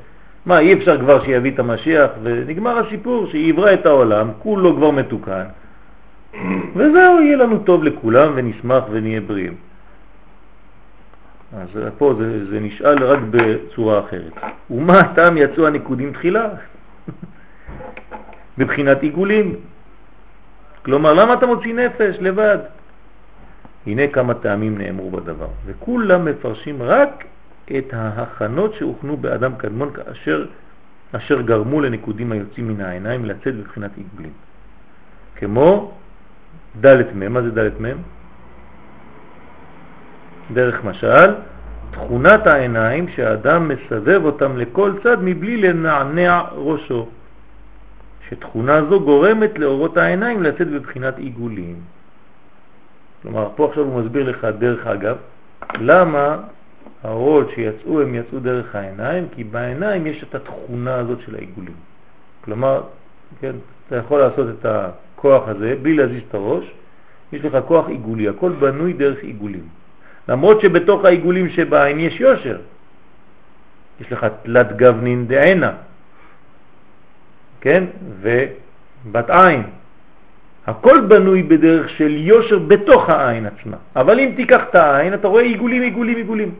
מה, 0.46 0.58
אי 0.58 0.72
אפשר 0.72 0.98
כבר 0.98 1.24
שיביא 1.24 1.50
את 1.50 1.58
המשיח? 1.58 2.10
ונגמר 2.22 2.78
הסיפור, 2.78 3.26
שיברא 3.26 3.72
את 3.74 3.86
העולם, 3.86 4.28
כולו 4.38 4.76
כבר 4.76 4.90
מתוקן, 4.90 5.44
וזהו, 6.76 7.22
יהיה 7.22 7.36
לנו 7.36 7.58
טוב 7.58 7.84
לכולם 7.84 8.32
ונשמח 8.34 8.84
ונהיה 8.90 9.20
בריאים. 9.20 9.54
אז 11.56 11.68
פה 11.98 12.14
זה, 12.18 12.50
זה 12.50 12.60
נשאל 12.60 13.04
רק 13.04 13.18
בצורה 13.30 14.00
אחרת. 14.00 14.32
ומה 14.70 15.00
הטעם 15.00 15.36
יצאו 15.36 15.66
הנקודים 15.66 16.12
תחילה? 16.12 16.48
בבחינת 18.58 19.02
עיגולים. 19.02 19.54
כלומר, 20.84 21.12
למה 21.14 21.34
אתה 21.34 21.46
מוציא 21.46 21.74
נפש 21.74 22.16
לבד? 22.20 22.58
הנה 23.86 24.06
כמה 24.06 24.34
טעמים 24.34 24.78
נאמרו 24.78 25.10
בדבר, 25.10 25.48
וכולם 25.66 26.24
מפרשים 26.24 26.82
רק 26.82 27.24
את 27.78 27.94
ההכנות 27.94 28.74
שהוכנו 28.74 29.16
באדם 29.16 29.52
קדמון 29.56 29.90
כאשר 29.92 30.46
אשר 31.12 31.40
גרמו 31.40 31.80
לנקודים 31.80 32.32
היוצאים 32.32 32.68
מן 32.68 32.80
העיניים 32.80 33.24
לצאת 33.24 33.54
בבחינת 33.54 33.90
עיגולים. 33.96 34.32
כמו 35.36 35.92
ד' 36.80 37.02
מ', 37.14 37.32
מה 37.32 37.42
זה 37.42 37.50
ד' 37.50 37.82
מ'? 37.82 37.86
דרך 40.52 40.84
משל, 40.84 41.34
תכונת 41.90 42.46
העיניים 42.46 43.08
שהאדם 43.08 43.68
מסבב 43.68 44.24
אותם 44.24 44.56
לכל 44.56 44.92
צד 45.02 45.16
מבלי 45.22 45.56
לנענע 45.56 46.42
ראשו, 46.52 47.08
שתכונה 48.28 48.84
זו 48.90 49.00
גורמת 49.00 49.58
לאורות 49.58 49.96
העיניים 49.96 50.42
לצאת 50.42 50.68
בבחינת 50.68 51.18
עיגולים. 51.18 51.76
כלומר, 53.22 53.48
פה 53.56 53.68
עכשיו 53.68 53.84
הוא 53.84 54.00
מסביר 54.02 54.30
לך 54.30 54.46
דרך 54.58 54.86
אגב, 54.86 55.16
למה 55.80 56.36
האורות 57.02 57.50
שיצאו 57.54 58.00
הם 58.00 58.14
יצאו 58.14 58.38
דרך 58.40 58.74
העיניים, 58.74 59.28
כי 59.34 59.44
בעיניים 59.44 60.06
יש 60.06 60.22
את 60.22 60.34
התכונה 60.34 60.94
הזאת 60.94 61.18
של 61.20 61.34
העיגולים. 61.34 61.74
כלומר, 62.44 62.82
כן, 63.40 63.52
אתה 63.86 63.96
יכול 63.96 64.20
לעשות 64.20 64.46
את 64.48 64.66
הכוח 64.66 65.48
הזה 65.48 65.74
בלי 65.82 65.94
להזיז 65.94 66.22
את 66.28 66.34
הראש, 66.34 66.64
יש 67.32 67.44
לך 67.44 67.58
כוח 67.66 67.88
עיגולי, 67.88 68.28
הכל 68.28 68.52
בנוי 68.52 68.92
דרך 68.92 69.18
עיגולים. 69.22 69.83
למרות 70.28 70.60
שבתוך 70.60 71.04
העיגולים 71.04 71.48
שבעין 71.48 72.00
יש 72.00 72.20
יושר. 72.20 72.58
יש 74.00 74.12
לך 74.12 74.26
תלת 74.42 74.76
גבנין 74.76 75.26
דעינה, 75.26 75.72
כן? 77.60 77.84
ובת 78.20 79.30
עין. 79.30 79.62
הכל 80.66 81.00
בנוי 81.08 81.42
בדרך 81.42 81.90
של 81.90 82.12
יושר 82.16 82.58
בתוך 82.58 83.08
העין 83.10 83.46
עצמה. 83.46 83.76
אבל 83.96 84.20
אם 84.20 84.30
תיקח 84.36 84.62
את 84.70 84.74
העין, 84.74 85.14
אתה 85.14 85.28
רואה 85.28 85.42
עיגולים, 85.42 85.82
עיגולים, 85.82 86.16
עיגולים. 86.16 86.54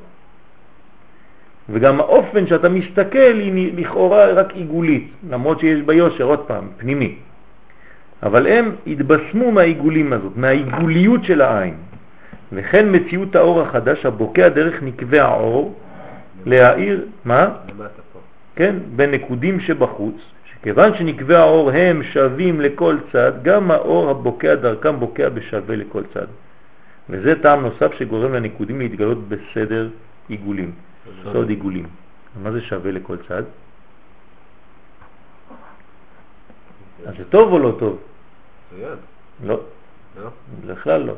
וגם 1.69 2.01
האופן 2.01 2.47
שאתה 2.47 2.69
מסתכל 2.69 3.35
היא 3.41 3.73
לכאורה 3.77 4.27
רק 4.27 4.53
עיגולית, 4.53 5.09
למרות 5.31 5.61
שיש 5.61 5.83
בה 5.83 5.95
יושר, 5.95 6.25
עוד 6.25 6.41
פעם, 6.41 6.69
פנימי. 6.77 7.15
אבל 8.23 8.47
הם 8.47 8.71
התבשמו 8.87 9.53
מהעיגולים 9.53 10.13
הזאת, 10.13 10.33
מהעיגוליות 10.37 11.25
של 11.25 11.41
העין. 11.41 11.75
וכן 12.55 12.87
מציאות 12.97 13.37
האור 13.37 13.61
החדש 13.61 14.07
הבוקע 14.07 14.49
דרך 14.49 14.83
נקבי 14.83 15.19
האור 15.19 15.81
להאיר, 16.47 17.07
מה? 17.25 17.57
כן, 18.57 18.77
בנקודים 18.97 19.61
שבחוץ, 19.61 20.15
שכיוון 20.45 20.95
שנקבי 20.97 21.35
האור 21.35 21.71
הם 21.71 22.03
שווים 22.03 22.61
לכל 22.61 22.97
צד, 23.13 23.33
גם 23.43 23.71
האור 23.71 24.11
הבוקע 24.11 24.55
דרכם 24.55 25.01
בוקע 25.01 25.29
בשווה 25.29 25.77
לכל 25.77 26.03
צד. 26.15 26.27
וזה 27.11 27.43
טעם 27.43 27.61
נוסף 27.63 27.95
שגורם 27.99 28.35
לנקודים 28.35 28.79
להתגלות 28.79 29.29
בסדר 29.29 29.89
עיגולים, 30.29 30.73
סוד 31.33 31.49
עיגולים. 31.49 31.87
מה 32.43 32.51
זה 32.51 32.61
שווה 32.61 32.91
לכל 32.91 33.17
צד? 33.29 33.43
אז 37.07 37.15
זה 37.19 37.25
טוב 37.25 37.53
או 37.53 37.59
לא 37.59 37.77
טוב? 37.79 37.99
לא, 39.45 39.61
לא? 40.23 40.29
בכלל 40.67 41.03
לא. 41.03 41.15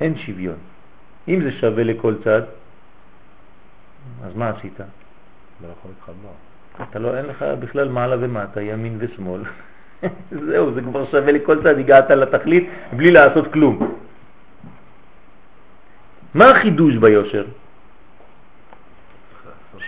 אין 0.00 0.18
שוויון. 0.18 0.56
אם 1.28 1.42
זה 1.42 1.52
שווה 1.52 1.84
לכל 1.84 2.14
צד, 2.24 2.42
אז 4.24 4.36
מה 4.36 4.48
עשית? 4.48 4.80
לא 4.80 5.68
יכול 5.78 5.90
להתחבר. 5.90 6.34
אתה 6.90 6.98
לא, 6.98 7.16
אין 7.16 7.26
לך 7.26 7.44
בכלל 7.60 7.88
מעלה 7.88 8.16
ומטה, 8.20 8.62
ימין 8.62 8.96
ושמאל. 8.98 9.42
זהו, 10.48 10.74
זה 10.74 10.80
כבר 10.80 11.06
שווה 11.06 11.32
לכל 11.32 11.62
צד, 11.62 11.78
הגעת 11.78 12.10
לתכלית 12.10 12.68
בלי 12.92 13.10
לעשות 13.10 13.52
כלום. 13.52 13.94
מה 16.34 16.50
החידוש 16.50 16.96
ביושר? 16.96 17.44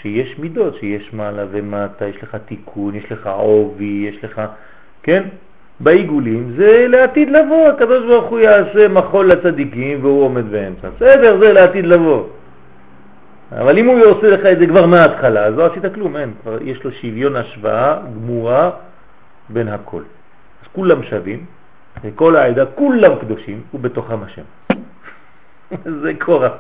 שיש 0.03 0.39
מידות, 0.39 0.77
שיש 0.81 1.13
מעלה 1.13 1.45
ומטה, 1.51 2.07
יש 2.07 2.23
לך 2.23 2.37
תיקון, 2.47 2.95
יש 2.95 3.13
לך 3.13 3.27
עובי, 3.27 4.09
יש 4.11 4.25
לך, 4.25 4.43
כן? 5.03 5.23
בעיגולים 5.81 6.53
זה 6.57 6.87
לעתיד 6.89 7.31
לבוא, 7.31 7.69
הקדוש 7.69 8.05
ברוך 8.07 8.25
הוא 8.25 8.39
יעשה 8.39 8.89
מחול 8.89 9.27
לצדיקים 9.33 10.05
והוא 10.05 10.25
עומד 10.25 10.51
באמצע. 10.51 10.89
בסדר, 10.97 11.39
זה 11.39 11.53
לעתיד 11.53 11.87
לבוא. 11.87 12.25
אבל 13.53 13.79
אם 13.79 13.87
הוא 13.87 14.05
עושה 14.05 14.31
לך 14.31 14.47
את 14.47 14.59
זה 14.59 14.67
כבר 14.67 14.87
מההתחלה, 14.87 15.45
אז 15.45 15.57
לא 15.57 15.67
עשית 15.67 15.95
כלום, 15.95 16.17
אין. 16.17 16.33
כבר 16.43 16.59
יש 16.63 16.85
לו 16.85 16.93
שוויון 16.93 17.37
השוואה 17.37 17.97
גמורה 18.15 18.71
בין 19.49 19.69
הכל. 19.69 20.03
אז 20.63 20.69
כולם 20.73 21.03
שווים, 21.03 21.45
וכל 22.05 22.37
העדה, 22.37 22.67
כולם 22.67 23.13
קדושים, 23.21 23.61
ובתוכם 23.75 24.23
השם. 24.23 24.43
זה 26.03 26.13
קורח. 26.19 26.53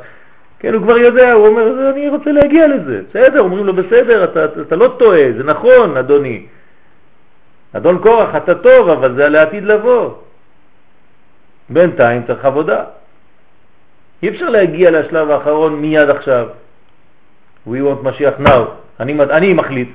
כן, 0.58 0.74
הוא 0.74 0.82
כבר 0.82 0.98
יודע, 0.98 1.32
הוא 1.32 1.46
אומר, 1.46 1.90
אני 1.90 2.08
רוצה 2.08 2.32
להגיע 2.32 2.66
לזה. 2.66 3.00
בסדר, 3.10 3.40
אומרים 3.40 3.66
לו, 3.66 3.72
בסדר, 3.72 4.24
אתה, 4.24 4.44
אתה 4.44 4.76
לא 4.76 4.94
טועה, 4.98 5.32
זה 5.36 5.44
נכון, 5.44 5.96
אדוני. 5.96 6.46
אדון 7.76 7.98
קורח, 7.98 8.36
אתה 8.36 8.54
טוב, 8.54 8.88
אבל 8.88 9.14
זה 9.14 9.28
לעתיד 9.28 9.64
לבוא. 9.64 10.14
בינתיים 11.70 12.22
צריך 12.26 12.44
עבודה. 12.44 12.84
אי 14.22 14.28
אפשר 14.28 14.48
להגיע 14.48 14.90
לשלב 14.90 15.30
האחרון 15.30 15.80
מיד 15.80 16.10
עכשיו. 16.10 16.48
We 17.66 17.70
want 17.70 18.02
משיח 18.04 18.34
now. 18.38 18.62
אני, 19.00 19.12
אני 19.22 19.52
מחליט. 19.52 19.88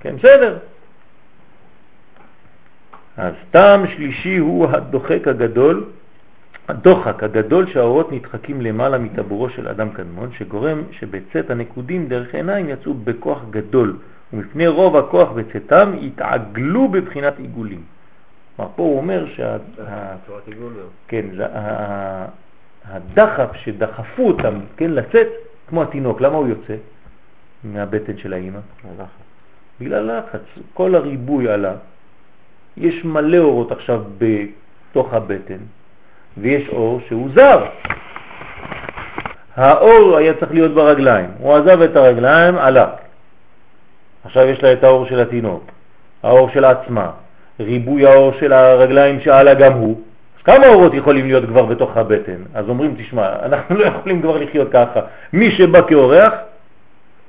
כן, 0.00 0.16
בסדר. 0.16 0.58
אז 3.16 3.34
טעם 3.50 3.86
שלישי 3.86 4.36
הוא 4.36 4.68
הדוחק 4.70 5.28
הגדול, 5.28 5.84
הדוחק 6.68 7.22
הגדול 7.22 7.66
שהאורות 7.72 8.12
נדחקים 8.12 8.60
למעלה 8.60 8.98
מטבורו 8.98 9.48
של 9.48 9.68
אדם 9.68 9.90
קדמון, 9.90 10.30
שגורם 10.38 10.82
שבצאת 10.90 11.50
הנקודים 11.50 12.08
דרך 12.08 12.34
עיניים 12.34 12.68
יצאו 12.68 12.94
בכוח 12.94 13.42
גדול, 13.50 13.96
ומפני 14.34 14.66
רוב 14.66 14.96
הכוח 14.96 15.32
בצאתם 15.32 15.92
התעגלו 16.02 16.88
בבחינת 16.88 17.38
עיגולים. 17.38 17.82
כלומר, 18.56 18.70
פה 18.76 18.82
הוא 18.82 18.96
אומר 18.96 19.26
שה... 19.36 19.56
כן, 21.08 21.26
הדחף 22.88 23.56
שדחפו 23.56 24.28
אותם, 24.28 24.54
כן, 24.76 24.90
לצאת, 24.90 25.26
כמו 25.68 25.82
התינוק, 25.82 26.20
למה 26.20 26.36
הוא 26.36 26.48
יוצא 26.48 26.74
מהבטן 27.64 28.16
של 28.18 28.32
האימא? 28.32 28.58
בגלל 29.80 30.18
לחץ. 30.18 30.40
כל 30.74 30.94
הריבוי 30.94 31.48
עלה, 31.48 31.72
יש 32.76 33.04
מלא 33.04 33.38
אורות 33.38 33.72
עכשיו 33.72 34.02
בתוך 34.18 35.14
הבטן, 35.14 35.58
ויש 36.38 36.68
אור 36.68 37.00
שהוא 37.08 37.28
זר. 37.34 37.66
האור 39.56 40.16
היה 40.16 40.34
צריך 40.34 40.52
להיות 40.52 40.74
ברגליים, 40.74 41.30
הוא 41.38 41.54
עזב 41.54 41.80
את 41.80 41.96
הרגליים, 41.96 42.56
עלה. 42.56 43.03
עכשיו 44.24 44.46
יש 44.46 44.62
לה 44.62 44.72
את 44.72 44.84
האור 44.84 45.06
של 45.06 45.20
התינוק, 45.20 45.64
האור 46.22 46.50
של 46.50 46.64
עצמה, 46.64 47.10
ריבוי 47.60 48.06
האור 48.06 48.32
של 48.40 48.52
הרגליים 48.52 49.20
שעלה 49.20 49.54
גם 49.54 49.72
הוא. 49.72 50.00
אז 50.38 50.42
כמה 50.42 50.66
אורות 50.66 50.94
יכולים 50.94 51.26
להיות 51.26 51.44
כבר 51.44 51.64
בתוך 51.64 51.96
הבטן? 51.96 52.42
אז 52.54 52.68
אומרים, 52.68 52.94
תשמע, 52.98 53.32
אנחנו 53.42 53.76
לא 53.76 53.84
יכולים 53.84 54.22
כבר 54.22 54.36
לחיות 54.36 54.68
ככה. 54.72 55.00
מי 55.32 55.50
שבא 55.50 55.80
כאורח, 55.88 56.32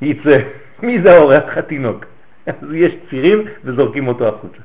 יצא. 0.02 0.38
מי 0.84 1.02
זה 1.02 1.16
האורח? 1.16 1.58
התינוק. 1.58 2.06
אז 2.46 2.56
יש 2.74 2.94
צירים 3.10 3.46
וזורקים 3.64 4.08
אותו 4.08 4.28
החוצה. 4.28 4.62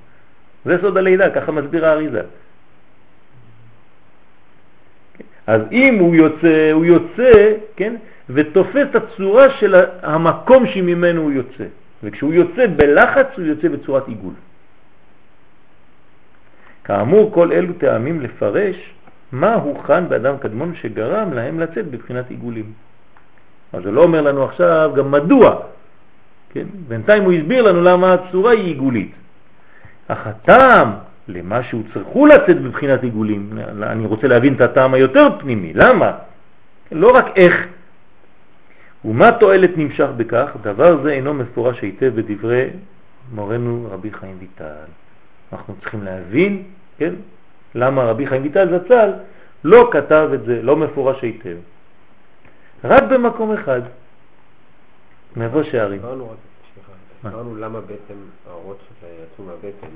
זה 0.65 0.79
סוד 0.81 0.97
הלידה, 0.97 1.31
ככה 1.31 1.53
מסביר 1.53 1.87
האריזה. 1.87 2.23
אז 5.47 5.63
אם 5.73 5.97
הוא 6.01 6.15
יוצא, 6.15 6.71
הוא 6.73 6.85
יוצא, 6.85 7.53
כן, 7.77 7.97
ותופס 8.31 8.87
את 8.91 8.97
הצורה 8.97 9.51
של 9.51 9.75
המקום 10.03 10.67
שממנו 10.67 11.23
הוא 11.23 11.33
יוצא. 11.33 11.65
וכשהוא 12.03 12.33
יוצא 12.33 12.67
בלחץ 12.77 13.27
הוא 13.37 13.45
יוצא 13.45 13.69
בצורת 13.69 14.09
עיגול. 14.09 14.35
כאמור, 16.85 17.31
כל 17.35 17.53
אלו 17.53 17.73
טעמים 17.73 18.21
לפרש 18.21 18.77
מה 19.33 19.55
הוכן 19.55 20.09
באדם 20.09 20.39
קדמון 20.39 20.75
שגרם 20.75 21.33
להם 21.33 21.61
לצאת 21.61 21.87
בבחינת 21.91 22.31
עיגולים. 22.31 22.73
אז 23.73 23.83
זה 23.83 23.91
לא 23.91 24.03
אומר 24.03 24.21
לנו 24.21 24.45
עכשיו 24.45 24.93
גם 24.97 25.11
מדוע, 25.11 25.61
כן? 26.51 26.67
בינתיים 26.89 27.23
הוא 27.23 27.33
הסביר 27.33 27.63
לנו 27.63 27.83
למה 27.83 28.13
הצורה 28.13 28.53
היא 28.53 28.65
עיגולית. 28.65 29.13
אך 30.09 30.27
הטעם 30.27 30.93
למה 31.29 31.63
שהוא 31.63 31.83
צריכו 31.95 32.27
לצאת 32.27 32.63
בבחינת 32.63 33.03
עיגולים, 33.03 33.51
אני 33.83 34.07
רוצה 34.07 34.27
להבין 34.29 34.55
את 34.55 34.61
הטעם 34.61 34.95
היותר 34.95 35.29
פנימי, 35.39 35.73
למה? 35.75 36.13
לא 36.93 37.17
רק 37.17 37.27
איך 37.37 37.67
ומה 39.05 39.33
תועלת 39.33 39.71
נמשך 39.77 40.09
בכך? 40.17 40.51
דבר 40.63 41.03
זה 41.03 41.11
אינו 41.11 41.35
מפורש 41.35 41.81
היטב 41.81 42.13
בדברי 42.15 42.71
מורנו 43.33 43.89
רבי 43.91 44.13
חיים 44.13 44.37
ויטל. 44.39 44.85
אנחנו 45.53 45.75
צריכים 45.81 46.05
להבין, 46.05 46.63
כן, 46.99 47.15
למה 47.75 48.05
רבי 48.05 48.27
חיים 48.27 48.43
ויטל 48.43 48.79
זצ"ל 48.79 49.13
לא 49.65 49.91
כתב 49.93 50.31
את 50.35 50.45
זה, 50.45 50.63
לא 50.63 50.77
מפורש 50.77 51.23
היטב. 51.23 51.57
רק 52.85 53.03
במקום 53.03 53.53
אחד, 53.53 53.81
מבוא 55.37 55.63
שערים. 55.63 56.01
הסברנו 57.25 57.57
למה 57.57 57.81
בעצם 57.81 58.15
האורות 58.49 58.79
שיצאו 59.01 59.45
מהבטן, 59.45 59.89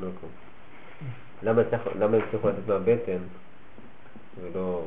לא 0.00 0.08
למה 1.98 2.16
הצליחו 2.16 2.48
לצאת 2.48 2.68
מהבטן 2.68 3.18
ולא, 4.42 4.82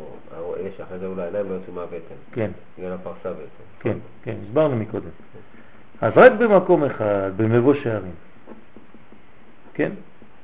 אלה 0.60 0.70
שאחרי 0.78 1.00
זה 1.00 1.06
אולי 1.06 1.22
העיניים 1.22 1.50
לא 1.50 1.56
יצאו 1.56 1.74
מהבטן. 1.74 2.16
כן. 2.32 2.52
בגלל 2.78 2.94
הפרסה 2.94 3.30
בעצם. 3.30 3.64
כן, 3.80 3.98
כן, 4.24 4.36
הסברנו 4.48 4.76
מקודם. 4.76 5.10
אז 6.02 6.14
רק 6.16 6.32
במקום 6.32 6.84
אחד, 6.84 7.32
במבוא 7.38 7.74
שערים. 7.74 8.16
כן? 9.74 9.92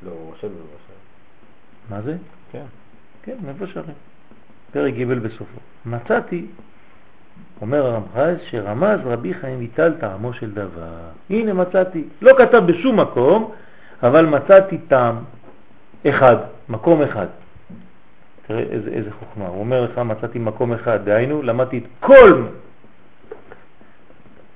לא, 0.06 0.12
הוא 0.12 0.30
רושם 0.30 0.48
במבוא 0.48 0.78
שערים. 0.88 1.02
מה 1.90 2.02
זה? 2.02 2.18
כן. 2.52 2.66
כן, 3.24 3.36
מבוא 3.46 3.68
שערים. 3.68 3.96
פרק 4.72 4.94
ג' 4.94 5.04
בסופו. 5.04 5.60
מצאתי, 5.86 6.46
אומר 7.62 7.86
הרמח"ל, 7.86 8.36
שרמז 8.50 9.00
רבי 9.06 9.34
חיים 9.34 9.60
ויטל 9.60 9.94
טעמו 10.00 10.34
של 10.34 10.52
דבר. 10.52 11.10
הנה 11.30 11.54
מצאתי. 11.54 12.04
לא 12.22 12.34
כתב 12.38 12.64
בשום 12.66 13.00
מקום, 13.00 13.52
אבל 14.04 14.26
מצאתי 14.26 14.78
טעם 14.78 15.16
אחד, 16.10 16.36
מקום 16.70 17.02
אחד. 17.02 17.28
תראה 18.48 18.64
איזה, 18.72 18.90
איזה 18.90 19.10
חוכמה. 19.20 19.48
הוא 19.48 19.60
אומר 19.60 19.82
לך, 19.82 19.98
מצאתי 19.98 20.40
מקום 20.40 20.74
אחד, 20.74 21.06
דהיינו, 21.06 21.41
למדתי 21.41 21.78
את 21.78 21.84
כל 21.99 22.44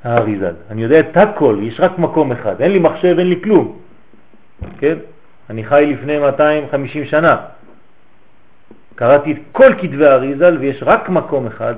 האריזל. 0.03 0.53
אני 0.69 0.84
יודע 0.84 0.99
את 0.99 1.18
הכל, 1.18 1.59
יש 1.61 1.80
רק 1.80 1.99
מקום 1.99 2.31
אחד. 2.31 2.61
אין 2.61 2.72
לי 2.72 2.80
מחשב, 2.80 3.15
אין 3.19 3.30
לי 3.30 3.41
כלום. 3.41 3.77
כן? 4.77 4.97
אני 5.49 5.65
חי 5.65 5.95
לפני 5.97 6.19
250 6.19 7.05
שנה. 7.05 7.38
קראתי 8.95 9.31
את 9.31 9.38
כל 9.51 9.73
כתבי 9.81 10.05
האריזל 10.05 10.57
ויש 10.57 10.84
רק 10.84 11.09
מקום 11.09 11.47
אחד 11.47 11.76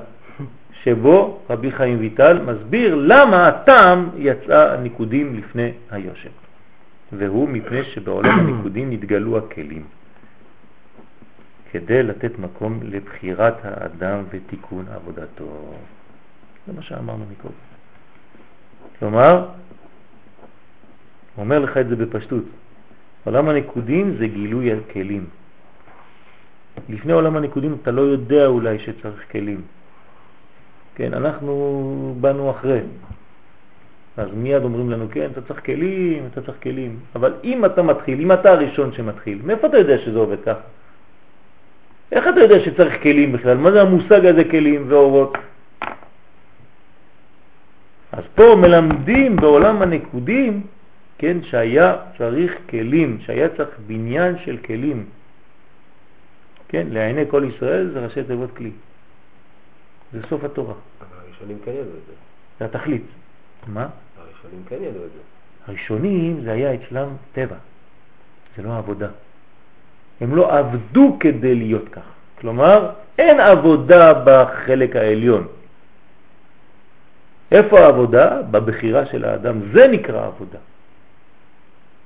שבו 0.82 1.38
רבי 1.50 1.72
חיים 1.72 2.00
ויטל 2.00 2.38
מסביר 2.42 2.94
למה 2.94 3.48
הטעם 3.48 4.08
יצא 4.16 4.72
הניקודים 4.72 5.36
לפני 5.36 5.72
היושר. 5.90 6.30
והוא 7.12 7.48
מפני 7.48 7.84
שבעולם 7.84 8.38
הניקודים 8.38 8.90
נתגלו 8.92 9.38
הכלים. 9.38 9.99
כדי 11.72 12.02
לתת 12.02 12.38
מקום 12.38 12.80
לבחירת 12.82 13.54
האדם 13.62 14.24
ותיקון 14.30 14.84
עבודתו. 14.94 15.74
זה 16.66 16.72
מה 16.72 16.82
שאמרנו 16.82 17.24
מקודם. 17.32 17.54
כלומר, 18.98 19.46
אומר 21.38 21.58
לך 21.58 21.76
את 21.76 21.88
זה 21.88 21.96
בפשטות. 21.96 22.44
עולם 23.24 23.48
הנקודים 23.48 24.16
זה 24.18 24.26
גילוי 24.26 24.72
הכלים. 24.72 25.26
לפני 26.88 27.12
עולם 27.12 27.36
הנקודים 27.36 27.76
אתה 27.82 27.90
לא 27.90 28.00
יודע 28.00 28.46
אולי 28.46 28.78
שצריך 28.78 29.32
כלים. 29.32 29.62
כן, 30.94 31.14
אנחנו 31.14 32.16
באנו 32.20 32.50
אחרי. 32.50 32.80
אז 34.16 34.28
מיד 34.34 34.62
אומרים 34.62 34.90
לנו, 34.90 35.06
כן, 35.10 35.28
אתה 35.32 35.40
צריך 35.40 35.66
כלים, 35.66 36.26
אתה 36.32 36.42
צריך 36.42 36.62
כלים. 36.62 36.98
אבל 37.14 37.34
אם 37.44 37.64
אתה 37.64 37.82
מתחיל, 37.82 38.20
אם 38.20 38.32
אתה 38.32 38.50
הראשון 38.50 38.92
שמתחיל, 38.92 39.40
מאיפה 39.44 39.66
אתה 39.66 39.76
יודע 39.76 39.98
שזה 39.98 40.18
עובד 40.18 40.40
ככה? 40.40 40.60
איך 42.12 42.24
אתה 42.28 42.40
יודע 42.40 42.60
שצריך 42.64 43.02
כלים 43.02 43.32
בכלל? 43.32 43.56
מה 43.56 43.72
זה 43.72 43.82
המושג 43.82 44.26
הזה 44.26 44.44
כלים 44.44 44.84
ואורות? 44.88 45.38
אז 48.12 48.24
פה 48.34 48.56
מלמדים 48.56 49.36
בעולם 49.36 49.82
הנקודים 49.82 50.66
כן, 51.18 51.36
שהיה 51.42 51.96
צריך 52.18 52.52
כלים, 52.70 53.18
שהיה 53.20 53.48
צריך 53.56 53.70
בניין 53.86 54.38
של 54.44 54.56
כלים. 54.56 55.06
כן, 56.68 56.86
לעיני 56.90 57.22
כל 57.30 57.44
ישראל 57.54 57.90
זה 57.92 58.00
ראשי 58.00 58.24
תיבות 58.24 58.56
כלי. 58.56 58.70
זה 60.12 60.18
סוף 60.28 60.44
התורה. 60.44 60.74
אבל 60.74 61.16
הראשונים 61.26 61.58
כן 61.64 61.70
ידעו 61.70 61.82
את 61.82 62.06
זה. 62.06 62.12
זה 62.58 62.64
התכלית. 62.64 63.04
מה? 63.66 63.88
הראשונים 64.16 64.62
כן 64.68 64.76
ידעו 64.76 65.04
את 65.04 65.10
זה. 65.10 65.20
הראשונים 65.66 66.40
זה 66.44 66.52
היה 66.52 66.74
אצלם 66.74 67.08
טבע, 67.32 67.56
זה 68.56 68.62
לא 68.62 68.78
עבודה. 68.78 69.08
הם 70.20 70.36
לא 70.36 70.58
עבדו 70.58 71.16
כדי 71.20 71.54
להיות 71.54 71.88
כך. 71.88 72.08
כלומר, 72.40 72.90
אין 73.18 73.40
עבודה 73.40 74.12
בחלק 74.24 74.96
העליון. 74.96 75.46
איפה 77.52 77.80
העבודה? 77.80 78.42
בבחירה 78.50 79.06
של 79.06 79.24
האדם. 79.24 79.60
זה 79.72 79.88
נקרא 79.88 80.26
עבודה. 80.26 80.58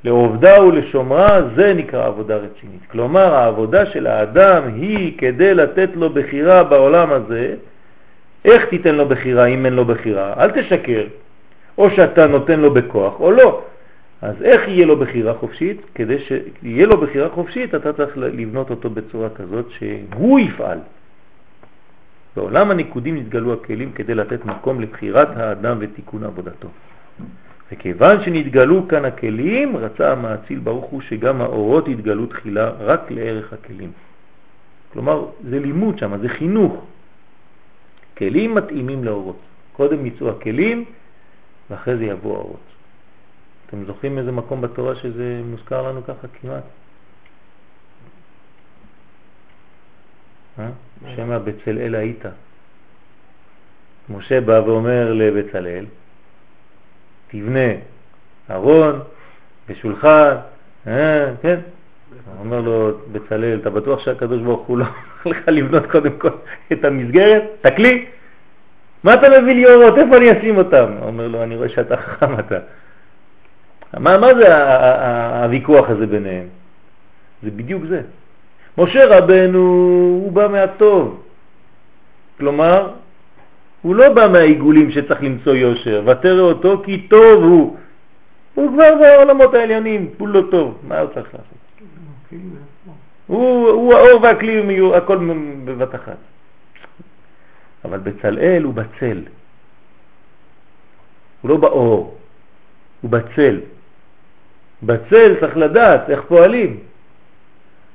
לעובדה 0.04 0.62
ולשומרה 0.62 1.40
זה 1.56 1.74
נקרא 1.74 2.06
עבודה 2.06 2.36
רצינית. 2.36 2.80
כלומר, 2.90 3.34
העבודה 3.34 3.86
של 3.86 4.06
האדם 4.06 4.62
היא 4.74 5.18
כדי 5.18 5.54
לתת 5.54 5.88
לו 5.94 6.10
בחירה 6.10 6.64
בעולם 6.64 7.12
הזה. 7.12 7.54
איך 8.44 8.64
תיתן 8.64 8.94
לו 8.94 9.08
בחירה 9.08 9.46
אם 9.46 9.66
אין 9.66 9.72
לו 9.72 9.84
בחירה? 9.84 10.34
אל 10.38 10.50
תשקר. 10.50 11.04
או 11.78 11.90
שאתה 11.90 12.26
נותן 12.26 12.60
לו 12.60 12.74
בכוח 12.74 13.20
או 13.20 13.30
לא. 13.30 13.62
אז 14.24 14.42
איך 14.42 14.68
יהיה 14.68 14.86
לו 14.86 14.96
בחירה 14.96 15.34
חופשית? 15.34 15.80
כדי 15.94 16.18
שיהיה 16.18 16.86
לו 16.86 17.00
בחירה 17.00 17.28
חופשית 17.28 17.74
אתה 17.74 17.92
צריך 17.92 18.16
לבנות 18.16 18.70
אותו 18.70 18.90
בצורה 18.90 19.28
כזאת 19.30 19.70
שהוא 19.70 20.40
יפעל. 20.40 20.78
בעולם 22.36 22.70
הניקודים 22.70 23.16
נתגלו 23.16 23.52
הכלים 23.52 23.92
כדי 23.92 24.14
לתת 24.14 24.44
מקום 24.44 24.80
לבחירת 24.80 25.28
האדם 25.36 25.76
ותיקון 25.80 26.24
עבודתו. 26.24 26.68
וכיוון 27.72 28.24
שנתגלו 28.24 28.88
כאן 28.88 29.04
הכלים, 29.04 29.76
רצה 29.76 30.12
המאציל 30.12 30.58
ברוך 30.58 30.84
הוא 30.84 31.00
שגם 31.00 31.40
האורות 31.40 31.88
יתגלו 31.88 32.26
תחילה 32.26 32.70
רק 32.70 33.10
לערך 33.10 33.52
הכלים. 33.52 33.92
כלומר, 34.92 35.26
זה 35.50 35.58
לימוד 35.58 35.98
שם, 35.98 36.16
זה 36.20 36.28
חינוך. 36.28 36.84
כלים 38.18 38.54
מתאימים 38.54 39.04
לאורות. 39.04 39.38
קודם 39.72 40.06
יצאו 40.06 40.30
הכלים 40.30 40.84
ואחרי 41.70 41.96
זה 41.96 42.04
יבוא 42.04 42.36
האורות. 42.36 42.73
אתם 43.74 43.84
זוכרים 43.84 44.18
איזה 44.18 44.32
מקום 44.32 44.60
בתורה 44.60 44.94
שזה 44.94 45.40
מוזכר 45.44 45.88
לנו 45.88 46.04
ככה 46.04 46.28
כמעט? 46.40 46.62
אה? 50.58 50.68
שמה 51.16 51.38
בצלאל 51.38 51.94
היית. 51.94 52.24
משה 54.08 54.40
בא 54.40 54.62
ואומר 54.66 55.12
לבצלאל, 55.12 55.84
תבנה 57.28 57.70
ארון 58.50 59.00
ושולחן, 59.68 60.36
אה, 60.86 61.32
כן? 61.42 61.60
הוא 62.26 62.44
אומר 62.44 62.60
לו, 62.60 62.98
בצלאל, 63.12 63.58
אתה 63.60 63.70
בטוח 63.70 64.04
שהקדוש 64.04 64.42
ברוך 64.42 64.66
הוא 64.66 64.78
לא 64.78 64.84
הולך 65.22 65.38
לך 65.38 65.48
לבנות 65.48 65.90
קודם 65.90 66.18
כל 66.18 66.30
את 66.72 66.84
המסגרת? 66.84 67.42
תקלי. 67.60 68.06
מה 69.04 69.14
אתה 69.14 69.28
מביא 69.28 69.54
לי 69.54 69.74
אורות? 69.74 69.98
איפה 69.98 70.16
אני 70.16 70.38
אשים 70.38 70.56
אותם? 70.56 70.92
הוא 70.98 71.06
אומר 71.06 71.28
לו, 71.28 71.42
אני 71.42 71.56
רואה 71.56 71.68
שאתה 71.68 71.96
חכם 71.96 72.38
אתה. 72.38 72.58
מה, 73.98 74.18
מה 74.18 74.34
זה 74.34 74.48
הוויכוח 75.44 75.90
הזה 75.90 76.06
ביניהם? 76.06 76.46
זה 77.42 77.50
בדיוק 77.50 77.82
זה. 77.88 78.02
משה 78.78 79.18
רבנו 79.18 79.58
הוא 80.24 80.32
בא 80.32 80.48
מהטוב. 80.48 81.22
כלומר, 82.38 82.90
הוא 83.82 83.94
לא 83.94 84.08
בא 84.08 84.28
מהעיגולים 84.28 84.90
שצריך 84.90 85.22
למצוא 85.22 85.54
יושר, 85.54 86.02
ותראה 86.06 86.40
אותו 86.40 86.82
כי 86.84 87.08
טוב 87.08 87.44
הוא. 87.44 87.76
הוא 88.54 88.72
כבר 88.72 88.90
בעולמות 89.00 89.54
העליונים, 89.54 90.10
הוא 90.18 90.28
לא 90.28 90.42
טוב, 90.50 90.78
מה 90.88 90.98
הוא 91.00 91.10
צריך 91.14 91.26
לעשות? 91.34 91.58
הוא, 93.26 93.68
הוא 93.68 93.94
האור 93.94 94.22
והכלי, 94.22 94.80
הכל 94.96 95.18
בבת 95.64 95.94
אחת. 95.94 96.16
אבל 97.84 97.98
בצלאל 97.98 98.62
הוא 98.62 98.74
בצל. 98.74 99.20
הוא 101.40 101.48
לא 101.50 101.56
באור, 101.56 102.16
הוא 103.00 103.10
בצל. 103.10 103.60
בצל 104.82 105.34
צריך 105.40 105.56
לדעת 105.56 106.10
איך 106.10 106.20
פועלים. 106.28 106.78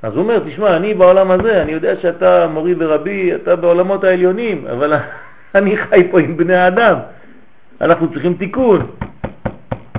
אז 0.04 0.14
הוא 0.14 0.24
אומר, 0.24 0.40
תשמע, 0.40 0.78
אני 0.78 0.94
בעולם 0.94 1.32
הזה, 1.32 1.62
אני 1.62 1.72
יודע 1.72 1.96
שאתה 2.02 2.48
מורי 2.48 2.76
ורבי, 2.78 3.36
אתה 3.36 3.56
בעולמות 3.56 4.04
העליונים, 4.04 4.68
אבל 4.68 4.94
אני 5.56 5.78
חי 5.78 6.08
פה 6.12 6.20
עם 6.20 6.38
בני 6.38 6.56
האדם. 6.56 6.98
אנחנו 7.82 8.12
צריכים 8.14 8.34
תיקון. 8.34 8.92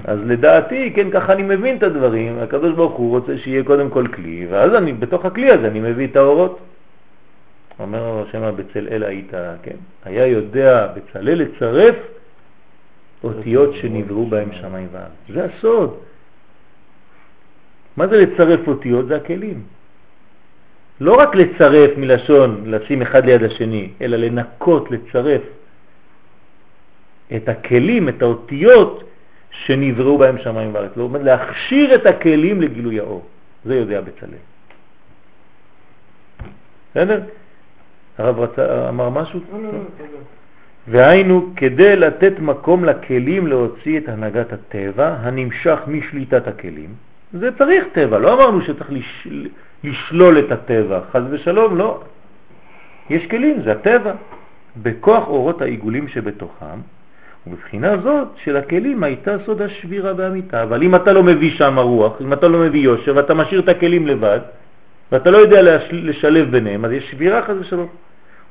אז 0.04 0.18
לדעתי, 0.26 0.92
כן, 0.94 1.10
ככה 1.10 1.32
אני 1.32 1.42
מבין 1.42 1.76
את 1.76 1.82
הדברים. 1.82 2.38
הקדוש 2.38 2.72
ברוך 2.72 2.92
הוא 2.92 3.10
רוצה 3.10 3.38
שיהיה 3.38 3.64
קודם 3.64 3.90
כל 3.90 4.06
כלי, 4.06 4.46
ואז 4.50 4.74
אני, 4.74 4.92
בתוך 4.92 5.24
הכלי 5.24 5.50
הזה 5.50 5.66
אני 5.66 5.80
מביא 5.80 6.06
את 6.06 6.16
האורות. 6.16 6.58
אומר 7.80 8.24
השם 8.28 8.50
בצלאל 8.56 9.02
היית, 9.02 9.32
כן, 9.62 9.76
היה 10.04 10.26
יודע 10.26 10.86
בצלאל 10.96 11.42
לצרף 11.42 11.94
אותיות 13.24 13.74
שנבראו 13.74 14.26
בהם 14.26 14.48
שמיים 14.52 14.88
וארץ. 14.92 15.10
זה 15.28 15.44
הסוד. 15.44 15.94
מה 18.00 18.06
זה 18.06 18.16
לצרף 18.16 18.68
אותיות? 18.68 19.06
זה 19.06 19.16
הכלים. 19.16 19.62
לא 21.00 21.14
רק 21.14 21.34
לצרף 21.34 21.90
מלשון 21.96 22.62
לשים 22.66 23.02
אחד 23.02 23.24
ליד 23.24 23.42
השני, 23.42 23.90
אלא 24.00 24.16
לנקות, 24.16 24.90
לצרף 24.90 25.42
את 27.36 27.48
הכלים, 27.48 28.08
את 28.08 28.22
האותיות 28.22 29.04
שנבראו 29.50 30.18
בהם 30.18 30.38
שמיים 30.38 30.74
וארץ. 30.74 30.90
לא 30.96 31.02
אומר 31.02 31.22
להכשיר 31.22 31.94
את 31.94 32.06
הכלים 32.06 32.60
לגילוי 32.60 33.00
האור. 33.00 33.24
זה 33.64 33.74
יודע 33.76 34.00
בצלאל. 34.00 34.40
בסדר? 36.90 37.20
הרב 38.18 38.38
רצה, 38.38 38.88
אמר 38.88 39.08
משהו? 39.10 39.40
לא, 39.52 39.62
לא, 39.62 39.72
לא. 39.72 39.78
והיינו 40.88 41.52
כדי 41.56 41.96
לתת 41.96 42.32
מקום 42.38 42.84
לכלים 42.84 43.46
להוציא 43.46 43.98
את 43.98 44.08
הנהגת 44.08 44.52
הטבע 44.52 45.16
הנמשך 45.20 45.78
משליטת 45.86 46.48
הכלים. 46.48 47.09
זה 47.32 47.50
צריך 47.58 47.84
טבע, 47.92 48.18
לא 48.18 48.34
אמרנו 48.34 48.62
שצריך 48.62 48.92
לש... 48.92 49.28
לשלול 49.84 50.38
את 50.38 50.52
הטבע, 50.52 51.00
חז 51.12 51.22
ושלום, 51.30 51.76
לא. 51.76 52.00
יש 53.10 53.26
כלים, 53.26 53.62
זה 53.62 53.72
הטבע. 53.72 54.12
בכוח 54.76 55.28
אורות 55.28 55.62
העיגולים 55.62 56.08
שבתוכם, 56.08 56.78
ובבחינה 57.46 57.96
זאת 57.98 58.28
של 58.44 58.56
הכלים 58.56 59.02
הייתה 59.02 59.36
סוד 59.46 59.62
השבירה 59.62 60.12
והמיטה. 60.16 60.62
אבל 60.62 60.82
אם 60.82 60.94
אתה 60.94 61.12
לא 61.12 61.22
מביא 61.22 61.50
שם 61.50 61.78
רוח, 61.78 62.20
אם 62.20 62.32
אתה 62.32 62.48
לא 62.48 62.58
מביא 62.58 62.80
יושר 62.80 63.16
ואתה 63.16 63.34
משאיר 63.34 63.60
את 63.60 63.68
הכלים 63.68 64.06
לבד, 64.06 64.40
ואתה 65.12 65.30
לא 65.30 65.38
יודע 65.38 65.78
לשלב 65.92 66.50
ביניהם, 66.50 66.84
אז 66.84 66.92
יש 66.92 67.10
שבירה 67.10 67.42
חז 67.42 67.56
ושלום. 67.60 67.88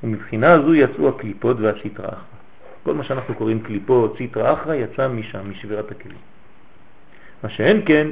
ומבחינה 0.04 0.62
זו 0.62 0.74
יצאו 0.74 1.10
הקליפות 1.10 1.58
והסיטרה 1.60 2.08
אחרא. 2.08 2.40
כל 2.84 2.94
מה 2.94 3.04
שאנחנו 3.04 3.36
קוראים 3.36 3.60
קליפות, 3.60 4.18
סיטרה 4.18 4.54
אחרא, 4.54 4.74
יצא 4.74 5.08
משם, 5.08 5.52
משבירת 5.52 5.92
הכלים. 5.92 6.18
מה 7.44 7.50
שאין 7.50 7.82
כן, 7.86 8.08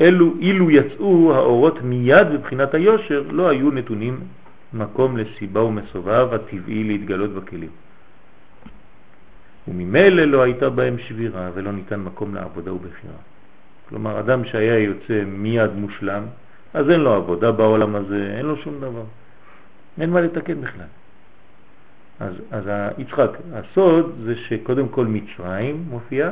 אלו, 0.00 0.34
אילו 0.40 0.70
יצאו 0.70 1.34
האורות 1.34 1.82
מיד 1.82 2.26
בבחינת 2.32 2.74
היושר, 2.74 3.24
לא 3.30 3.48
היו 3.48 3.70
נתונים 3.70 4.20
מקום 4.72 5.16
לסיבה 5.16 5.62
ומסובב 5.62 6.28
הטבעי 6.34 6.84
להתגלות 6.84 7.30
בכלים. 7.30 7.70
וממילא 9.68 10.24
לא 10.24 10.42
הייתה 10.42 10.70
בהם 10.70 10.98
שבירה 10.98 11.50
ולא 11.54 11.72
ניתן 11.72 12.00
מקום 12.00 12.34
לעבודה 12.34 12.72
ובחירה. 12.72 13.14
כלומר, 13.88 14.20
אדם 14.20 14.44
שהיה 14.44 14.78
יוצא 14.78 15.24
מיד 15.26 15.70
מושלם, 15.74 16.22
אז 16.74 16.90
אין 16.90 17.00
לו 17.00 17.12
עבודה 17.12 17.52
בעולם 17.52 17.94
הזה, 17.94 18.34
אין 18.36 18.46
לו 18.46 18.56
שום 18.56 18.80
דבר. 18.80 19.04
אין 20.00 20.10
מה 20.10 20.20
לתקן 20.20 20.60
בכלל. 20.60 20.86
אז, 22.20 22.34
אז 22.50 22.64
יצחק, 22.98 23.30
הסוד 23.52 24.14
זה 24.24 24.36
שקודם 24.36 24.88
כל 24.88 25.06
מצרים 25.06 25.84
מופיע, 25.88 26.30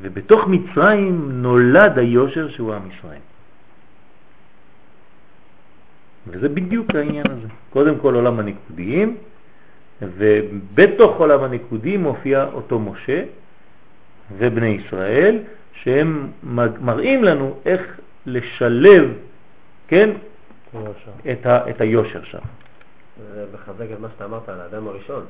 ובתוך 0.00 0.48
מצרים 0.48 1.42
נולד 1.42 1.98
היושר 1.98 2.48
שהוא 2.48 2.74
עם 2.74 2.82
ישראל. 2.90 3.20
וזה 6.26 6.48
בדיוק 6.48 6.94
העניין 6.94 7.26
הזה. 7.30 7.48
קודם 7.70 7.98
כל 7.98 8.14
עולם 8.14 8.38
הנקודיים, 8.38 9.16
ובתוך 10.02 11.16
עולם 11.16 11.42
הנקודיים 11.44 12.02
מופיע 12.02 12.44
אותו 12.52 12.78
משה 12.78 13.24
ובני 14.38 14.66
ישראל, 14.66 15.38
שהם 15.72 16.30
מראים 16.80 17.24
לנו 17.24 17.58
איך 17.64 18.00
לשלב, 18.26 19.12
כן, 19.88 20.10
את, 21.32 21.46
ה, 21.46 21.70
את 21.70 21.80
היושר 21.80 22.24
שם. 22.24 22.38
זה 23.34 23.46
מחזק 23.54 23.86
את 23.92 24.00
מה 24.00 24.08
שאתה 24.08 24.24
אמרת 24.24 24.48
על 24.48 24.60
האדם 24.60 24.88
הראשון. 24.88 25.24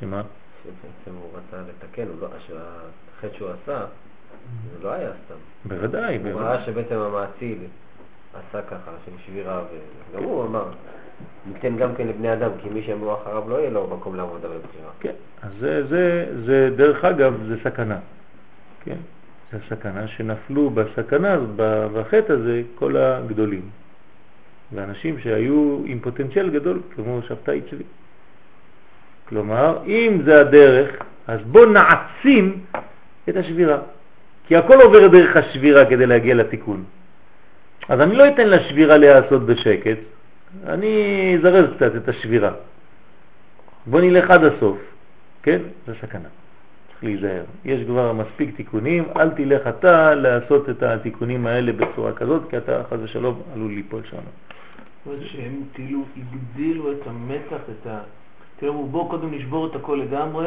שמה? 0.00 0.22
שבעצם 0.64 1.18
הוא 1.20 1.30
רצה 1.34 1.62
לתקן, 1.68 2.04
לא, 2.20 2.28
שהחטא 2.46 3.36
שהוא 3.36 3.48
עשה, 3.48 3.84
זה 4.72 4.84
לא 4.84 4.92
היה 4.92 5.10
סתם. 5.24 5.34
בוודאי. 5.64 6.18
הוא 6.32 6.40
ראה 6.40 6.64
שבעצם 6.64 6.98
המעציל 6.98 7.58
עשה 8.34 8.62
ככה, 8.62 8.90
של 9.04 9.12
שבירה, 9.26 9.62
וגם 10.12 10.24
הוא 10.24 10.44
אמר, 10.44 10.64
ניתן 11.46 11.76
גם 11.76 11.94
כן 11.94 12.06
לבני 12.06 12.32
אדם, 12.32 12.50
כי 12.62 12.68
מי 12.68 12.82
שיבוא 12.82 13.14
אחריו 13.14 13.48
לא 13.48 13.56
יהיה 13.56 13.70
לו 13.70 13.96
מקום 13.96 14.16
לעבודה 14.16 14.48
ובחירה. 14.48 14.90
כן, 15.00 15.14
אז 15.42 15.50
זה, 15.60 15.86
זה, 15.86 16.26
זה 16.46 16.70
דרך 16.76 17.04
אגב, 17.04 17.34
זה 17.48 17.56
סכנה. 17.64 17.98
כן. 18.84 18.96
זה 19.52 19.58
הסכנה 19.64 20.08
שנפלו 20.08 20.70
בסכנה, 20.70 21.36
בחטא 21.92 22.32
הזה, 22.32 22.62
כל 22.74 22.96
הגדולים. 22.96 23.70
ואנשים 24.72 25.20
שהיו 25.20 25.82
עם 25.84 26.00
פוטנציאל 26.00 26.50
גדול, 26.50 26.80
כמו 26.94 27.22
שבתאי 27.22 27.60
צבי. 27.70 27.84
כלומר, 29.28 29.78
אם 29.86 30.22
זה 30.24 30.40
הדרך, 30.40 30.90
אז 31.26 31.40
בוא 31.46 31.66
נעצים 31.66 32.60
את 33.28 33.36
השבירה. 33.36 33.78
כי 34.46 34.56
הכל 34.56 34.80
עובר 34.80 35.08
דרך 35.08 35.36
השבירה 35.36 35.84
כדי 35.84 36.06
להגיע 36.06 36.34
לתיקון. 36.34 36.84
אז 37.88 38.00
אני 38.00 38.16
לא 38.16 38.28
אתן 38.28 38.48
לשבירה 38.48 38.96
להיעשות 38.96 39.46
בשקט, 39.46 39.98
אני 40.66 41.36
אזרז 41.38 41.76
קצת 41.76 41.96
את 41.96 42.08
השבירה. 42.08 42.52
בוא 43.86 44.00
נלך 44.00 44.30
עד 44.30 44.44
הסוף, 44.44 44.78
כן? 45.42 45.58
זה 45.86 45.92
סכנה. 46.00 46.28
צריך 46.88 47.04
להיזהר. 47.04 47.44
יש 47.64 47.86
כבר 47.86 48.12
מספיק 48.12 48.56
תיקונים, 48.56 49.04
אל 49.16 49.30
תלך 49.30 49.66
אתה 49.66 50.14
לעשות 50.14 50.70
את 50.70 50.82
התיקונים 50.82 51.46
האלה 51.46 51.72
בצורה 51.72 52.12
כזאת, 52.12 52.42
כי 52.50 52.56
אתה 52.56 52.82
חס 52.90 52.96
ושלום 53.02 53.42
עלול 53.54 53.72
ליפול 53.72 54.02
שם. 54.10 54.16
זאת 54.16 54.26
אומרת 55.06 55.20
שהם 55.22 55.62
כאילו 55.74 56.04
הגדילו 56.16 56.92
את 56.92 57.06
המתח, 57.06 57.62
את 57.70 57.86
ה... 57.86 57.98
כאילו 58.64 58.86
בואו 58.90 59.08
קודם 59.08 59.34
נשבור 59.34 59.66
את 59.66 59.76
הכל 59.76 60.00
לגמרי, 60.02 60.46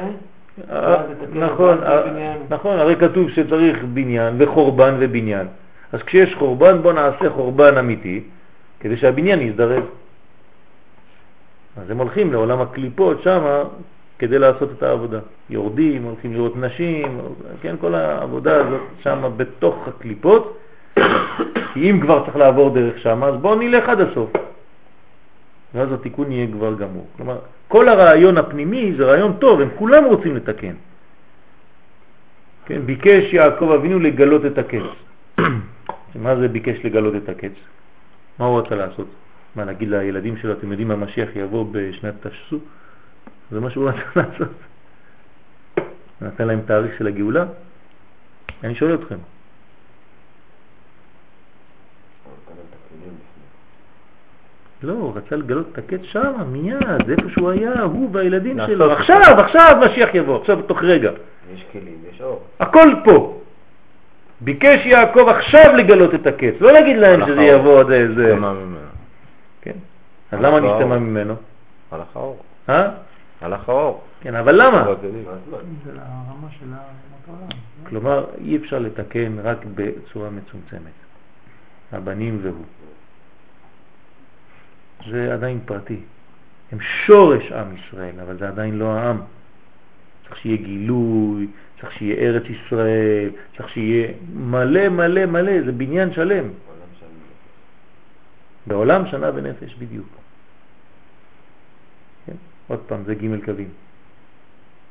אה, 0.72 1.04
נכון, 1.34 1.84
אה, 1.84 2.36
נכון, 2.50 2.80
הרי 2.80 2.96
כתוב 2.96 3.30
שצריך 3.30 3.84
בניין 3.94 4.36
וחורבן 4.38 4.96
ובניין. 5.00 5.48
אז 5.92 6.02
כשיש 6.02 6.36
חורבן 6.36 6.82
בוא 6.82 6.94
נעשה 6.94 7.30
חורבן 7.30 7.78
אמיתי, 7.78 8.24
כדי 8.80 8.98
שהבניין 8.98 9.42
יזדרז. 9.42 9.84
אז 11.78 11.92
הם 11.92 11.98
הולכים 11.98 12.34
לעולם 12.34 12.62
הקליפות 12.62 13.22
שם 13.22 13.64
כדי 14.20 14.40
לעשות 14.40 14.70
את 14.78 14.84
העבודה. 14.84 15.20
יורדים, 15.50 16.04
הולכים 16.04 16.34
לראות 16.34 16.58
נשים, 16.58 17.20
כן, 17.62 17.76
כל 17.82 17.96
העבודה 17.96 18.56
הזאת 18.56 18.82
שם 19.02 19.32
בתוך 19.38 19.88
הקליפות, 19.88 20.58
כי 21.74 21.92
אם 21.92 22.00
כבר 22.02 22.24
צריך 22.26 22.38
לעבור 22.38 22.70
דרך 22.70 22.98
שם, 23.00 23.24
אז 23.24 23.36
בואו 23.42 23.56
נלך 23.56 23.90
עד 23.90 24.02
הסוף. 24.02 24.30
ואז 25.74 25.92
התיקון 25.92 26.32
יהיה 26.32 26.48
כבר 26.52 26.74
גמור. 26.76 27.08
כלומר, 27.18 27.40
כל 27.68 27.90
הרעיון 27.90 28.38
הפנימי 28.38 28.94
זה 28.98 29.06
רעיון 29.06 29.34
טוב, 29.40 29.62
הם 29.62 29.70
כולם 29.76 30.06
רוצים 30.06 30.36
לתקן. 30.36 30.74
כן, 32.66 32.82
ביקש 32.86 33.34
יעקב 33.34 33.72
אבינו 33.72 34.00
לגלות 34.00 34.46
את 34.46 34.58
הקץ. 34.58 34.84
מה 36.24 36.36
זה 36.36 36.48
ביקש 36.48 36.86
לגלות 36.86 37.16
את 37.16 37.30
הקץ? 37.30 37.52
מה 38.40 38.46
הוא 38.46 38.60
רצה 38.60 38.76
לעשות? 38.76 39.08
מה, 39.56 39.66
להגיד 39.66 39.90
לילדים 39.90 40.38
שלו, 40.38 40.54
אתם 40.54 40.72
יודעים 40.72 40.88
מה 40.88 40.96
משיח 40.96 41.30
יבוא 41.36 41.66
בשנת 41.72 42.28
תשסו? 42.28 42.60
זה 43.52 43.60
מה 43.60 43.70
שהוא 43.70 43.90
רצה 43.90 44.02
לעשות. 44.20 44.54
נתן 46.22 46.48
להם 46.48 46.62
תאריך 46.66 46.98
של 46.98 47.08
הגאולה? 47.08 47.46
אני 48.64 48.76
שואל 48.76 48.94
אתכם. 48.94 49.18
לא, 54.84 54.94
הוא 54.94 55.14
רצה 55.16 55.36
לגלות 55.36 55.68
את 55.72 55.78
הקץ 55.78 56.00
שם, 56.04 56.34
מיד, 56.52 57.10
איפה 57.10 57.30
שהוא 57.30 57.50
היה, 57.50 57.82
הוא 57.82 58.10
והילדים 58.12 58.58
שלו. 58.66 58.92
עכשיו, 58.92 59.40
עכשיו 59.40 59.78
משיח 59.86 60.10
יבוא, 60.14 60.42
עכשיו 60.42 60.62
תוך 60.62 60.84
רגע. 60.84 61.12
יש 61.54 61.66
כלים, 61.72 61.98
יש 62.14 62.22
אור. 62.22 62.42
הכל 62.60 62.94
פה. 63.04 63.40
ביקש 64.42 64.86
יעקב 64.86 65.28
עכשיו 65.30 65.76
לגלות 65.76 66.16
את 66.16 66.28
הקץ, 66.28 66.54
לא 66.62 66.72
להגיד 66.72 66.98
להם 66.98 67.26
שזה 67.26 67.42
יבוא 67.42 67.80
עד 67.80 67.92
איזה... 67.92 68.36
כן. 69.62 69.72
אז 70.32 70.40
למה 70.42 70.60
נסתמה 70.60 71.00
ממנו? 71.00 71.36
הלך 71.92 72.08
האור. 72.16 72.38
אה? 72.70 72.90
הלך 73.42 73.70
האור. 73.70 74.02
כן, 74.22 74.36
אבל 74.36 74.56
למה? 74.62 74.86
לרמה 74.88 76.48
של 76.60 76.66
העולם. 76.66 77.50
כלומר, 77.90 78.26
אי 78.46 78.58
אפשר 78.58 78.80
לתקן 78.80 79.40
רק 79.44 79.58
בצורה 79.76 80.30
מצומצמת. 80.30 80.98
הבנים 81.92 82.40
והוא. 82.42 82.66
זה 85.12 85.34
עדיין 85.34 85.60
פרטי. 85.66 86.00
הם 86.72 86.78
שורש 87.06 87.52
עם 87.52 87.76
ישראל, 87.78 88.20
אבל 88.20 88.38
זה 88.38 88.48
עדיין 88.48 88.78
לא 88.78 88.92
העם. 88.92 89.18
צריך 90.24 90.38
שיהיה 90.38 90.58
גילוי, 90.58 91.48
צריך 91.80 91.94
שיהיה 91.94 92.16
ארץ 92.16 92.44
ישראל, 92.50 93.30
צריך 93.58 93.70
שיהיה 93.70 94.08
מלא 94.34 94.90
מלא 94.90 95.26
מלא, 95.26 95.62
זה 95.66 95.72
בניין 95.72 96.14
שלם. 96.14 96.50
בעולם 98.68 99.08
שנה 99.12 99.32
ונפש 99.36 99.76
בדיוק. 99.80 100.08
כן? 102.26 102.36
עוד 102.68 102.80
פעם, 102.88 103.04
זה 103.04 103.16
ג' 103.16 103.46
קווים. 103.46 103.70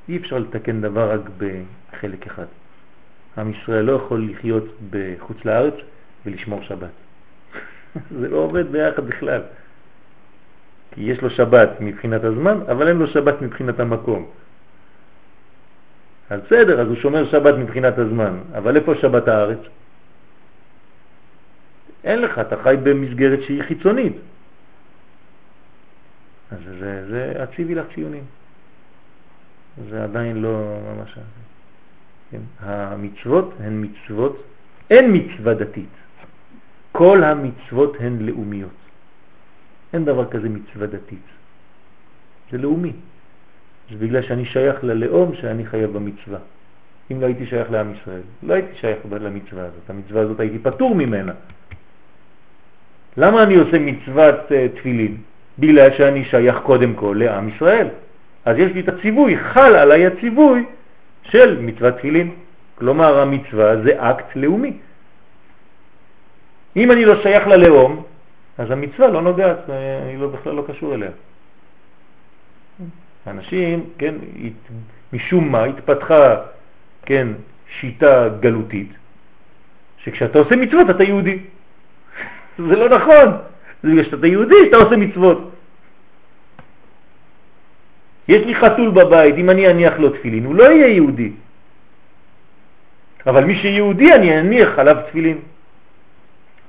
אי 0.09 0.17
אפשר 0.17 0.39
לתקן 0.39 0.81
דבר 0.81 1.13
רק 1.13 1.21
בחלק 1.39 2.27
אחד. 2.27 2.47
עם 3.39 3.51
ישראל 3.51 3.85
לא 3.85 3.93
יכול 3.93 4.31
לחיות 4.31 4.65
בחוץ 4.91 5.45
לארץ 5.45 5.75
ולשמור 6.27 6.63
שבת. 6.63 6.91
זה 8.21 8.29
לא 8.29 8.37
עובד 8.37 8.73
ביחד 8.73 9.07
בכלל. 9.07 9.43
כי 10.97 11.03
יש 11.03 11.21
לו 11.21 11.31
שבת 11.31 11.71
מבחינת 11.81 12.25
הזמן, 12.25 12.59
אבל 12.73 12.89
אין 12.89 12.97
לו 12.97 13.07
שבת 13.07 13.43
מבחינת 13.43 13.81
המקום. 13.81 14.27
אז 16.31 16.41
בסדר, 16.41 16.81
אז 16.81 16.89
הוא 16.89 16.97
שומר 16.97 17.29
שבת 17.29 17.55
מבחינת 17.55 17.99
הזמן, 17.99 18.39
אבל 18.57 18.77
איפה 18.77 18.95
שבת 18.95 19.29
הארץ? 19.29 19.59
אין 22.05 22.21
לך, 22.21 22.39
אתה 22.39 22.57
חי 22.63 22.77
במסגרת 22.83 23.39
שהיא 23.43 23.63
חיצונית. 23.63 24.17
אז 26.51 26.59
זה, 26.81 27.07
זה 27.11 27.33
הציבי 27.43 27.75
לך 27.75 27.87
ציונים. 27.95 28.25
זה 29.91 30.05
עדיין 30.05 30.43
לא 30.43 30.79
ממש... 30.97 31.19
כן? 32.31 32.41
המצוות 32.61 33.55
הן 33.61 33.85
מצוות, 33.85 34.43
אין 34.91 35.13
מצווה 35.13 35.55
דתית. 35.55 35.95
כל 36.93 37.25
המצוות 37.25 37.97
הן 38.01 38.19
לאומיות. 38.21 38.86
אין 39.93 40.05
דבר 40.05 40.31
כזה 40.31 40.49
מצווה 40.49 40.87
דתית. 40.87 41.27
זה 42.51 42.59
לאומי. 42.59 42.93
זה 43.91 43.97
בגלל 43.99 44.23
שאני 44.23 44.45
שייך 44.45 44.85
ללאום 44.85 45.35
שאני 45.35 45.67
חייב 45.67 45.93
במצווה. 45.93 46.39
אם 47.13 47.21
לא 47.21 47.27
הייתי 47.27 47.47
שייך 47.47 47.71
לעם 47.71 47.93
ישראל, 47.95 48.21
לא 48.43 48.55
הייתי 48.55 48.75
שייך 48.81 48.99
למצווה 49.11 49.63
הזאת. 49.63 49.91
המצווה 49.91 50.23
הזאת 50.23 50.41
הייתי 50.41 50.59
פטור 50.59 50.95
ממנה. 50.95 51.33
למה 53.17 53.43
אני 53.43 53.55
עושה 53.55 53.79
מצוות 53.79 54.35
uh, 54.35 54.79
תפילין? 54.79 55.17
בגלל 55.59 55.91
שאני 55.97 56.25
שייך 56.25 56.57
קודם 56.63 56.95
כל 56.95 57.17
לעם 57.19 57.49
ישראל. 57.49 57.89
אז 58.45 58.59
יש 58.59 58.73
לי 58.73 58.81
את 58.81 58.89
הציווי, 58.89 59.39
חל 59.39 59.75
עליי 59.75 60.07
הציווי 60.07 60.65
של 61.23 61.61
מצוות 61.61 61.95
תפילין. 61.95 62.31
כלומר 62.79 63.19
המצווה 63.19 63.83
זה 63.83 63.93
אקט 64.11 64.37
לאומי. 64.37 64.73
אם 66.77 66.91
אני 66.91 67.05
לא 67.05 67.23
שייך 67.23 67.47
ללאום, 67.47 68.03
אז 68.59 68.71
המצווה 68.71 69.09
לא 69.09 69.23
נוגעת, 69.23 69.71
אני 70.03 70.17
לא, 70.17 70.29
בכלל 70.29 70.55
לא 70.55 70.65
קשור 70.69 70.95
אליה. 70.95 71.11
אנשים, 73.27 73.85
כן, 73.99 74.15
משום 75.13 75.53
מה 75.53 75.65
התפתחה, 75.65 76.37
כן, 77.03 77.29
שיטה 77.81 78.29
גלותית, 78.41 78.93
שכשאתה 79.99 80.39
עושה 80.39 80.57
מצוות 80.57 80.91
אתה 80.91 81.05
יהודי. 81.05 81.39
זה 82.69 82.77
לא 82.77 82.89
נכון, 82.89 83.29
זה 83.83 83.91
בגלל 83.91 84.05
שאתה 84.05 84.27
יהודי 84.27 84.55
שאתה 84.65 84.77
עושה 84.77 84.97
מצוות. 84.97 85.51
יש 88.29 88.47
לי 88.47 88.55
חתול 88.55 88.91
בבית, 88.91 89.35
אם 89.35 89.51
אני 89.51 89.71
אניח 89.71 89.95
לו 89.99 90.11
תפילין, 90.11 90.45
הוא 90.45 90.55
לא 90.55 90.65
יהיה 90.65 90.87
יהודי. 90.87 91.33
אבל 93.27 93.45
מי 93.45 93.57
שיהודי 93.57 94.15
אני 94.15 94.41
אניח 94.41 94.79
עליו 94.79 94.97
תפילין. 95.09 95.39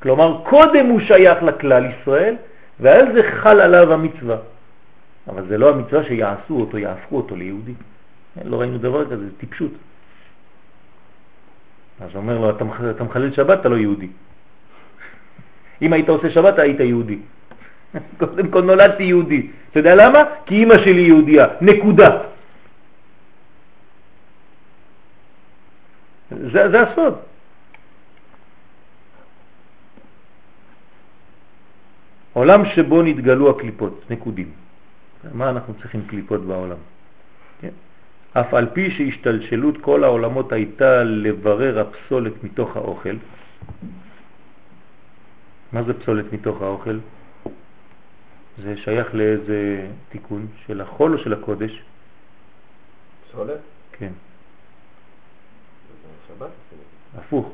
כלומר, 0.02 0.42
קודם 0.44 0.86
הוא 0.86 1.00
שייך 1.00 1.44
לכלל 1.44 1.86
ישראל, 1.86 2.36
ועל 2.80 3.14
זה 3.14 3.22
חל 3.42 3.62
עליו 3.62 3.94
המצווה. 3.94 4.38
אבל 5.28 5.48
זה 5.48 5.58
לא 5.58 5.70
המצווה 5.70 6.04
שיעשו 6.04 6.60
אותו, 6.60 6.78
יהפכו 6.78 7.18
אותו 7.18 7.36
ליהודי. 7.36 7.74
לא 8.46 8.60
ראינו 8.62 8.78
דבר 8.78 9.06
כזה, 9.06 9.18
זה 9.18 9.38
טיפשות. 9.38 9.72
אז 12.02 12.10
הוא 12.14 12.22
אומר 12.22 12.38
לו, 12.38 12.50
אתה, 12.50 12.66
אתה 12.92 13.04
מחלל 13.04 13.34
שבת, 13.34 13.60
אתה 13.60 13.70
לא 13.70 13.76
יהודי. 13.76 14.08
אם 15.82 15.94
היית 15.94 16.10
עושה 16.10 16.30
שבת, 16.30 16.60
היית 16.60 16.80
יהודי. 16.80 17.18
קודם 18.20 18.48
כל 18.48 18.62
נולדתי 18.62 19.04
יהודי. 19.04 19.48
אתה 19.72 19.80
יודע 19.80 19.96
למה? 19.96 20.24
כי 20.46 20.56
אימא 20.56 20.78
שלי 20.78 21.02
יהודייה. 21.02 21.48
נקודה. 21.62 22.18
זה, 26.30 26.70
זה 26.70 26.82
הסוד. 26.82 27.16
עולם 32.38 32.66
שבו 32.66 33.02
נתגלו 33.02 33.50
הקליפות, 33.50 34.06
נקודים. 34.10 34.52
מה 35.34 35.50
אנחנו 35.50 35.74
צריכים 35.74 36.08
קליפות 36.08 36.42
בעולם? 36.42 36.78
כן? 37.62 37.74
אף 38.34 38.54
על 38.54 38.70
פי 38.74 38.92
שהשתלשלות 38.92 39.78
כל 39.82 40.04
העולמות 40.04 40.52
הייתה 40.52 41.04
לברר 41.04 41.80
הפסולת 41.80 42.44
מתוך 42.44 42.78
האוכל, 42.78 43.16
מה 45.72 45.84
זה 45.84 45.94
פסולת 45.94 46.34
מתוך 46.34 46.62
האוכל? 46.62 46.98
זה 48.64 48.78
שייך 48.78 49.16
לאיזה 49.16 49.88
תיקון 50.10 50.48
של 50.68 50.82
החול 50.82 51.14
או 51.14 51.18
של 51.18 51.34
הקודש? 51.34 51.82
פסולת? 53.30 53.60
כן. 53.92 54.12
שבת? 56.28 56.50
הפוך. 57.18 57.52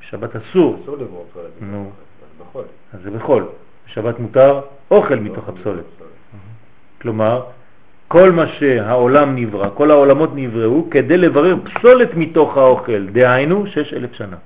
בשבת 0.00 0.36
אסור. 0.36 0.80
אסור 0.82 0.96
לברור 0.96 1.26
פסולת. 1.30 1.50
נו. 1.60 1.90
אז 2.22 2.40
בחול. 2.40 2.64
אז 2.92 3.00
זה 3.02 3.10
בחול. 3.10 3.46
בשבת 3.86 4.18
מותר 4.18 4.60
אוכל 4.90 5.14
מתוך 5.14 5.48
הפסולת. 5.48 5.84
כלומר, 7.00 7.42
כל 8.08 8.32
מה 8.32 8.46
שהעולם 8.46 9.36
נברא, 9.36 9.68
כל 9.74 9.90
העולמות 9.90 10.30
נבראו 10.34 10.90
כדי 10.90 11.16
לברר 11.16 11.56
פסולת 11.64 12.14
מתוך 12.14 12.56
האוכל, 12.56 13.06
דהיינו 13.06 13.66
שש 13.66 13.94
אלף 13.94 14.12
שנה. 14.12 14.36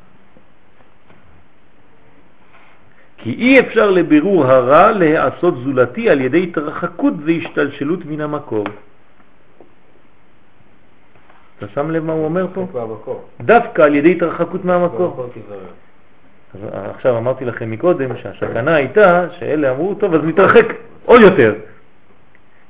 כי 3.22 3.30
אי 3.30 3.60
אפשר 3.60 3.90
לבירור 3.90 4.46
הרע 4.46 4.92
להעשות 4.92 5.54
זולתי 5.64 6.10
על 6.10 6.20
ידי 6.20 6.42
התרחקות 6.42 7.14
והשתלשלות 7.24 8.00
מן 8.06 8.20
המקור. 8.20 8.64
אתה 11.58 11.68
שם 11.68 11.90
לב 11.90 12.04
מה 12.04 12.12
הוא 12.12 12.24
אומר 12.24 12.46
פה? 12.54 12.66
דווקא 13.40 13.82
על 13.82 13.94
ידי 13.94 14.12
התרחקות 14.12 14.64
מהמקור. 14.64 15.28
אז 16.54 16.60
עכשיו 16.72 17.18
אמרתי 17.18 17.44
לכם 17.44 17.70
מקודם 17.70 18.16
שהסכנה 18.16 18.74
הייתה 18.74 19.26
שאלה 19.38 19.70
אמרו, 19.70 19.94
טוב, 19.94 20.14
אז 20.14 20.20
נתרחק 20.24 20.66
עוד 21.04 21.20
יותר. 21.20 21.54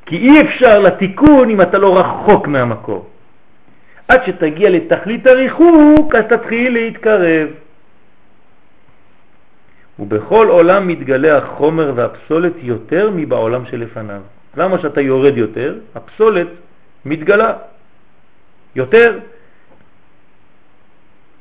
כי 0.06 0.16
אי 0.16 0.40
אפשר 0.40 0.80
לתיקון 0.80 1.50
אם 1.50 1.60
אתה 1.60 1.78
לא 1.78 1.98
רחוק 1.98 2.46
מהמקור. 2.46 3.08
עד 4.08 4.20
שתגיע 4.26 4.70
לתכלית 4.70 5.26
הריחוק, 5.26 6.14
אז 6.14 6.24
תתחיל 6.24 6.72
להתקרב. 6.72 7.48
ובכל 9.98 10.46
עולם 10.48 10.88
מתגלה 10.88 11.36
החומר 11.38 11.92
והפסולת 11.94 12.52
יותר 12.62 13.10
מבעולם 13.14 13.66
שלפניו. 13.66 14.20
למה 14.56 14.78
שאתה 14.78 15.00
יורד 15.00 15.36
יותר? 15.36 15.74
הפסולת 15.94 16.46
מתגלה 17.04 17.52
יותר. 18.76 19.18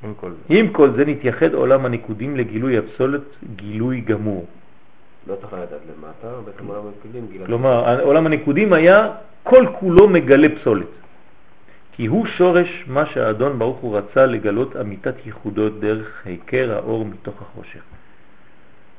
עם 0.04 0.14
כל 0.14 0.32
זה. 0.32 0.38
עם 0.50 0.74
כל 0.74 0.92
זה 0.92 1.06
נתייחד 1.06 1.54
עולם 1.54 1.86
הנקודים 1.86 2.38
לגילוי 2.38 2.78
הפסולת 2.78 3.22
גילוי 3.56 4.02
גמור. 4.02 4.46
לא 5.28 5.36
צריך 5.36 5.54
לדעת 5.54 5.82
למטה, 5.98 6.42
בעצם 6.46 6.68
עולם 6.68 6.82
המקבילים 6.86 7.28
גילה. 7.32 7.46
כלומר, 7.46 8.02
עולם 8.02 8.26
הנקודים 8.26 8.74
היה 8.74 9.12
כל 9.44 9.66
כולו 9.80 10.10
מגלה 10.10 10.48
פסולת. 10.60 10.88
כי 11.92 12.06
הוא 12.06 12.26
שורש 12.26 12.84
מה 12.88 13.06
שהאדון 13.06 13.60
ברוך 13.60 13.78
הוא 13.78 13.98
רצה 13.98 14.26
לגלות 14.26 14.76
אמיתת 14.76 15.16
ייחודות 15.26 15.80
דרך 15.80 16.22
היכר 16.26 16.74
האור 16.76 17.06
מתוך 17.06 17.42
החושך. 17.42 17.82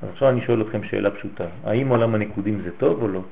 אז 0.03 0.09
עכשיו 0.09 0.29
אני 0.29 0.41
שואל 0.41 0.63
אתכם 0.63 0.83
שאלה 0.83 1.11
פשוטה, 1.11 1.45
האם 1.65 1.89
עולם 1.89 2.15
הנקודים 2.15 2.61
זה 2.61 2.71
טוב 2.79 3.03
או 3.03 3.09
לא? 3.09 3.23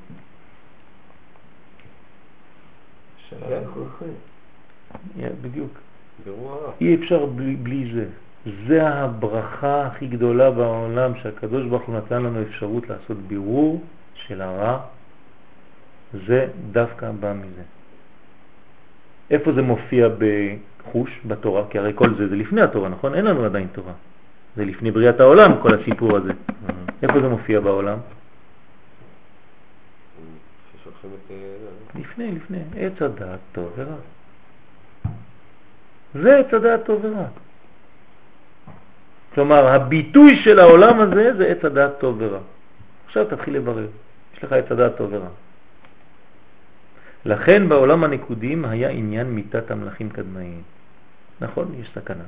שאלה 3.29 3.61
כן. 5.19 5.29
בדיוק. 5.41 5.88
אי 6.81 6.95
אפשר 6.95 7.25
בלי, 7.25 7.55
בלי 7.55 7.91
זה. 7.93 8.05
זה 8.67 8.87
הברכה 8.87 9.85
הכי 9.87 10.07
גדולה 10.07 10.51
בעולם 10.51 11.11
שהקדוש 11.23 11.67
ברוך 11.67 11.83
הוא 11.83 11.97
נתן 11.97 12.23
לנו 12.23 12.41
אפשרות 12.41 12.89
לעשות 12.89 13.17
בירור 13.17 13.83
של 14.13 14.41
הרע. 14.41 14.79
זה 16.27 16.47
דווקא 16.71 17.11
בא 17.11 17.33
מזה. 17.33 17.63
איפה 19.31 19.53
זה 19.53 19.61
מופיע 19.61 20.07
בחוש, 20.09 21.19
בתורה? 21.27 21.63
כי 21.69 21.79
הרי 21.79 21.91
כל 21.95 22.15
זה 22.17 22.27
זה 22.27 22.35
לפני 22.35 22.61
התורה, 22.61 22.89
נכון? 22.89 23.15
אין 23.15 23.25
לנו 23.25 23.45
עדיין 23.45 23.67
תורה. 23.71 23.93
זה 24.55 24.65
לפני 24.65 24.91
בריאת 24.91 25.19
העולם, 25.19 25.51
כל 25.61 25.69
הסיפור 25.73 26.17
הזה. 26.17 26.33
איפה 27.03 27.21
זה 27.21 27.27
מופיע 27.27 27.59
בעולם? 27.59 27.97
אה, 31.31 31.35
לפני, 31.95 32.31
לפני. 32.31 32.59
עץ 32.77 33.01
הדעת 33.01 33.39
טוב 33.51 33.73
ורע. 33.77 33.95
זה 36.13 36.37
עץ 36.37 36.53
הדעת 36.53 36.85
טוב 36.85 37.05
ורע. 37.05 37.25
כלומר, 39.33 39.67
הביטוי 39.67 40.35
של 40.35 40.59
העולם 40.59 40.99
הזה 40.99 41.37
זה 41.37 41.45
עץ 41.47 41.65
הדעת 41.65 41.99
טוב 41.99 42.15
ורע. 42.19 42.39
עכשיו 43.05 43.25
תתחיל 43.25 43.55
לברר. 43.55 43.87
יש 44.37 44.43
לך 44.43 44.53
עץ 44.53 44.71
הדעת 44.71 44.97
טוב 44.97 45.13
ורע. 45.13 45.29
לכן 47.25 47.69
בעולם 47.69 48.03
הנקודים 48.03 48.65
היה 48.65 48.89
עניין 48.89 49.27
מיתת 49.27 49.71
המלאכים 49.71 50.09
קדמאיים. 50.09 50.61
נכון, 51.41 51.73
יש 51.79 51.91
סכנה. 51.95 52.23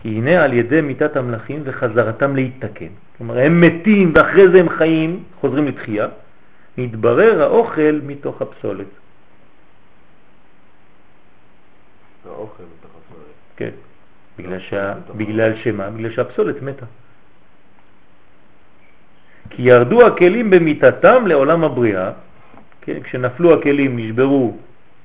כי 0.00 0.08
הנה 0.08 0.44
על 0.44 0.52
ידי 0.52 0.80
מיתת 0.80 1.16
המלאכים 1.16 1.62
וחזרתם 1.64 2.36
להתתקן. 2.36 2.92
כלומר, 3.18 3.38
הם 3.38 3.60
מתים 3.60 4.12
ואחרי 4.14 4.48
זה 4.48 4.60
הם 4.60 4.68
חיים, 4.68 5.24
חוזרים 5.40 5.66
לתחייה, 5.68 6.08
מתברר 6.78 7.42
האוכל 7.42 8.00
מתוך 8.06 8.42
הפסולת. 8.42 8.86
האוכל 12.26 12.62
הפסולת. 12.62 13.26
כן. 13.56 13.70
בגלל, 14.38 14.58
שה... 14.58 14.94
בגלל 15.16 15.56
שמה? 15.56 15.90
בגלל 15.90 16.12
שהפסולת 16.12 16.62
מתה. 16.62 16.86
כי 19.50 19.62
ירדו 19.62 20.06
הכלים 20.06 20.50
במיטתם 20.50 21.26
לעולם 21.26 21.64
הבריאה, 21.64 22.10
כן? 22.80 23.02
כשנפלו 23.02 23.54
הכלים, 23.54 23.98
נשברו, 23.98 24.56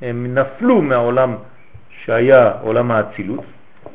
הם 0.02 0.38
נפלו 0.38 0.82
מהעולם 0.82 1.36
שהיה 1.90 2.52
עולם 2.62 2.92
האצילות, 2.92 3.46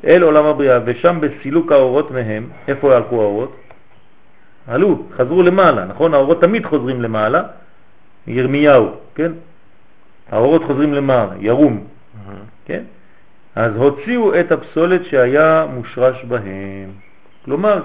אל 0.05 0.23
עולם 0.23 0.45
הבריאה, 0.45 0.79
ושם 0.85 1.19
בסילוק 1.21 1.73
האורות 1.73 2.11
מהם, 2.11 2.49
איפה 2.69 2.97
הלכו 2.97 3.23
האורות? 3.23 3.57
עלו, 4.67 5.07
חזרו 5.17 5.43
למעלה, 5.43 5.85
נכון? 5.85 6.15
האורות 6.15 6.41
תמיד 6.41 6.67
חוזרים 6.67 7.03
למעלה, 7.03 7.43
ירמיהו, 8.27 8.89
כן? 9.15 9.33
האורות 10.31 10.65
חוזרים 10.65 10.95
למעלה, 10.95 11.33
ירום, 11.41 11.85
כן? 12.65 12.83
אז 13.57 13.77
הוציאו 13.77 14.41
את 14.41 14.53
הפסולת 14.53 15.05
שהיה 15.05 15.67
מושרש 15.71 16.25
בהם. 16.25 16.91
כלומר, 17.45 17.83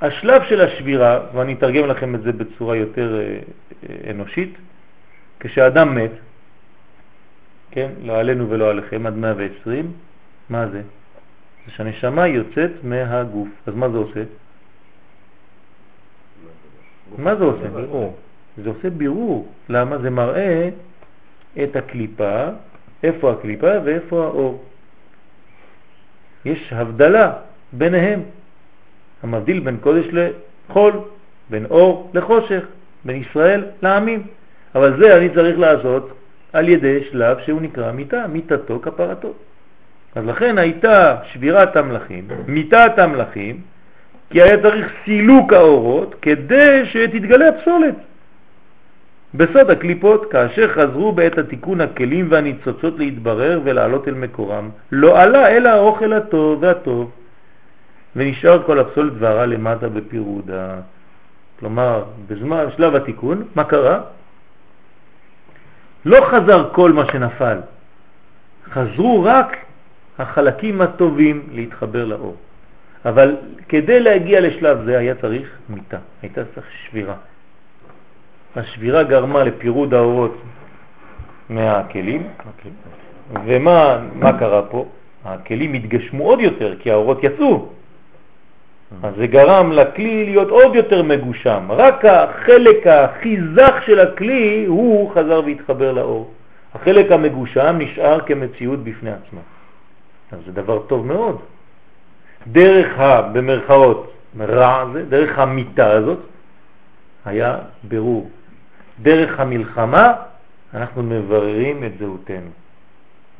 השלב 0.00 0.42
של 0.48 0.60
השבירה, 0.60 1.20
ואני 1.34 1.52
אתרגם 1.52 1.86
לכם 1.86 2.14
את 2.14 2.22
זה 2.22 2.32
בצורה 2.32 2.76
יותר 2.76 3.20
אה, 3.20 3.38
אה, 3.88 4.10
אנושית, 4.10 4.54
כשאדם 5.40 5.94
מת, 5.94 6.10
כן, 7.70 7.90
לא 8.02 8.18
עלינו 8.18 8.50
ולא 8.50 8.70
עליכם, 8.70 9.06
עד 9.06 9.14
120, 9.16 9.92
מה 10.50 10.68
זה? 10.68 10.82
זה 11.66 11.72
שהנשמה 11.72 12.26
יוצאת 12.26 12.70
מהגוף. 12.82 13.48
אז 13.66 13.74
מה 13.74 13.88
זה 13.88 13.96
עושה? 13.96 14.22
מה 17.18 17.36
זה 17.36 17.44
עושה? 17.44 17.68
בירור. 17.68 18.16
זה 18.56 18.68
עושה 18.68 18.90
בירור. 18.90 19.48
למה? 19.68 19.98
זה 19.98 20.10
מראה 20.10 20.68
את 21.62 21.76
הקליפה, 21.76 22.48
איפה 23.04 23.32
הקליפה 23.32 23.70
ואיפה 23.84 24.24
האור. 24.24 24.64
יש 26.44 26.72
הבדלה 26.72 27.32
ביניהם. 27.72 28.20
המבדיל 29.22 29.60
בין 29.60 29.76
קודש 29.80 30.06
לחול, 30.12 30.92
בין 31.50 31.66
אור 31.70 32.10
לחושך, 32.14 32.64
בין 33.04 33.16
ישראל 33.16 33.64
לעמים. 33.82 34.22
אבל 34.74 34.96
זה 35.00 35.16
אני 35.16 35.28
צריך 35.34 35.58
לעשות 35.58 36.12
על 36.52 36.68
ידי 36.68 37.04
שלב 37.10 37.38
שהוא 37.38 37.60
נקרא 37.60 37.92
מיטה, 37.92 38.26
מיטתו 38.26 38.80
כפרתו. 38.82 39.32
אז 40.14 40.26
לכן 40.26 40.58
הייתה 40.58 41.16
שבירת 41.32 41.76
המלאכים, 41.76 42.28
מיטת 42.46 42.98
המלאכים, 42.98 43.60
כי 44.30 44.42
היה 44.42 44.62
צריך 44.62 44.92
סילוק 45.04 45.52
האורות 45.52 46.14
כדי 46.22 46.82
שתתגלה 46.84 47.48
הפסולת. 47.48 47.94
בסוד 49.34 49.70
הקליפות, 49.70 50.30
כאשר 50.30 50.72
חזרו 50.74 51.12
בעת 51.12 51.38
התיקון 51.38 51.80
הכלים 51.80 52.26
והניצוצות 52.30 52.98
להתברר 52.98 53.60
ולעלות 53.64 54.08
אל 54.08 54.14
מקורם, 54.14 54.70
לא 54.92 55.18
עלה 55.20 55.48
אלא 55.48 55.68
האוכל 55.68 56.12
הטוב 56.12 56.62
והטוב, 56.62 57.10
ונשאר 58.16 58.62
כל 58.66 58.78
הפסולת 58.78 59.12
והרע 59.18 59.46
למטה 59.46 59.88
בפירודה. 59.88 60.74
כלומר, 61.58 62.04
בזמן 62.28 62.64
שלב 62.76 62.94
התיקון, 62.94 63.44
מה 63.54 63.64
קרה? 63.64 64.00
לא 66.04 66.26
חזר 66.30 66.68
כל 66.72 66.92
מה 66.92 67.06
שנפל, 67.12 67.58
חזרו 68.70 69.22
רק 69.24 69.56
החלקים 70.18 70.80
הטובים 70.80 71.48
להתחבר 71.52 72.04
לאור. 72.04 72.36
אבל 73.04 73.36
כדי 73.68 74.00
להגיע 74.00 74.40
לשלב 74.40 74.84
זה 74.84 74.98
היה 74.98 75.14
צריך 75.14 75.48
מיטה, 75.68 75.98
הייתה 76.22 76.40
צריך 76.54 76.66
שבירה. 76.70 77.14
השבירה 78.56 79.02
גרמה 79.02 79.44
לפירוד 79.44 79.94
האורות 79.94 80.36
מהכלים, 81.48 82.22
ומה 83.44 83.98
מה 84.14 84.38
קרה 84.38 84.62
פה? 84.62 84.86
הכלים 85.24 85.72
התגשמו 85.72 86.24
עוד 86.24 86.40
יותר 86.40 86.76
כי 86.78 86.90
האורות 86.90 87.24
יצאו, 87.24 87.68
אז 89.02 89.14
זה 89.16 89.26
גרם 89.26 89.72
לכלי 89.72 90.24
להיות 90.24 90.48
עוד 90.48 90.74
יותר 90.74 91.02
מגושם. 91.02 91.66
רק 91.68 92.04
החלק 92.04 92.86
הכי 92.86 93.36
זך 93.54 93.74
של 93.86 94.00
הכלי 94.00 94.64
הוא 94.64 95.10
חזר 95.10 95.40
והתחבר 95.46 95.92
לאור. 95.92 96.30
החלק 96.74 97.12
המגושם 97.12 97.76
נשאר 97.78 98.20
כמציאות 98.20 98.84
בפני 98.84 99.10
עצמה. 99.10 99.40
אז 100.32 100.38
זה 100.46 100.52
דבר 100.52 100.82
טוב 100.86 101.06
מאוד. 101.06 101.38
דרך 102.46 102.98
ה... 102.98 103.22
במרכאות 103.22 104.12
רע 104.40 104.80
הזה, 104.80 105.04
דרך 105.04 105.38
המיטה 105.38 105.90
הזאת, 105.90 106.18
היה 107.24 107.58
ברור. 107.82 108.30
דרך 109.02 109.40
המלחמה 109.40 110.12
אנחנו 110.74 111.02
מבררים 111.02 111.84
את 111.84 111.92
זהותנו. 111.98 112.50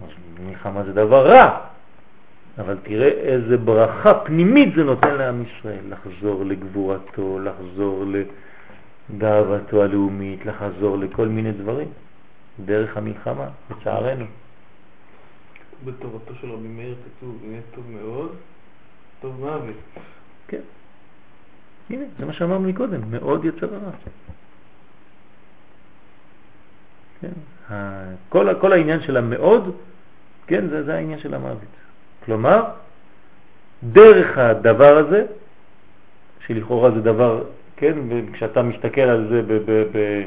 אז 0.02 0.08
מלחמה 0.40 0.84
זה 0.84 0.92
דבר 0.92 1.28
רע. 1.28 1.58
אבל 2.58 2.76
תראה 2.82 3.08
איזה 3.08 3.56
ברכה 3.56 4.14
פנימית 4.14 4.74
זה 4.76 4.84
נותן 4.84 5.14
לעם 5.14 5.42
ישראל, 5.42 5.84
לחזור 5.88 6.44
לגבורתו, 6.44 7.38
לחזור 7.38 8.04
לגאוותו 9.10 9.82
הלאומית, 9.82 10.46
לחזור 10.46 10.98
לכל 10.98 11.28
מיני 11.28 11.52
דברים, 11.52 11.88
דרך 12.64 12.96
המלחמה, 12.96 13.48
לצערנו. 13.70 14.24
בתורתו 15.84 16.34
של 16.40 16.50
רבי 16.50 16.68
מאיר 16.68 16.94
כתוב, 17.04 17.38
יהיה 17.44 17.60
טוב 17.74 17.84
מאוד, 17.90 18.36
טוב 19.20 19.40
מוות. 19.40 19.76
כן. 20.48 20.60
הנה, 21.90 22.04
זה 22.18 22.26
מה 22.26 22.32
שאמרנו 22.32 22.68
מקודם, 22.68 23.00
מאוד 23.10 23.44
יצר 23.44 23.74
הרע. 23.74 23.90
כן? 27.20 27.28
כל, 28.28 28.54
כל 28.60 28.72
העניין 28.72 29.00
של 29.00 29.16
המאוד, 29.16 29.76
כן, 30.46 30.68
זה, 30.68 30.82
זה 30.82 30.94
העניין 30.94 31.18
של 31.18 31.34
המוות. 31.34 31.74
כלומר, 32.24 32.62
דרך 33.82 34.38
הדבר 34.38 34.96
הזה, 34.96 35.26
שלכאורה 36.46 36.90
זה 36.90 37.00
דבר, 37.00 37.44
כן, 37.76 37.98
וכשאתה 38.08 38.62
מסתכל 38.62 39.00
על 39.00 39.28
זה, 39.28 39.42
ב, 39.42 39.52
ב, 39.52 39.70
ב, 39.70 40.24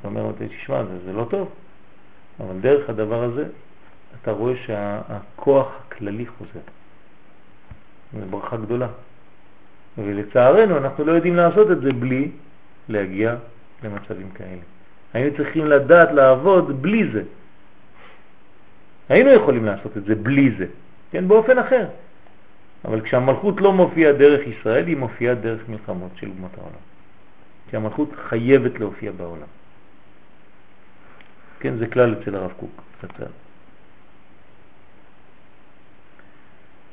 אתה 0.00 0.08
אומר, 0.08 0.32
תשמע, 0.38 0.84
זה, 0.84 0.98
זה 1.04 1.12
לא 1.12 1.26
טוב, 1.30 1.50
אבל 2.40 2.58
דרך 2.60 2.90
הדבר 2.90 3.22
הזה 3.22 3.44
אתה 4.22 4.30
רואה 4.30 4.52
שהכוח 4.66 5.72
הכללי 5.86 6.26
חוזר. 6.26 6.60
זו 8.12 8.26
ברכה 8.30 8.56
גדולה. 8.56 8.88
ולצערנו 9.98 10.78
אנחנו 10.78 11.04
לא 11.04 11.12
יודעים 11.12 11.36
לעשות 11.36 11.70
את 11.70 11.80
זה 11.80 11.92
בלי 11.92 12.30
להגיע 12.88 13.36
למצבים 13.84 14.30
כאלה. 14.30 14.60
היינו 15.14 15.36
צריכים 15.36 15.66
לדעת 15.66 16.12
לעבוד 16.12 16.82
בלי 16.82 17.10
זה. 17.12 17.22
היינו 19.08 19.30
יכולים 19.30 19.64
לעשות 19.64 19.96
את 19.96 20.04
זה 20.04 20.14
בלי 20.14 20.54
זה, 20.58 20.66
כן, 21.10 21.28
באופן 21.28 21.58
אחר. 21.58 21.86
אבל 22.84 23.00
כשהמלכות 23.00 23.60
לא 23.60 23.72
מופיעה 23.72 24.12
דרך 24.12 24.46
ישראל, 24.46 24.86
היא 24.86 24.96
מופיעה 24.96 25.34
דרך 25.34 25.68
מלחמות 25.68 26.10
של 26.16 26.28
אומות 26.28 26.50
העולם. 26.58 26.84
כי 27.70 27.76
המלכות 27.76 28.08
חייבת 28.28 28.78
להופיע 28.80 29.12
בעולם. 29.12 29.50
כן, 31.60 31.76
זה 31.76 31.86
כלל 31.86 32.14
אצל 32.22 32.34
הרב 32.34 32.52
קוק, 32.56 32.82
קצת. 32.98 33.22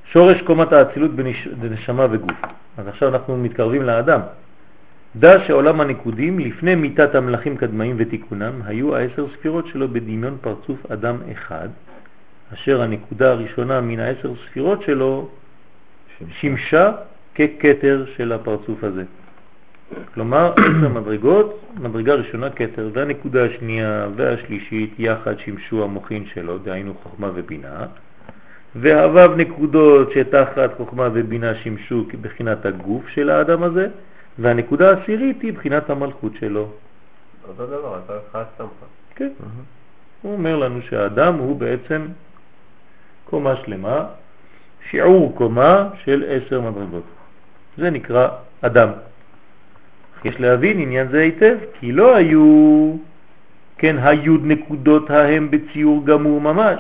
שורש 0.05 0.41
קומת 0.41 0.71
האצילות 0.73 1.11
בנשמה 1.59 2.05
וגוף. 2.11 2.37
אז 2.77 2.87
עכשיו 2.87 3.09
אנחנו 3.09 3.37
מתקרבים 3.37 3.81
לאדם. 3.81 4.21
דע 5.19 5.45
שעולם 5.47 5.81
הנקודים 5.81 6.39
לפני 6.39 6.75
מיטת 6.75 7.15
המלאכים 7.15 7.57
קדמאים 7.57 7.95
ותיקונם 7.99 8.61
היו 8.65 8.95
העשר 8.95 9.25
ספירות 9.37 9.67
שלו 9.67 9.87
בדמיון 9.87 10.37
פרצוף 10.41 10.91
אדם 10.91 11.17
אחד, 11.31 11.69
אשר 12.53 12.81
הנקודה 12.81 13.31
הראשונה 13.31 13.81
מן 13.81 13.99
העשר 13.99 14.33
ספירות 14.45 14.81
שלו 14.81 15.29
שימשה 16.39 16.91
כקטר 17.35 18.05
של 18.17 18.31
הפרצוף 18.31 18.83
הזה. 18.83 19.03
כלומר, 20.13 20.53
עשר 20.57 20.89
מדרגות, 20.89 21.59
מדרגה 21.81 22.13
ראשונה 22.13 22.49
קטר, 22.49 22.89
והנקודה 22.93 23.45
השנייה 23.45 24.07
והשלישית 24.15 24.93
יחד 24.99 25.39
שימשו 25.39 25.83
המוחין 25.83 26.25
שלו, 26.33 26.57
דהיינו 26.57 26.93
חוכמה 27.03 27.29
ובינה, 27.35 27.85
והוו 28.75 29.35
נקודות 29.35 30.11
שתחת 30.11 30.73
חוכמה 30.77 31.09
ובינה 31.13 31.55
שימשו 31.55 32.05
בחינת 32.21 32.65
הגוף 32.65 33.07
של 33.07 33.29
האדם 33.29 33.63
הזה, 33.63 33.87
והנקודה 34.39 34.89
העשירית 34.89 35.41
היא 35.41 35.53
בחינת 35.53 35.89
המלכות 35.89 36.31
שלו. 36.39 36.67
אותו 37.47 37.65
דבר, 37.65 37.99
אתה 38.05 38.13
חד 38.31 38.43
סמכה. 38.57 38.85
כן. 39.15 39.29
הוא 40.21 40.33
אומר 40.33 40.55
לנו 40.55 40.81
שהאדם 40.81 41.35
הוא 41.35 41.55
בעצם 41.55 42.07
קומה 43.25 43.55
שלמה, 43.55 44.05
שיעור 44.89 45.33
קומה 45.35 45.89
של 46.03 46.23
עשר 46.27 46.61
מדרגות. 46.61 47.03
זה 47.77 47.89
נקרא 47.89 48.27
אדם. 48.61 48.89
יש 50.25 50.39
להבין 50.39 50.79
עניין 50.79 51.07
זה 51.07 51.19
היטב, 51.19 51.57
כי 51.79 51.91
לא 51.91 52.15
היו, 52.15 52.95
כן, 53.77 53.95
היוד 53.99 54.41
נקודות 54.43 55.09
ההם 55.09 55.51
בציור 55.51 56.05
גמור 56.05 56.41
ממש. 56.41 56.79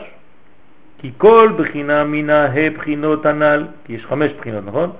כי 0.97 1.11
כל 1.17 1.49
בחינה 1.57 2.03
מן 2.03 2.29
הבחינות 2.29 3.25
הנ"ל, 3.25 3.67
כי 3.85 3.93
יש 3.93 4.05
חמש 4.05 4.31
בחינות, 4.31 4.65
נכון? 4.65 4.91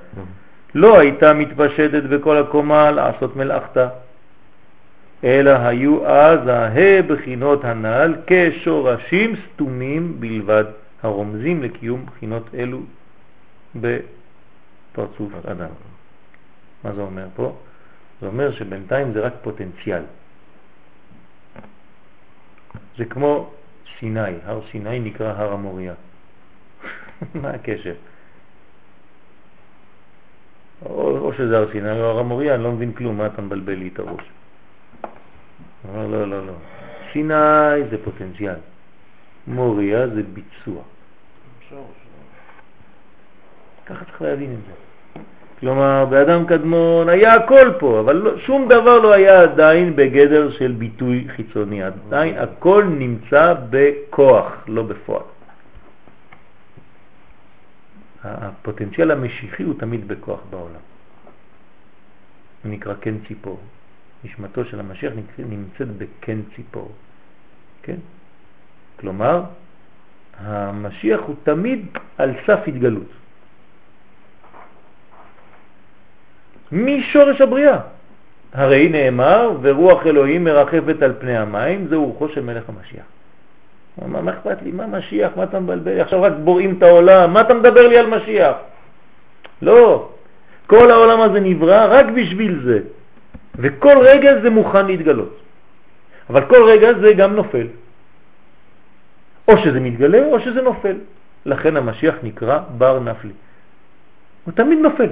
לא 0.75 0.99
הייתה 0.99 1.33
מתפשטת 1.33 2.03
בכל 2.03 2.37
הקומה 2.37 2.91
לעשות 2.91 3.35
מלאכתה, 3.35 3.89
אלא 5.23 5.51
היו 5.51 6.07
אז 6.07 6.39
הבחינות 6.47 7.65
הנ"ל 7.65 8.15
כשורשים 8.27 9.35
סתומים 9.35 10.19
בלבד, 10.19 10.63
הרומזים 11.03 11.63
לקיום 11.63 12.05
בחינות 12.05 12.55
אלו 12.55 12.79
בפרצוף 13.75 15.31
אדם. 15.45 15.69
מה 16.83 16.93
זה 16.93 17.01
אומר 17.01 17.27
פה? 17.35 17.55
זה 18.21 18.27
אומר 18.27 18.51
שבינתיים 18.51 19.13
זה 19.13 19.19
רק 19.19 19.33
פוטנציאל. 19.41 20.03
זה 22.97 23.05
כמו 23.05 23.51
סיני, 23.99 24.19
הר 24.45 24.59
סיני 24.71 24.99
נקרא 24.99 25.33
הר 25.37 25.53
המוריה. 25.53 25.93
מה 27.41 27.49
הקשר? 27.49 27.93
או, 30.85 31.17
או 31.17 31.33
שזה 31.33 31.57
הר 31.57 31.71
סיני 31.71 32.01
או 32.01 32.05
הר 32.05 32.19
המוריה, 32.19 32.55
אני 32.55 32.63
לא 32.63 32.71
מבין 32.71 32.93
כלום, 32.93 33.17
מה 33.17 33.25
אתה 33.25 33.41
מבלבל 33.41 33.73
לי 33.73 33.89
את 33.93 33.99
הראש? 33.99 34.23
לא, 35.95 36.11
לא, 36.11 36.27
לא, 36.27 36.45
לא. 36.45 36.53
סיני 37.13 37.89
זה 37.89 37.97
פוטנציאל, 38.03 38.55
מוריה 39.47 40.07
זה 40.07 40.21
ביצוע. 40.33 40.81
ככה 43.85 44.05
צריך 44.05 44.21
להבין 44.21 44.51
את 44.51 44.57
זה. 44.67 44.73
כלומר, 45.59 46.05
באדם 46.05 46.45
קדמון 46.45 47.09
היה 47.09 47.33
הכל 47.33 47.71
פה, 47.79 47.99
אבל 47.99 48.15
לא, 48.15 48.37
שום 48.37 48.67
דבר 48.67 48.99
לא 48.99 49.13
היה 49.13 49.41
עדיין 49.41 49.95
בגדר 49.95 50.51
של 50.51 50.71
ביטוי 50.71 51.27
חיצוני. 51.35 51.83
עדיין 51.83 52.37
הכל 52.37 52.83
נמצא 52.83 53.53
בכוח, 53.69 54.63
לא 54.67 54.83
בפועל. 54.83 55.34
הפוטנציאל 58.25 59.11
המשיחי 59.11 59.63
הוא 59.63 59.73
תמיד 59.79 60.07
בכוח 60.07 60.39
בעולם. 60.49 60.83
הוא 62.63 62.71
נקרא 62.71 62.93
כן 63.01 63.15
ציפור. 63.27 63.59
נשמתו 64.23 64.65
של 64.65 64.79
המשיח 64.79 65.13
נמצאת 65.39 65.87
בכן 65.87 66.37
ציפור. 66.55 66.91
כן? 67.83 67.97
כלומר, 68.99 69.43
המשיח 70.37 71.19
הוא 71.19 71.35
תמיד 71.43 71.85
על 72.17 72.33
סף 72.47 72.59
התגלות. 72.67 73.11
משורש 76.71 77.41
הבריאה. 77.41 77.79
הרי 78.53 78.89
נאמר, 78.89 79.57
ורוח 79.61 80.05
אלוהים 80.05 80.43
מרחפת 80.43 81.01
על 81.01 81.13
פני 81.19 81.37
המים, 81.37 81.87
זהו 81.87 82.05
רוחו 82.05 82.29
של 82.29 82.41
מלך 82.41 82.69
המשיח. 82.69 83.05
מה, 83.97 84.31
אכפת 84.31 84.61
לי? 84.61 84.71
מה 84.71 84.87
משיח? 84.87 85.31
מה 85.35 85.43
אתה 85.43 85.59
מבלבל? 85.59 85.99
עכשיו 86.01 86.21
רק 86.21 86.33
בוראים 86.43 86.77
את 86.77 86.83
העולם, 86.83 87.33
מה 87.33 87.41
אתה 87.41 87.53
מדבר 87.53 87.87
לי 87.87 87.97
על 87.97 88.07
משיח? 88.07 88.55
לא, 89.61 90.09
כל 90.67 90.91
העולם 90.91 91.21
הזה 91.21 91.39
נברא 91.39 91.87
רק 91.89 92.05
בשביל 92.05 92.61
זה, 92.65 92.79
וכל 93.55 93.97
רגע 94.01 94.41
זה 94.41 94.49
מוכן 94.49 94.85
להתגלות. 94.85 95.35
אבל 96.29 96.45
כל 96.45 96.63
רגע 96.69 96.89
זה 96.99 97.13
גם 97.13 97.35
נופל. 97.35 97.67
או 99.47 99.57
שזה 99.57 99.79
מתגלה 99.79 100.25
או 100.31 100.39
שזה 100.39 100.61
נופל. 100.61 100.95
לכן 101.45 101.77
המשיח 101.77 102.15
נקרא 102.23 102.59
בר 102.77 102.99
נפלי. 102.99 103.33
הוא 104.45 104.53
תמיד 104.53 104.79
נופל. 104.79 105.09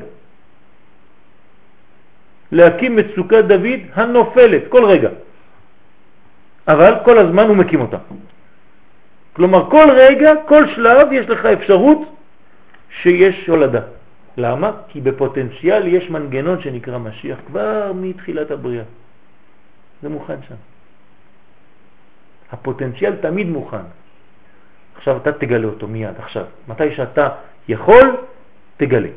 להקים 2.51 2.99
את 2.99 3.05
סוכת 3.15 3.43
דוד 3.45 3.79
הנופלת 3.93 4.63
כל 4.69 4.85
רגע. 4.85 5.09
אבל 6.67 6.93
כל 7.05 7.17
הזמן 7.17 7.47
הוא 7.47 7.57
מקים 7.57 7.81
אותה. 7.81 7.97
כלומר, 9.33 9.69
כל 9.69 9.87
רגע, 9.91 10.33
כל 10.47 10.67
שלב 10.75 11.11
יש 11.11 11.29
לך 11.29 11.45
אפשרות 11.45 12.01
שיש 13.01 13.47
הולדה. 13.47 13.81
למה? 14.37 14.71
כי 14.87 15.01
בפוטנציאל 15.01 15.87
יש 15.87 16.09
מנגנון 16.09 16.61
שנקרא 16.61 16.97
משיח 16.97 17.39
כבר 17.47 17.91
מתחילת 17.95 18.51
הבריאה. 18.51 18.83
זה 20.01 20.09
מוכן 20.09 20.37
שם. 20.47 20.55
הפוטנציאל 22.51 23.15
תמיד 23.15 23.47
מוכן. 23.47 23.85
עכשיו 24.95 25.17
אתה 25.17 25.31
תגלה 25.31 25.67
אותו 25.67 25.87
מיד, 25.87 26.15
עכשיו. 26.17 26.45
מתי 26.67 26.95
שאתה 26.95 27.29
יכול, 27.67 28.15
תגלה. 28.77 29.09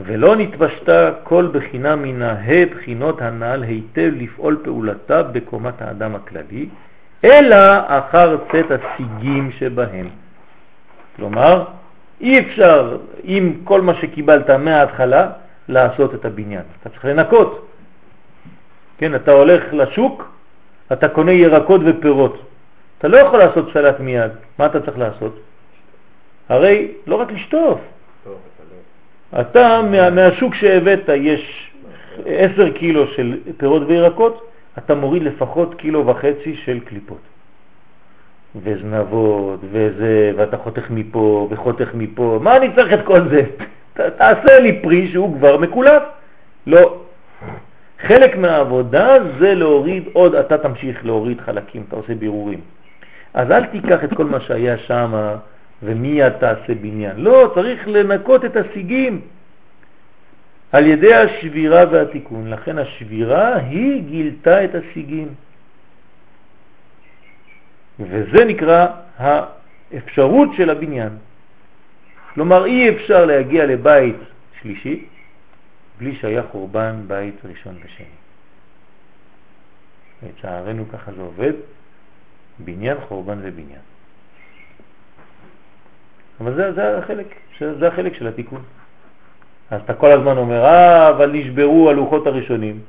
ולא 0.00 0.36
נתבשתה 0.36 1.10
כל 1.22 1.48
בחינה 1.52 1.96
מן 1.96 2.22
הבחינות 2.22 3.22
הנ"ל 3.22 3.62
היטב 3.62 4.10
לפעול 4.16 4.60
פעולתה 4.64 5.22
בקומת 5.22 5.82
האדם 5.82 6.14
הכללי, 6.14 6.68
אלא 7.24 7.56
אחר 7.86 8.36
צאת 8.52 8.66
הסיגים 8.70 9.50
שבהם. 9.58 10.08
כלומר, 11.16 11.64
אי 12.20 12.40
אפשר 12.40 12.96
עם 13.22 13.54
כל 13.64 13.80
מה 13.80 13.94
שקיבלת 13.94 14.50
מההתחלה 14.50 15.30
לעשות 15.68 16.14
את 16.14 16.24
הבניין. 16.24 16.62
אתה 16.80 16.88
צריך 16.88 17.04
לנקות. 17.04 17.68
כן, 18.98 19.14
אתה 19.14 19.32
הולך 19.32 19.62
לשוק, 19.72 20.32
אתה 20.92 21.08
קונה 21.08 21.32
ירקות 21.32 21.80
ופירות. 21.84 22.42
אתה 22.98 23.08
לא 23.08 23.16
יכול 23.16 23.38
לעשות 23.38 23.68
סלט 23.72 24.00
מיד. 24.00 24.30
מה 24.58 24.66
אתה 24.66 24.80
צריך 24.80 24.98
לעשות? 24.98 25.40
הרי 26.48 26.88
לא 27.06 27.16
רק 27.16 27.32
לשטוף, 27.32 27.80
אתה 29.40 29.82
מה, 29.90 30.10
מהשוק 30.10 30.54
שהבאת 30.54 31.08
יש 31.16 31.70
10 32.26 32.70
קילו 32.70 33.06
של 33.06 33.38
פירות 33.56 33.82
וירקות, 33.86 34.51
אתה 34.78 34.94
מוריד 34.94 35.22
לפחות 35.22 35.74
קילו 35.74 36.06
וחצי 36.06 36.56
של 36.64 36.80
קליפות. 36.80 37.20
וזנבות, 38.62 39.60
וזה, 39.70 40.32
ואתה 40.36 40.56
חותך 40.56 40.90
מפה 40.90 41.48
וחותך 41.50 41.88
מפה, 41.94 42.38
מה 42.42 42.56
אני 42.56 42.68
צריך 42.76 42.92
את 42.92 43.04
כל 43.04 43.28
זה? 43.28 43.42
ת, 43.94 44.00
תעשה 44.00 44.58
לי 44.58 44.80
פרי 44.82 45.08
שהוא 45.12 45.36
כבר 45.38 45.56
מקולף. 45.56 46.02
לא. 46.66 46.96
חלק 48.06 48.36
מהעבודה 48.36 49.16
זה 49.38 49.54
להוריד 49.54 50.04
עוד, 50.12 50.34
אתה 50.34 50.58
תמשיך 50.58 51.06
להוריד 51.06 51.40
חלקים, 51.40 51.84
אתה 51.88 51.96
עושה 51.96 52.14
בירורים. 52.14 52.60
אז 53.34 53.50
אל 53.50 53.66
תיקח 53.66 54.04
את 54.04 54.14
כל 54.14 54.24
מה 54.24 54.40
שהיה 54.40 54.78
שם 54.78 55.34
ומיד 55.82 56.28
תעשה 56.28 56.74
בניין. 56.80 57.16
לא, 57.16 57.52
צריך 57.54 57.88
לנקות 57.88 58.44
את 58.44 58.56
הסיגים 58.56 59.20
על 60.72 60.86
ידי 60.86 61.14
השבירה 61.14 61.84
והתיקון. 61.90 62.50
לכן 62.50 62.78
השבירה 62.78 63.56
היא 63.56 64.02
גילתה 64.02 64.64
את 64.64 64.70
הסיגים. 64.74 65.34
וזה 68.00 68.44
נקרא 68.44 68.86
האפשרות 69.18 70.48
של 70.56 70.70
הבניין. 70.70 71.12
כלומר, 72.34 72.64
אי 72.64 72.90
אפשר 72.90 73.24
להגיע 73.24 73.66
לבית 73.66 74.16
שלישי 74.60 75.04
בלי 75.98 76.16
שהיה 76.16 76.42
חורבן 76.42 77.04
בית 77.06 77.34
ראשון 77.44 77.76
ושני. 77.84 78.06
לצערנו 80.22 80.84
ככה 80.92 81.12
זה 81.12 81.22
עובד, 81.22 81.52
בניין, 82.58 82.96
חורבן 83.08 83.38
ובניין. 83.42 83.80
אבל 86.40 86.54
זה, 86.54 86.72
זה, 86.72 86.98
החלק, 86.98 87.26
זה 87.60 87.88
החלק 87.88 88.14
של 88.14 88.26
התיקון. 88.26 88.62
אז 89.72 89.80
אתה 89.80 89.94
כל 89.94 90.12
הזמן 90.12 90.36
אומר, 90.36 90.64
אה, 90.64 91.08
אבל 91.08 91.32
נשברו 91.32 91.90
הלוחות 91.90 92.26
הראשונים. 92.26 92.80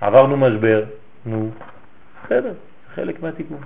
עברנו 0.00 0.36
משבר, 0.36 0.84
נו, 1.26 1.50
בסדר, 2.24 2.52
זה 2.52 2.94
חלק 2.94 3.22
מהתיקון. 3.22 3.58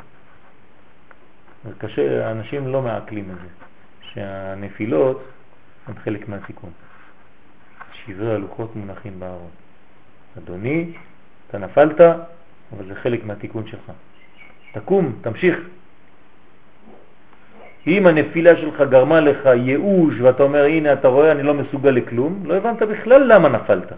אז 1.65 1.73
קשה, 1.79 2.31
אנשים 2.31 2.69
לא 2.69 2.83
מעכלים 2.83 3.25
את 3.31 3.35
זה, 3.35 3.49
שהנפילות 4.03 5.23
הן 5.87 5.95
חלק 6.05 6.29
מהתיקון. 6.29 6.71
שברי 7.93 8.35
הלוחות 8.35 8.77
מונחים 8.77 9.21
בארון. 9.21 9.51
אדוני, 10.39 10.93
אתה 11.49 11.59
נפלת, 11.59 12.01
אבל 12.01 12.87
זה 12.89 12.95
חלק 12.95 13.25
מהתיקון 13.25 13.67
שלך. 13.67 13.93
תקום, 14.73 15.13
תמשיך. 15.21 15.57
אם 17.87 18.07
הנפילה 18.07 18.57
שלך 18.57 18.81
גרמה 18.91 19.21
לך 19.21 19.47
ייאוש 19.47 20.15
ואתה 20.21 20.43
אומר, 20.43 20.65
הנה, 20.65 20.93
אתה 20.93 21.09
רואה, 21.09 21.33
אני 21.33 21.43
לא 21.43 21.55
מסוגל 21.55 21.91
לכלום, 21.91 22.43
לא 22.47 22.55
הבנת 22.55 22.83
בכלל 22.83 23.33
למה 23.33 23.49
נפלת. 23.49 23.93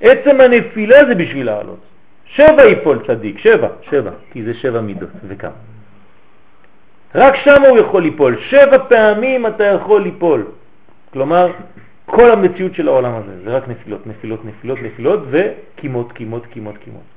עצם 0.00 0.40
הנפילה 0.40 1.04
זה 1.04 1.14
בשביל 1.14 1.46
לעלות. 1.46 1.80
שבע 2.24 2.66
יפול 2.66 2.98
צדיק, 3.06 3.38
שבע, 3.38 3.68
שבע, 3.90 4.10
כי 4.30 4.42
זה 4.42 4.54
שבע 4.54 4.80
מידות 4.80 5.08
וכמה. 5.28 5.50
רק 7.14 7.36
שם 7.36 7.62
הוא 7.62 7.78
יכול 7.78 8.02
ליפול, 8.02 8.36
שבע 8.40 8.78
פעמים 8.88 9.46
אתה 9.46 9.64
יכול 9.64 10.02
ליפול. 10.02 10.46
כלומר, 11.12 11.52
כל 12.06 12.30
המציאות 12.30 12.74
של 12.74 12.88
העולם 12.88 13.14
הזה 13.14 13.44
זה 13.44 13.56
רק 13.56 13.68
נפילות, 13.68 14.06
נפילות, 14.06 14.44
נפילות, 14.44 14.78
נפילות 14.82 15.20
וכימות, 15.30 16.12
כימות, 16.12 16.46
כימות, 16.46 16.74
כימות. 16.84 17.15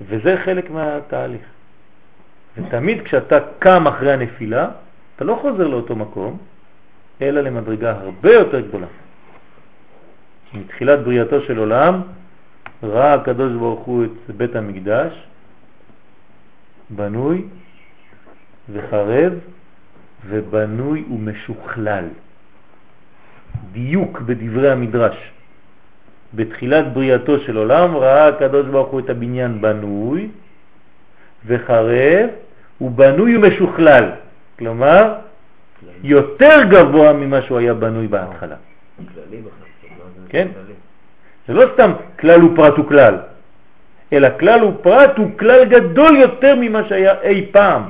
וזה 0.00 0.36
חלק 0.44 0.70
מהתהליך. 0.70 1.42
ותמיד 2.56 3.02
כשאתה 3.02 3.38
קם 3.58 3.86
אחרי 3.86 4.12
הנפילה, 4.12 4.68
אתה 5.16 5.24
לא 5.24 5.38
חוזר 5.42 5.66
לאותו 5.66 5.96
מקום, 5.96 6.38
אלא 7.22 7.40
למדרגה 7.40 7.90
הרבה 7.90 8.32
יותר 8.32 8.60
גדולה. 8.60 8.86
מתחילת 10.54 10.98
בריאתו 10.98 11.40
של 11.40 11.58
עולם 11.58 12.02
ראה 12.82 13.14
הקדוש 13.14 13.52
ברוך 13.52 13.80
הוא 13.80 14.04
את 14.04 14.34
בית 14.36 14.56
המקדש 14.56 15.12
בנוי 16.90 17.44
וחרב 18.72 19.32
ובנוי 20.26 21.04
ומשוכלל. 21.10 22.04
דיוק 23.72 24.20
בדברי 24.20 24.70
המדרש. 24.70 25.32
בתחילת 26.34 26.92
בריאתו 26.92 27.40
של 27.40 27.56
עולם 27.56 27.96
ראה 27.96 28.28
הקדוש 28.28 28.66
ברוך 28.66 28.88
הוא 28.88 29.00
את 29.00 29.10
הבניין 29.10 29.60
בנוי 29.60 30.28
וחרב, 31.46 32.28
הוא 32.78 32.90
בנוי 32.90 33.36
ומשוכלל, 33.36 34.04
כלומר 34.58 35.14
יותר 36.02 36.62
גבוה 36.70 37.12
ממה 37.12 37.42
שהוא 37.42 37.58
היה 37.58 37.74
בנוי 37.74 38.06
בהתחלה. 38.06 38.56
כן. 40.28 40.48
זה 41.48 41.54
לא 41.54 41.64
סתם 41.74 41.92
כלל 42.20 42.44
ופרט 42.44 42.76
הוא 42.76 42.88
כלל, 42.88 43.14
אלא 44.12 44.28
כלל 44.40 44.64
ופרט 44.64 45.18
הוא 45.18 45.38
כלל 45.38 45.64
גדול 45.64 46.16
יותר 46.16 46.54
ממה 46.60 46.88
שהיה 46.88 47.20
אי 47.22 47.46
פעם. 47.52 47.82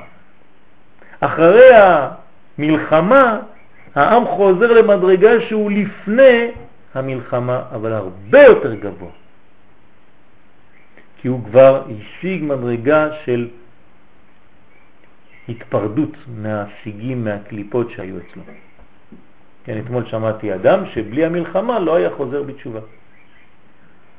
אחרי 1.20 1.70
המלחמה 1.74 3.38
העם 3.94 4.26
חוזר 4.26 4.72
למדרגה 4.72 5.40
שהוא 5.40 5.70
לפני 5.70 6.50
המלחמה, 6.94 7.62
אבל 7.74 7.92
הרבה 7.92 8.42
יותר 8.42 8.74
גבוה. 8.74 9.10
כי 11.20 11.28
הוא 11.28 11.44
כבר 11.44 11.84
השיג 11.84 12.42
מדרגה 12.42 13.08
של 13.24 13.48
התפרדות 15.48 16.12
מהשיגים, 16.28 17.24
מהקליפות 17.24 17.90
שהיו 17.90 18.16
אצלו. 18.18 18.42
כן, 19.64 19.78
אתמול 19.78 20.06
שמעתי 20.06 20.54
אדם 20.54 20.86
שבלי 20.94 21.24
המלחמה 21.24 21.78
לא 21.78 21.96
היה 21.96 22.10
חוזר 22.16 22.42
בתשובה. 22.42 22.80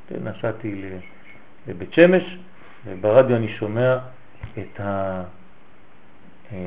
כן, 0.08 0.16
נסעתי 0.24 0.90
לבית 1.68 1.92
שמש, 1.92 2.38
וברדיו 2.86 3.36
אני 3.36 3.48
שומע 3.48 3.98
את 4.58 4.80
ה... 4.80 5.22
אה, 6.52 6.58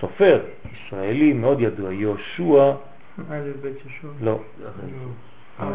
סופר 0.00 0.40
ישראלי 0.72 1.32
מאוד 1.32 1.60
ידוע, 1.60 1.92
יהושע, 1.92 2.72
א' 3.30 3.40
בית 3.62 3.76
ישוע. 3.86 4.10
לא, 4.20 4.38
אה, 5.60 5.66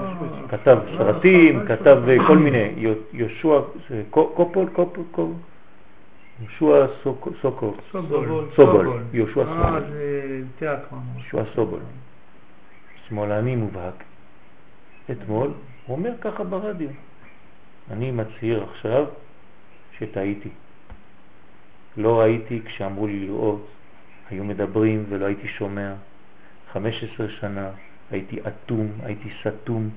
כתב 0.50 0.78
סרטים, 0.98 1.66
כתב 1.68 1.98
אה, 2.08 2.16
כל 2.28 2.38
מיני, 2.38 2.74
יהושע, 3.14 3.60
קו- 4.10 4.30
קופול, 4.36 4.70
קופול, 4.74 5.04
קופול, 5.12 5.34
יהושע 6.42 6.86
סוקו- 7.04 7.32
סוקו, 7.42 7.74
סובול. 7.92 9.04
יהושע 9.14 9.42
אה, 9.42 9.46
סובול. 9.46 9.84
יהושע 11.34 11.44
סובול, 11.56 11.80
שמאלני 13.08 13.56
מובהק. 13.56 14.04
אתמול 15.12 15.52
הוא 15.86 15.98
אומר 15.98 16.12
ככה 16.22 16.44
ברדיו, 16.44 16.90
אני 17.92 18.12
מצהיר 18.12 18.64
עכשיו 18.64 19.06
שטעיתי. 19.98 20.50
לא 21.98 22.20
ראיתי 22.20 22.62
כשאמרו 22.66 23.08
לי 23.08 23.20
לראות, 23.20 23.68
היו 24.30 24.44
מדברים 24.44 25.06
ולא 25.10 25.26
הייתי 25.26 25.48
שומע. 25.48 25.94
15 26.74 27.30
שנה 27.30 27.70
הייתי 28.12 28.40
אטום, 28.48 28.88
הייתי 29.04 29.30
סתום. 29.42 29.90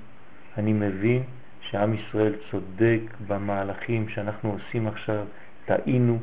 אני 0.58 0.72
מבין 0.72 1.22
שעם 1.60 1.94
ישראל 1.94 2.32
צודק 2.50 3.00
במהלכים 3.26 4.08
שאנחנו 4.08 4.52
עושים 4.52 4.86
עכשיו, 4.86 5.24
טעינו, 5.64 6.18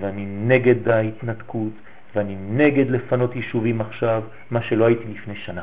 ואני 0.00 0.26
נגד 0.26 0.88
ההתנתקות, 0.88 1.72
ואני 2.14 2.36
נגד 2.50 2.90
לפנות 2.90 3.36
יישובים 3.36 3.80
עכשיו, 3.80 4.22
מה 4.50 4.62
שלא 4.62 4.84
הייתי 4.84 5.04
לפני 5.04 5.36
שנה. 5.36 5.62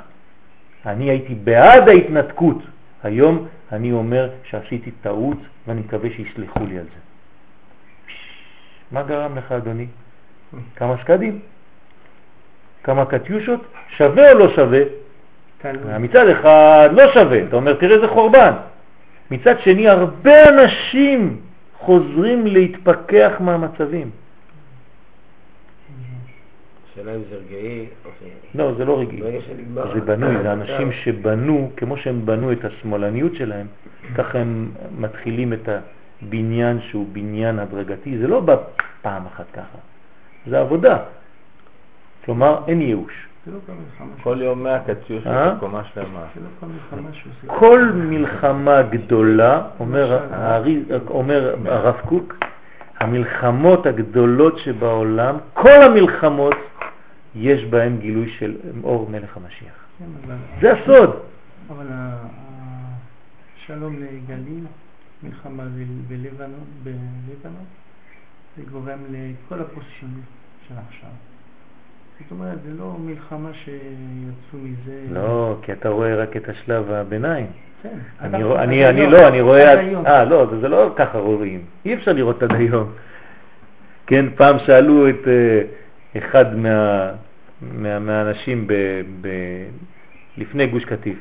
אני 0.86 1.10
הייתי 1.10 1.36
בעד 1.36 1.90
ההתנתקות. 1.90 2.58
היום 3.04 3.48
אני 3.72 3.92
אומר 3.92 4.30
שעשיתי 4.44 4.92
טעות 4.92 5.38
ואני 5.68 5.82
מקווה 5.82 6.10
שיסלחו 6.10 6.66
לי 6.66 6.78
על 6.78 6.84
זה. 6.84 7.00
מה 8.92 9.04
גרם 9.04 9.38
לך, 9.38 9.52
אדוני? 9.52 9.88
כמה 10.76 10.98
שקדים? 10.98 11.40
כמה 12.84 13.06
קטיושות? 13.06 13.62
שווה 13.98 14.32
או 14.32 14.38
לא 14.38 14.50
שווה? 14.56 14.82
מצד 16.00 16.28
אחד 16.28 16.90
לא 16.94 17.14
שווה, 17.14 17.44
אתה 17.44 17.56
אומר 17.56 17.74
תראה 17.74 18.00
זה 18.00 18.08
חורבן. 18.08 18.54
מצד 19.32 19.60
שני 19.60 19.88
הרבה 19.88 20.50
אנשים 20.50 21.38
חוזרים 21.78 22.48
להתפכח 22.48 23.32
מהמצבים. 23.40 24.10
השאלה 26.92 27.16
אם 27.16 27.22
זה 27.30 27.36
רגעי 27.36 27.86
או 28.06 28.10
ש... 28.20 28.24
לא, 28.56 28.74
זה 28.78 28.86
לא 28.86 29.00
רגעי. 29.00 29.22
זה 29.94 30.02
בנוי, 30.02 30.44
זה 30.44 30.54
אנשים 30.54 30.92
שבנו, 30.92 31.72
כמו 31.78 31.98
שהם 31.98 32.26
בנו 32.26 32.52
את 32.52 32.66
השמאלניות 32.66 33.36
שלהם, 33.36 33.68
ככה 34.16 34.40
הם 34.40 34.72
מתחילים 34.98 35.54
את 35.54 35.70
הבניין 35.70 36.80
שהוא 36.82 37.08
בניין 37.12 37.60
הדרגתי. 37.60 38.18
זה 38.18 38.28
לא 38.28 38.40
בא 38.40 38.56
פעם 39.02 39.26
אחת 39.26 39.46
ככה, 39.54 39.78
זה 40.48 40.60
עבודה. 40.60 40.98
כלומר, 42.28 42.64
אין 42.68 42.82
ייאוש. 42.82 43.28
לא 43.48 43.60
כל 44.24 44.38
יום 44.42 44.64
מאה 44.64 44.80
קטיושות 44.84 45.28
אה? 45.28 45.54
בקומה 45.54 45.84
שלמה. 45.84 46.26
לא 46.36 47.56
כל 47.60 47.92
מלחמה 47.96 48.82
גדולה, 48.82 49.62
אומר, 49.80 50.20
הארי- 50.34 50.84
אומר 51.10 51.56
הרב 51.66 51.96
קוק, 52.06 52.36
המלחמות 53.00 53.86
הגדולות 53.86 54.58
שבעולם, 54.58 55.38
כל 55.54 55.84
המלחמות, 55.84 56.56
יש 57.36 57.66
בהן 57.66 57.98
גילוי 57.98 58.30
של 58.40 58.56
אור 58.84 59.10
מלך 59.10 59.38
המשיח. 59.38 59.74
כן, 60.00 60.06
זה 60.62 60.74
הסוד. 60.74 61.10
אבל 61.70 61.86
ה- 61.90 61.94
ה- 61.94 62.96
שלום 63.66 63.96
לגליל, 63.96 64.66
מלחמה 65.24 65.64
בלבנון, 66.08 67.66
זה 68.58 68.64
גורם 68.72 69.00
לכל 69.12 69.60
הפוסטיונות 69.62 70.24
של 70.68 70.74
עכשיו. 70.88 71.10
זאת 72.22 72.32
אומרת, 72.32 72.58
זה 72.64 72.74
לא 72.80 72.96
מלחמה 73.00 73.50
שיצאו 73.54 73.80
מזה... 74.60 75.02
לא, 75.12 75.58
כי 75.62 75.72
אתה 75.72 75.90
רואה 75.90 76.16
רק 76.16 76.38
את 76.38 76.50
השלב 76.50 76.92
הביניים. 76.92 77.46
כן. 77.84 77.98
אני 78.22 78.44
רוא- 78.44 78.60
אני 78.60 78.90
אני. 78.90 79.08
לא, 79.08 79.28
אני 79.28 79.42
רואה... 79.42 79.74
אה, 80.08 80.24
לא, 80.26 80.46
זה- 80.52 80.60
זה 80.60 80.68
לא 80.68 80.94
ככה 80.96 81.18
רואים. 81.18 81.62
אי 81.86 81.94
אפשר 81.94 82.14
לראות 82.14 82.44
עד 82.44 82.56
היום. 82.56 82.92
כן, 84.08 84.26
פעם 84.36 84.60
שאלו 84.60 85.10
את 85.10 85.28
אה, 85.28 85.62
אחד 86.18 86.56
מה- 86.56 87.12
מה- 87.62 88.00
מהאנשים 88.00 88.68
ב- 88.68 88.74
ב- 89.22 89.68
לפני 90.38 90.68
גוש 90.68 90.86
קטיף. 90.86 91.18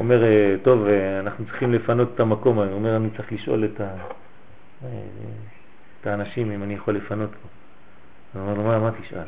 אומר, 0.00 0.24
אה, 0.24 0.54
טוב, 0.62 0.86
אה, 0.86 1.20
אנחנו 1.20 1.44
צריכים 1.44 1.72
לפנות 1.72 2.10
את 2.14 2.20
המקום. 2.20 2.58
הוא 2.58 2.72
אומר, 2.72 2.96
אני 2.96 3.08
צריך 3.16 3.32
לשאול 3.32 3.64
את 3.64 3.80
ה- 3.80 3.96
את 6.00 6.06
האנשים 6.06 6.50
אם 6.52 6.62
אני 6.62 6.74
יכול 6.74 6.94
לפנות 6.94 7.30
פה. 7.30 7.48
הוא 8.38 8.42
אומר 8.42 8.54
לו, 8.58 8.62
מה, 8.64 8.78
מה 8.78 8.90
תשאל? 9.02 9.18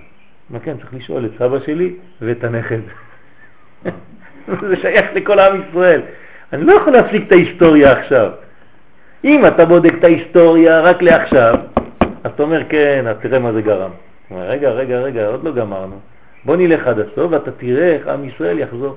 אומר, 0.50 0.60
כן, 0.62 0.76
צריך 0.76 0.94
לשאול 0.94 1.24
את 1.24 1.30
סבא 1.38 1.60
שלי 1.60 1.94
ואת 2.20 2.44
הנכד. 2.44 2.78
זה 4.68 4.76
שייך 4.76 5.06
לכל 5.14 5.38
עם 5.38 5.60
ישראל. 5.68 6.00
אני 6.52 6.64
לא 6.64 6.72
יכול 6.72 6.92
להפסיק 6.92 7.26
את 7.26 7.32
ההיסטוריה 7.32 7.92
עכשיו. 7.92 8.30
אם 9.24 9.46
אתה 9.46 9.64
בודק 9.64 9.92
את 9.98 10.04
ההיסטוריה 10.04 10.80
רק 10.80 11.02
לעכשיו, 11.02 11.54
אז 12.24 12.30
אתה 12.34 12.42
אומר, 12.42 12.62
כן, 12.68 13.04
אז 13.06 13.16
תראה 13.22 13.38
מה 13.38 13.52
זה 13.52 13.62
גרם. 13.62 13.90
אומר, 14.30 14.42
רגע, 14.42 14.70
רגע, 14.70 14.98
רגע, 14.98 15.26
עוד 15.26 15.44
לא 15.44 15.52
גמרנו. 15.52 15.96
בוא 16.44 16.56
נלך 16.56 16.86
עד 16.86 16.98
הסוף 16.98 17.32
ואתה 17.32 17.50
תראה 17.50 17.92
איך 17.92 18.08
עם 18.08 18.24
ישראל 18.24 18.58
יחזור. 18.58 18.96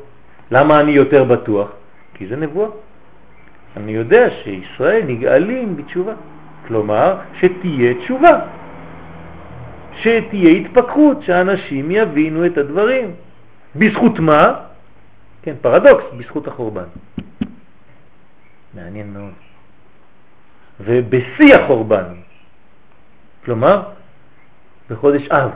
למה 0.52 0.80
אני 0.80 0.92
יותר 0.92 1.24
בטוח? 1.24 1.72
כי 2.14 2.28
זה 2.28 2.36
נבואה. 2.36 2.70
אני 3.78 3.92
יודע 3.92 4.30
שישראל 4.30 5.02
נגאלים 5.08 5.78
בתשובה. 5.78 6.14
כלומר, 6.68 7.16
שתהיה 7.40 7.94
תשובה. 7.94 8.40
שתהיה 9.99 10.49
התפכחות, 10.49 11.24
שאנשים 11.24 11.91
יבינו 11.91 12.45
את 12.45 12.57
הדברים. 12.57 13.15
בזכות 13.76 14.20
מה? 14.20 14.53
כן, 15.41 15.56
פרדוקס, 15.61 16.03
בזכות 16.18 16.48
החורבן. 16.48 16.88
מעניין 18.74 19.14
מאוד. 19.14 19.34
ובשיא 20.80 21.56
החורבן, 21.56 22.14
כלומר, 23.45 23.84
בחודש 24.90 25.28
אב, 25.28 25.52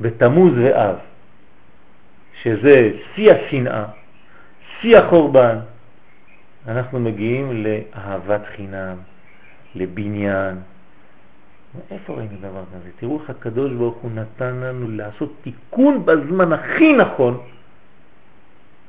בתמוז 0.00 0.52
ואב, 0.56 0.96
שזה 2.42 2.90
שיא 3.14 3.32
השנאה, 3.32 3.84
שיא 4.80 4.98
החורבן, 4.98 5.58
אנחנו 6.68 7.00
מגיעים 7.00 7.64
לאהבת 7.64 8.40
חינם, 8.56 8.96
לבניין. 9.74 10.56
איפה 11.90 12.14
ראינו 12.14 12.36
דבר 12.40 12.64
כזה? 12.74 12.90
תראו 12.96 13.20
איך 13.20 13.30
הקדוש 13.30 13.72
ברוך 13.72 13.96
הוא 13.96 14.10
נתן 14.10 14.54
לנו 14.54 14.90
לעשות 14.90 15.32
תיקון 15.42 16.06
בזמן 16.06 16.52
הכי 16.52 16.92
נכון, 16.92 17.40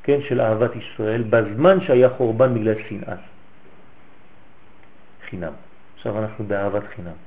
כן, 0.03 0.19
של 0.27 0.41
אהבת 0.41 0.71
ישראל, 0.75 1.23
בזמן 1.29 1.81
שהיה 1.81 2.09
חורבן 2.09 2.53
בגלל 2.53 2.75
שנאת 2.89 3.19
חינם. 5.29 5.53
עכשיו 5.95 6.19
אנחנו 6.19 6.45
באהבת 6.45 6.83
חינם. 6.95 7.17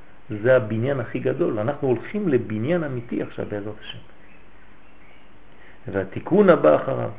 זה 0.43 0.57
הבניין 0.57 1.01
הכי 1.01 1.19
גדול. 1.19 1.59
אנחנו 1.59 1.89
הולכים 1.89 2.29
לבניין 2.29 2.85
אמיתי 2.85 3.23
עכשיו 3.23 3.47
בעזרת 3.49 3.81
השם. 3.81 3.99
והתיקון 5.93 6.51
הבא 6.51 6.77
אחריו, 6.77 7.11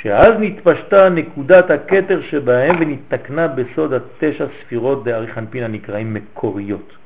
שאז 0.00 0.34
נתפשטה 0.40 1.08
נקודת 1.08 1.70
הקטר 1.70 2.22
שבהם 2.22 2.76
ונתקנה 2.80 3.48
בסוד 3.48 3.92
התשע 3.92 4.46
ספירות 4.60 5.04
דארי 5.04 5.32
חנפין 5.32 5.64
הנקראים 5.64 6.14
מקוריות. 6.14 7.01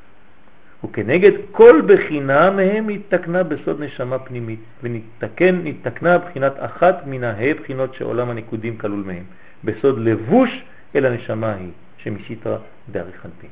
וכנגד 0.84 1.32
כל 1.52 1.82
בחינה 1.86 2.50
מהם 2.50 2.90
נתקנה 2.90 3.42
בסוד 3.42 3.80
נשמה 3.80 4.18
פנימית, 4.18 4.60
ונתקן, 4.82 5.60
נתקנה 5.64 6.18
בחינת 6.18 6.52
אחת 6.58 7.06
מן 7.06 7.24
ההי 7.24 7.54
בחינות 7.54 7.94
שעולם 7.94 8.30
הנקודים 8.30 8.78
כלול 8.78 9.02
מהם, 9.06 9.24
בסוד 9.64 9.98
לבוש 9.98 10.62
אל 10.96 11.06
הנשמה 11.06 11.54
היא, 11.54 11.70
שמסיתרא 11.98 12.58
דארי 12.92 13.12
חנפין. 13.12 13.50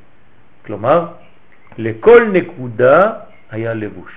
כלומר, 0.65 1.07
לכל 1.77 2.29
נקודה 2.33 3.13
היה 3.51 3.73
לבוש, 3.73 4.11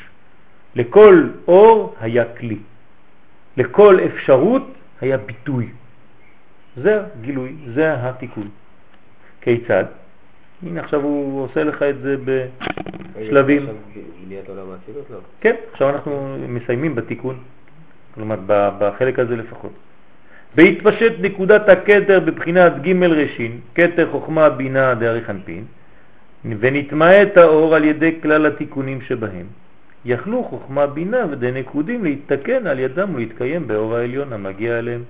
לכל 0.75 1.29
אור 1.49 1.95
היה 2.01 2.25
כלי, 2.25 2.59
לכל 3.57 3.99
אפשרות 4.07 4.75
היה 5.01 5.17
ביטוי. 5.17 5.69
זה 6.77 7.01
הגילוי, 7.01 7.55
זה 7.75 7.95
התיקון. 7.95 8.49
כיצד? 9.41 9.85
הנה 10.63 10.81
עכשיו 10.81 11.03
הוא 11.03 11.45
עושה 11.45 11.65
לך 11.65 11.83
את 11.83 11.99
זה 12.03 12.17
בשלבים. 12.25 13.67
לא. 13.67 15.19
כן, 15.41 15.55
עכשיו 15.73 15.91
אנחנו 15.91 16.37
מסיימים 16.49 16.95
בתיקון, 16.95 17.39
כלומר 18.15 18.37
בחלק 18.49 19.19
הזה 19.19 19.37
לפחות. 19.37 19.73
בהתפשט 20.55 21.13
נקודת 21.21 21.69
הקטר 21.69 22.21
בבחינת 22.21 22.73
ג' 22.83 23.03
רשין, 23.03 23.61
קטר 23.73 24.11
חוכמה 24.11 24.49
בינה 24.49 24.95
דארי 24.95 25.25
חנפין, 25.25 25.65
ונתמעט 26.45 27.37
האור 27.37 27.75
על 27.75 27.85
ידי 27.85 28.19
כלל 28.23 28.47
התיקונים 28.47 29.01
שבהם. 29.01 29.47
יכלו 30.05 30.45
חוכמה 30.45 30.87
בינה 30.87 31.27
ודנקודים 31.31 32.05
להתתקן 32.05 32.67
על 32.67 32.79
ידם 32.79 33.15
ולהתקיים 33.15 33.67
באור 33.67 33.97
העליון 33.97 34.33
המגיע 34.33 34.79
אליהם. 34.79 35.03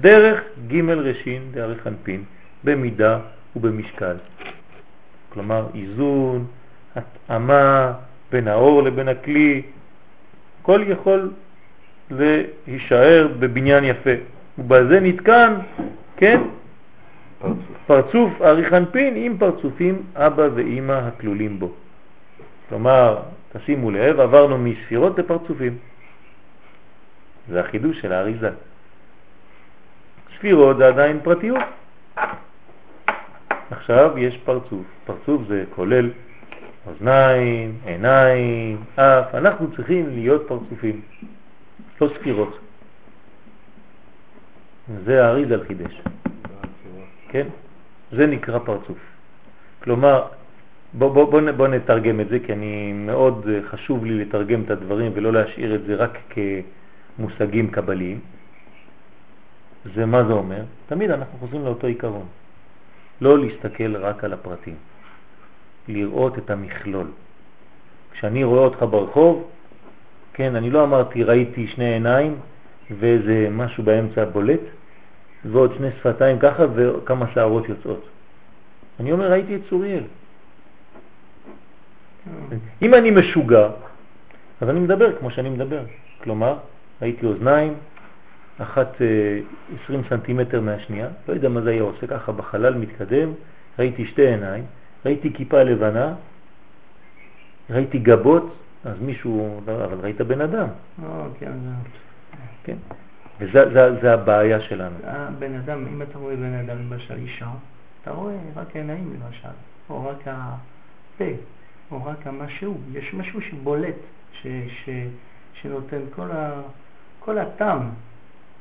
דרך 0.00 0.40
ג' 0.68 0.90
רשין 0.90 1.42
דארי 1.52 1.74
חנפין, 1.84 2.22
במידה 2.64 3.18
ובמשקל. 3.56 4.16
כלומר 5.38 5.66
איזון, 5.74 6.46
התאמה 6.96 7.92
בין 8.30 8.48
האור 8.48 8.82
לבין 8.82 9.08
הכלי, 9.08 9.62
כל 10.62 10.84
יכול 10.86 11.30
להישאר 12.10 13.28
בבניין 13.38 13.84
יפה. 13.84 14.10
ובזה 14.58 15.00
נתקן, 15.00 15.54
כן, 16.16 16.40
פרצוף. 17.38 17.58
פרצוף 17.86 18.42
ארי 18.42 18.70
חנפין 18.70 19.14
עם 19.16 19.38
פרצופים 19.38 20.02
אבא 20.16 20.48
ואימא 20.54 20.92
הכלולים 20.92 21.58
בו. 21.58 21.72
כלומר, 22.68 23.18
תשימו 23.52 23.90
לב, 23.90 24.20
עברנו 24.20 24.58
מספירות 24.58 25.18
לפרצופים. 25.18 25.78
זה 27.48 27.60
החידוש 27.60 28.00
של 28.00 28.12
האריזה. 28.12 28.50
ספירות 30.36 30.76
זה 30.76 30.86
עדיין 30.86 31.20
פרטיות. 31.22 31.58
עכשיו 33.70 34.18
יש 34.18 34.36
פרצוף. 34.44 34.86
פרצוף 35.06 35.42
זה 35.48 35.64
כולל 35.74 36.10
אוזניים, 36.86 37.78
עיניים, 37.84 38.76
אף. 38.94 39.34
אנחנו 39.34 39.76
צריכים 39.76 40.08
להיות 40.08 40.48
פרצופים, 40.48 41.00
לא 42.00 42.08
ספירות. 42.18 42.58
זה 45.04 45.24
האריזה 45.24 45.56
חידש. 45.66 46.02
כן? 47.28 47.46
זה 48.12 48.26
נקרא 48.26 48.58
פרצוף. 48.58 48.98
כלומר, 49.82 50.26
בוא, 50.94 51.14
בוא, 51.14 51.30
בוא, 51.30 51.40
בוא 51.56 51.68
נתרגם 51.68 52.20
את 52.20 52.28
זה, 52.28 52.38
כי 52.46 52.52
אני 52.52 52.92
מאוד 52.92 53.48
אה, 53.48 53.60
חשוב 53.70 54.04
לי 54.04 54.24
לתרגם 54.24 54.62
את 54.62 54.70
הדברים 54.70 55.12
ולא 55.14 55.32
להשאיר 55.32 55.74
את 55.74 55.82
זה 55.86 55.94
רק 55.94 56.18
כמושגים 57.18 57.70
קבליים. 57.70 58.20
זה 59.94 60.06
מה 60.06 60.24
זה 60.24 60.32
אומר? 60.32 60.62
תמיד 60.86 61.10
אנחנו 61.10 61.38
חוזרים 61.38 61.64
לאותו 61.64 61.86
עיקרון. 61.86 62.26
לא 63.20 63.38
להסתכל 63.38 63.96
רק 63.96 64.24
על 64.24 64.32
הפרטים, 64.32 64.74
לראות 65.88 66.38
את 66.38 66.50
המכלול. 66.50 67.06
כשאני 68.12 68.44
רואה 68.44 68.60
אותך 68.64 68.82
ברחוב, 68.90 69.50
כן, 70.32 70.56
אני 70.56 70.70
לא 70.70 70.84
אמרתי 70.84 71.22
ראיתי 71.24 71.66
שני 71.66 71.84
עיניים 71.84 72.36
ואיזה 72.98 73.48
משהו 73.50 73.82
באמצע 73.82 74.24
בולט, 74.24 74.60
ועוד 75.44 75.74
שני 75.76 75.88
שפתיים 75.98 76.38
ככה 76.38 76.64
וכמה 76.74 77.26
שערות 77.34 77.68
יוצאות. 77.68 78.08
אני 79.00 79.12
אומר, 79.12 79.30
ראיתי 79.30 79.54
את 79.54 79.60
צוריאל. 79.68 80.04
אם 82.82 82.94
אני 82.94 83.10
משוגע, 83.10 83.68
אז 84.60 84.68
אני 84.68 84.80
מדבר 84.80 85.18
כמו 85.18 85.30
שאני 85.30 85.50
מדבר. 85.50 85.82
כלומר, 86.22 86.56
ראיתי 87.02 87.26
אוזניים, 87.26 87.74
אחת 88.58 89.02
אה, 89.02 89.40
20 89.84 90.02
סנטימטר 90.08 90.60
מהשנייה, 90.60 91.08
לא 91.28 91.34
יודע 91.34 91.48
מה 91.48 91.60
זה 91.60 91.70
היה 91.70 91.82
עושה 91.82 92.06
ככה 92.06 92.32
בחלל 92.32 92.74
מתקדם, 92.74 93.32
ראיתי 93.78 94.06
שתי 94.06 94.26
עיניים, 94.26 94.64
ראיתי 95.04 95.32
כיפה 95.32 95.62
לבנה, 95.62 96.14
ראיתי 97.70 97.98
גבות, 97.98 98.56
אז 98.84 99.00
מישהו, 99.00 99.60
אבל 99.64 99.98
ראית 100.02 100.20
בן 100.20 100.40
אדם. 100.40 100.68
לא, 101.02 101.08
כן, 101.38 101.52
זה... 101.52 101.70
כן. 102.64 102.76
וזה 103.40 104.12
הבעיה 104.12 104.60
שלנו. 104.60 104.96
בן 105.38 105.54
אדם, 105.54 105.86
אם 105.86 106.02
אתה 106.02 106.18
רואה 106.18 106.36
בן 106.36 106.54
אדם, 106.54 106.78
למשל 106.78 107.14
אישה, 107.14 107.48
אתה 108.02 108.10
רואה 108.10 108.34
רק 108.56 108.76
העיניים 108.76 109.14
למשל, 109.14 109.48
או 109.90 110.04
רק 110.08 110.22
הפה, 110.26 111.24
או 111.90 112.04
רק 112.04 112.26
המשהו, 112.26 112.78
יש 112.92 113.14
משהו 113.14 113.40
שבולט, 113.40 113.94
ש, 114.32 114.46
ש, 114.68 114.88
שנותן 115.54 116.00
כל, 116.14 116.30
ה, 116.30 116.60
כל 117.18 117.38
הטעם. 117.38 117.90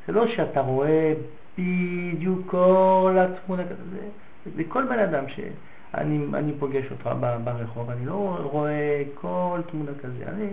זה 0.08 0.14
לא 0.14 0.28
שאתה 0.28 0.62
רואה 0.62 1.14
בדיוק 1.58 2.40
כל 2.46 3.16
התמונה, 3.20 3.64
זה, 3.92 4.00
זה 4.56 4.64
כל 4.68 4.84
בן 4.84 5.00
אדם 5.00 5.24
שאני 5.28 6.54
פוגש 6.60 6.86
אותך 6.92 7.10
ברחוב, 7.44 7.90
אני 7.90 8.06
לא 8.06 8.38
רואה 8.52 9.04
כל 9.22 9.60
תמונה 9.72 9.92
כזה, 10.04 10.24
אני 10.28 10.48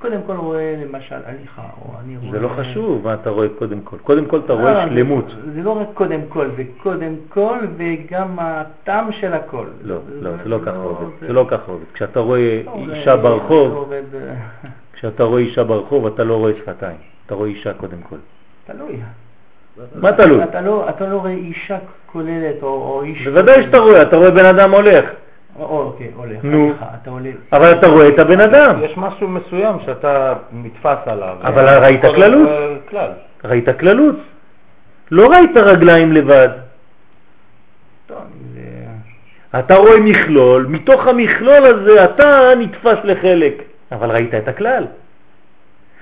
קודם 0.00 0.20
כל 0.26 0.36
רואה 0.36 0.74
למשל 0.84 1.16
הליכה, 1.24 1.62
או 1.62 1.92
אני 2.04 2.16
רואה... 2.16 2.30
זה 2.30 2.40
לא 2.40 2.48
חשוב 2.48 3.04
מה 3.04 3.14
אתה 3.14 3.30
רואה 3.30 3.48
קודם 3.58 3.80
כל. 3.80 3.96
קודם 3.98 4.26
כל 4.26 4.40
אתה 4.44 4.52
רואה 4.52 4.86
לא, 4.86 4.90
שלמות. 4.90 5.24
זה 5.54 5.62
לא 5.62 5.80
רק 5.80 5.88
קודם 5.94 6.20
כל, 6.28 6.50
זה 6.56 6.62
קודם 6.82 7.14
כל 7.28 7.58
וגם 7.76 8.38
הטעם 8.38 9.12
של 9.12 9.32
הכל. 9.32 9.66
לא, 9.82 9.96
לא, 10.20 10.30
זה 10.42 10.48
לא 10.48 10.58
ככה 10.66 10.76
עובד. 10.76 11.06
זה 11.20 11.32
לא 11.32 11.46
ככה 11.50 11.72
עובד. 11.72 11.84
כשאתה 11.92 12.20
רואה 12.20 12.62
אישה 12.76 13.16
ברחוב, 13.16 13.92
כשאתה 14.92 15.24
רואה 15.24 15.40
אישה 15.40 15.64
ברחוב 15.64 16.06
אתה 16.06 16.24
לא 16.24 16.36
רואה 16.36 16.52
שפתיים. 16.58 16.96
אתה 17.26 17.34
רואה 17.34 17.48
אישה 17.48 17.72
קודם 17.74 17.98
כל. 18.08 18.16
תלוי. 18.72 18.96
מה 19.94 20.12
תלוי? 20.12 20.38
לא, 20.38 20.88
אתה 20.88 21.06
לא 21.06 21.16
רואה 21.16 21.30
אישה 21.30 21.78
כוללת 22.06 22.62
או 22.62 23.02
איש... 23.04 23.26
בוודאי 23.26 23.62
שאתה 23.62 23.78
רואה, 23.78 24.02
אתה 24.02 24.16
רואה 24.16 24.30
בן 24.30 24.44
אדם 24.44 24.70
הולך. 24.70 25.04
אוקיי, 25.58 26.10
הולך. 26.16 26.38
נו, 26.42 26.72
אבל 27.52 27.78
אתה 27.78 27.86
רואה 27.86 28.08
את 28.08 28.18
הבן 28.18 28.40
אדם. 28.40 28.82
יש 28.82 28.96
משהו 28.96 29.28
מסוים 29.28 29.76
שאתה 29.86 30.34
נתפס 30.52 30.98
עליו. 31.06 31.36
אבל 31.42 31.78
ראית 31.84 32.00
כללות. 32.02 32.48
ראית 33.44 33.68
כללות. 33.80 34.16
לא 35.10 35.30
ראית 35.30 35.56
רגליים 35.56 36.12
לבד. 36.12 36.48
אתה 39.58 39.74
רואה 39.74 40.00
מכלול, 40.00 40.66
מתוך 40.68 41.06
המכלול 41.06 41.66
הזה 41.66 42.04
אתה 42.04 42.50
נתפס 42.58 42.98
לחלק, 43.04 43.54
אבל 43.92 44.10
ראית 44.10 44.34
את 44.34 44.48
הכלל. 44.48 44.86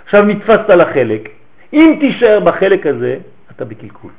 עכשיו 0.04 0.22
נתפסת 0.22 0.68
לחלק, 0.68 1.28
אם 1.72 1.96
תישאר 2.00 2.40
בחלק 2.40 2.86
הזה, 2.86 3.18
אתה 3.50 3.64
בקלקול. 3.64 4.10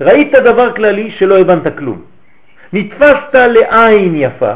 ראית 0.00 0.32
דבר 0.32 0.74
כללי 0.74 1.10
שלא 1.10 1.38
הבנת 1.38 1.78
כלום. 1.78 2.02
נתפסת 2.72 3.34
לעין 3.34 4.14
יפה, 4.16 4.54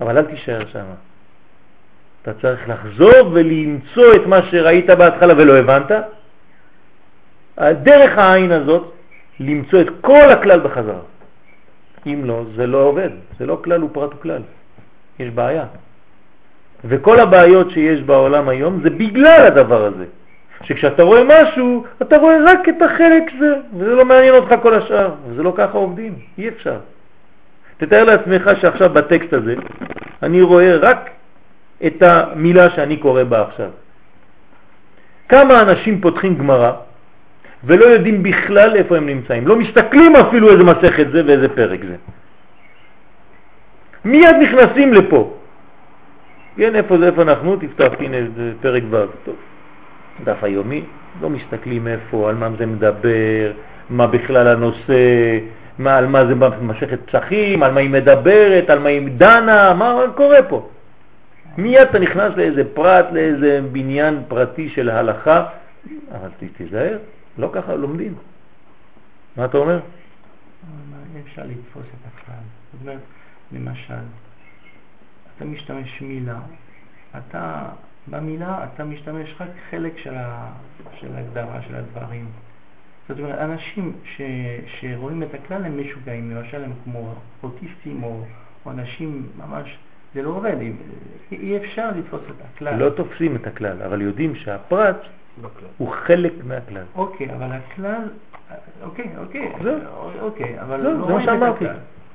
אבל 0.00 0.18
אל 0.18 0.24
תישאר 0.24 0.66
שם. 0.72 0.84
אתה 2.22 2.32
צריך 2.34 2.68
לחזור 2.68 3.30
ולמצוא 3.32 4.14
את 4.14 4.26
מה 4.26 4.42
שראית 4.50 4.90
בהתחלה 4.90 5.34
ולא 5.36 5.56
הבנת. 5.56 5.90
דרך 7.58 8.18
העין 8.18 8.52
הזאת 8.52 8.92
למצוא 9.40 9.80
את 9.80 9.86
כל 10.00 10.30
הכלל 10.30 10.60
בחזרה. 10.60 11.00
אם 12.06 12.24
לא, 12.24 12.44
זה 12.56 12.66
לא 12.66 12.78
עובד, 12.78 13.10
זה 13.38 13.46
לא 13.46 13.60
כלל 13.64 13.80
הוא 13.80 13.90
פרט 13.92 14.10
וכלל, 14.14 14.42
יש 15.18 15.30
בעיה. 15.30 15.64
וכל 16.84 17.20
הבעיות 17.20 17.70
שיש 17.70 18.02
בעולם 18.02 18.48
היום 18.48 18.80
זה 18.82 18.90
בגלל 18.90 19.46
הדבר 19.46 19.84
הזה. 19.84 20.04
שכשאתה 20.62 21.02
רואה 21.02 21.22
משהו, 21.24 21.84
אתה 22.02 22.16
רואה 22.16 22.36
רק 22.44 22.68
את 22.68 22.82
החלק 22.82 23.22
זה, 23.38 23.54
וזה 23.76 23.94
לא 23.94 24.04
מעניין 24.04 24.34
אותך 24.34 24.54
כל 24.62 24.74
השאר, 24.74 25.10
וזה 25.28 25.42
לא 25.42 25.52
ככה 25.56 25.78
עובדים, 25.78 26.14
אי 26.38 26.48
אפשר. 26.48 26.76
תתאר 27.76 28.04
לעצמך 28.04 28.50
שעכשיו 28.60 28.90
בטקסט 28.90 29.32
הזה 29.32 29.54
אני 30.22 30.42
רואה 30.42 30.76
רק 30.76 31.10
את 31.86 32.02
המילה 32.02 32.70
שאני 32.70 32.96
קורא 32.96 33.22
בה 33.22 33.42
עכשיו. 33.42 33.70
כמה 35.28 35.62
אנשים 35.62 36.00
פותחים 36.00 36.38
גמרא 36.38 36.72
ולא 37.64 37.84
יודעים 37.84 38.22
בכלל 38.22 38.76
איפה 38.76 38.96
הם 38.96 39.06
נמצאים, 39.06 39.46
לא 39.46 39.56
מסתכלים 39.56 40.16
אפילו 40.16 40.50
איזה 40.50 40.64
מסכת 40.64 41.06
זה 41.12 41.22
ואיזה 41.26 41.48
פרק 41.48 41.80
זה. 41.84 41.96
מיד 44.04 44.36
נכנסים 44.42 44.94
לפה. 44.94 45.37
כן, 46.58 46.76
איפה 46.76 46.98
זה, 46.98 47.06
איפה 47.06 47.22
אנחנו? 47.22 47.56
תפתח, 47.56 47.92
הנה 47.98 48.16
זה 48.36 48.52
פרק 48.60 48.82
ו'. 48.90 49.06
טוב. 49.24 49.36
דף 50.24 50.44
היומי, 50.44 50.84
לא 51.20 51.30
מסתכלים 51.30 51.86
איפה, 51.86 52.28
על 52.28 52.34
מה 52.34 52.48
זה 52.58 52.66
מדבר, 52.66 53.52
מה 53.90 54.06
בכלל 54.06 54.48
הנושא, 54.48 55.38
מה, 55.78 55.96
על 55.96 56.06
מה 56.06 56.26
זה 56.26 56.34
משכת 56.62 56.98
פסחים, 57.06 57.62
על 57.62 57.72
מה 57.72 57.80
היא 57.80 57.90
מדברת, 57.90 58.70
על 58.70 58.78
מה 58.78 58.88
היא 58.88 59.08
דנה, 59.16 59.74
מה 59.74 60.02
קורה 60.14 60.42
פה. 60.48 60.68
מיד 61.58 61.80
אתה 61.80 61.98
נכנס 61.98 62.32
לאיזה 62.36 62.62
פרט, 62.74 63.06
לאיזה 63.12 63.60
בניין 63.72 64.22
פרטי 64.28 64.68
של 64.68 64.90
ההלכה, 64.90 65.44
אבל 66.12 66.28
תיזהר, 66.56 66.98
לא 67.38 67.50
ככה 67.52 67.74
לומדים. 67.74 68.14
מה 69.36 69.44
אתה 69.44 69.58
אומר? 69.58 69.80
אי 71.14 71.20
אפשר 71.24 71.42
לתפוס 71.42 71.82
את 71.82 72.12
הכלל. 72.14 72.42
זאת 72.72 72.80
אומרת, 72.82 72.98
למשל, 73.52 74.04
אתה 75.38 75.46
משתמש 75.46 76.02
מילה, 76.02 76.38
אתה 77.18 77.68
במילה 78.06 78.64
אתה 78.64 78.84
משתמש 78.84 79.34
רק 79.40 79.48
חלק 79.70 79.98
של, 79.98 80.14
ה, 80.14 80.50
של 81.00 81.14
ההגדרה 81.16 81.62
של 81.62 81.74
הדברים. 81.74 82.26
זאת 83.08 83.18
אומרת, 83.18 83.38
אנשים 83.38 83.92
ש, 84.04 84.20
שרואים 84.80 85.22
את 85.22 85.34
הכלל 85.34 85.64
הם 85.64 85.80
משוגעים, 85.80 86.30
למשל 86.30 86.64
הם 86.64 86.72
כמו 86.84 87.14
אוטיסטים 87.42 88.02
או, 88.02 88.20
או 88.66 88.70
אנשים 88.70 89.26
ממש, 89.38 89.78
זה 90.14 90.22
לא 90.22 90.28
עובד, 90.28 90.56
אי, 90.60 90.72
אי 91.32 91.56
אפשר 91.56 91.90
לתפוס 91.96 92.20
את 92.20 92.44
הכלל. 92.54 92.78
לא 92.78 92.90
תופסים 92.90 93.36
את 93.36 93.46
הכלל, 93.46 93.82
אבל 93.82 94.02
יודעים 94.02 94.34
שהפרט 94.34 94.96
לא 95.42 95.48
הוא 95.78 95.92
חלק 96.06 96.32
מהכלל. 96.44 96.84
אוקיי, 96.94 97.34
אבל 97.34 97.52
הכלל, 97.52 98.08
אוקיי, 98.82 99.10
אוקיי, 99.18 99.52
זה, 99.62 99.78
אוקיי, 100.20 100.60
אבל 100.60 100.80
לא, 100.80 100.94
לא 100.94 101.06
זה 101.06 101.12
מה 101.12 101.22
שאמרתי. 101.22 101.64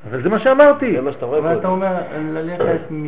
אבל 0.09 0.23
זה 0.23 0.29
מה 0.29 0.39
שאמרתי. 0.39 0.95
זה 0.95 1.01
מה 1.01 1.11
שאתה 1.11 1.25
רואה 1.25 1.41
פה. 1.41 1.47
ואתה 1.47 1.67
אומר 1.67 1.95
ללכת 2.33 2.91
מ... 2.91 3.07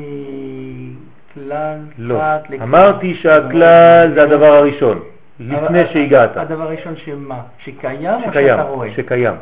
כלל, 1.35 1.77
לא, 1.97 2.21
אמרתי 2.61 3.15
שהכלל 3.15 4.11
זה 4.15 4.23
הדבר 4.23 4.53
הראשון, 4.53 4.99
לפני 5.39 5.85
שהגעת. 5.93 6.37
הדבר 6.37 6.63
הראשון 6.63 6.95
שמה? 6.95 7.39
שקיים 7.57 8.23
או 8.23 8.33
שאתה 8.33 8.63
רואה? 8.63 8.89
שקיים. 8.95 9.33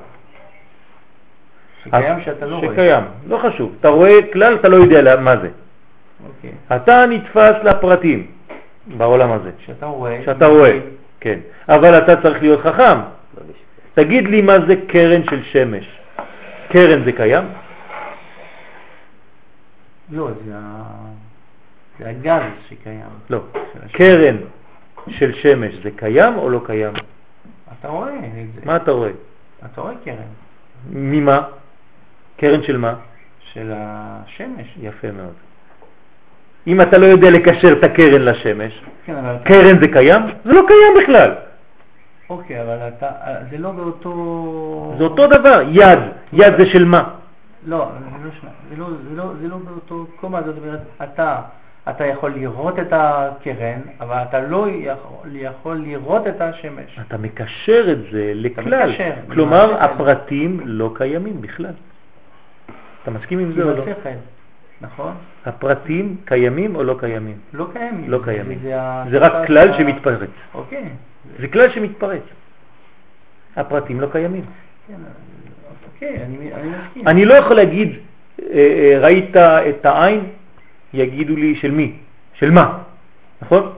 שקיים 1.84 2.22
שאתה 2.22 2.46
לא 2.46 2.56
רואה. 2.56 2.74
שקיים, 2.74 3.04
לא 3.28 3.38
חשוב. 3.38 3.76
אתה 3.80 3.88
רואה 3.88 4.20
כלל, 4.34 4.56
אתה 4.56 4.70
לא 4.70 4.76
יודע 4.76 5.16
מה 5.20 5.38
זה. 5.38 5.50
אוקיי. 6.28 6.52
אתה 6.76 7.06
נתפס 7.06 7.56
לפרטים 7.64 8.28
בעולם 8.98 9.32
הזה. 9.32 9.52
שאתה 9.66 9.86
רואה. 9.86 10.20
שאתה 10.26 10.46
רואה, 10.46 10.80
כן. 11.20 11.40
אבל 11.70 11.98
אתה 11.98 12.22
צריך 12.22 12.42
להיות 12.42 12.62
חכם. 12.62 13.00
תגיד 13.94 14.28
לי 14.28 14.42
מה 14.42 14.60
זה 14.68 14.76
קרן 14.88 15.24
של 15.24 15.44
שמש. 15.44 16.03
קרן 16.74 17.04
זה 17.06 17.12
קיים? 17.12 17.46
לא, 20.12 20.30
זה 20.46 20.54
זה 22.00 22.10
הגז 22.10 22.42
שקיים. 22.70 23.02
לא. 23.30 23.40
קרן 23.92 24.36
של 25.10 25.34
שמש 25.34 25.74
זה 25.84 25.90
קיים 25.96 26.36
או 26.38 26.50
לא 26.50 26.62
קיים? 26.66 26.94
אתה 27.80 27.88
רואה. 27.88 28.12
מה 28.66 28.76
אתה 28.76 28.92
רואה? 28.92 29.10
אתה 29.66 29.82
רואה 29.82 29.94
קרן. 30.06 30.16
ממה? 30.90 31.42
קרן 32.38 32.64
של 32.64 32.78
מה? 32.78 32.94
של 33.40 33.72
השמש. 33.76 34.78
יפה 34.82 35.12
מאוד. 35.12 35.34
אם 36.68 36.82
אתה 36.82 36.98
לא 36.98 37.06
יודע 37.06 37.30
לקשר 37.30 37.74
את 37.80 37.84
הקרן 37.84 38.22
לשמש, 38.22 38.82
כן, 39.06 39.16
קרן 39.44 39.80
זה 39.80 39.88
קיים? 39.88 40.22
זה 40.46 40.54
לא 40.54 40.62
קיים 40.68 41.04
בכלל. 41.04 41.32
אוקיי, 42.30 42.62
אבל 42.62 42.78
אתה, 42.88 43.12
זה 43.52 43.58
לא 43.58 43.72
באותו... 43.72 44.94
זה 44.98 45.04
אותו 45.04 45.28
דבר, 45.28 45.62
יד, 45.68 46.00
יד 46.34 46.54
זה 46.58 46.66
של 46.66 46.86
מה? 46.86 47.04
לא, 47.66 47.90
זה 48.22 48.26
לא, 48.26 48.30
זה 48.70 48.76
לא, 48.78 48.88
זה 49.10 49.16
לא, 49.16 49.34
זה 49.42 49.48
לא 49.48 49.58
באותו 49.58 50.06
קומה, 50.16 50.42
זאת 50.42 50.58
אומרת, 50.58 50.80
אתה 51.04 51.42
אתה 51.90 52.06
יכול 52.06 52.32
לראות 52.32 52.80
את 52.80 52.88
הקרן, 52.92 53.80
אבל 54.00 54.18
אתה 54.30 54.40
לא 54.42 54.68
יכול, 54.70 55.30
יכול 55.34 55.78
לראות 55.78 56.28
את 56.28 56.42
השמש. 56.42 57.00
אתה 57.08 57.18
מקשר 57.18 57.92
את 57.92 57.98
זה 58.12 58.32
לכלל. 58.36 58.90
מקשר, 58.90 59.12
כלומר, 59.32 59.84
הפרטים 59.84 60.60
לא 60.64 60.92
קיימים 60.96 61.42
בכלל. 61.42 61.74
אתה 63.04 63.12
מסכים 63.12 63.40
עם 63.40 63.52
זה 63.54 63.64
או 63.64 63.70
לא? 63.70 63.84
נכון. 64.82 65.14
הפרטים 65.46 66.18
קיימים 66.26 66.76
או 66.76 66.84
לא 66.84 66.96
קיימים? 67.00 67.38
לא 67.54 67.68
קיימים. 67.74 68.12
לא 68.12 68.20
קיימים. 68.24 68.60
זה, 68.62 68.78
זה 69.10 69.18
רק 69.18 69.48
כלל 69.48 69.74
שמתפרץ. 69.74 70.30
אוקיי. 70.54 70.90
זה 71.40 71.48
כלל 71.48 71.72
שמתפרץ. 71.72 72.22
הפרטים 73.56 74.02
לא 74.02 74.08
קיימים. 74.12 74.46
כן, 74.88 74.94
אוקיי, 75.94 76.20
אני, 77.06 77.26
לא 77.26 77.34
יכול 77.34 77.56
להגיד, 77.56 77.90
אה, 78.42 78.46
אה, 78.54 79.00
ראית 79.00 79.36
את 79.70 79.86
העין? 79.86 80.24
יגידו 80.94 81.36
לי 81.36 81.56
של 81.56 81.72
מי? 81.72 81.94
של 82.34 82.52
מה? 82.52 82.78
נכון? 83.42 83.74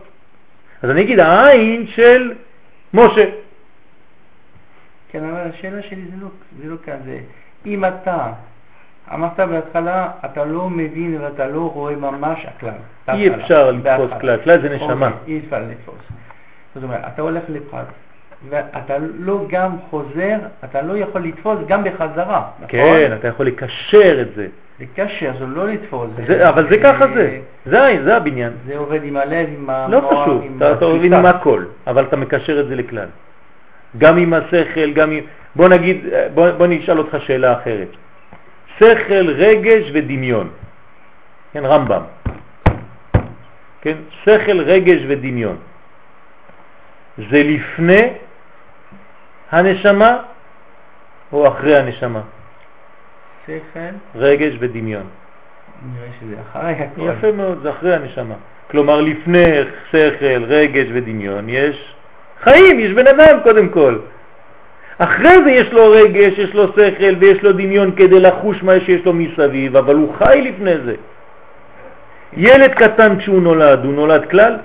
אז 0.82 0.90
אני 0.90 1.02
אגיד 1.02 1.20
העין 1.20 1.88
של 1.88 2.34
משה. 2.94 3.30
כן, 5.12 5.24
אבל 5.24 5.50
השאלה 5.50 5.82
שלי 5.82 6.02
זה 6.02 6.18
לא, 6.22 6.28
זה 6.62 6.70
לא 6.70 6.76
כזה. 6.84 7.20
אם 7.66 7.86
אתה 7.86 8.32
אמרת 9.14 9.40
בהתחלה, 9.40 10.12
אתה 10.26 10.46
לא 10.46 10.70
מבין 10.70 11.18
ואתה 11.22 11.48
לא 11.48 11.72
רואה 11.74 11.96
ממש 11.96 12.46
הכלל. 12.46 12.74
אי 13.10 13.36
אפשר 13.36 13.72
לתפוס 13.72 14.12
כלל, 14.22 14.44
כלל 14.44 14.62
זה 14.62 14.70
נשמה. 14.76 15.08
אוקיי, 15.08 15.34
אי 15.34 15.40
אפשר 15.46 15.60
לתפוס. 15.70 16.25
זאת 16.76 16.84
אומרת, 16.84 17.02
אתה 17.14 17.22
הולך 17.22 17.44
לפרט, 17.50 17.86
ואתה 18.50 18.94
לא 19.20 19.46
גם 19.50 19.72
חוזר, 19.90 20.38
אתה 20.64 20.82
לא 20.82 20.98
יכול 20.98 21.22
לתפוס 21.22 21.60
גם 21.68 21.84
בחזרה. 21.84 22.44
נכון? 22.56 22.68
כן, 22.68 23.14
אתה 23.20 23.28
יכול 23.28 23.46
לקשר 23.48 24.22
את 24.22 24.36
זה. 24.36 24.48
לקשר, 24.80 25.32
זה 25.40 25.46
לא 25.46 25.68
לתפוס. 25.68 26.10
זה, 26.28 26.50
אבל 26.50 26.70
זה 26.70 26.78
ככה 26.84 27.06
זה, 27.16 27.40
זה, 27.66 27.98
זה 28.04 28.18
הבניין. 28.18 28.52
זה 28.66 28.78
עובד 28.78 29.04
עם 29.04 29.18
הלב, 29.18 29.48
עם 29.58 29.70
המוח, 29.70 30.04
לא 30.04 30.22
חשוב, 30.22 30.44
אתה, 30.58 30.74
אתה 30.74 30.86
עובד 30.86 31.06
עם 31.06 31.26
הכל, 31.26 31.64
אבל 31.88 32.04
אתה 32.04 32.16
מקשר 32.16 32.60
את 32.60 32.68
זה 32.68 32.76
לכלל. 32.76 33.08
גם 33.98 34.18
עם 34.18 34.34
השכל, 34.34 34.92
גם 34.92 35.12
עם... 35.12 35.24
בוא 35.56 35.68
נגיד, 35.68 36.06
בוא, 36.34 36.52
בוא 36.52 36.68
נשאל 36.68 36.98
אותך 36.98 37.18
שאלה 37.20 37.54
אחרת. 37.54 37.88
שכל, 38.78 39.30
רגש 39.30 39.92
ודמיון. 39.94 40.50
כן, 41.54 41.66
רמב"ם. 41.66 42.02
כן, 43.82 43.96
שכל, 44.24 44.60
רגש 44.60 45.02
ודמיון. 45.08 45.58
זה 47.18 47.44
לפני 47.44 48.10
הנשמה 49.52 50.18
או 51.34 51.48
אחרי 51.48 51.76
הנשמה? 51.78 52.22
שכל, 53.46 53.80
רגש 54.16 54.54
ודמיון. 54.60 55.04
נראה 55.94 56.08
שזה 56.20 56.36
אחרי 56.42 56.72
הכל. 56.72 57.02
יפה 57.02 57.32
מאוד, 57.32 57.60
זה 57.64 57.70
אחרי 57.70 57.96
הנשמה. 57.96 58.36
כלומר, 58.72 59.02
לפני 59.02 59.46
שכל, 59.92 60.44
רגש 60.48 60.88
ודמיון 60.94 61.50
יש 61.50 61.96
חיים, 62.44 62.80
יש 62.80 62.92
בן 62.92 63.08
אדם 63.08 63.40
קודם 63.44 63.70
כל. 63.70 63.98
אחרי 64.98 65.44
זה 65.44 65.52
יש 65.52 65.74
לו 65.74 65.92
רגש, 65.92 66.38
יש 66.38 66.54
לו 66.54 66.68
שכל 66.74 67.16
ויש 67.20 67.44
לו 67.44 67.52
דמיון 67.52 67.92
כדי 67.96 68.20
לחוש 68.20 68.64
מה 68.64 68.80
שיש 68.80 69.06
לו 69.06 69.14
מסביב, 69.14 69.76
אבל 69.76 69.96
הוא 69.96 70.14
חי 70.18 70.42
לפני 70.52 70.78
זה. 70.78 70.96
ילד 72.38 72.74
קטן 72.74 73.20
כשהוא 73.20 73.42
נולד, 73.42 73.86
הוא 73.86 73.94
נולד 73.94 74.30
כלל? 74.30 74.58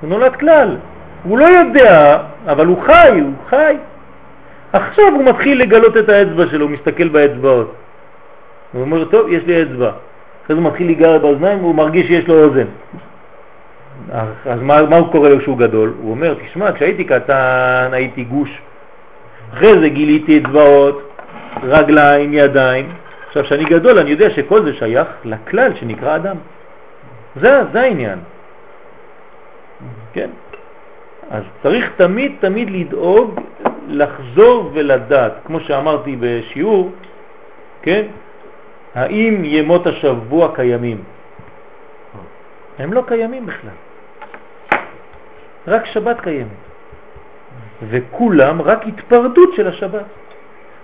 הוא 0.00 0.10
נולד 0.10 0.36
כלל. 0.36 0.76
הוא 1.28 1.38
לא 1.38 1.44
יודע, 1.44 2.18
אבל 2.46 2.66
הוא 2.66 2.82
חי, 2.82 3.20
הוא 3.20 3.32
חי. 3.48 3.76
עכשיו 4.72 5.04
הוא 5.14 5.24
מתחיל 5.24 5.62
לגלות 5.62 5.96
את 5.96 6.08
האצבע 6.08 6.46
שלו, 6.46 6.64
הוא 6.64 6.70
מסתכל 6.70 7.08
באצבעות. 7.08 7.74
הוא 8.72 8.82
אומר, 8.82 9.04
טוב, 9.04 9.32
יש 9.32 9.44
לי 9.44 9.62
אצבע. 9.62 9.90
אחרי 10.44 10.56
זה 10.56 10.62
הוא 10.62 10.70
מתחיל 10.70 10.86
להיגר 10.86 11.18
באוזניים 11.18 11.58
והוא 11.58 11.74
מרגיש 11.74 12.06
שיש 12.06 12.28
לו 12.28 12.44
אוזן. 12.44 12.66
אז 14.46 14.60
מה, 14.62 14.82
מה 14.82 14.96
הוא 14.96 15.12
קורא 15.12 15.28
לו 15.28 15.38
כשהוא 15.38 15.58
גדול? 15.58 15.92
הוא 16.02 16.10
אומר, 16.10 16.34
תשמע, 16.34 16.72
כשהייתי 16.72 17.04
קטן 17.04 17.88
הייתי 17.92 18.24
גוש. 18.24 18.60
אחרי 19.52 19.78
זה 19.80 19.88
גיליתי 19.88 20.38
אצבעות, 20.38 21.12
רגליים, 21.62 22.34
ידיים. 22.34 22.92
עכשיו, 23.26 23.42
כשאני 23.42 23.64
גדול 23.64 23.98
אני 23.98 24.10
יודע 24.10 24.30
שכל 24.30 24.64
זה 24.64 24.74
שייך 24.74 25.08
לכלל 25.24 25.74
שנקרא 25.74 26.16
אדם. 26.16 26.36
זה, 27.36 27.62
זה 27.72 27.80
העניין. 27.80 28.18
כן? 30.12 30.30
אז 31.30 31.42
צריך 31.62 31.92
תמיד 31.96 32.32
תמיד 32.40 32.70
לדאוג 32.70 33.40
לחזור 33.88 34.70
ולדעת, 34.74 35.32
כמו 35.44 35.60
שאמרתי 35.60 36.16
בשיעור, 36.20 36.92
כן? 37.82 38.06
האם 38.94 39.44
ימות 39.44 39.86
השבוע 39.86 40.54
קיימים? 40.54 41.04
הם 42.78 42.92
לא 42.92 43.02
קיימים 43.06 43.46
בכלל. 43.46 43.76
רק 45.66 45.86
שבת 45.86 46.20
קיימת. 46.20 46.66
וכולם 47.88 48.62
רק 48.62 48.86
התפרדות 48.86 49.54
של 49.54 49.68
השבת. 49.68 50.04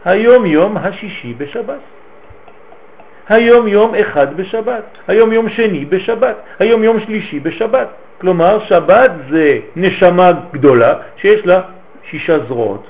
היום 0.05 0.47
יום 0.47 0.77
השישי 0.77 1.35
בשבת. 1.35 1.81
היום 3.29 3.69
יום 3.69 3.95
אחד 3.95 4.37
בשבת, 4.37 4.85
היום 5.09 5.33
יום 5.33 5.49
שני 5.49 5.85
בשבת, 5.85 6.37
היום 6.59 6.85
יום 6.85 7.01
שלישי 7.01 7.41
בשבת. 7.41 7.89
כלומר, 8.21 8.65
שבת 8.65 9.11
זה 9.31 9.59
נשמה 9.77 10.33
גדולה 10.53 10.95
שיש 11.17 11.47
לה 11.47 11.61
שישה 12.11 12.39
זרועות. 12.39 12.87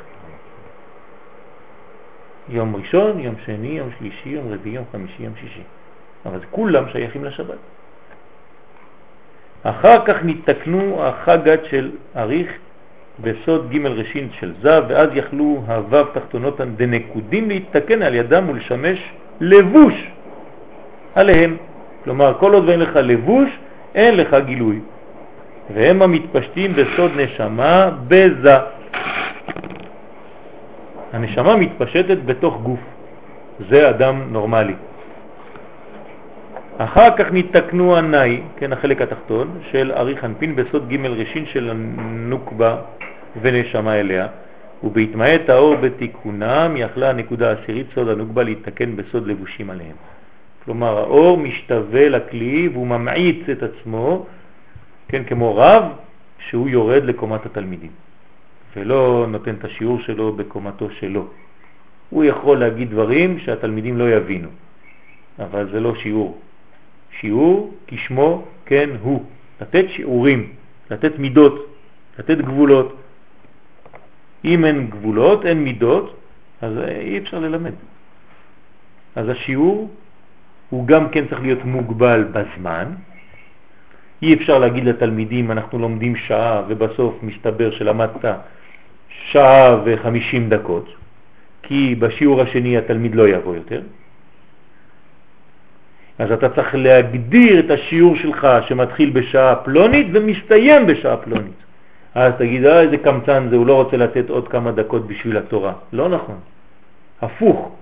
יום 2.49 2.77
ראשון, 2.77 3.21
יום 3.21 3.35
שני, 3.45 3.69
יום 3.69 3.89
שלישי, 3.99 4.29
יום 4.29 4.53
רביעי, 4.53 4.75
יום 4.75 4.85
חמישי, 4.93 5.23
יום 5.23 5.33
שישי. 5.41 5.63
אבל 6.27 6.39
כולם 6.51 6.85
שייכים 6.93 7.25
לשבת. 7.25 7.59
אחר 9.63 10.05
כך 10.05 10.17
נתקנו 10.25 11.03
החגת 11.03 11.65
של 11.65 11.91
אריך 12.17 12.51
בסוד 13.21 13.71
ג' 13.71 13.87
ראשין 13.87 14.29
של 14.41 14.53
זב, 14.63 14.85
ואז 14.89 15.09
יכלו 15.15 15.65
הוו 15.67 16.05
תחתונות 16.05 16.61
דנקודים 16.61 17.49
להתתקן 17.49 18.03
על 18.03 18.15
ידם 18.15 18.49
ולשמש 18.49 18.99
לבוש 19.41 19.95
עליהם. 21.15 21.57
כלומר, 22.05 22.35
כל 22.39 22.55
עוד 22.55 22.69
ואין 22.69 22.81
לך 22.81 22.97
לבוש, 22.97 23.49
אין 23.95 24.17
לך 24.17 24.37
גילוי. 24.47 24.81
והם 25.75 26.03
המתפשטים 26.03 26.73
בסוד 26.73 27.11
נשמה 27.17 27.91
בזה. 28.09 28.57
הנשמה 31.13 31.57
מתפשטת 31.57 32.19
בתוך 32.25 32.61
גוף. 32.63 32.81
זה 33.71 33.91
אדם 33.91 34.23
נורמלי. 34.31 34.75
אחר 36.79 37.17
כך 37.17 37.27
נתקנו 37.33 37.97
הנאי, 37.97 38.41
כן, 38.57 38.73
החלק 38.73 39.03
התחתון, 39.03 39.59
של 39.71 39.93
ארי 39.97 40.17
חנפין 40.17 40.57
בסוד 40.57 40.89
ג' 40.89 41.07
ראשין 41.07 41.47
של 41.47 41.71
הנוקבה 41.71 42.77
ונשמה 43.41 44.01
אליה, 44.01 44.27
ובהתמעט 44.85 45.49
האור 45.49 45.77
בתיקונם 45.77 46.75
יכלה 46.77 47.11
הנקודה 47.11 47.51
העשירית 47.51 47.87
סוד 47.95 48.09
הנוקבה 48.09 48.43
להתתקן 48.43 48.97
בסוד 48.97 49.27
לבושים 49.27 49.71
עליהם. 49.71 49.97
כלומר, 50.65 50.99
האור 50.99 51.39
משתווה 51.39 52.09
לכלי 52.09 52.69
והוא 52.69 52.87
ממעיץ 52.87 53.49
את 53.49 53.63
עצמו, 53.63 54.27
כן, 55.09 55.25
כמו 55.25 55.57
רב, 55.57 55.85
שהוא 56.49 56.69
יורד 56.69 57.05
לקומת 57.05 57.47
התלמידים, 57.47 57.91
ולא 58.77 59.27
נותן 59.29 59.55
את 59.55 59.65
השיעור 59.65 60.01
שלו 60.01 60.33
בקומתו 60.33 60.91
שלו. 60.91 61.27
הוא 62.11 62.25
יכול 62.25 62.59
להגיד 62.59 62.91
דברים 62.91 63.39
שהתלמידים 63.39 63.99
לא 63.99 64.11
יבינו, 64.11 64.49
אבל 65.39 65.71
זה 65.73 65.81
לא 65.81 65.95
שיעור. 65.95 66.41
שיעור 67.21 67.75
כשמו 67.87 68.45
כן 68.67 68.91
הוא, 69.03 69.25
לתת 69.61 69.85
שיעורים, 69.89 70.53
לתת 70.91 71.19
מידות, 71.19 71.67
לתת 72.19 72.39
גבולות. 72.39 72.97
אם 74.45 74.65
אין 74.65 74.91
גבולות, 74.91 75.47
אין 75.47 75.65
מידות, 75.65 76.17
אז 76.61 76.73
אי 76.79 77.19
אפשר 77.19 77.39
ללמד. 77.39 77.73
אז 79.17 79.29
השיעור 79.29 79.91
הוא 80.73 80.87
גם 80.87 81.09
כן 81.09 81.25
צריך 81.29 81.41
להיות 81.43 81.65
מוגבל 81.65 82.25
בזמן. 82.33 82.87
אי 84.23 84.35
אפשר 84.35 84.59
להגיד 84.59 84.85
לתלמידים 84.85 85.51
אנחנו 85.51 85.79
לומדים 85.79 86.17
שעה 86.17 86.63
ובסוף 86.69 87.23
מסתבר 87.23 87.71
שלמדת 87.71 88.25
שעה 89.09 89.77
וחמישים 89.85 90.49
דקות, 90.49 90.89
כי 91.63 91.95
בשיעור 91.95 92.41
השני 92.41 92.79
התלמיד 92.79 93.15
לא 93.15 93.29
יבוא 93.29 93.55
יותר. 93.55 93.81
אז 96.19 96.33
אתה 96.33 96.49
צריך 96.49 96.75
להגדיר 96.75 97.61
את 97.61 97.71
השיעור 97.71 98.17
שלך 98.17 98.49
שמתחיל 98.69 99.11
בשעה 99.11 99.57
פלונית 99.57 100.07
ומסתיים 100.13 100.87
בשעה 100.87 101.17
פלונית. 101.17 101.61
אז 102.15 102.33
תגיד, 102.39 102.65
אה, 102.65 102.81
איזה 102.81 102.97
קמצן 102.97 103.49
זה, 103.51 103.57
הוא 103.57 103.67
לא 103.67 103.75
רוצה 103.75 103.97
לתת 103.97 104.31
עוד 104.31 104.49
כמה 104.49 104.73
דקות 104.73 105.07
בשביל 105.07 105.37
התורה. 105.37 105.73
לא 105.93 106.09
נכון. 106.09 106.39
הפוך. 107.23 107.82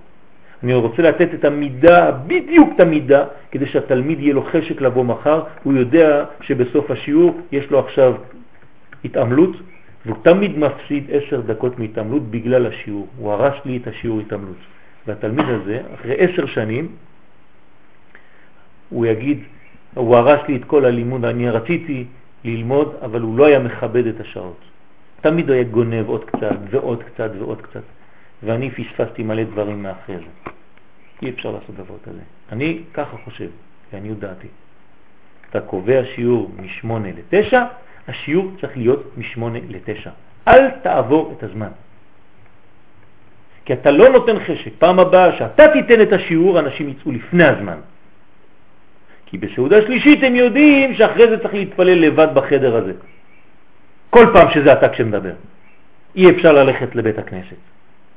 אני 0.63 0.73
רוצה 0.73 1.01
לתת 1.01 1.33
את 1.33 1.45
המידה, 1.45 2.11
בדיוק 2.11 2.69
את 2.75 2.79
המידה, 2.79 3.25
כדי 3.51 3.65
שהתלמיד 3.65 4.19
יהיה 4.19 4.33
לו 4.33 4.43
חשק 4.43 4.81
לבוא 4.81 5.03
מחר, 5.03 5.43
הוא 5.63 5.73
יודע 5.73 6.25
שבסוף 6.41 6.91
השיעור 6.91 7.41
יש 7.51 7.71
לו 7.71 7.79
עכשיו 7.79 8.13
התעמלות, 9.05 9.55
והוא 10.05 10.17
תמיד 10.23 10.57
מפסיד 10.57 11.03
עשר 11.11 11.41
דקות 11.41 11.79
מהתעמלות 11.79 12.23
בגלל 12.31 12.65
השיעור. 12.65 13.07
הוא 13.17 13.31
הרש 13.31 13.61
לי 13.65 13.77
את 13.77 13.87
השיעור 13.87 14.19
התעמלות. 14.19 14.61
והתלמיד 15.07 15.45
הזה, 15.49 15.81
אחרי 15.95 16.15
עשר 16.17 16.45
שנים, 16.45 16.87
הוא 18.89 19.05
יגיד, 19.05 19.39
הוא 19.93 20.15
הרס 20.15 20.39
לי 20.47 20.55
את 20.55 20.65
כל 20.65 20.85
הלימוד, 20.85 21.25
אני 21.25 21.49
רציתי 21.49 22.05
ללמוד, 22.45 22.95
אבל 23.01 23.21
הוא 23.21 23.37
לא 23.37 23.45
היה 23.45 23.59
מכבד 23.59 24.07
את 24.07 24.19
השעות. 24.19 24.61
תמיד 25.21 25.49
הוא 25.49 25.53
היה 25.53 25.63
גונב 25.63 26.09
עוד 26.09 26.25
קצת 26.25 26.57
ועוד 26.69 27.03
קצת 27.03 27.31
ועוד 27.39 27.61
קצת, 27.61 27.81
ואני 28.43 28.71
פספסתי 28.71 29.23
מלא 29.23 29.43
דברים 29.43 29.83
מאחרי 29.83 30.17
זה. 30.17 30.51
אי 31.21 31.29
אפשר 31.29 31.51
לעשות 31.51 31.75
דבר 31.75 31.95
כזה. 32.03 32.21
אני 32.51 32.79
ככה 32.93 33.17
חושב, 33.23 33.49
לעניות 33.93 34.19
דעתי. 34.19 34.47
אתה 35.49 35.61
קובע 35.61 36.01
שיעור 36.15 36.51
מ-8 36.57 36.93
ל-9, 37.33 37.53
השיעור 38.07 38.51
צריך 38.61 38.77
להיות 38.77 39.17
מ-8 39.17 39.43
ל-9. 39.69 40.09
אל 40.47 40.69
תעבור 40.69 41.33
את 41.37 41.43
הזמן. 41.43 41.69
כי 43.65 43.73
אתה 43.73 43.91
לא 43.91 44.09
נותן 44.09 44.39
חשק. 44.39 44.71
פעם 44.79 44.99
הבאה 44.99 45.37
שאתה 45.37 45.63
תיתן 45.73 46.01
את 46.01 46.13
השיעור, 46.13 46.59
אנשים 46.59 46.89
יצאו 46.89 47.11
לפני 47.11 47.43
הזמן. 47.43 47.77
כי 49.25 49.37
בסעודה 49.37 49.81
שלישית 49.81 50.23
הם 50.23 50.35
יודעים 50.35 50.93
שאחרי 50.93 51.29
זה 51.29 51.37
צריך 51.39 51.53
להתפלל 51.53 51.99
לבד 51.99 52.27
בחדר 52.33 52.75
הזה. 52.75 52.93
כל 54.09 54.25
פעם 54.33 54.51
שזה 54.51 54.73
אתה 54.73 54.89
כשמדבר. 54.89 55.33
אי 56.15 56.29
אפשר 56.29 56.51
ללכת 56.53 56.95
לבית 56.95 57.17
הכנסת. 57.17 57.55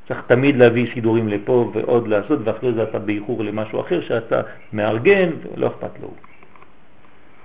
צריך 0.08 0.20
תמיד 0.26 0.56
להביא 0.56 0.94
סידורים 0.94 1.28
לפה 1.28 1.70
ועוד 1.74 2.08
לעשות, 2.08 2.38
ואחרי 2.44 2.72
זה 2.72 2.82
אתה 2.82 2.98
באיחור 2.98 3.44
למשהו 3.44 3.80
אחר 3.80 4.00
שאתה 4.00 4.40
מארגן, 4.72 5.30
ולא 5.54 5.66
אכפת 5.66 6.00
לו. 6.02 6.08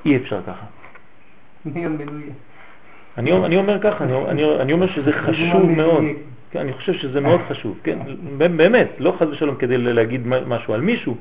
אי 0.05 0.17
אפשר 0.17 0.41
ככה. 0.47 0.65
אני, 3.17 3.31
אני 3.45 3.57
אומר 3.57 3.79
ככה, 3.81 4.03
אני, 4.03 4.13
אני, 4.27 4.55
אני 4.61 4.73
אומר 4.73 4.87
שזה 4.87 5.13
חשוב 5.13 5.71
מאוד. 5.71 6.03
כן, 6.51 6.59
אני 6.59 6.73
חושב 6.73 6.93
שזה 6.93 7.21
מאוד 7.21 7.41
חשוב, 7.49 7.79
כן? 7.83 7.99
באמת, 8.37 8.89
לא 8.99 9.15
חז 9.19 9.27
ושלום 9.29 9.55
כדי 9.55 9.77
להגיד 9.77 10.27
משהו 10.27 10.73
על 10.73 10.81
מישהו, 10.81 11.17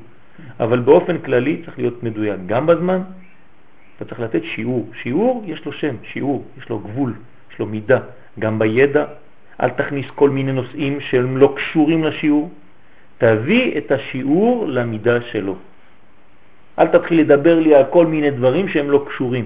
אבל 0.59 0.79
באופן 0.79 1.17
כללי 1.17 1.61
צריך 1.65 1.79
להיות 1.79 2.03
מדויק 2.03 2.39
גם 2.45 2.65
בזמן, 2.65 3.01
אתה 3.97 4.05
צריך 4.05 4.19
לתת 4.19 4.41
שיעור. 4.43 4.89
שיעור 5.03 5.43
יש 5.45 5.65
לו 5.65 5.71
שם, 5.71 5.95
שיעור, 6.03 6.45
יש 6.57 6.69
לו 6.69 6.79
גבול, 6.79 7.13
יש 7.53 7.59
לו 7.59 7.65
מידה, 7.65 7.99
גם 8.39 8.59
בידע. 8.59 9.05
אל 9.61 9.69
תכניס 9.69 10.05
כל 10.15 10.29
מיני 10.29 10.51
נושאים 10.51 11.01
שהם 11.01 11.37
לא 11.37 11.53
קשורים 11.55 12.03
לשיעור. 12.03 12.51
תביא 13.17 13.77
את 13.77 13.91
השיעור 13.91 14.67
למידה 14.67 15.21
שלו. 15.21 15.55
אל 16.79 16.87
תתחיל 16.87 17.19
לדבר 17.19 17.59
לי 17.59 17.75
על 17.75 17.83
כל 17.89 18.05
מיני 18.05 18.31
דברים 18.31 18.67
שהם 18.67 18.91
לא 18.91 19.05
קשורים. 19.07 19.45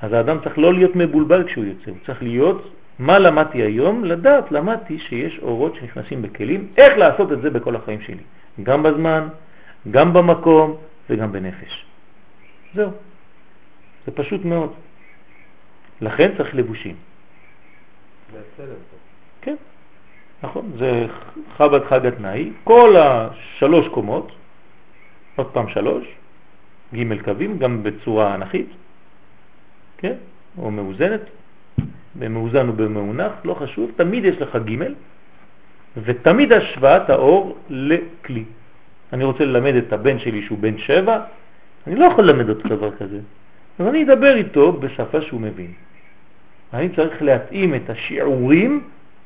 אז 0.00 0.12
האדם 0.12 0.38
צריך 0.44 0.58
לא 0.58 0.74
להיות 0.74 0.96
מבולבל 0.96 1.46
כשהוא 1.46 1.64
יוצא, 1.64 1.90
הוא 1.90 1.98
צריך 2.06 2.22
להיות, 2.22 2.74
מה 2.98 3.18
למדתי 3.18 3.62
היום? 3.62 4.04
לדעת, 4.04 4.52
למדתי 4.52 4.98
שיש 4.98 5.38
אורות 5.42 5.74
שנכנסים 5.74 6.22
בכלים, 6.22 6.68
איך 6.76 6.98
לעשות 6.98 7.32
את 7.32 7.42
זה 7.42 7.50
בכל 7.50 7.76
החיים 7.76 8.00
שלי, 8.00 8.24
גם 8.62 8.82
בזמן, 8.82 9.28
גם 9.90 10.12
במקום 10.12 10.76
וגם 11.10 11.32
בנפש. 11.32 11.84
זהו. 12.74 12.90
זה 14.06 14.12
פשוט 14.12 14.44
מאוד. 14.44 14.72
לכן 16.00 16.30
צריך 16.36 16.54
לבושים. 16.54 16.94
כן, 19.42 19.54
נכון, 20.42 20.72
זה 20.78 21.06
חב"ד 21.56 21.84
חג 21.84 22.06
התנאי, 22.06 22.50
כל 22.64 22.96
השלוש 22.96 23.88
קומות, 23.88 24.32
עוד 25.36 25.46
פעם 25.46 25.68
שלוש, 25.68 26.04
ג' 26.94 27.22
קווים, 27.22 27.58
גם 27.58 27.82
בצורה 27.82 28.34
אנכית, 28.34 28.68
כן, 29.98 30.14
או 30.58 30.70
מאוזנת, 30.70 31.20
במאוזן 32.18 32.68
ובמאונח, 32.68 33.32
לא 33.44 33.54
חשוב, 33.54 33.90
תמיד 33.96 34.24
יש 34.24 34.36
לך 34.36 34.56
ג' 34.56 34.82
ותמיד 35.96 36.52
השוואת 36.52 37.10
האור 37.10 37.58
לכלי. 37.68 38.44
אני 39.12 39.24
רוצה 39.24 39.44
ללמד 39.44 39.74
את 39.74 39.92
הבן 39.92 40.18
שלי 40.18 40.42
שהוא 40.46 40.58
בן 40.58 40.78
שבע, 40.78 41.20
אני 41.86 41.96
לא 41.96 42.04
יכול 42.04 42.24
ללמד 42.24 42.48
אותו 42.48 42.68
דבר 42.68 42.96
כזה. 42.96 43.20
אז 43.78 43.86
אני 43.86 44.04
אדבר 44.04 44.36
איתו 44.36 44.72
בשפה 44.72 45.20
שהוא 45.20 45.40
מבין. 45.40 45.72
אני 46.74 46.88
צריך 46.88 47.22
להתאים 47.22 47.74
את 47.74 47.90
השיעורים, 47.90 48.80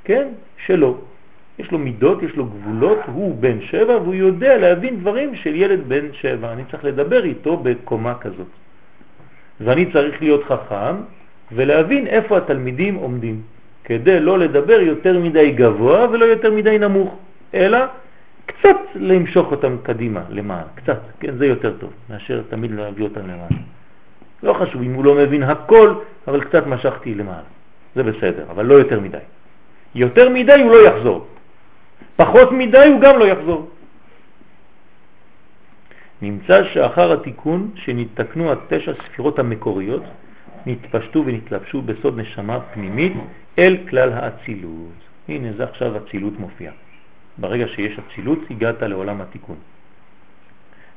כן, 0.04 0.28
שלו. 0.66 0.98
יש 1.58 1.72
לו 1.72 1.78
מידות, 1.78 2.22
יש 2.22 2.36
לו 2.36 2.46
גבולות, 2.46 2.98
הוא 3.06 3.36
בן 3.40 3.60
שבע 3.60 3.96
והוא 3.98 4.14
יודע 4.14 4.58
להבין 4.58 5.00
דברים 5.00 5.34
של 5.34 5.54
ילד 5.54 5.80
בן 5.88 6.12
שבע. 6.12 6.52
אני 6.52 6.62
צריך 6.70 6.84
לדבר 6.84 7.24
איתו 7.24 7.56
בקומה 7.56 8.14
כזאת. 8.14 8.46
ואני 9.60 9.92
צריך 9.92 10.22
להיות 10.22 10.44
חכם 10.44 10.94
ולהבין 11.52 12.06
איפה 12.06 12.36
התלמידים 12.36 12.94
עומדים, 12.94 13.40
כדי 13.84 14.20
לא 14.20 14.38
לדבר 14.38 14.80
יותר 14.80 15.18
מדי 15.18 15.50
גבוה 15.50 16.10
ולא 16.10 16.24
יותר 16.24 16.50
מדי 16.52 16.78
נמוך, 16.78 17.18
אלא 17.54 17.78
קצת 18.46 18.76
למשוך 18.94 19.50
אותם 19.50 19.76
קדימה, 19.82 20.22
למעלה, 20.30 20.68
קצת, 20.74 21.00
כן, 21.20 21.36
זה 21.36 21.46
יותר 21.46 21.72
טוב, 21.78 21.90
מאשר 22.10 22.42
תמיד 22.48 22.70
להביא 22.70 23.04
אותם 23.04 23.20
למעלה. 23.20 23.56
לא 24.42 24.52
חשוב 24.52 24.82
אם 24.82 24.94
הוא 24.94 25.04
לא 25.04 25.14
מבין 25.14 25.42
הכל, 25.42 25.94
אבל 26.28 26.44
קצת 26.44 26.66
משכתי 26.66 27.14
למעלה, 27.14 27.48
זה 27.94 28.02
בסדר, 28.02 28.44
אבל 28.50 28.64
לא 28.64 28.74
יותר 28.74 29.00
מדי. 29.00 29.18
יותר 29.94 30.28
מדי 30.28 30.60
הוא 30.62 30.70
לא 30.70 30.86
יחזור, 30.86 31.26
פחות 32.16 32.52
מדי 32.52 32.88
הוא 32.88 33.00
גם 33.00 33.18
לא 33.18 33.24
יחזור. 33.24 33.70
נמצא 36.22 36.64
שאחר 36.64 37.12
התיקון 37.12 37.70
שנתקנו 37.74 38.52
התשע 38.52 38.92
ספירות 39.06 39.38
המקוריות, 39.38 40.02
נתפשטו 40.66 41.22
ונתלבשו 41.26 41.82
בסוד 41.82 42.18
נשמה 42.18 42.60
פנימית 42.60 43.12
אל 43.58 43.76
כלל 43.90 44.12
האצילות. 44.12 44.98
הנה 45.28 45.52
זה 45.56 45.64
עכשיו 45.64 45.96
אצילות 45.96 46.38
מופיע. 46.38 46.70
ברגע 47.38 47.68
שיש 47.68 47.98
אצילות 47.98 48.38
הגעת 48.50 48.82
לעולם 48.82 49.20
התיקון. 49.20 49.56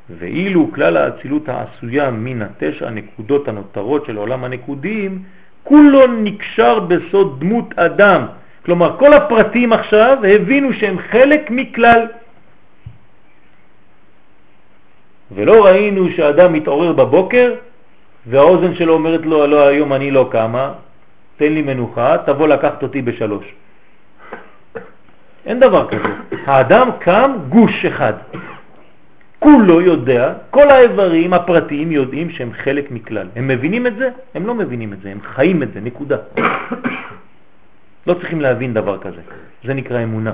ואילו 0.09 0.71
כלל 0.73 0.97
האצילות 0.97 1.49
העשויה 1.49 2.11
מן 2.11 2.41
התשע 2.41 2.87
הנקודות 2.87 3.47
הנותרות 3.47 4.05
של 4.05 4.17
עולם 4.17 4.43
הנקודים, 4.43 5.23
כולו 5.63 6.07
נקשר 6.07 6.79
בסוד 6.79 7.39
דמות 7.39 7.79
אדם. 7.79 8.25
כלומר, 8.65 8.97
כל 8.99 9.13
הפרטים 9.13 9.73
עכשיו 9.73 10.17
הבינו 10.23 10.73
שהם 10.73 10.97
חלק 11.11 11.51
מכלל. 11.51 12.01
ולא 15.31 15.65
ראינו 15.65 16.09
שאדם 16.15 16.53
מתעורר 16.53 16.93
בבוקר 16.93 17.53
והאוזן 18.27 18.75
שלו 18.75 18.93
אומרת 18.93 19.25
לו, 19.25 19.47
לא, 19.47 19.67
היום 19.67 19.93
אני 19.93 20.11
לא 20.11 20.29
קמה, 20.31 20.73
תן 21.37 21.53
לי 21.53 21.61
מנוחה, 21.61 22.17
תבוא 22.25 22.47
לקחת 22.47 22.83
אותי 22.83 23.01
בשלוש. 23.01 23.45
אין 25.45 25.59
דבר 25.59 25.87
כזה. 25.87 26.09
האדם 26.45 26.89
קם 26.99 27.31
גוש 27.49 27.85
אחד. 27.85 28.13
כולו 29.45 29.81
יודע, 29.81 30.33
כל 30.49 30.71
האיברים 30.71 31.33
הפרטיים 31.33 31.91
יודעים 31.91 32.29
שהם 32.29 32.51
חלק 32.53 32.91
מכלל. 32.91 33.27
הם 33.35 33.47
מבינים 33.47 33.87
את 33.87 33.95
זה? 33.95 34.09
הם 34.33 34.47
לא 34.47 34.55
מבינים 34.55 34.93
את 34.93 34.99
זה, 35.01 35.11
הם 35.11 35.21
חיים 35.21 35.63
את 35.63 35.73
זה, 35.73 35.79
נקודה. 35.81 36.17
לא 38.07 38.13
צריכים 38.13 38.41
להבין 38.41 38.73
דבר 38.73 38.97
כזה. 38.97 39.21
זה 39.63 39.73
נקרא 39.73 40.03
אמונה. 40.03 40.33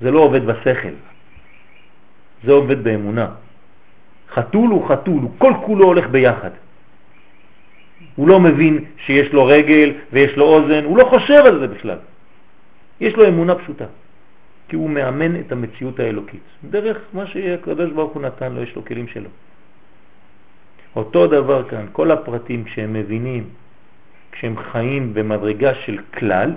זה 0.00 0.10
לא 0.10 0.20
עובד 0.20 0.44
בשכל. 0.44 0.96
זה 2.44 2.52
עובד 2.52 2.84
באמונה. 2.84 3.26
חתול 4.36 4.70
הוא 4.70 4.88
חתול, 4.88 5.22
הוא 5.22 5.32
כל 5.38 5.52
כולו 5.64 5.84
הולך 5.86 6.06
ביחד. 6.12 6.50
הוא 8.16 8.28
לא 8.28 8.40
מבין 8.40 8.84
שיש 9.08 9.32
לו 9.32 9.46
רגל 9.46 9.92
ויש 10.12 10.36
לו 10.36 10.44
אוזן, 10.44 10.84
הוא 10.84 10.96
לא 10.98 11.04
חושב 11.04 11.42
על 11.46 11.60
זה 11.60 11.66
בכלל. 11.66 11.98
יש 13.00 13.16
לו 13.16 13.28
אמונה 13.28 13.54
פשוטה. 13.54 14.03
כי 14.68 14.76
הוא 14.76 14.90
מאמן 14.90 15.40
את 15.40 15.52
המציאות 15.52 16.00
האלוקית. 16.00 16.40
דרך 16.70 16.98
מה 17.12 17.26
שהקדוש 17.26 17.90
ברוך 17.90 18.12
הוא 18.12 18.22
נתן 18.22 18.52
לו, 18.52 18.62
יש 18.62 18.76
לו 18.76 18.84
כלים 18.84 19.08
שלו. 19.08 19.30
אותו 20.96 21.26
דבר 21.26 21.68
כאן, 21.68 21.86
כל 21.92 22.10
הפרטים 22.10 22.64
כשהם 22.64 22.92
מבינים, 22.92 23.44
כשהם 24.32 24.54
חיים 24.72 25.14
במדרגה 25.14 25.74
של 25.74 25.98
כלל, 26.14 26.52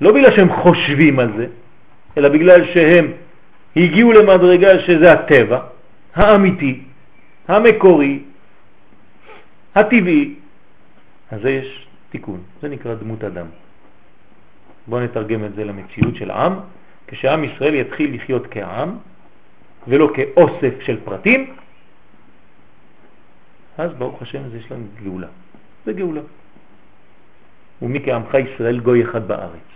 לא 0.00 0.12
בגלל 0.12 0.30
שהם 0.30 0.52
חושבים 0.52 1.18
על 1.18 1.28
זה, 1.36 1.46
אלא 2.16 2.28
בגלל 2.28 2.64
שהם 2.74 3.12
הגיעו 3.76 4.12
למדרגה 4.12 4.78
שזה 4.78 5.12
הטבע 5.12 5.60
האמיתי, 6.14 6.80
המקורי, 7.48 8.22
הטבעי, 9.74 10.34
אז 11.30 11.40
זה 11.42 11.50
יש 11.50 11.86
תיקון, 12.10 12.40
זה 12.62 12.68
נקרא 12.68 12.94
דמות 12.94 13.24
אדם. 13.24 13.46
בואו 14.88 15.00
נתרגם 15.04 15.44
את 15.44 15.54
זה 15.54 15.64
למציאות 15.64 16.16
של 16.16 16.30
עם, 16.30 16.52
כשעם 17.06 17.44
ישראל 17.44 17.74
יתחיל 17.74 18.14
לחיות 18.14 18.46
כעם 18.50 18.96
ולא 19.88 20.10
כאוסף 20.14 20.80
של 20.80 20.98
פרטים, 21.04 21.54
אז 23.78 23.90
ברוך 23.98 24.22
השם 24.22 24.42
יש 24.56 24.72
לנו 24.72 24.84
גאולה. 25.04 25.26
זה 25.86 25.92
גאולה. 25.92 26.20
ומי 27.82 28.00
כעמך 28.04 28.34
ישראל 28.34 28.80
גוי 28.80 29.04
אחד 29.04 29.28
בארץ. 29.28 29.68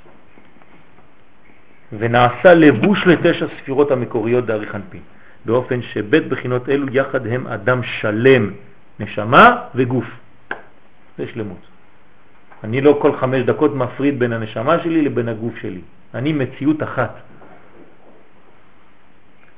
ונעשה 1.92 2.54
לבוש 2.54 3.06
לתשע 3.06 3.46
ספירות 3.58 3.90
המקוריות 3.90 4.46
דארי 4.46 4.66
חנפין, 4.66 5.02
באופן 5.44 5.82
שבית 5.82 6.28
בחינות 6.28 6.68
אלו 6.68 6.86
יחד 6.92 7.26
הם 7.26 7.46
אדם 7.46 7.82
שלם, 7.82 8.50
נשמה 9.00 9.56
וגוף. 9.74 10.04
זה 11.18 11.26
שלמות. 11.32 11.71
אני 12.64 12.80
לא 12.80 12.98
כל 13.02 13.16
חמש 13.16 13.42
דקות 13.42 13.74
מפריד 13.74 14.18
בין 14.18 14.32
הנשמה 14.32 14.82
שלי 14.82 15.02
לבין 15.02 15.28
הגוף 15.28 15.56
שלי. 15.56 15.80
אני 16.14 16.32
מציאות 16.32 16.82
אחת. 16.82 17.14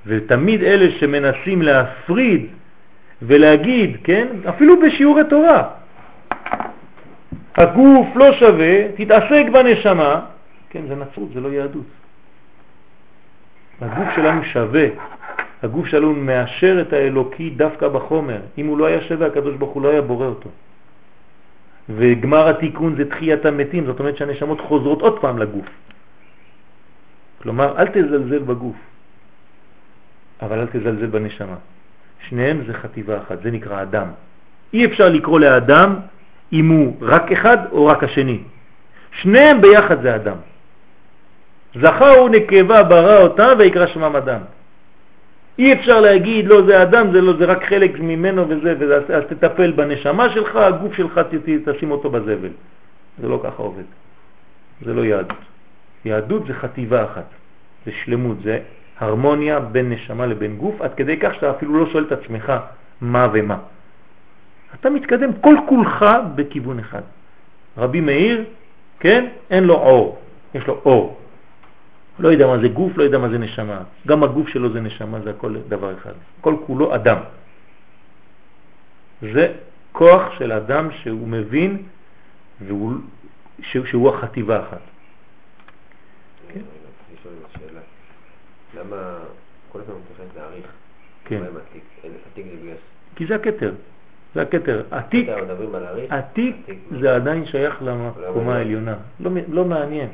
ותמיד 0.06 0.62
אלה 0.62 0.90
שמנסים 0.98 1.62
להפריד 1.62 2.46
ולהגיד, 3.22 3.96
כן, 4.04 4.26
אפילו 4.48 4.80
בשיעורי 4.80 5.22
תורה, 5.28 5.62
הגוף 7.56 8.06
לא 8.16 8.32
שווה, 8.32 8.88
תתעסק 8.96 9.44
בנשמה, 9.52 10.20
כן, 10.70 10.82
זה 10.88 10.94
נצרות, 10.94 11.28
זה 11.34 11.40
לא 11.40 11.48
יהדות. 11.48 11.86
הגוף 13.80 14.08
שלנו 14.16 14.44
שווה, 14.44 14.86
הגוף 15.62 15.86
שלנו 15.86 16.14
מאשר 16.14 16.80
את 16.80 16.92
האלוקי 16.92 17.50
דווקא 17.50 17.88
בחומר. 17.88 18.40
אם 18.58 18.66
הוא 18.66 18.78
לא 18.78 18.86
היה 18.86 19.00
שווה, 19.00 19.26
הקדוש 19.26 19.54
ברוך 19.56 19.72
הוא 19.72 19.82
לא 19.82 19.88
היה 19.88 20.00
בורא 20.00 20.26
אותו. 20.26 20.50
וגמר 21.88 22.48
התיקון 22.48 22.96
זה 22.96 23.10
תחיית 23.10 23.46
המתים, 23.46 23.86
זאת 23.86 23.98
אומרת 23.98 24.16
שהנשמות 24.16 24.60
חוזרות 24.60 25.02
עוד 25.02 25.20
פעם 25.20 25.38
לגוף. 25.38 25.66
כלומר, 27.42 27.78
אל 27.78 27.86
תזלזל 27.86 28.38
בגוף, 28.38 28.76
אבל 30.42 30.58
אל 30.58 30.66
תזלזל 30.66 31.06
בנשמה. 31.06 31.56
שניהם 32.28 32.64
זה 32.66 32.74
חטיבה 32.74 33.18
אחת, 33.18 33.42
זה 33.42 33.50
נקרא 33.50 33.82
אדם. 33.82 34.08
אי 34.72 34.84
אפשר 34.84 35.08
לקרוא 35.08 35.40
לאדם 35.40 35.96
אם 36.52 36.68
הוא 36.68 36.96
רק 37.00 37.32
אחד 37.32 37.58
או 37.72 37.86
רק 37.86 38.04
השני. 38.04 38.38
שניהם 39.12 39.60
ביחד 39.60 40.02
זה 40.02 40.14
אדם. 40.14 40.36
זכר 41.74 42.22
ונקבה 42.22 42.82
ברא 42.82 43.18
אותה 43.18 43.48
ויקרא 43.58 43.86
שמם 43.86 44.16
אדם. 44.16 44.40
אי 45.58 45.72
אפשר 45.72 46.00
להגיד, 46.00 46.46
לא, 46.46 46.66
זה 46.66 46.82
אדם, 46.82 47.12
זה, 47.12 47.20
לא, 47.20 47.32
זה 47.38 47.44
רק 47.44 47.64
חלק 47.64 48.00
ממנו 48.00 48.48
וזה, 48.48 48.74
וזה, 48.78 48.96
אז 48.96 49.24
תטפל 49.28 49.72
בנשמה 49.72 50.30
שלך, 50.30 50.56
הגוף 50.56 50.94
שלך 50.94 51.20
תשים 51.64 51.90
אותו 51.90 52.10
בזבל. 52.10 52.50
זה 53.18 53.28
לא 53.28 53.40
ככה 53.44 53.62
עובד. 53.62 53.84
זה 54.82 54.94
לא 54.94 55.04
יהדות. 55.04 55.38
יהדות 56.04 56.46
זה 56.46 56.54
חטיבה 56.54 57.04
אחת, 57.04 57.24
זה 57.86 57.92
שלמות, 58.04 58.36
זה 58.42 58.58
הרמוניה 58.98 59.60
בין 59.60 59.92
נשמה 59.92 60.26
לבין 60.26 60.56
גוף, 60.56 60.80
עד 60.80 60.94
כדי 60.94 61.16
כך 61.16 61.34
שאתה 61.34 61.50
אפילו 61.50 61.78
לא 61.78 61.86
שואל 61.90 62.04
את 62.04 62.12
עצמך 62.12 62.52
מה 63.00 63.28
ומה. 63.32 63.58
אתה 64.80 64.90
מתקדם 64.90 65.30
כל 65.40 65.56
כולך 65.68 66.04
בכיוון 66.34 66.78
אחד. 66.78 67.02
רבי 67.78 68.00
מאיר, 68.00 68.44
כן, 69.00 69.26
אין 69.50 69.64
לו 69.64 69.74
אור, 69.74 70.18
יש 70.54 70.66
לו 70.66 70.80
אור. 70.84 71.20
לא 72.18 72.28
יודע 72.28 72.46
מה 72.46 72.58
זה 72.58 72.68
גוף, 72.68 72.96
לא 72.96 73.02
יודע 73.02 73.18
מה 73.18 73.28
זה 73.28 73.38
נשמה. 73.38 73.82
גם 74.06 74.22
הגוף 74.22 74.48
שלו 74.48 74.72
זה 74.72 74.80
נשמה, 74.80 75.20
זה 75.20 75.30
הכל 75.30 75.56
דבר 75.68 75.94
אחד. 75.94 76.12
כל 76.40 76.56
כולו 76.66 76.94
אדם. 76.94 77.18
זה 79.22 79.52
כוח 79.92 80.38
של 80.38 80.52
אדם 80.52 80.88
שהוא 81.02 81.28
מבין 81.28 81.82
והוא, 82.66 82.92
שהוא 83.62 84.08
החטיבה 84.08 84.62
אחת. 84.62 84.80
כן. 86.52 86.60
למה 88.80 89.18
כל 89.72 89.80
הזמן 89.80 89.94
מתייחס 89.94 90.36
להעריך? 90.36 90.66
כן. 91.24 91.42
עתיק 91.42 92.46
זה 92.50 92.56
בגלל... 92.62 92.74
כי 93.16 93.26
זה 93.26 93.34
הכתר. 93.34 93.72
זה 94.34 94.42
הכתר. 94.42 94.82
עתיק, 94.90 95.28
עתיק 96.08 96.56
זה 97.00 97.14
עדיין 97.14 97.46
שייך 97.46 97.82
למקומה 97.82 98.56
העליונה. 98.56 98.94
לא, 99.20 99.30
לא 99.48 99.64
מעניין. 99.64 100.08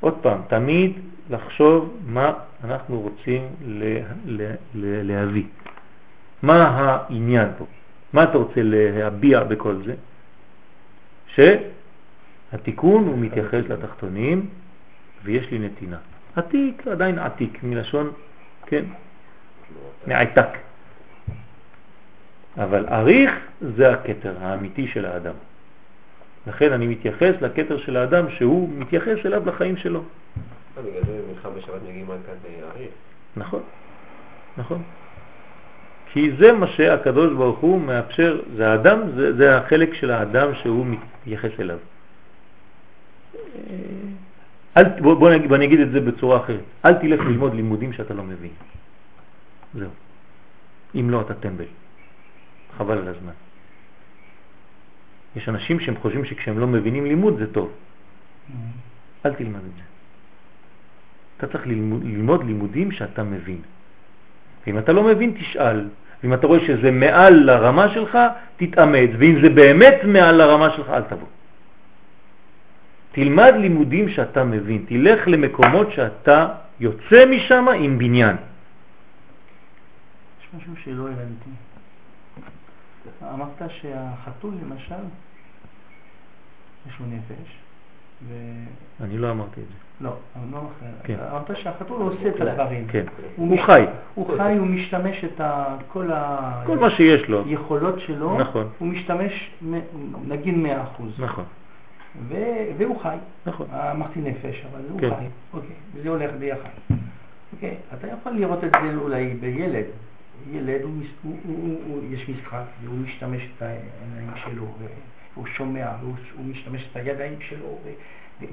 עוד 0.00 0.14
פעם, 0.22 0.40
תמיד 0.48 0.92
לחשוב 1.30 1.96
מה 2.06 2.32
אנחנו 2.64 3.00
רוצים 3.00 3.48
לה, 3.66 4.00
לה, 4.24 4.54
לה, 4.74 5.02
להביא. 5.02 5.44
מה 6.42 6.68
העניין 6.68 7.48
פה? 7.58 7.64
מה 8.12 8.22
אתה 8.22 8.38
רוצה 8.38 8.60
להביע 8.62 9.44
בכל 9.44 9.76
זה? 9.84 9.94
שהתיקון 11.26 13.06
הוא 13.06 13.18
מתייחס 13.18 13.62
לתחתונים 13.68 14.48
ויש 15.24 15.50
לי 15.50 15.58
נתינה. 15.58 15.98
עתיק, 16.36 16.86
עדיין 16.86 17.18
עתיק, 17.18 17.62
מלשון, 17.62 18.12
כן, 18.66 18.84
מעתק. 20.06 20.48
אבל 22.56 22.86
אריך 22.86 23.30
זה 23.60 23.92
הכתר 23.92 24.34
האמיתי 24.40 24.88
של 24.88 25.04
האדם. 25.04 25.34
לכן 26.48 26.72
אני 26.72 26.86
מתייחס 26.86 27.34
לכתר 27.40 27.78
של 27.78 27.96
האדם 27.96 28.30
שהוא 28.30 28.68
מתייחס 28.78 29.18
אליו 29.24 29.46
לחיים 29.46 29.76
שלו. 29.76 30.00
אה, 30.00 30.82
בגלל 30.82 31.02
זה 31.06 31.20
במלחם 31.28 31.48
בשבת 31.56 31.82
מגיעים 31.88 32.10
עד 32.10 32.18
כאן 32.26 32.34
אריך. 32.74 32.90
נכון, 33.36 33.62
נכון. 34.56 34.82
כי 36.12 36.32
זה 36.38 36.52
מה 36.52 36.66
שהקדוש 36.66 37.32
ברוך 37.32 37.58
הוא 37.58 37.80
מאפשר, 37.80 38.40
זה 38.56 38.70
האדם, 38.70 39.00
זה, 39.14 39.36
זה 39.36 39.56
החלק 39.56 39.94
של 39.94 40.10
האדם 40.10 40.54
שהוא 40.54 40.86
מתייחס 40.86 41.60
אליו. 41.60 41.78
אל, 44.76 44.84
בוא, 45.00 45.14
בוא, 45.14 45.30
נגיד, 45.30 45.48
בוא 45.48 45.56
נגיד 45.56 45.80
את 45.80 45.90
זה 45.90 46.00
בצורה 46.00 46.36
אחרת, 46.36 46.60
אל 46.84 46.94
תלך 46.94 47.20
ללמוד 47.20 47.54
לימודים 47.54 47.92
שאתה 47.92 48.14
לא 48.14 48.22
מבין. 48.22 48.50
זהו. 49.74 49.90
אם 50.94 51.10
לא, 51.10 51.20
אתה 51.20 51.34
טמבל. 51.34 51.64
חבל 52.78 52.98
על 52.98 53.08
הזמן. 53.08 53.32
יש 55.38 55.48
אנשים 55.48 55.80
שהם 55.80 55.96
חושבים 55.96 56.24
שכשהם 56.24 56.58
לא 56.58 56.66
מבינים 56.66 57.06
לימוד 57.06 57.38
זה 57.38 57.52
טוב. 57.52 57.70
אל 59.26 59.34
תלמד 59.34 59.56
את 59.56 59.74
זה. 59.76 59.82
אתה 61.36 61.46
צריך 61.46 61.66
ללמוד, 61.66 62.04
ללמוד 62.04 62.44
לימודים 62.44 62.92
שאתה 62.92 63.22
מבין. 63.22 63.60
ואם 64.66 64.78
אתה 64.78 64.92
לא 64.92 65.02
מבין, 65.02 65.34
תשאל. 65.38 65.88
ואם 66.22 66.34
אתה 66.34 66.46
רואה 66.46 66.60
שזה 66.66 66.90
מעל 66.90 67.34
לרמה 67.34 67.88
שלך, 67.88 68.18
תתאמץ. 68.56 69.10
ואם 69.18 69.38
זה 69.42 69.48
באמת 69.50 69.94
מעל 70.04 70.34
לרמה 70.34 70.70
שלך, 70.70 70.88
אל 70.90 71.02
תבוא. 71.02 71.28
תלמד 73.12 73.54
לימודים 73.58 74.08
שאתה 74.08 74.44
מבין. 74.44 74.84
תלך 74.88 75.28
למקומות 75.28 75.92
שאתה 75.92 76.48
יוצא 76.80 77.26
משם 77.26 77.66
עם 77.68 77.98
בניין. 77.98 78.36
יש 80.40 80.46
משהו 80.54 80.72
שלא 80.84 81.06
הבנתי. 81.08 81.50
אמרת 83.22 83.62
שהחתול 83.68 84.54
למשל, 84.62 85.04
יש 86.86 87.00
לו 87.00 87.06
נפש, 87.06 87.56
ו... 88.28 88.34
אני 89.00 89.18
לא 89.18 89.30
אמרתי 89.30 89.60
את 89.60 89.66
זה. 89.66 89.74
לא, 90.00 90.12
אני 90.36 90.52
לא 90.52 90.60
כן. 91.04 91.16
אמרת 91.30 91.56
שהחתול 91.56 92.02
עושה 92.02 92.28
את 92.28 92.40
הדברים. 92.40 92.86
כן, 92.86 93.04
הוא 93.36 93.58
חי. 93.62 93.84
הוא 94.14 94.36
חי, 94.36 94.56
הוא 94.58 94.66
משתמש 94.66 95.24
את 95.24 95.40
כל 95.88 96.12
ה... 96.12 96.62
כל 96.66 96.78
מה 96.78 96.90
שיש 96.90 97.28
לו. 97.28 97.42
יכולות 97.46 98.00
שלו, 98.00 98.38
נכון. 98.38 98.68
הוא 98.78 98.88
משתמש 98.88 99.50
נגיד 100.26 100.54
100%. 100.98 101.02
נכון. 101.18 101.44
והוא 102.78 103.00
חי. 103.02 103.16
נכון. 103.46 103.66
אמרתי 103.70 104.20
נפש, 104.20 104.64
אבל 104.72 104.80
הוא 104.90 105.00
כן. 105.00 105.10
חי. 105.10 105.24
אוקיי, 105.54 105.76
וזה 105.94 106.08
הולך 106.08 106.30
ביחד. 106.38 106.68
אוקיי, 107.52 107.74
אתה 107.94 108.06
יכול 108.06 108.32
לראות 108.32 108.64
את 108.64 108.70
זה 108.70 108.96
אולי 108.96 109.34
בילד. 109.40 109.84
ילד, 110.52 110.82
הוא, 110.82 110.92
הוא, 111.22 111.36
הוא, 111.44 111.76
הוא, 111.86 112.02
יש 112.10 112.28
משחק, 112.28 112.62
והוא 112.84 112.98
משתמש 112.98 113.42
את 113.56 113.62
העיניים 113.62 114.30
שלו, 114.44 114.66
והוא 115.38 115.46
שומע, 115.46 115.86
והוא 116.00 116.14
הוא 116.36 116.46
משתמש 116.46 116.88
את 116.90 116.96
הידיים 116.96 117.34
שלו, 117.40 117.78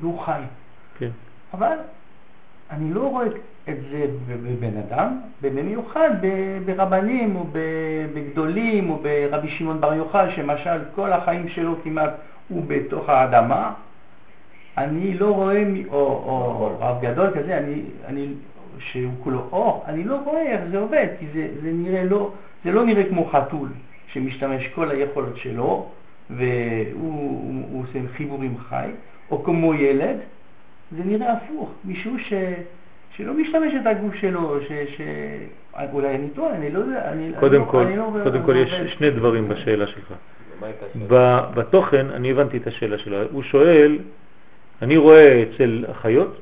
והוא 0.02 0.20
חי. 0.20 0.42
כן. 0.98 1.10
אבל 1.54 1.78
אני 2.72 2.94
לא 2.94 3.10
רואה 3.10 3.26
את 3.70 3.78
זה 3.92 4.06
בבן 4.28 4.78
אדם, 4.78 5.22
במיוחד 5.42 6.10
ברבנים 6.66 7.36
או 7.36 7.46
בגדולים 8.14 8.90
או 8.90 8.98
ברבי 8.98 9.50
שמעון 9.50 9.82
בר 9.82 9.94
יוחאי, 9.94 10.36
שמשל 10.36 10.80
כל 10.96 11.14
החיים 11.14 11.50
שלו 11.50 11.76
כמעט 11.84 12.14
הוא 12.48 12.64
בתוך 12.68 13.10
האדמה. 13.10 13.74
אני 14.78 15.14
לא 15.14 15.32
רואה, 15.32 15.64
או, 15.90 15.98
או 15.98 16.78
רב 16.80 17.02
גדול 17.02 17.32
כזה, 17.36 17.58
אני, 17.58 17.82
אני 18.06 18.28
שהוא 18.80 19.14
כולו 19.24 19.48
אור, 19.52 19.84
אני 19.88 20.04
לא 20.04 20.20
רואה 20.24 20.42
איך 20.42 20.62
זה 20.72 20.78
עובד, 20.78 21.08
כי 21.20 21.26
זה, 21.34 21.48
זה, 21.62 21.70
נראה 21.74 22.04
לא, 22.04 22.32
זה 22.64 22.72
לא 22.72 22.86
נראה 22.86 23.04
כמו 23.10 23.26
חתול 23.26 23.70
שמשתמש 24.08 24.68
כל 24.68 24.92
היכולות 24.92 25.38
שלו 25.38 25.90
והוא 26.30 27.84
עושה 27.84 28.00
חיבורים 28.18 28.58
חי, 28.70 28.90
או 29.32 29.44
כמו 29.44 29.74
ילד, 29.74 30.18
זה 30.92 31.04
נראה 31.06 31.34
הפוך, 31.34 31.72
מישהו 31.86 32.20
ש, 32.20 32.34
שלא 33.12 33.34
משתמש 33.34 33.74
את 33.82 33.88
הגוף 33.88 34.16
שלו, 34.16 34.62
ש, 34.62 34.72
ש... 34.98 35.02
אולי 35.94 36.16
אני 36.16 36.30
טועה, 36.30 36.56
אני 36.56 36.72
לא 36.72 36.80
יודע, 36.80 37.12
אני, 37.12 37.32
קודם 37.40 37.62
אני 37.62 37.72
כל, 37.72 37.84
אני 37.84 37.98
לא, 37.98 38.10
קודם 38.24 38.44
כל 38.44 38.56
יש 38.56 38.74
שני 38.98 39.12
דברים 39.12 39.50
בשאלה 39.50 39.88
שלך. 39.88 40.14
בתוכן, 41.56 42.10
אני 42.10 42.32
הבנתי 42.32 42.58
את 42.58 42.68
השאלה 42.68 42.98
שלו, 42.98 43.18
הוא 43.32 43.44
שואל, 43.44 44.00
אני 44.82 44.98
רואה 44.98 45.44
אצל 45.44 45.86
החיות 45.88 46.42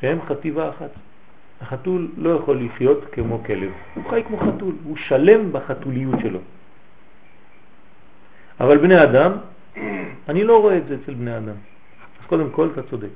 שהם 0.00 0.18
חטיבה 0.28 0.68
אחת. 0.68 0.90
החתול 1.60 2.08
לא 2.16 2.30
יכול 2.30 2.60
לחיות 2.64 3.04
כמו 3.12 3.44
כלב, 3.46 3.70
הוא 3.94 4.04
חי 4.10 4.22
כמו 4.26 4.36
חתול, 4.36 4.74
הוא 4.84 4.96
שלם 4.96 5.52
בחתוליות 5.52 6.14
שלו. 6.22 6.38
אבל 8.62 8.78
בני 8.78 9.02
אדם, 9.02 9.32
אני 10.28 10.44
לא 10.44 10.60
רואה 10.60 10.76
את 10.76 10.86
זה 10.88 10.96
אצל 11.02 11.14
בני 11.14 11.36
אדם. 11.36 11.58
אז 12.20 12.26
קודם 12.26 12.50
כל 12.50 12.68
אתה 12.72 12.82
צודק. 12.82 13.14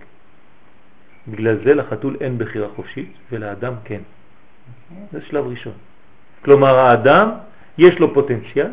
בגלל 1.29 1.57
זה 1.65 1.75
לחתול 1.75 2.17
אין 2.21 2.39
בחירה 2.39 2.69
חופשית 2.77 3.13
ולאדם 3.33 3.73
כן. 3.85 4.01
זה 5.13 5.21
שלב 5.29 5.47
ראשון. 5.47 5.73
כלומר 6.45 6.75
האדם 6.79 7.31
יש 7.79 7.99
לו 7.99 8.15
פוטנציאל, 8.15 8.71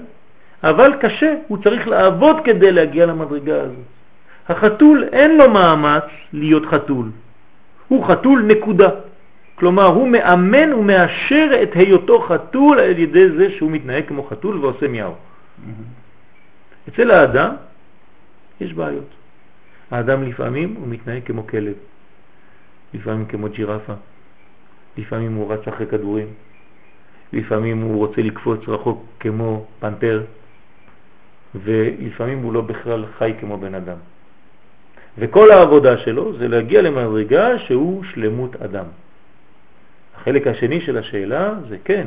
אבל 0.63 0.93
קשה, 1.01 1.33
הוא 1.47 1.57
צריך 1.63 1.87
לעבוד 1.87 2.35
כדי 2.43 2.71
להגיע 2.71 3.05
למדרגה 3.05 3.61
הזאת. 3.61 3.85
החתול 4.49 5.09
אין 5.11 5.37
לו 5.37 5.49
מאמץ 5.49 6.03
להיות 6.33 6.65
חתול, 6.65 7.11
הוא 7.87 8.05
חתול 8.05 8.41
נקודה. 8.47 8.89
כלומר, 9.55 9.85
הוא 9.85 10.07
מאמן 10.07 10.73
ומאשר 10.73 11.49
את 11.63 11.69
היותו 11.75 12.19
חתול 12.21 12.79
על 12.79 12.99
ידי 12.99 13.29
זה 13.29 13.51
שהוא 13.51 13.71
מתנהג 13.71 14.03
כמו 14.07 14.23
חתול 14.23 14.57
ועושה 14.57 14.87
מיהו. 14.87 15.13
אצל 16.89 17.11
האדם 17.11 17.55
יש 18.61 18.73
בעיות. 18.73 19.09
האדם 19.91 20.23
לפעמים 20.23 20.75
הוא 20.75 20.87
מתנהג 20.87 21.21
כמו 21.25 21.47
כלב, 21.47 21.73
לפעמים 22.93 23.25
כמו 23.25 23.49
ג'ירפה, 23.49 23.93
לפעמים 24.97 25.33
הוא 25.33 25.53
רץ 25.53 25.67
אחרי 25.67 25.87
כדורים, 25.87 26.27
לפעמים 27.33 27.81
הוא 27.81 27.97
רוצה 27.97 28.21
לקפוץ 28.21 28.59
רחוק 28.67 29.05
כמו 29.19 29.65
פנתר, 29.79 30.23
ולפעמים 31.55 32.39
הוא 32.43 32.53
לא 32.53 32.61
בכלל 32.61 33.05
חי 33.17 33.33
כמו 33.39 33.57
בן 33.57 33.75
אדם. 33.75 33.97
וכל 35.17 35.51
העבודה 35.51 35.97
שלו 35.97 36.37
זה 36.37 36.47
להגיע 36.47 36.81
למדרגה 36.81 37.59
שהוא 37.59 38.03
שלמות 38.03 38.55
אדם. 38.55 38.85
החלק 40.15 40.47
השני 40.47 40.81
של 40.81 40.97
השאלה 40.97 41.53
זה 41.69 41.77
כן, 41.83 42.05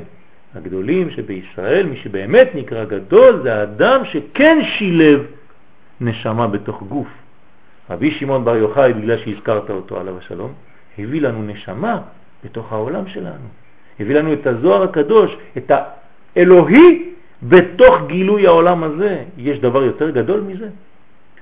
הגדולים 0.56 1.10
שבישראל, 1.10 1.86
מי 1.86 1.96
שבאמת 1.96 2.50
נקרא 2.54 2.84
גדול 2.84 3.40
זה 3.42 3.54
האדם 3.54 4.04
שכן 4.04 4.58
שילב 4.64 5.26
נשמה 6.00 6.46
בתוך 6.46 6.82
גוף. 6.82 7.08
רבי 7.90 8.10
שמעון 8.10 8.44
בר 8.44 8.56
יוחאי, 8.56 8.92
בגלל 8.92 9.18
שהזכרת 9.18 9.70
אותו 9.70 10.00
עליו 10.00 10.18
השלום, 10.18 10.52
הביא 10.98 11.20
לנו 11.20 11.42
נשמה 11.42 12.00
בתוך 12.44 12.72
העולם 12.72 13.06
שלנו. 13.06 13.48
הביא 14.00 14.14
לנו 14.14 14.32
את 14.32 14.46
הזוהר 14.46 14.82
הקדוש, 14.82 15.36
את 15.56 15.70
האלוהי 16.36 17.12
בתוך 17.42 17.94
גילוי 18.06 18.46
העולם 18.46 18.84
הזה. 18.84 19.22
יש 19.38 19.58
דבר 19.58 19.84
יותר 19.84 20.10
גדול 20.10 20.40
מזה? 20.40 20.68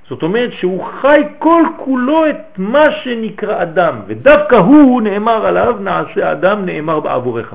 זאת 0.08 0.22
אומרת 0.22 0.52
שהוא 0.52 0.84
חי 1.00 1.22
כל 1.38 1.62
כולו 1.76 2.30
את 2.30 2.58
מה 2.58 2.90
שנקרא 2.90 3.62
אדם, 3.62 4.00
ודווקא 4.06 4.56
הוא 4.56 5.02
נאמר 5.02 5.46
עליו, 5.46 5.76
נעשה 5.80 6.32
אדם, 6.32 6.66
נאמר 6.66 7.00
בעבורך. 7.00 7.54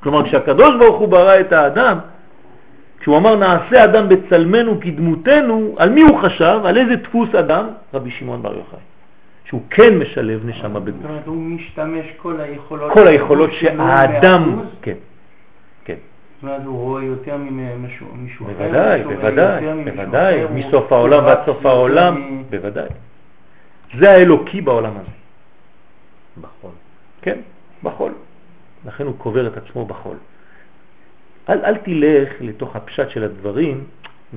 כלומר, 0.00 0.24
כשהקדוש 0.24 0.76
ברוך 0.78 0.98
הוא 0.98 1.08
ברא 1.08 1.40
את 1.40 1.52
האדם, 1.52 1.98
כשהוא 3.00 3.16
אמר 3.16 3.36
נעשה 3.36 3.84
אדם 3.84 4.08
בצלמנו 4.08 4.80
כדמותנו, 4.80 5.74
על 5.78 5.90
מי 5.90 6.02
הוא 6.02 6.18
חשב? 6.22 6.60
על 6.64 6.76
איזה 6.76 6.96
דפוס 6.96 7.34
אדם? 7.34 7.66
רבי 7.94 8.10
שמעון 8.10 8.42
בר 8.42 8.54
יוחאי. 8.54 8.78
שהוא 9.44 9.62
כן 9.70 9.98
משלב 9.98 10.46
נשמה 10.46 10.80
בגוף. 10.80 11.02
זאת 11.02 11.10
אומרת, 11.10 11.26
הוא 11.26 11.36
משתמש 11.36 12.06
כל 12.16 12.40
היכולות... 12.40 12.92
כל 12.92 13.06
היכולות 13.06 13.50
שהאדם... 13.52 14.60
כן, 14.82 14.94
כן. 15.84 15.94
זאת 15.94 16.42
אומרת, 16.42 16.60
הוא 16.64 16.78
רואה 16.78 17.04
יותר 17.04 17.36
ממישהו 17.36 18.06
אחר. 18.46 18.52
בוודאי, 18.52 19.02
בוודאי, 19.02 19.84
בוודאי. 19.84 20.44
מסוף 20.54 20.92
העולם 20.92 21.24
ועד 21.24 21.38
סוף 21.46 21.66
העולם, 21.66 22.42
בוודאי. 22.50 22.88
זה 23.98 24.10
האלוקי 24.10 24.60
בעולם 24.60 24.92
הזה. 24.92 25.10
בחול. 26.40 26.70
כן, 27.22 27.38
בחול. 27.82 28.12
לכן 28.86 29.06
הוא 29.06 29.14
קובר 29.18 29.46
את 29.46 29.56
עצמו 29.56 29.86
בחול. 29.86 30.16
אל, 31.48 31.64
אל 31.64 31.76
תלך 31.76 32.28
לתוך 32.40 32.76
הפשט 32.76 33.10
של 33.10 33.24
הדברים 33.24 33.84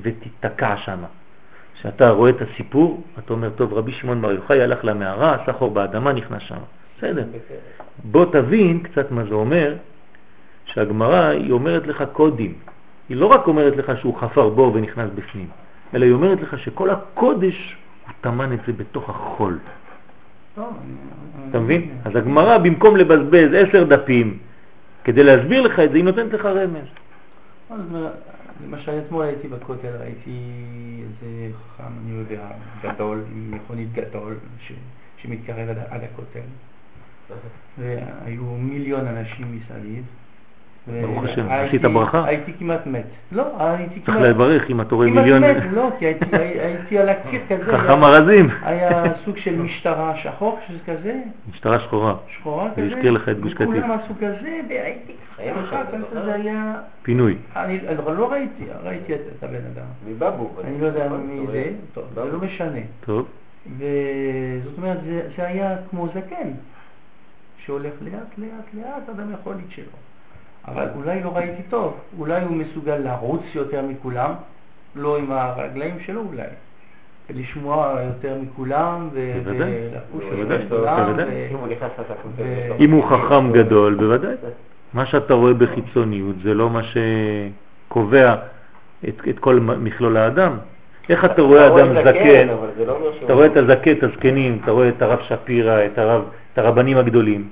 ותתקע 0.01 0.77
שם. 0.77 0.99
כשאתה 1.73 2.09
רואה 2.09 2.29
את 2.29 2.41
הסיפור, 2.41 3.03
אתה 3.19 3.33
אומר, 3.33 3.49
טוב, 3.49 3.73
רבי 3.73 3.91
שמעון 3.91 4.21
בר 4.21 4.31
יוחאי 4.31 4.61
הלך 4.61 4.85
למערה, 4.85 5.35
עשה 5.35 5.53
חור 5.53 5.71
באדמה, 5.71 6.13
נכנס 6.13 6.41
שם. 6.41 6.57
בסדר. 6.97 7.23
בוא 8.03 8.25
תבין 8.31 8.79
קצת 8.83 9.11
מה 9.11 9.23
זה 9.23 9.33
אומר, 9.33 9.75
שהגמרא 10.65 11.25
היא 11.25 11.51
אומרת 11.51 11.87
לך 11.87 12.03
קודים. 12.13 12.53
היא 13.09 13.17
לא 13.17 13.25
רק 13.25 13.47
אומרת 13.47 13.77
לך 13.77 13.91
שהוא 13.99 14.17
חפר 14.17 14.49
בור 14.49 14.75
ונכנס 14.75 15.09
בפנים, 15.15 15.47
אלא 15.93 16.05
היא 16.05 16.13
אומרת 16.13 16.41
לך 16.41 16.59
שכל 16.59 16.89
הקודש, 16.89 17.77
הוא 18.05 18.13
טמן 18.21 18.53
את 18.53 18.59
זה 18.67 18.73
בתוך 18.73 19.09
החול. 19.09 19.59
אתה 21.49 21.59
מבין? 21.59 21.89
אז 22.05 22.15
הגמרא, 22.15 22.57
במקום 22.57 22.97
לבזבז 22.97 23.53
עשר 23.53 23.83
דפים 23.83 24.37
כדי 25.03 25.23
להסביר 25.23 25.61
לך 25.61 25.79
את 25.79 25.89
זה, 25.89 25.95
היא 25.95 26.03
נותנת 26.03 26.33
לך 26.33 26.45
רמז. 26.45 26.87
למשל, 28.65 28.99
אתמול 29.05 29.25
הייתי 29.25 29.47
בכותל, 29.47 29.95
ראיתי 29.99 30.39
איזה 31.03 31.53
חכם, 31.57 31.83
אני 32.03 32.19
יודע, 32.19 32.47
גדול, 32.83 33.23
עם 33.31 33.51
מכונית 33.51 33.93
גדול, 33.93 34.35
שמתקרב 35.17 35.69
עד 35.89 36.01
הכותל. 36.03 36.39
והיו 37.77 38.43
מיליון 38.43 39.07
אנשים 39.07 39.47
מסביב. 39.57 40.03
ברוך 40.87 41.23
השם, 41.23 41.45
עשית 41.49 41.81
ברכה? 41.81 42.25
הייתי 42.25 42.53
כמעט 42.59 42.87
מת. 42.87 43.05
לא, 43.31 43.43
הייתי 43.59 44.01
כמעט... 44.01 44.05
צריך 44.05 44.29
לברך 44.29 44.69
אם 44.69 44.81
אתה 44.81 44.95
רואה 44.95 45.07
מיליון... 45.07 45.43
כמעט 45.43 45.63
מת, 45.63 45.73
לא, 45.73 45.89
כי 45.99 46.05
הייתי 46.61 46.97
על 46.97 47.09
הקיר 47.09 47.41
כזה. 47.49 47.77
חכם 47.77 48.03
ארזים. 48.03 48.49
היה 48.61 49.03
סוג 49.25 49.37
של 49.37 49.55
משטרה 49.55 50.17
שחור, 50.17 50.59
שזה 50.67 50.77
כזה. 50.85 51.21
משטרה 51.51 51.79
שחורה. 51.79 52.15
שחורה 52.27 52.71
כזה. 52.71 52.81
והזכיר 52.81 53.11
לך 53.11 53.29
את 53.29 53.39
גוש 53.39 53.53
קטיף. 53.53 53.67
וכולם 53.69 53.91
עשו 53.91 54.13
כזה, 54.17 54.59
והייתי... 54.69 55.13
זה 56.13 56.33
היה... 56.33 56.75
פינוי. 57.03 57.35
אני 57.55 57.79
לא 58.17 58.31
ראיתי, 58.31 58.63
ראיתי 58.83 59.13
את 59.13 59.43
הבן 59.43 59.55
אדם. 59.55 59.85
מבבו. 60.07 60.51
אני 60.63 60.81
לא 60.81 60.85
יודע 60.85 61.09
מי 61.09 61.47
זה, 61.51 61.71
טוב, 61.93 62.03
זה 62.13 62.25
לא 62.25 62.39
משנה. 62.39 62.79
טוב. 63.05 63.27
וזאת 63.77 64.77
אומרת, 64.77 64.97
זה 65.37 65.47
היה 65.47 65.75
כמו 65.89 66.07
זקן, 66.07 66.49
שהולך 67.65 67.93
לאט 68.01 68.37
לאט 68.37 68.73
לאט 68.73 69.09
עד 69.09 69.19
המכונית 69.19 69.71
שלו. 69.71 69.97
אבל 70.67 70.87
אולי 70.95 71.23
לא 71.23 71.35
ראיתי 71.35 71.61
טוב, 71.69 71.97
אולי 72.19 72.41
הוא 72.41 72.57
מסוגל 72.57 72.95
לרוץ 72.95 73.41
יותר 73.53 73.81
מכולם, 73.81 74.33
לא 74.95 75.17
עם 75.17 75.31
הרגליים 75.31 75.99
שלו 76.05 76.21
אולי, 76.31 76.47
לשמוע 77.29 77.97
יותר 78.07 78.35
מכולם 78.41 79.09
ולחוש 79.13 80.23
יותר 80.31 80.65
מכולם. 80.65 81.15
אם 82.79 82.91
הוא 82.91 83.03
חכם 83.03 83.51
גדול, 83.51 83.95
בוודאי. 83.95 84.35
מה 84.93 85.05
שאתה 85.05 85.33
רואה 85.33 85.53
בחיצוניות 85.53 86.35
זה 86.43 86.53
לא 86.53 86.69
מה 86.69 86.81
שקובע 86.83 88.35
את, 89.07 89.21
את 89.29 89.39
כל 89.39 89.59
מכלול 89.59 90.17
האדם. 90.17 90.57
איך 91.09 91.25
אתה 91.25 91.41
רואה 91.41 91.67
אדם 91.67 91.95
זקן, 92.05 92.47
לא 92.87 93.11
אתה 93.25 93.33
רואה 93.33 93.45
את 93.45 93.57
הזקן, 93.57 93.91
את 93.91 94.03
הזקנים, 94.03 94.59
אתה 94.63 94.71
רואה 94.71 94.89
את 94.89 95.01
הרב 95.01 95.19
שפירא, 95.21 95.85
את, 95.85 95.97
הרב, 95.97 96.23
את 96.53 96.57
הרבנים 96.57 96.97
הגדולים. 96.97 97.49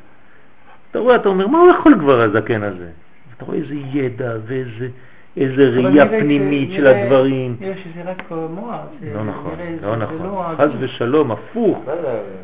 אתה 0.92 1.00
רואה, 1.00 1.16
אתה 1.16 1.30
אומר, 1.30 1.48
מה 1.48 1.60
הוא 1.60 1.70
יכול 1.70 1.96
כבר 2.00 2.22
הזקן 2.22 2.64
הזה? 2.64 2.88
אתה 3.38 3.46
רואה 3.46 3.58
איזה 3.58 3.76
ידע 3.94 4.32
ואיזה 4.46 4.88
איזה 5.38 5.70
ראייה 5.70 6.08
פנימית 6.08 6.72
של 6.72 6.88
הדברים. 6.88 7.56
יש 7.62 7.78
שזה 7.84 8.12
רק 8.12 8.32
מוח. 8.32 8.76
לא 9.14 9.24
נכון, 9.24 9.54
לא 9.82 9.96
נכון. 9.96 10.18
לא 10.24 10.44
חס 10.58 10.70
ושלום, 10.80 11.32
הפוך. 11.32 11.78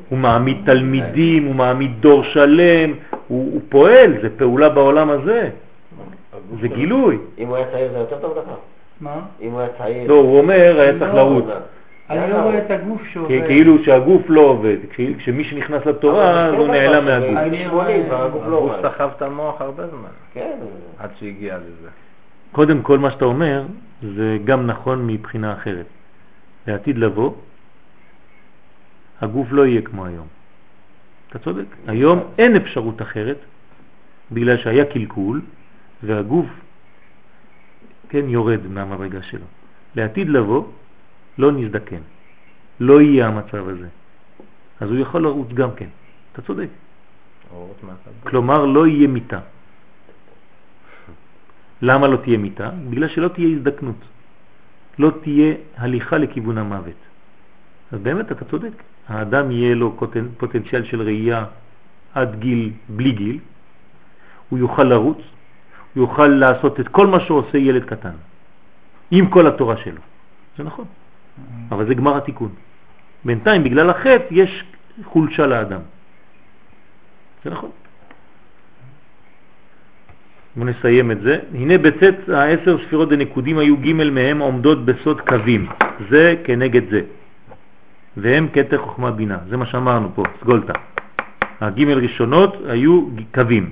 הוא 0.10 0.20
מעמיד 0.20 0.58
תלמידים, 0.66 1.46
הוא 1.46 1.56
מעמיד 1.56 1.92
דור 2.00 2.24
שלם, 2.24 2.94
הוא 3.28 3.62
פועל, 3.70 4.14
זה 4.22 4.30
פעולה 4.38 4.70
בעולם 4.70 5.10
הזה. 5.10 5.50
זה 6.62 6.68
גילוי. 6.68 7.18
אם 7.38 7.48
הוא 7.48 7.56
היה 7.56 7.66
צעיר 7.72 7.92
זה 7.92 7.98
יותר 7.98 8.18
טוב 8.22 8.38
לך? 8.38 8.52
מה? 9.02 9.20
אם 9.42 9.52
הוא 9.52 9.60
היה 9.60 9.70
צעיר... 9.78 10.08
לא, 10.08 10.14
הוא 10.14 10.38
אומר, 10.38 10.80
היה 10.80 11.00
צריך 11.00 11.14
לא. 11.14 11.16
לרוץ. 11.16 11.46
אני 12.09 12.32
לא 12.32 12.35
רואה 12.35 12.66
את 12.66 12.72
הגוף 12.72 13.01
שעובד. 13.14 13.48
כאילו 13.48 13.84
שהגוף 13.84 14.22
לא 14.30 14.42
עובד, 14.42 14.77
כשמי 15.17 15.43
שנכנס 15.43 15.85
לתורה 15.85 16.45
אז 16.45 16.53
הוא 16.53 16.67
נעלם 16.67 17.06
מהגוף. 17.06 18.11
הגוף 18.11 18.72
סחב 18.82 19.09
את 19.17 19.22
המוח 19.22 19.61
הרבה 19.61 19.88
זמן, 19.88 20.09
כן. 20.34 20.58
עד 21.00 21.09
שהגיע 21.19 21.58
לזה. 21.58 21.90
קודם 22.51 22.82
כל 22.82 22.98
מה 23.00 23.11
שאתה 23.11 23.25
אומר 23.25 23.64
זה 24.16 24.38
גם 24.43 24.67
נכון 24.67 25.08
מבחינה 25.08 25.53
אחרת. 25.53 25.85
לעתיד 26.67 26.98
לבוא, 26.98 27.34
הגוף 29.22 29.48
לא 29.51 29.66
יהיה 29.66 29.82
כמו 29.82 30.06
היום. 30.06 30.27
אתה 31.30 31.40
צודק. 31.40 31.66
היום 31.88 32.19
אין 32.38 32.56
אפשרות 32.56 33.01
אחרת, 33.01 33.38
בגלל 34.32 34.58
שהיה 34.58 34.85
קלקול, 34.85 35.42
והגוף 36.03 36.45
כן 38.09 38.30
יורד 38.30 38.67
מהמדרגה 38.69 39.22
שלו. 39.22 39.45
לעתיד 39.95 40.30
לבוא, 40.30 40.64
לא 41.38 41.52
נזדקן. 41.52 42.02
לא 42.80 43.02
יהיה 43.02 43.28
המצב 43.28 43.70
הזה. 43.70 43.88
אז 44.80 44.90
הוא 44.90 45.00
יכול 45.00 45.24
לרוץ 45.24 45.48
גם 45.54 45.70
כן. 45.76 45.90
אתה 46.34 46.42
צודק. 46.42 46.68
כלומר, 48.24 48.66
לא 48.66 48.88
יהיה 48.88 49.08
מיטה. 49.08 49.40
למה 51.82 52.08
לא 52.08 52.18
תהיה 52.18 52.38
מיטה? 52.38 52.70
בגלל 52.90 53.08
שלא 53.08 53.28
תהיה 53.28 53.48
הזדקנות. 53.58 54.02
לא 55.00 55.12
תהיה 55.24 55.54
הליכה 55.78 56.18
לכיוון 56.18 56.58
המוות. 56.58 57.00
אז 57.92 58.00
באמת 58.00 58.32
אתה 58.32 58.46
צודק. 58.46 58.72
האדם 59.08 59.52
יהיה 59.52 59.76
לו 59.76 59.98
פוטנציאל 60.38 60.84
של 60.84 61.02
ראייה 61.02 61.46
עד 62.14 62.40
גיל, 62.40 62.72
בלי 62.90 63.12
גיל. 63.12 63.40
הוא 64.50 64.60
יוכל 64.60 64.84
לרוץ, 64.84 65.18
הוא 65.94 66.04
יוכל 66.04 66.28
לעשות 66.28 66.80
את 66.80 66.88
כל 66.88 67.08
מה 67.08 67.20
שעושה 67.20 67.58
ילד 67.58 67.84
קטן, 67.86 68.16
עם 69.12 69.30
כל 69.30 69.48
התורה 69.48 69.78
שלו. 69.78 70.02
זה 70.58 70.64
נכון. 70.64 70.86
אבל 71.72 71.88
זה 71.88 71.94
גמר 71.94 72.18
התיקון. 72.18 72.50
בינתיים, 73.26 73.64
בגלל 73.64 73.90
החטא, 73.90 74.26
יש 74.32 74.64
חולשה 75.04 75.48
לאדם. 75.48 75.80
זה 77.44 77.50
נכון. 77.50 77.70
בואו 80.56 80.68
נסיים 80.70 81.12
את 81.12 81.22
זה. 81.22 81.40
הנה 81.54 81.78
בצאת 81.78 82.30
העשר 82.30 82.78
ספירות 82.86 83.10
דנקודים 83.10 83.58
היו 83.58 83.78
ג' 83.78 83.94
מהם 83.94 84.40
עומדות 84.40 84.86
בסוד 84.86 85.22
קווים, 85.22 85.68
זה 86.10 86.36
כנגד 86.44 86.90
זה. 86.90 87.02
והם 88.18 88.48
קטע 88.48 88.78
חוכמה 88.78 89.12
בינה, 89.12 89.38
זה 89.50 89.58
מה 89.58 89.66
שאמרנו 89.66 90.10
פה, 90.16 90.24
סגולתה. 90.42 90.74
הג' 91.62 91.82
ראשונות 91.84 92.56
היו 92.68 93.08
קווים. 93.34 93.70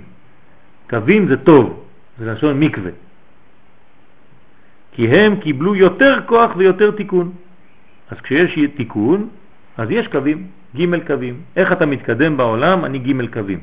קווים 0.90 1.28
זה 1.28 1.38
טוב, 1.38 1.84
זה 2.20 2.34
לשון 2.34 2.60
מקווה. 2.60 2.92
כי 4.92 5.08
הם 5.08 5.36
קיבלו 5.36 5.76
יותר 5.76 6.20
כוח 6.26 6.52
ויותר 6.56 6.92
תיקון. 6.92 7.32
אז 8.14 8.22
כשיש 8.22 8.60
תיקון, 8.78 9.30
אז 9.78 9.88
יש 9.92 10.08
קווים, 10.08 10.48
ג' 10.78 11.08
קווים. 11.08 11.42
איך 11.56 11.72
אתה 11.72 11.86
מתקדם 11.86 12.38
בעולם? 12.38 12.86
אני 12.86 13.00
ג' 13.00 13.34
קווים. 13.34 13.60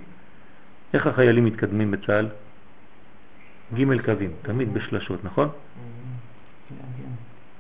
איך 0.95 1.07
החיילים 1.07 1.45
מתקדמים 1.45 1.91
בצה"ל? 1.91 2.27
ג' 3.75 4.01
קווים, 4.05 4.31
תמיד 4.43 4.75
בשלשות, 4.75 5.25
נכון? 5.25 5.49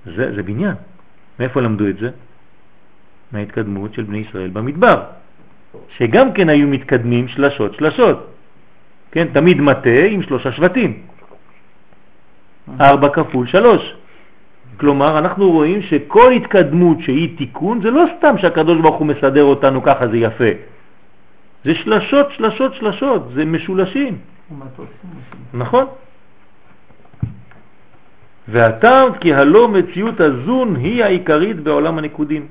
זה, 0.04 0.34
זה 0.34 0.42
בניין. 0.42 0.74
מאיפה 1.38 1.60
למדו 1.60 1.88
את 1.88 1.96
זה? 1.98 2.10
מההתקדמות 3.32 3.94
של 3.94 4.02
בני 4.02 4.18
ישראל 4.18 4.50
במדבר, 4.50 5.02
שגם 5.96 6.32
כן 6.32 6.48
היו 6.48 6.68
מתקדמים 6.68 7.28
שלשות 7.28 7.74
שלשות. 7.74 8.18
כן, 9.10 9.26
תמיד 9.32 9.60
מטה 9.60 9.98
עם 10.10 10.22
שלושה 10.22 10.52
שבטים. 10.52 11.06
ארבע 12.80 13.08
כפול 13.14 13.46
שלוש. 13.46 13.99
כלומר, 14.76 15.18
אנחנו 15.18 15.50
רואים 15.50 15.82
שכל 15.82 16.32
התקדמות 16.32 17.00
שהיא 17.00 17.38
תיקון, 17.38 17.80
זה 17.82 17.90
לא 17.90 18.04
סתם 18.18 18.38
שהקדוש 18.38 18.78
ברוך 18.80 18.96
הוא 18.96 19.06
מסדר 19.06 19.44
אותנו 19.44 19.82
ככה, 19.82 20.08
זה 20.08 20.16
יפה. 20.16 20.52
זה 21.64 21.74
שלשות, 21.74 22.26
שלשות, 22.30 22.74
שלשות, 22.74 23.22
זה 23.34 23.44
משולשים. 23.44 24.18
נכון. 25.54 25.84
והטעם 28.48 29.14
כי 29.20 29.34
הלא 29.34 29.68
מציאות 29.68 30.20
הזון 30.20 30.76
היא 30.76 31.04
העיקרית 31.04 31.60
בעולם 31.60 31.98
הנקודים. 31.98 32.46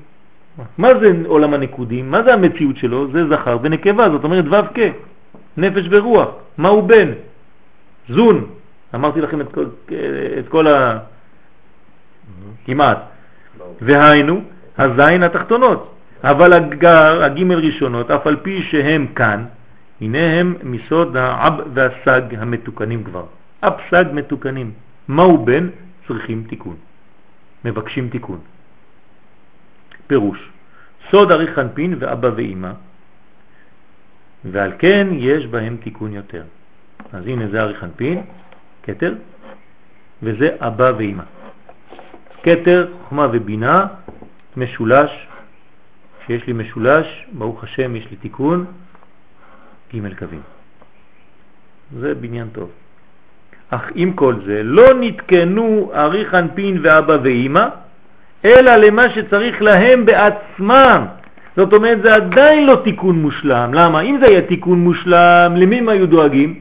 מה 0.78 0.88
זה 1.00 1.12
עולם 1.26 1.54
הנקודים? 1.54 2.10
מה 2.10 2.22
זה 2.22 2.34
המציאות 2.34 2.76
שלו? 2.76 3.10
זה 3.12 3.28
זכר 3.28 3.58
ונקבה, 3.62 4.10
זאת 4.10 4.24
אומרת 4.24 4.44
ו' 4.50 4.74
כ', 4.74 4.80
נפש 5.56 5.86
ורוח. 5.90 6.28
מה 6.58 6.68
הוא 6.68 6.82
בן? 6.82 7.08
זון. 8.08 8.46
אמרתי 8.94 9.20
לכם 9.20 9.40
את 9.40 9.52
כל, 9.52 9.66
את 10.38 10.48
כל 10.48 10.66
ה... 10.66 10.98
כמעט. 12.66 12.98
והיינו, 13.80 14.42
הזין 14.78 15.22
התחתונות. 15.22 15.94
אבל 16.24 16.52
הגר, 16.52 17.24
הגימל 17.24 17.58
ראשונות, 17.58 18.10
אף 18.10 18.26
על 18.26 18.36
פי 18.42 18.62
שהם 18.62 19.06
כאן, 19.06 19.44
הנה 20.00 20.40
הם 20.40 20.54
מסוד 20.62 21.16
האב 21.16 21.54
והסג 21.74 22.22
המתוקנים 22.38 23.04
כבר. 23.04 23.24
אב 23.62 23.72
סג 23.90 24.04
מתוקנים. 24.12 24.72
מהו 25.08 25.44
בן? 25.44 25.68
צריכים 26.08 26.44
תיקון. 26.48 26.76
מבקשים 27.64 28.08
תיקון. 28.08 28.38
פירוש, 30.06 30.50
סוד 31.10 31.32
ארי 31.32 31.54
חנפין 31.54 31.96
ואבא 31.98 32.30
ואימא, 32.36 32.72
ועל 34.44 34.72
כן 34.78 35.08
יש 35.12 35.46
בהם 35.46 35.76
תיקון 35.82 36.12
יותר. 36.12 36.42
אז 37.12 37.26
הנה 37.26 37.48
זה 37.48 37.60
ארי 37.60 37.74
חנפין, 37.74 38.22
כתר, 38.82 39.14
וזה 40.22 40.56
אבא 40.58 40.92
ואימא. 40.96 41.22
כתר, 42.42 42.86
חוכמה 43.02 43.26
ובינה, 43.32 43.86
משולש, 44.56 45.10
שיש 46.26 46.46
לי 46.46 46.52
משולש, 46.52 47.26
ברוך 47.32 47.64
השם 47.64 47.96
יש 47.96 48.10
לי 48.10 48.16
תיקון, 48.16 48.64
ג' 49.94 50.14
קווים. 50.18 50.40
זה 51.98 52.14
בניין 52.14 52.48
טוב. 52.52 52.70
אך 53.70 53.90
עם 53.94 54.12
כל 54.12 54.34
זה 54.46 54.62
לא 54.62 54.94
נתקנו 55.00 55.90
ארי 55.94 56.26
חנפין 56.26 56.78
ואבא 56.82 57.16
ואימא, 57.22 57.68
אלא 58.44 58.76
למה 58.76 59.10
שצריך 59.10 59.62
להם 59.62 60.06
בעצמם. 60.06 61.06
זאת 61.56 61.72
אומרת, 61.72 62.02
זה 62.02 62.14
עדיין 62.14 62.66
לא 62.66 62.80
תיקון 62.84 63.16
מושלם. 63.22 63.74
למה? 63.74 64.00
אם 64.00 64.16
זה 64.20 64.26
היה 64.26 64.42
תיקון 64.42 64.78
מושלם, 64.78 65.54
למי 65.56 65.78
הם 65.78 65.88
היו 65.88 66.06
דואגים? 66.06 66.60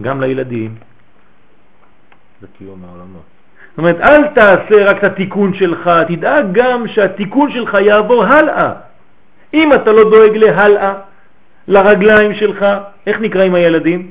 גם 0.00 0.20
לילדים. 0.20 0.74
זה 2.40 2.46
קיום 2.58 2.84
העולמות. 2.84 3.37
זאת 3.78 3.82
אומרת, 3.82 4.00
אל 4.00 4.26
תעשה 4.26 4.84
רק 4.90 4.98
את 4.98 5.04
התיקון 5.04 5.54
שלך, 5.54 5.90
תדאג 6.08 6.46
גם 6.52 6.88
שהתיקון 6.88 7.50
שלך 7.52 7.76
יעבור 7.80 8.24
הלאה. 8.24 8.72
אם 9.54 9.72
אתה 9.72 9.92
לא 9.92 10.10
דואג 10.10 10.36
להלאה, 10.36 10.94
לרגליים 11.68 12.34
שלך, 12.34 12.66
איך 13.06 13.20
נקראים 13.20 13.54
הילדים? 13.54 14.10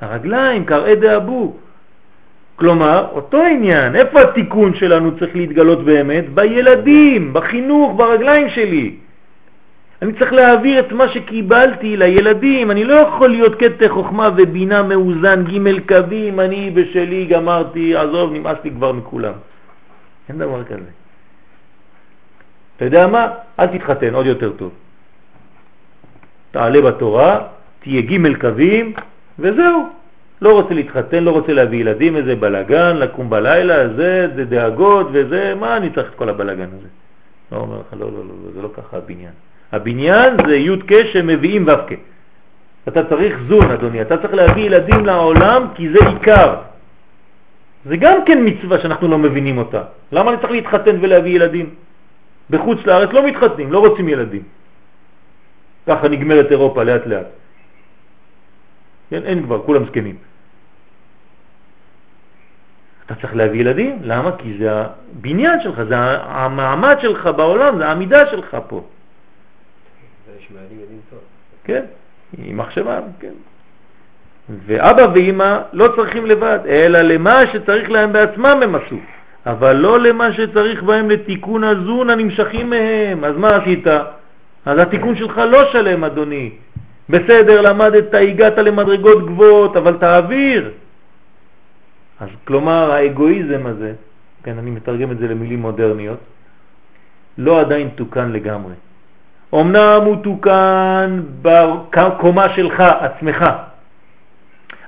הרגליים, 0.00 0.64
קראי 0.64 0.96
דאבו. 0.96 1.56
כלומר, 2.56 3.06
אותו 3.12 3.42
עניין, 3.42 3.96
איפה 3.96 4.20
התיקון 4.20 4.74
שלנו 4.74 5.18
צריך 5.18 5.36
להתגלות 5.36 5.84
באמת? 5.84 6.28
בילדים, 6.28 7.32
בחינוך, 7.32 7.92
ברגליים 7.96 8.48
שלי. 8.48 8.94
אני 10.02 10.12
צריך 10.12 10.32
להעביר 10.32 10.80
את 10.80 10.92
מה 10.92 11.08
שקיבלתי 11.08 11.96
לילדים, 11.96 12.70
אני 12.70 12.84
לא 12.84 12.94
יכול 12.94 13.30
להיות 13.30 13.54
קטע 13.54 13.88
חוכמה 13.88 14.30
ובינה 14.36 14.82
מאוזן, 14.82 15.44
ג' 15.44 15.86
קווים, 15.88 16.40
אני 16.40 16.70
בשלי 16.70 17.24
גמרתי, 17.26 17.96
עזוב, 17.96 18.32
נמאס 18.32 18.56
לי 18.64 18.70
כבר 18.70 18.92
מכולם. 18.92 19.32
אין 20.28 20.38
דבר 20.38 20.64
כזה. 20.64 20.90
אתה 22.76 22.84
יודע 22.84 23.06
מה? 23.06 23.28
אל 23.60 23.66
תתחתן, 23.66 24.14
עוד 24.14 24.26
יותר 24.26 24.52
טוב. 24.52 24.72
תעלה 26.50 26.80
בתורה, 26.80 27.40
תהיה 27.80 28.02
ג' 28.02 28.36
קווים, 28.40 28.92
וזהו. 29.38 29.88
לא 30.42 30.52
רוצה 30.52 30.74
להתחתן, 30.74 31.24
לא 31.24 31.30
רוצה 31.30 31.52
להביא 31.52 31.80
ילדים, 31.80 32.16
איזה 32.16 32.36
בלגן, 32.36 32.96
לקום 32.96 33.30
בלילה, 33.30 33.88
זה, 33.88 34.28
זה 34.34 34.44
דאגות 34.44 35.06
וזה, 35.12 35.54
מה 35.54 35.76
אני 35.76 35.90
צריך 35.90 36.10
את 36.10 36.14
כל 36.14 36.28
הבלגן 36.28 36.68
הזה? 36.78 36.88
לא 37.52 37.56
אומר 37.56 37.78
לך, 37.78 38.00
לא, 38.00 38.06
לא, 38.12 38.18
לא, 38.18 38.34
זה 38.54 38.62
לא 38.62 38.68
ככה 38.76 38.96
הבניין. 38.96 39.51
הבניין 39.72 40.36
זה 40.46 40.56
י' 40.56 41.12
שמביאים 41.12 41.66
ו'. 41.66 41.94
אתה 42.88 43.04
צריך 43.08 43.38
זון, 43.48 43.70
אדוני, 43.70 44.02
אתה 44.02 44.16
צריך 44.16 44.34
להביא 44.34 44.62
ילדים 44.62 45.06
לעולם 45.06 45.66
כי 45.74 45.88
זה 45.88 45.98
עיקר. 46.08 46.54
זה 47.84 47.96
גם 47.96 48.24
כן 48.26 48.38
מצווה 48.44 48.80
שאנחנו 48.80 49.08
לא 49.08 49.18
מבינים 49.18 49.58
אותה. 49.58 49.82
למה 50.12 50.30
אני 50.30 50.38
צריך 50.38 50.52
להתחתן 50.52 50.96
ולהביא 51.00 51.32
ילדים? 51.36 51.74
בחוץ 52.50 52.78
לארץ 52.86 53.10
לא 53.12 53.26
מתחתנים, 53.26 53.72
לא 53.72 53.78
רוצים 53.78 54.08
ילדים. 54.08 54.42
ככה 55.86 56.08
נגמרת 56.08 56.50
אירופה 56.50 56.82
לאט 56.82 57.06
לאט. 57.06 57.26
כן, 59.10 59.22
אין 59.24 59.42
כבר, 59.42 59.62
כולם 59.62 59.84
זקנים. 59.86 60.16
אתה 63.06 63.14
צריך 63.14 63.36
להביא 63.36 63.60
ילדים, 63.60 63.98
למה? 64.02 64.30
כי 64.38 64.58
זה 64.58 64.70
הבניין 64.72 65.60
שלך, 65.60 65.82
זה 65.82 65.96
המעמד 66.22 66.96
שלך 67.02 67.26
בעולם, 67.26 67.78
זה 67.78 67.86
העמידה 67.86 68.30
שלך 68.30 68.56
פה. 68.68 68.84
כן, 71.64 71.84
עם 72.38 72.56
מחשבה, 72.56 73.00
כן. 73.20 73.32
ואבא 74.66 75.06
ואמא 75.14 75.58
לא 75.72 75.88
צריכים 75.96 76.26
לבד, 76.26 76.58
אלא 76.68 77.02
למה 77.02 77.46
שצריך 77.52 77.90
להם 77.90 78.12
בעצמם 78.12 78.60
הם 78.62 78.74
עשו, 78.74 78.96
אבל 79.46 79.72
לא 79.72 80.00
למה 80.00 80.32
שצריך 80.32 80.82
בהם 80.82 81.10
לתיקון 81.10 81.64
הזון 81.64 82.10
הנמשכים 82.10 82.70
מהם. 82.70 83.24
אז 83.24 83.36
מה 83.36 83.56
עשית? 83.56 83.86
אז 84.66 84.78
התיקון 84.78 85.16
שלך 85.16 85.38
לא 85.38 85.72
שלם, 85.72 86.04
אדוני. 86.04 86.50
בסדר, 87.08 87.60
למדת, 87.60 88.14
הגעת 88.14 88.58
למדרגות 88.58 89.26
גבוהות, 89.26 89.76
אבל 89.76 89.96
תעביר. 90.00 90.70
אז 92.20 92.28
כלומר, 92.44 92.92
האגואיזם 92.92 93.66
הזה, 93.66 93.92
כן, 94.42 94.58
אני 94.58 94.70
מתרגם 94.70 95.10
את 95.10 95.18
זה 95.18 95.28
למילים 95.28 95.60
מודרניות, 95.60 96.18
לא 97.38 97.60
עדיין 97.60 97.88
תוקן 97.94 98.32
לגמרי. 98.32 98.74
אמנם 99.54 100.02
הוא 100.04 100.16
תוקן 100.22 101.20
בקומה 101.42 102.54
שלך, 102.54 102.80
עצמך, 102.80 103.44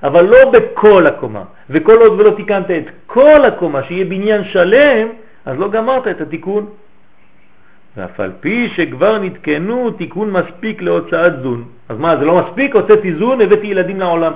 אבל 0.02 0.25
לא 0.25 0.51
בכל 0.51 1.07
הקומה. 1.07 1.43
וכל 1.70 1.97
עוד 1.97 2.20
ולא 2.20 2.31
תיקנת 2.31 2.70
את 2.70 2.84
כל 3.07 3.44
הקומה, 3.44 3.83
שיהיה 3.83 4.05
בניין 4.05 4.44
שלם, 4.44 5.09
אז 5.47 5.59
לא 5.59 5.70
גמרת 5.70 6.09
את 6.09 6.20
התיקון. 6.20 6.67
ואף 7.97 8.20
על 8.20 8.33
פי 8.41 8.68
שכבר 8.68 9.18
נתקנו 9.18 9.91
תיקון 9.91 10.31
מספיק 10.31 10.83
להוצאת 10.83 11.43
זון. 11.43 11.65
אז 11.89 11.99
מה, 11.99 12.17
זה 12.17 12.25
לא 12.25 12.43
מספיק? 12.43 12.75
הוצאתי 12.75 13.15
זון, 13.15 13.41
הבאתי 13.41 13.67
ילדים 13.67 14.01
לעולם. 14.01 14.33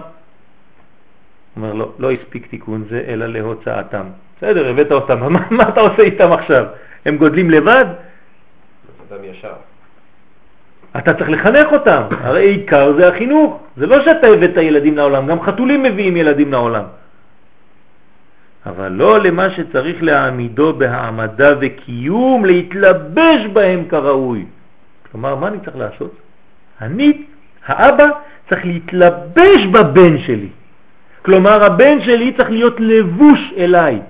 אומר, 1.56 1.72
לא, 1.72 1.92
לא 1.98 2.10
הספיק 2.10 2.46
תיקון 2.46 2.84
זה, 2.90 3.04
אלא 3.08 3.26
להוצאתם. 3.26 4.06
בסדר, 4.36 4.68
הבאת 4.68 4.92
אותם, 4.92 5.32
מה, 5.32 5.46
מה 5.58 5.68
אתה 5.68 5.80
עושה 5.80 6.02
איתם 6.02 6.32
עכשיו? 6.32 6.64
הם 7.04 7.16
גודלים 7.16 7.50
לבד? 7.50 7.86
אדם 9.10 9.24
ישר. 9.24 9.67
אתה 10.96 11.14
צריך 11.14 11.30
לחנך 11.30 11.72
אותם, 11.72 12.02
הרי 12.10 12.44
עיקר 12.46 12.92
זה 12.96 13.08
החינוך. 13.08 13.60
זה 13.76 13.86
לא 13.86 14.04
שאתה 14.04 14.26
הבאת 14.26 14.56
ילדים 14.56 14.96
לעולם, 14.96 15.26
גם 15.26 15.40
חתולים 15.40 15.82
מביאים 15.82 16.16
ילדים 16.16 16.52
לעולם. 16.52 16.84
אבל 18.66 18.92
לא 18.92 19.18
למה 19.18 19.50
שצריך 19.50 20.02
להעמידו 20.02 20.72
בהעמדה 20.72 21.54
וקיום, 21.60 22.44
להתלבש 22.44 23.46
בהם 23.52 23.84
כראוי. 23.88 24.44
כלומר, 25.12 25.34
מה 25.34 25.48
אני 25.48 25.58
צריך 25.64 25.76
לעשות? 25.76 26.14
אני, 26.80 27.22
האבא, 27.66 28.08
צריך 28.48 28.64
להתלבש 28.66 29.66
בבן 29.72 30.18
שלי. 30.18 30.48
כלומר, 31.22 31.64
הבן 31.64 32.00
שלי 32.00 32.32
צריך 32.32 32.50
להיות 32.50 32.76
לבוש 32.80 33.52
אליי. 33.56 34.00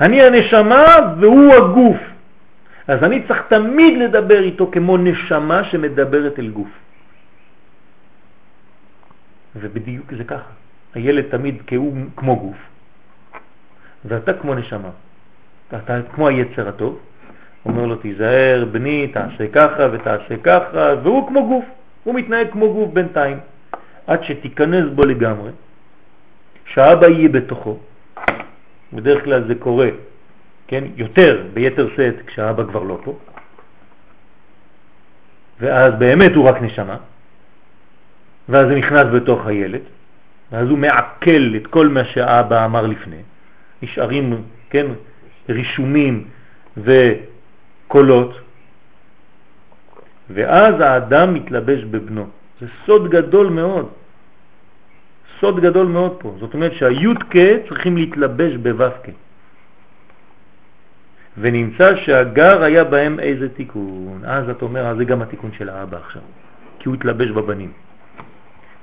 אני 0.00 0.22
הנשמה 0.22 0.84
והוא 1.20 1.54
הגוף. 1.54 1.96
אז 2.88 3.02
אני 3.02 3.22
צריך 3.28 3.42
תמיד 3.48 3.98
לדבר 3.98 4.42
איתו 4.42 4.70
כמו 4.72 4.96
נשמה 4.96 5.64
שמדברת 5.64 6.38
אל 6.38 6.48
גוף. 6.48 6.68
ובדיוק 9.56 10.12
זה 10.16 10.24
ככה. 10.24 10.50
הילד 10.94 11.24
תמיד 11.30 11.62
כאו, 11.66 11.92
כמו 12.16 12.36
גוף, 12.36 12.56
ואתה 14.04 14.32
כמו 14.32 14.54
נשמה. 14.54 14.90
אתה 15.68 16.00
כמו 16.14 16.28
היצר 16.28 16.68
הטוב, 16.68 16.98
אומר 17.64 17.86
לו 17.86 17.96
תיזהר 17.96 18.64
בני, 18.72 19.08
תעשה 19.08 19.48
ככה 19.52 19.86
ותעשה 19.92 20.36
ככה, 20.42 20.94
והוא 21.02 21.28
כמו 21.28 21.48
גוף, 21.48 21.64
הוא 22.04 22.14
מתנהג 22.14 22.50
כמו 22.52 22.72
גוף 22.72 22.92
בינתיים, 22.92 23.38
עד 24.06 24.24
שתיכנס 24.24 24.84
בו 24.94 25.04
לגמרי, 25.04 25.50
שהאבא 26.66 27.06
יהיה 27.06 27.28
בתוכו, 27.28 27.78
בדרך 28.92 29.24
כלל 29.24 29.46
זה 29.46 29.54
קורה, 29.54 29.88
כן, 30.68 30.84
יותר, 30.96 31.42
ביתר 31.54 31.88
סט, 31.94 32.26
כשהאבא 32.26 32.64
כבר 32.64 32.82
לא 32.82 32.98
פה, 33.04 33.18
ואז 35.60 35.94
באמת 35.98 36.34
הוא 36.34 36.48
רק 36.48 36.62
נשמה, 36.62 36.96
ואז 38.48 38.68
זה 38.68 38.74
נכנס 38.74 39.06
בתוך 39.14 39.46
הילד, 39.46 39.80
ואז 40.52 40.68
הוא 40.68 40.78
מעכל 40.78 41.56
את 41.56 41.66
כל 41.66 41.88
מה 41.88 42.04
שהאבא 42.04 42.64
אמר 42.64 42.86
לפני, 42.86 43.22
נשארים, 43.82 44.42
כן, 44.70 44.86
רישומים 45.48 46.24
וקולות, 46.76 48.40
ואז 50.30 50.80
האדם 50.80 51.34
מתלבש 51.34 51.84
בבנו. 51.84 52.26
זה 52.60 52.66
סוד 52.86 53.10
גדול 53.10 53.48
מאוד. 53.48 53.88
סוד 55.40 55.60
גדול 55.60 55.86
מאוד 55.86 56.16
פה. 56.20 56.34
זאת 56.40 56.54
אומרת 56.54 56.72
שהי"ק 56.72 57.34
צריכים 57.68 57.96
להתלבש 57.96 58.56
בו"ק. 58.56 59.08
ונמצא 61.40 61.96
שהגר 61.96 62.62
היה 62.62 62.84
בהם 62.84 63.20
איזה 63.20 63.48
תיקון. 63.48 64.20
אז 64.24 64.48
אתה 64.48 64.64
אומר, 64.64 64.86
אז 64.86 64.96
זה 64.96 65.04
גם 65.04 65.22
התיקון 65.22 65.50
של 65.58 65.68
האבא 65.68 65.96
עכשיו, 65.96 66.22
כי 66.78 66.88
הוא 66.88 66.94
התלבש 66.94 67.30
בבנים. 67.30 67.72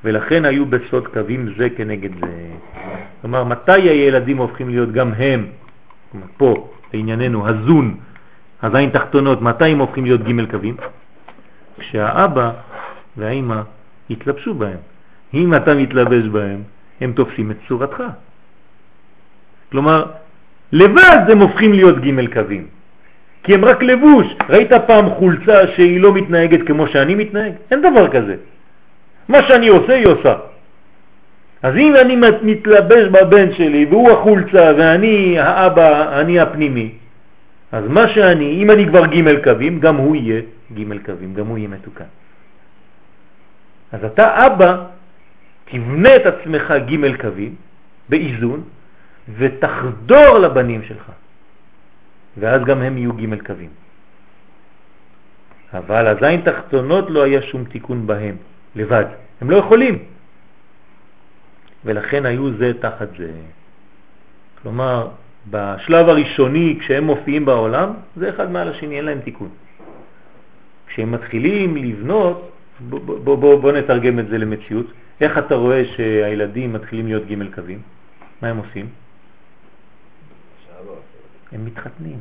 ולכן 0.04 0.46
היו 0.46 0.66
בסוד 0.66 1.08
קווים 1.08 1.54
זה 1.58 1.70
כנגד 1.70 2.10
זה. 2.20 2.48
כלומר, 3.22 3.44
מתי 3.44 3.82
הילדים 3.82 4.38
הופכים 4.38 4.70
להיות 4.70 4.92
גם 4.92 5.14
הם, 5.14 5.48
פה, 6.38 6.70
לענייננו, 6.94 7.48
הזון, 7.48 7.98
הזין 8.62 8.90
תחתונות, 8.90 9.42
מתי 9.42 9.66
הם 9.66 9.80
הופכים 9.80 10.04
להיות 10.06 10.22
ג' 10.22 10.52
קווים? 10.52 10.76
כשהאבא 11.80 12.52
והאימא 13.18 13.62
התלבשו 14.10 14.54
בהם. 14.54 14.78
אם 15.34 15.56
אתה 15.56 15.74
מתלבש 15.74 16.28
בהם, 16.28 16.62
הם 17.02 17.14
תופסים 17.14 17.52
את 17.52 17.58
צורתך. 17.68 18.04
כלומר, 19.72 20.06
לבד 20.72 21.20
הם 21.30 21.40
הופכים 21.40 21.74
להיות 21.74 22.02
ג' 22.02 22.34
קווים. 22.34 22.66
כי 23.44 23.54
הם 23.54 23.66
רק 23.66 23.84
לבוש. 23.84 24.28
ראית 24.50 24.72
פעם 24.88 25.10
חולצה 25.10 25.68
שהיא 25.76 26.00
לא 26.00 26.14
מתנהגת 26.14 26.68
כמו 26.68 26.88
שאני 26.88 27.16
מתנהג? 27.16 27.54
אין 27.72 27.82
דבר 27.82 28.08
כזה. 28.08 28.36
מה 29.30 29.44
שאני 29.48 29.68
עושה, 29.68 29.94
היא 29.94 30.06
עושה. 30.06 30.36
אז 31.64 31.76
אם 31.76 31.96
אני 31.96 32.16
מתלבש 32.42 33.04
בבן 33.08 33.54
שלי 33.54 33.86
והוא 33.90 34.12
החולצה 34.12 34.74
ואני 34.78 35.40
האבא, 35.40 36.20
אני 36.22 36.40
הפנימי, 36.40 36.90
אז 37.72 37.84
מה 37.88 38.08
שאני, 38.08 38.62
אם 38.64 38.72
אני 38.72 38.88
כבר 38.88 39.06
ג' 39.06 39.44
קווים, 39.44 39.80
גם 39.80 39.96
הוא 39.96 40.16
יהיה 40.16 40.42
ג' 40.74 41.06
קווים, 41.06 41.34
גם 41.34 41.48
הוא 41.48 41.58
יהיה 41.58 41.68
מתוקן. 41.68 42.10
אז 43.92 44.06
אתה 44.06 44.46
אבא, 44.46 44.78
תבנה 45.66 46.16
את 46.16 46.26
עצמך 46.26 46.74
ג' 46.90 47.22
קווים 47.22 47.56
באיזון 48.10 48.64
ותחדור 49.38 50.38
לבנים 50.38 50.84
שלך, 50.84 51.12
ואז 52.38 52.62
גם 52.66 52.82
הם 52.82 52.98
יהיו 52.98 53.14
ג' 53.14 53.46
קווים. 53.46 53.70
אבל 55.74 56.08
הזין 56.08 56.42
תחתונות 56.42 57.10
לא 57.10 57.24
היה 57.24 57.42
שום 57.42 57.64
תיקון 57.64 58.08
בהם, 58.08 58.36
לבד. 58.76 59.06
הם 59.42 59.50
לא 59.50 59.58
יכולים. 59.58 60.00
ולכן 61.86 62.26
היו 62.26 62.54
זה 62.58 62.72
תחת 62.80 63.08
זה. 63.18 63.32
כלומר, 64.62 65.08
בשלב 65.50 66.10
הראשוני, 66.10 66.78
כשהם 66.80 67.04
מופיעים 67.04 67.46
בעולם, 67.46 67.94
זה 68.16 68.30
אחד 68.30 68.52
מעל 68.52 68.68
השני, 68.70 68.98
אין 68.98 69.06
להם 69.06 69.20
תיקון. 69.20 69.50
כשהם 70.88 71.12
מתחילים 71.12 71.78
לבנות, 71.78 72.52
בוא, 72.80 73.00
בוא, 73.00 73.36
בוא, 73.36 73.62
בוא 73.62 73.72
נתרגם 73.72 74.20
את 74.20 74.28
זה 74.28 74.38
למציאות, 74.38 74.86
איך 75.22 75.38
אתה 75.38 75.56
רואה 75.56 75.86
שהילדים 75.86 76.74
מתחילים 76.74 77.08
להיות 77.08 77.24
ג' 77.28 77.56
קווים? 77.56 77.80
מה 78.42 78.48
הם 78.48 78.58
עושים? 78.58 79.05
הם 81.56 81.66
מתחתנים. 81.66 82.20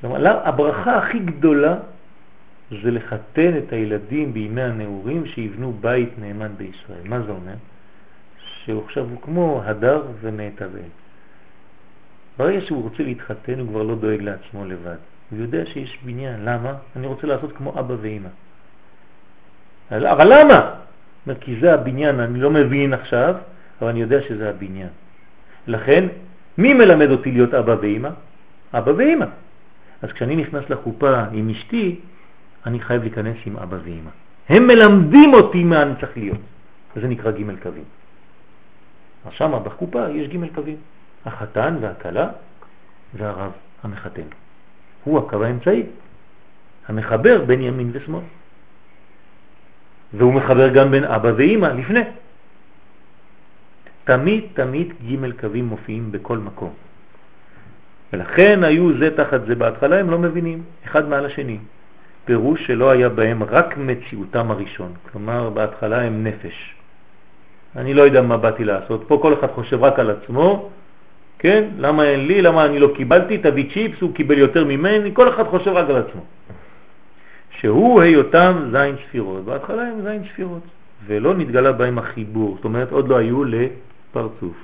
כלומר, 0.00 0.48
הברכה 0.48 0.98
הכי 0.98 1.18
גדולה 1.18 1.76
זה 2.82 2.90
לחתן 2.90 3.58
את 3.58 3.72
הילדים 3.72 4.32
בימי 4.32 4.62
הנעורים 4.62 5.26
שיבנו 5.26 5.72
בית 5.80 6.18
נאמן 6.18 6.52
בישראל. 6.56 7.02
מה 7.04 7.20
זה 7.20 7.30
אומר? 7.30 7.54
שהוא 8.38 8.84
עכשיו 8.84 9.04
הוא 9.04 9.22
כמו 9.22 9.62
הדר 9.64 10.02
ונעתבל. 10.20 10.88
ברגע 12.38 12.60
שהוא 12.60 12.82
רוצה 12.82 13.02
להתחתן 13.02 13.58
הוא 13.58 13.68
כבר 13.68 13.82
לא 13.82 13.94
דואג 13.94 14.22
לעצמו 14.22 14.64
לבד. 14.64 14.96
הוא 15.30 15.38
יודע 15.38 15.66
שיש 15.66 15.98
בניין. 16.04 16.44
למה? 16.44 16.74
אני 16.96 17.06
רוצה 17.06 17.26
לעשות 17.26 17.56
כמו 17.56 17.80
אבא 17.80 17.94
ואמא. 18.00 18.28
אבל 19.90 20.32
למה? 20.32 20.74
כי 21.40 21.60
זה 21.60 21.74
הבניין, 21.74 22.20
אני 22.20 22.40
לא 22.40 22.50
מבין 22.50 22.92
עכשיו, 22.92 23.34
אבל 23.80 23.88
אני 23.88 24.00
יודע 24.00 24.22
שזה 24.28 24.50
הבניין. 24.50 24.88
לכן, 25.66 26.04
מי 26.58 26.74
מלמד 26.74 27.10
אותי 27.10 27.32
להיות 27.32 27.54
אבא 27.54 27.76
ואמא? 27.80 28.08
אבא 28.74 28.92
ואמא. 28.96 29.26
אז 30.02 30.12
כשאני 30.12 30.36
נכנס 30.36 30.70
לחופה 30.70 31.24
עם 31.32 31.50
אשתי, 31.50 32.00
אני 32.66 32.80
חייב 32.80 33.02
להיכנס 33.02 33.36
עם 33.46 33.56
אבא 33.56 33.76
ואמא. 33.84 34.10
הם 34.48 34.66
מלמדים 34.66 35.34
אותי 35.34 35.64
מה 35.64 35.82
אני 35.82 35.92
צריך 36.00 36.16
להיות. 36.16 36.38
זה 36.96 37.08
נקרא 37.08 37.30
ג' 37.30 37.62
קווים. 37.62 37.84
אז 39.26 39.32
שם 39.32 39.52
בחופה 39.64 40.10
יש 40.10 40.28
ג' 40.28 40.54
קווים. 40.54 40.76
החתן 41.26 41.76
והכלה 41.80 42.28
והרב 43.14 43.52
המחתן. 43.82 44.28
הוא 45.04 45.18
הקו 45.18 45.44
האמצעי, 45.44 45.82
המחבר 46.88 47.44
בין 47.44 47.62
ימין 47.62 47.90
ושמאל. 47.92 48.22
והוא 50.14 50.34
מחבר 50.34 50.68
גם 50.68 50.90
בין 50.90 51.04
אבא 51.04 51.32
ואמא 51.36 51.66
לפני. 51.66 52.00
תמיד 54.08 54.44
תמיד 54.54 54.88
ג' 55.04 55.40
קווים 55.40 55.64
מופיעים 55.64 56.12
בכל 56.12 56.38
מקום. 56.38 56.72
ולכן 58.12 58.64
היו 58.64 58.98
זה 58.98 59.16
תחת 59.16 59.40
זה 59.46 59.54
בהתחלה, 59.54 60.00
הם 60.00 60.10
לא 60.10 60.18
מבינים, 60.18 60.62
אחד 60.86 61.08
מעל 61.08 61.26
השני. 61.26 61.58
פירוש 62.24 62.66
שלא 62.66 62.90
היה 62.90 63.08
בהם 63.08 63.42
רק 63.42 63.76
מציאותם 63.76 64.50
הראשון, 64.50 64.92
כלומר 65.12 65.50
בהתחלה 65.50 66.02
הם 66.02 66.24
נפש. 66.24 66.74
אני 67.76 67.94
לא 67.94 68.02
יודע 68.02 68.22
מה 68.22 68.36
באתי 68.36 68.64
לעשות, 68.64 69.04
פה 69.08 69.18
כל 69.22 69.34
אחד 69.34 69.50
חושב 69.52 69.84
רק 69.84 69.98
על 69.98 70.10
עצמו, 70.10 70.70
כן? 71.38 71.64
למה 71.78 72.04
אין 72.04 72.26
לי, 72.26 72.42
למה 72.42 72.64
אני 72.64 72.78
לא 72.78 72.88
קיבלתי, 72.96 73.38
תביא 73.38 73.70
צ'יפס, 73.72 74.00
הוא 74.00 74.14
קיבל 74.14 74.38
יותר 74.38 74.64
ממני, 74.64 75.10
כל 75.12 75.28
אחד 75.28 75.44
חושב 75.52 75.70
רק 75.70 75.90
על 75.90 75.96
עצמו. 75.96 76.22
שהוא 77.60 78.00
היותם 78.00 78.72
זין 78.72 78.96
ספירות, 79.08 79.44
בהתחלה 79.44 79.82
הם 79.82 80.00
זין 80.02 80.22
ספירות, 80.32 80.62
ולא 81.06 81.34
נתגלה 81.34 81.72
בהם 81.72 81.98
החיבור, 81.98 82.56
זאת 82.56 82.64
אומרת 82.64 82.92
עוד 82.92 83.08
לא 83.08 83.16
היו 83.16 83.44
לפרצוף. 84.18 84.56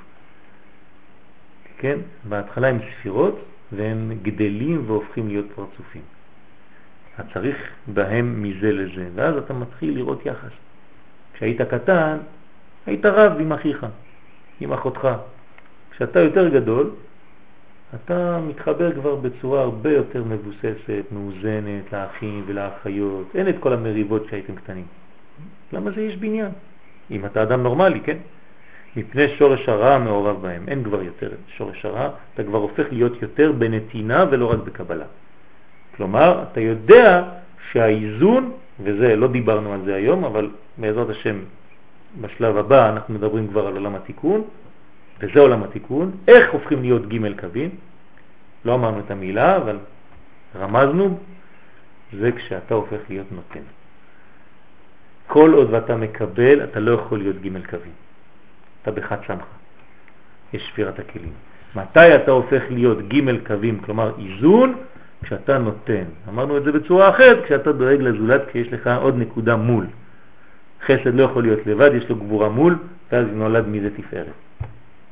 כן? 1.79 1.99
בהתחלה 2.29 2.69
הם 2.69 2.79
ספירות 3.01 3.39
והם 3.73 4.13
גדלים 4.23 4.83
והופכים 4.87 5.29
להיות 5.29 5.47
פרצופים. 5.55 6.03
אתה 7.15 7.23
צריך 7.35 7.57
בהם 7.87 8.43
מזה 8.43 8.73
לזה, 8.73 9.09
ואז 9.15 9.37
אתה 9.37 9.55
מתחיל 9.55 9.95
לראות 9.95 10.27
יחס. 10.27 10.51
כשהיית 11.35 11.63
קטן, 11.63 12.19
היית 12.87 13.07
רב 13.07 13.33
עם 13.41 13.53
אחיך, 13.53 13.87
עם 14.61 14.73
אחותך. 14.73 15.09
כשאתה 15.91 16.21
יותר 16.21 16.49
גדול, 16.49 16.91
אתה 17.95 18.41
מתחבר 18.49 18.93
כבר 18.93 19.17
בצורה 19.17 19.61
הרבה 19.63 19.93
יותר 19.93 20.25
מבוססת, 20.25 21.05
מאוזנת 21.13 21.93
לאחים 21.93 22.45
ולאחיות. 22.47 23.27
אין 23.35 23.49
את 23.49 23.55
כל 23.61 23.73
המריבות 23.73 24.27
שהייתם 24.31 24.55
קטנים. 24.55 24.87
למה 25.73 25.91
זה 25.91 26.01
יש 26.01 26.17
בניין? 26.17 26.51
אם 27.11 27.27
אתה 27.27 27.43
אדם 27.43 27.63
נורמלי, 27.63 28.01
כן? 28.01 28.17
מפני 28.97 29.29
שורש 29.29 29.69
הרע 29.69 29.99
מעורב 29.99 30.43
בהם. 30.43 30.65
אין 30.69 30.85
כבר 30.85 31.03
יותר 31.03 31.31
שורש 31.57 31.85
הרע, 31.85 32.09
אתה 32.35 32.45
כבר 32.45 32.59
הופך 32.59 32.87
להיות 32.91 33.23
יותר 33.23 33.53
בנתינה 33.53 34.25
ולא 34.31 34.51
רק 34.53 34.59
בקבלה. 34.59 35.05
כלומר, 35.97 36.43
אתה 36.43 36.61
יודע 36.61 37.23
שהאיזון, 37.73 38.53
וזה, 38.81 39.17
לא 39.17 39.29
דיברנו 39.29 39.73
על 39.73 39.81
זה 39.85 39.95
היום, 39.95 40.25
אבל 40.25 40.51
בעזרת 40.79 41.11
השם 41.11 41.39
בשלב 42.21 42.57
הבא 42.57 42.89
אנחנו 42.89 43.15
מדברים 43.15 43.49
כבר 43.49 43.67
על 43.67 43.75
עולם 43.75 43.95
התיקון, 43.95 44.43
וזה 45.21 45.41
עולם 45.41 45.63
התיקון. 45.63 46.13
איך 46.29 46.53
הופכים 46.53 46.83
להיות 46.83 47.09
ג' 47.09 47.41
קווים? 47.41 47.71
לא 48.65 48.75
אמרנו 48.75 48.99
את 48.99 49.11
המילה, 49.11 49.57
אבל 49.57 49.79
רמזנו, 50.57 51.19
זה 52.13 52.33
כשאתה 52.33 52.75
הופך 52.75 52.99
להיות 53.09 53.27
נותן. 53.33 53.65
כל 55.27 55.53
עוד 55.55 55.69
ואתה 55.71 55.97
מקבל, 55.97 56.65
אתה 56.65 56.81
לא 56.81 56.93
יכול 56.93 57.19
להיות 57.19 57.37
ג' 57.37 57.67
קווים. 57.71 58.04
אתה 58.85 58.91
בחד 58.91 59.17
סמכה. 59.27 59.45
יש 60.53 60.63
שפירת 60.63 60.99
הכלים. 60.99 61.33
מתי 61.77 62.15
אתה 62.15 62.31
הופך 62.31 62.63
להיות 62.71 62.99
ג' 63.09 63.47
קווים, 63.47 63.81
כלומר 63.81 64.13
איזון, 64.19 64.75
כשאתה 65.23 65.59
נותן. 65.59 66.05
אמרנו 66.29 66.57
את 66.57 66.65
זה 66.65 66.73
בצורה 66.73 67.09
אחרת, 67.09 67.45
כשאתה 67.45 67.73
דואג 67.73 68.01
לזולת 68.01 68.43
כי 68.53 68.59
יש 68.59 68.73
לך 68.73 68.91
עוד 69.01 69.19
נקודה 69.19 69.57
מול. 69.57 69.87
חסד 70.87 71.15
לא 71.15 71.23
יכול 71.23 71.43
להיות 71.43 71.67
לבד, 71.67 71.91
יש 71.95 72.09
לו 72.09 72.17
גבורה 72.17 72.49
מול, 72.49 72.79
ואז 73.13 73.27
נולד 73.33 73.69
מזה 73.69 73.91
תפארת. 73.97 74.27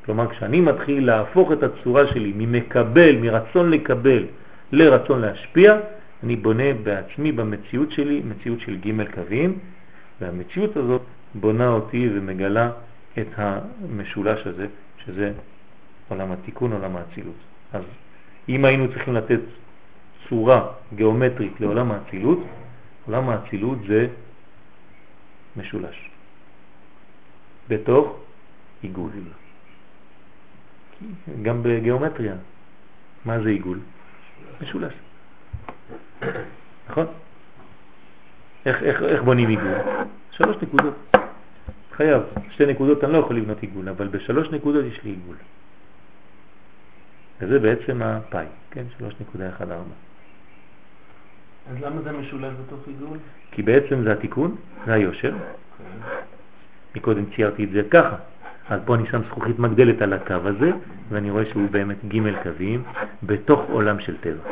כלומר, 0.04 0.28
כשאני 0.28 0.60
מתחיל 0.60 1.06
להפוך 1.06 1.52
את 1.52 1.62
הצורה 1.62 2.06
שלי 2.06 2.32
ממקבל, 2.36 3.16
מרצון 3.16 3.70
לקבל, 3.70 4.24
לרצון 4.72 5.20
להשפיע, 5.20 5.76
אני 6.22 6.36
בונה 6.36 6.74
בעצמי, 6.82 7.32
במציאות 7.32 7.90
שלי, 7.90 8.22
מציאות 8.24 8.60
של 8.60 8.76
ג' 8.76 9.14
קווים, 9.14 9.58
והמציאות 10.20 10.76
הזאת 10.76 11.02
בונה 11.34 11.68
אותי 11.68 12.10
ומגלה 12.14 12.70
את 13.18 13.28
המשולש 13.36 14.46
הזה, 14.46 14.66
שזה 15.04 15.32
עולם 16.08 16.32
התיקון, 16.32 16.72
עולם 16.72 16.96
האצילות. 16.96 17.36
אז 17.72 17.82
אם 18.48 18.64
היינו 18.64 18.88
צריכים 18.88 19.14
לתת 19.14 19.40
צורה 20.28 20.72
גיאומטרית 20.94 21.60
לעולם 21.60 21.92
האצילות, 21.92 22.38
עולם 23.06 23.28
האצילות 23.28 23.78
זה 23.88 24.06
משולש, 25.56 26.10
בתוך 27.68 28.16
עיגול. 28.82 29.10
גם 31.42 31.62
בגיאומטריה. 31.62 32.34
מה 33.24 33.40
זה 33.40 33.48
עיגול? 33.48 33.78
משולש. 34.60 34.94
נכון? 36.90 37.06
איך, 38.66 38.82
איך, 38.82 39.02
איך 39.02 39.22
בונים 39.22 39.48
עיגול? 39.48 39.78
שלוש 40.30 40.56
נקודות. 40.62 40.94
חייב. 42.02 42.22
שתי 42.50 42.66
נקודות 42.66 43.04
אני 43.04 43.12
לא 43.12 43.18
יכול 43.18 43.36
לבנות 43.36 43.62
עיגול, 43.62 43.88
אבל 43.88 44.08
בשלוש 44.08 44.48
נקודות 44.50 44.84
יש 44.84 45.04
לי 45.04 45.10
עיגול. 45.10 45.36
וזה 47.40 47.58
בעצם 47.58 48.02
הפאי, 48.02 48.46
כן? 48.70 48.84
3.14. 49.00 49.62
אז 51.70 51.76
למה 51.80 52.02
זה 52.02 52.12
משולש 52.12 52.54
בתוך 52.66 52.86
עיגול? 52.86 53.18
כי 53.50 53.62
בעצם 53.62 54.02
זה 54.02 54.12
התיקון, 54.12 54.56
זה 54.86 54.92
היושר. 54.92 55.34
מקודם 56.96 57.24
ציירתי 57.34 57.64
את 57.64 57.70
זה 57.70 57.82
ככה. 57.90 58.16
אז 58.68 58.80
פה 58.84 58.94
אני 58.94 59.06
שם 59.10 59.22
זכוכית 59.28 59.58
מגדלת 59.58 60.02
על 60.02 60.12
הקו 60.12 60.34
הזה, 60.44 60.70
ואני 61.08 61.30
רואה 61.30 61.44
שהוא 61.50 61.70
באמת 61.70 61.96
ג' 62.08 62.42
קווים 62.42 62.82
בתוך 63.22 63.60
עולם 63.70 64.00
של 64.00 64.16
טבע. 64.16 64.42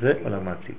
זה 0.00 0.12
עולם 0.24 0.48
האציל. 0.48 0.74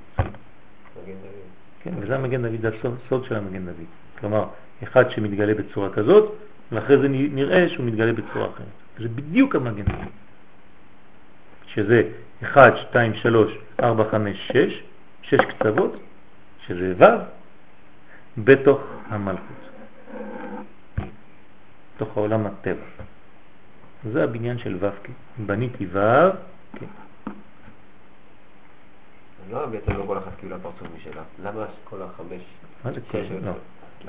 כן, 1.84 1.92
וזה 2.00 2.16
המגן 2.16 2.42
דוד, 2.42 2.74
הסוד 3.06 3.26
של 3.26 3.36
המגן 3.36 3.66
דוד. 3.66 3.86
כלומר, 4.20 4.46
אחד 4.84 5.12
שמתגלה 5.12 5.54
בצורה 5.54 5.90
כזאת, 5.90 6.36
ואחרי 6.72 6.98
זה 6.98 7.08
נראה 7.10 7.70
שהוא 7.70 7.86
מתגלה 7.86 8.14
בצורה 8.14 8.46
אחרת. 8.46 8.68
זה 9.00 9.10
בדיוק 9.10 9.56
המגן 9.56 9.84
דוד. 9.84 10.08
שזה 11.68 12.04
1, 12.44 12.78
2, 12.78 13.14
3, 13.16 13.58
4, 13.80 14.04
5, 14.12 14.52
6, 14.54 14.84
6 15.22 15.40
קצוות, 15.40 15.98
שזה 16.68 16.94
ו', 16.98 17.06
בתוך 18.38 18.82
המלכות. 19.10 19.62
בתוך 21.96 22.18
העולם 22.18 22.46
הטבע. 22.46 22.86
זה 24.12 24.24
הבניין 24.24 24.58
של 24.58 24.78
ו' 24.80 24.90
בניתי 25.38 25.86
ו', 25.92 26.00
כן. 26.74 26.86
לא, 29.52 29.66
בעצם 29.66 29.92
לא 29.92 30.04
כל 30.08 30.18
אחת 30.18 30.32
קיבלה 30.40 30.58
פרצוף 30.60 30.88
משלה. 30.98 31.22
למה 31.44 31.66
כל 31.84 32.02
החמש... 32.02 32.42
מה 32.86 32.92
זה 32.92 33.02
כל? 33.12 33.18
לא. 33.46 33.52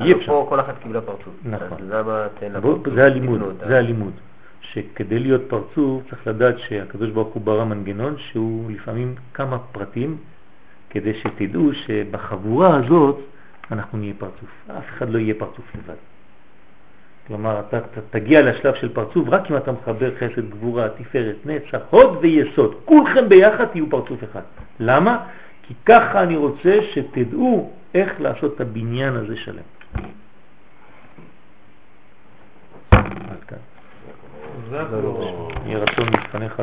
אי 0.01 0.12
אפשר. 0.12 0.27
פה 0.27 0.47
כל 0.49 0.61
אחת 0.61 0.75
קיבלה 0.83 1.01
פרצוף. 1.01 1.35
נכון. 1.45 1.67
אז 1.73 1.89
למה 1.89 2.27
תן 2.41 2.53
לה 2.53 2.61
פרצוף? 2.61 2.95
זה 2.95 3.05
הלימוד, 3.05 3.41
זה 3.69 3.79
הלימוד. 3.79 4.12
שכדי 4.61 5.19
להיות 5.19 5.43
פרצוף 5.49 6.03
צריך 6.11 6.27
לדעת 6.27 6.59
שהקדוש 6.59 7.11
ברוך 7.11 7.35
הוא 7.35 7.43
ברא 7.43 7.65
מנגנון 7.65 8.15
שהוא 8.19 8.71
לפעמים 8.71 9.15
כמה 9.35 9.59
פרטים 9.59 10.17
כדי 10.91 11.15
שתדעו 11.15 11.73
שבחבורה 11.75 12.77
הזאת 12.77 13.19
אנחנו 13.71 13.99
נהיה 13.99 14.15
פרצוף. 14.19 14.51
אף 14.79 14.85
אחד 14.89 15.11
לא 15.11 15.19
יהיה 15.19 15.35
פרצוף 15.39 15.75
לבד. 15.75 16.11
כלומר, 17.26 17.60
אתה, 17.60 17.78
אתה 17.78 18.01
תגיע 18.10 18.42
לשלב 18.42 18.75
של 18.75 18.94
פרצוף 18.94 19.28
רק 19.28 19.51
אם 19.51 19.57
אתה 19.57 19.73
מחבר 19.73 20.10
חסד, 20.17 20.51
גבורה, 20.51 20.89
תפארת, 20.89 21.36
נצח, 21.44 21.78
הוד 21.91 22.18
ויסוד. 22.20 22.75
כולכם 22.84 23.28
ביחד 23.28 23.65
תהיו 23.65 23.91
פרצוף 23.91 24.25
אחד. 24.25 24.41
למה? 24.81 25.25
כי 25.62 25.75
ככה 25.86 26.23
אני 26.23 26.36
רוצה 26.36 26.78
שתדעו 26.92 27.70
איך 27.94 28.20
לעשות 28.20 28.55
את 28.55 28.60
הבניין 28.60 29.17
הזה 29.17 29.36
שלם. 29.36 29.62
עד 32.91 33.44
כאן. 33.49 33.59
יהיה 35.67 35.78
רצון 35.78 36.09
לפניך 36.09 36.60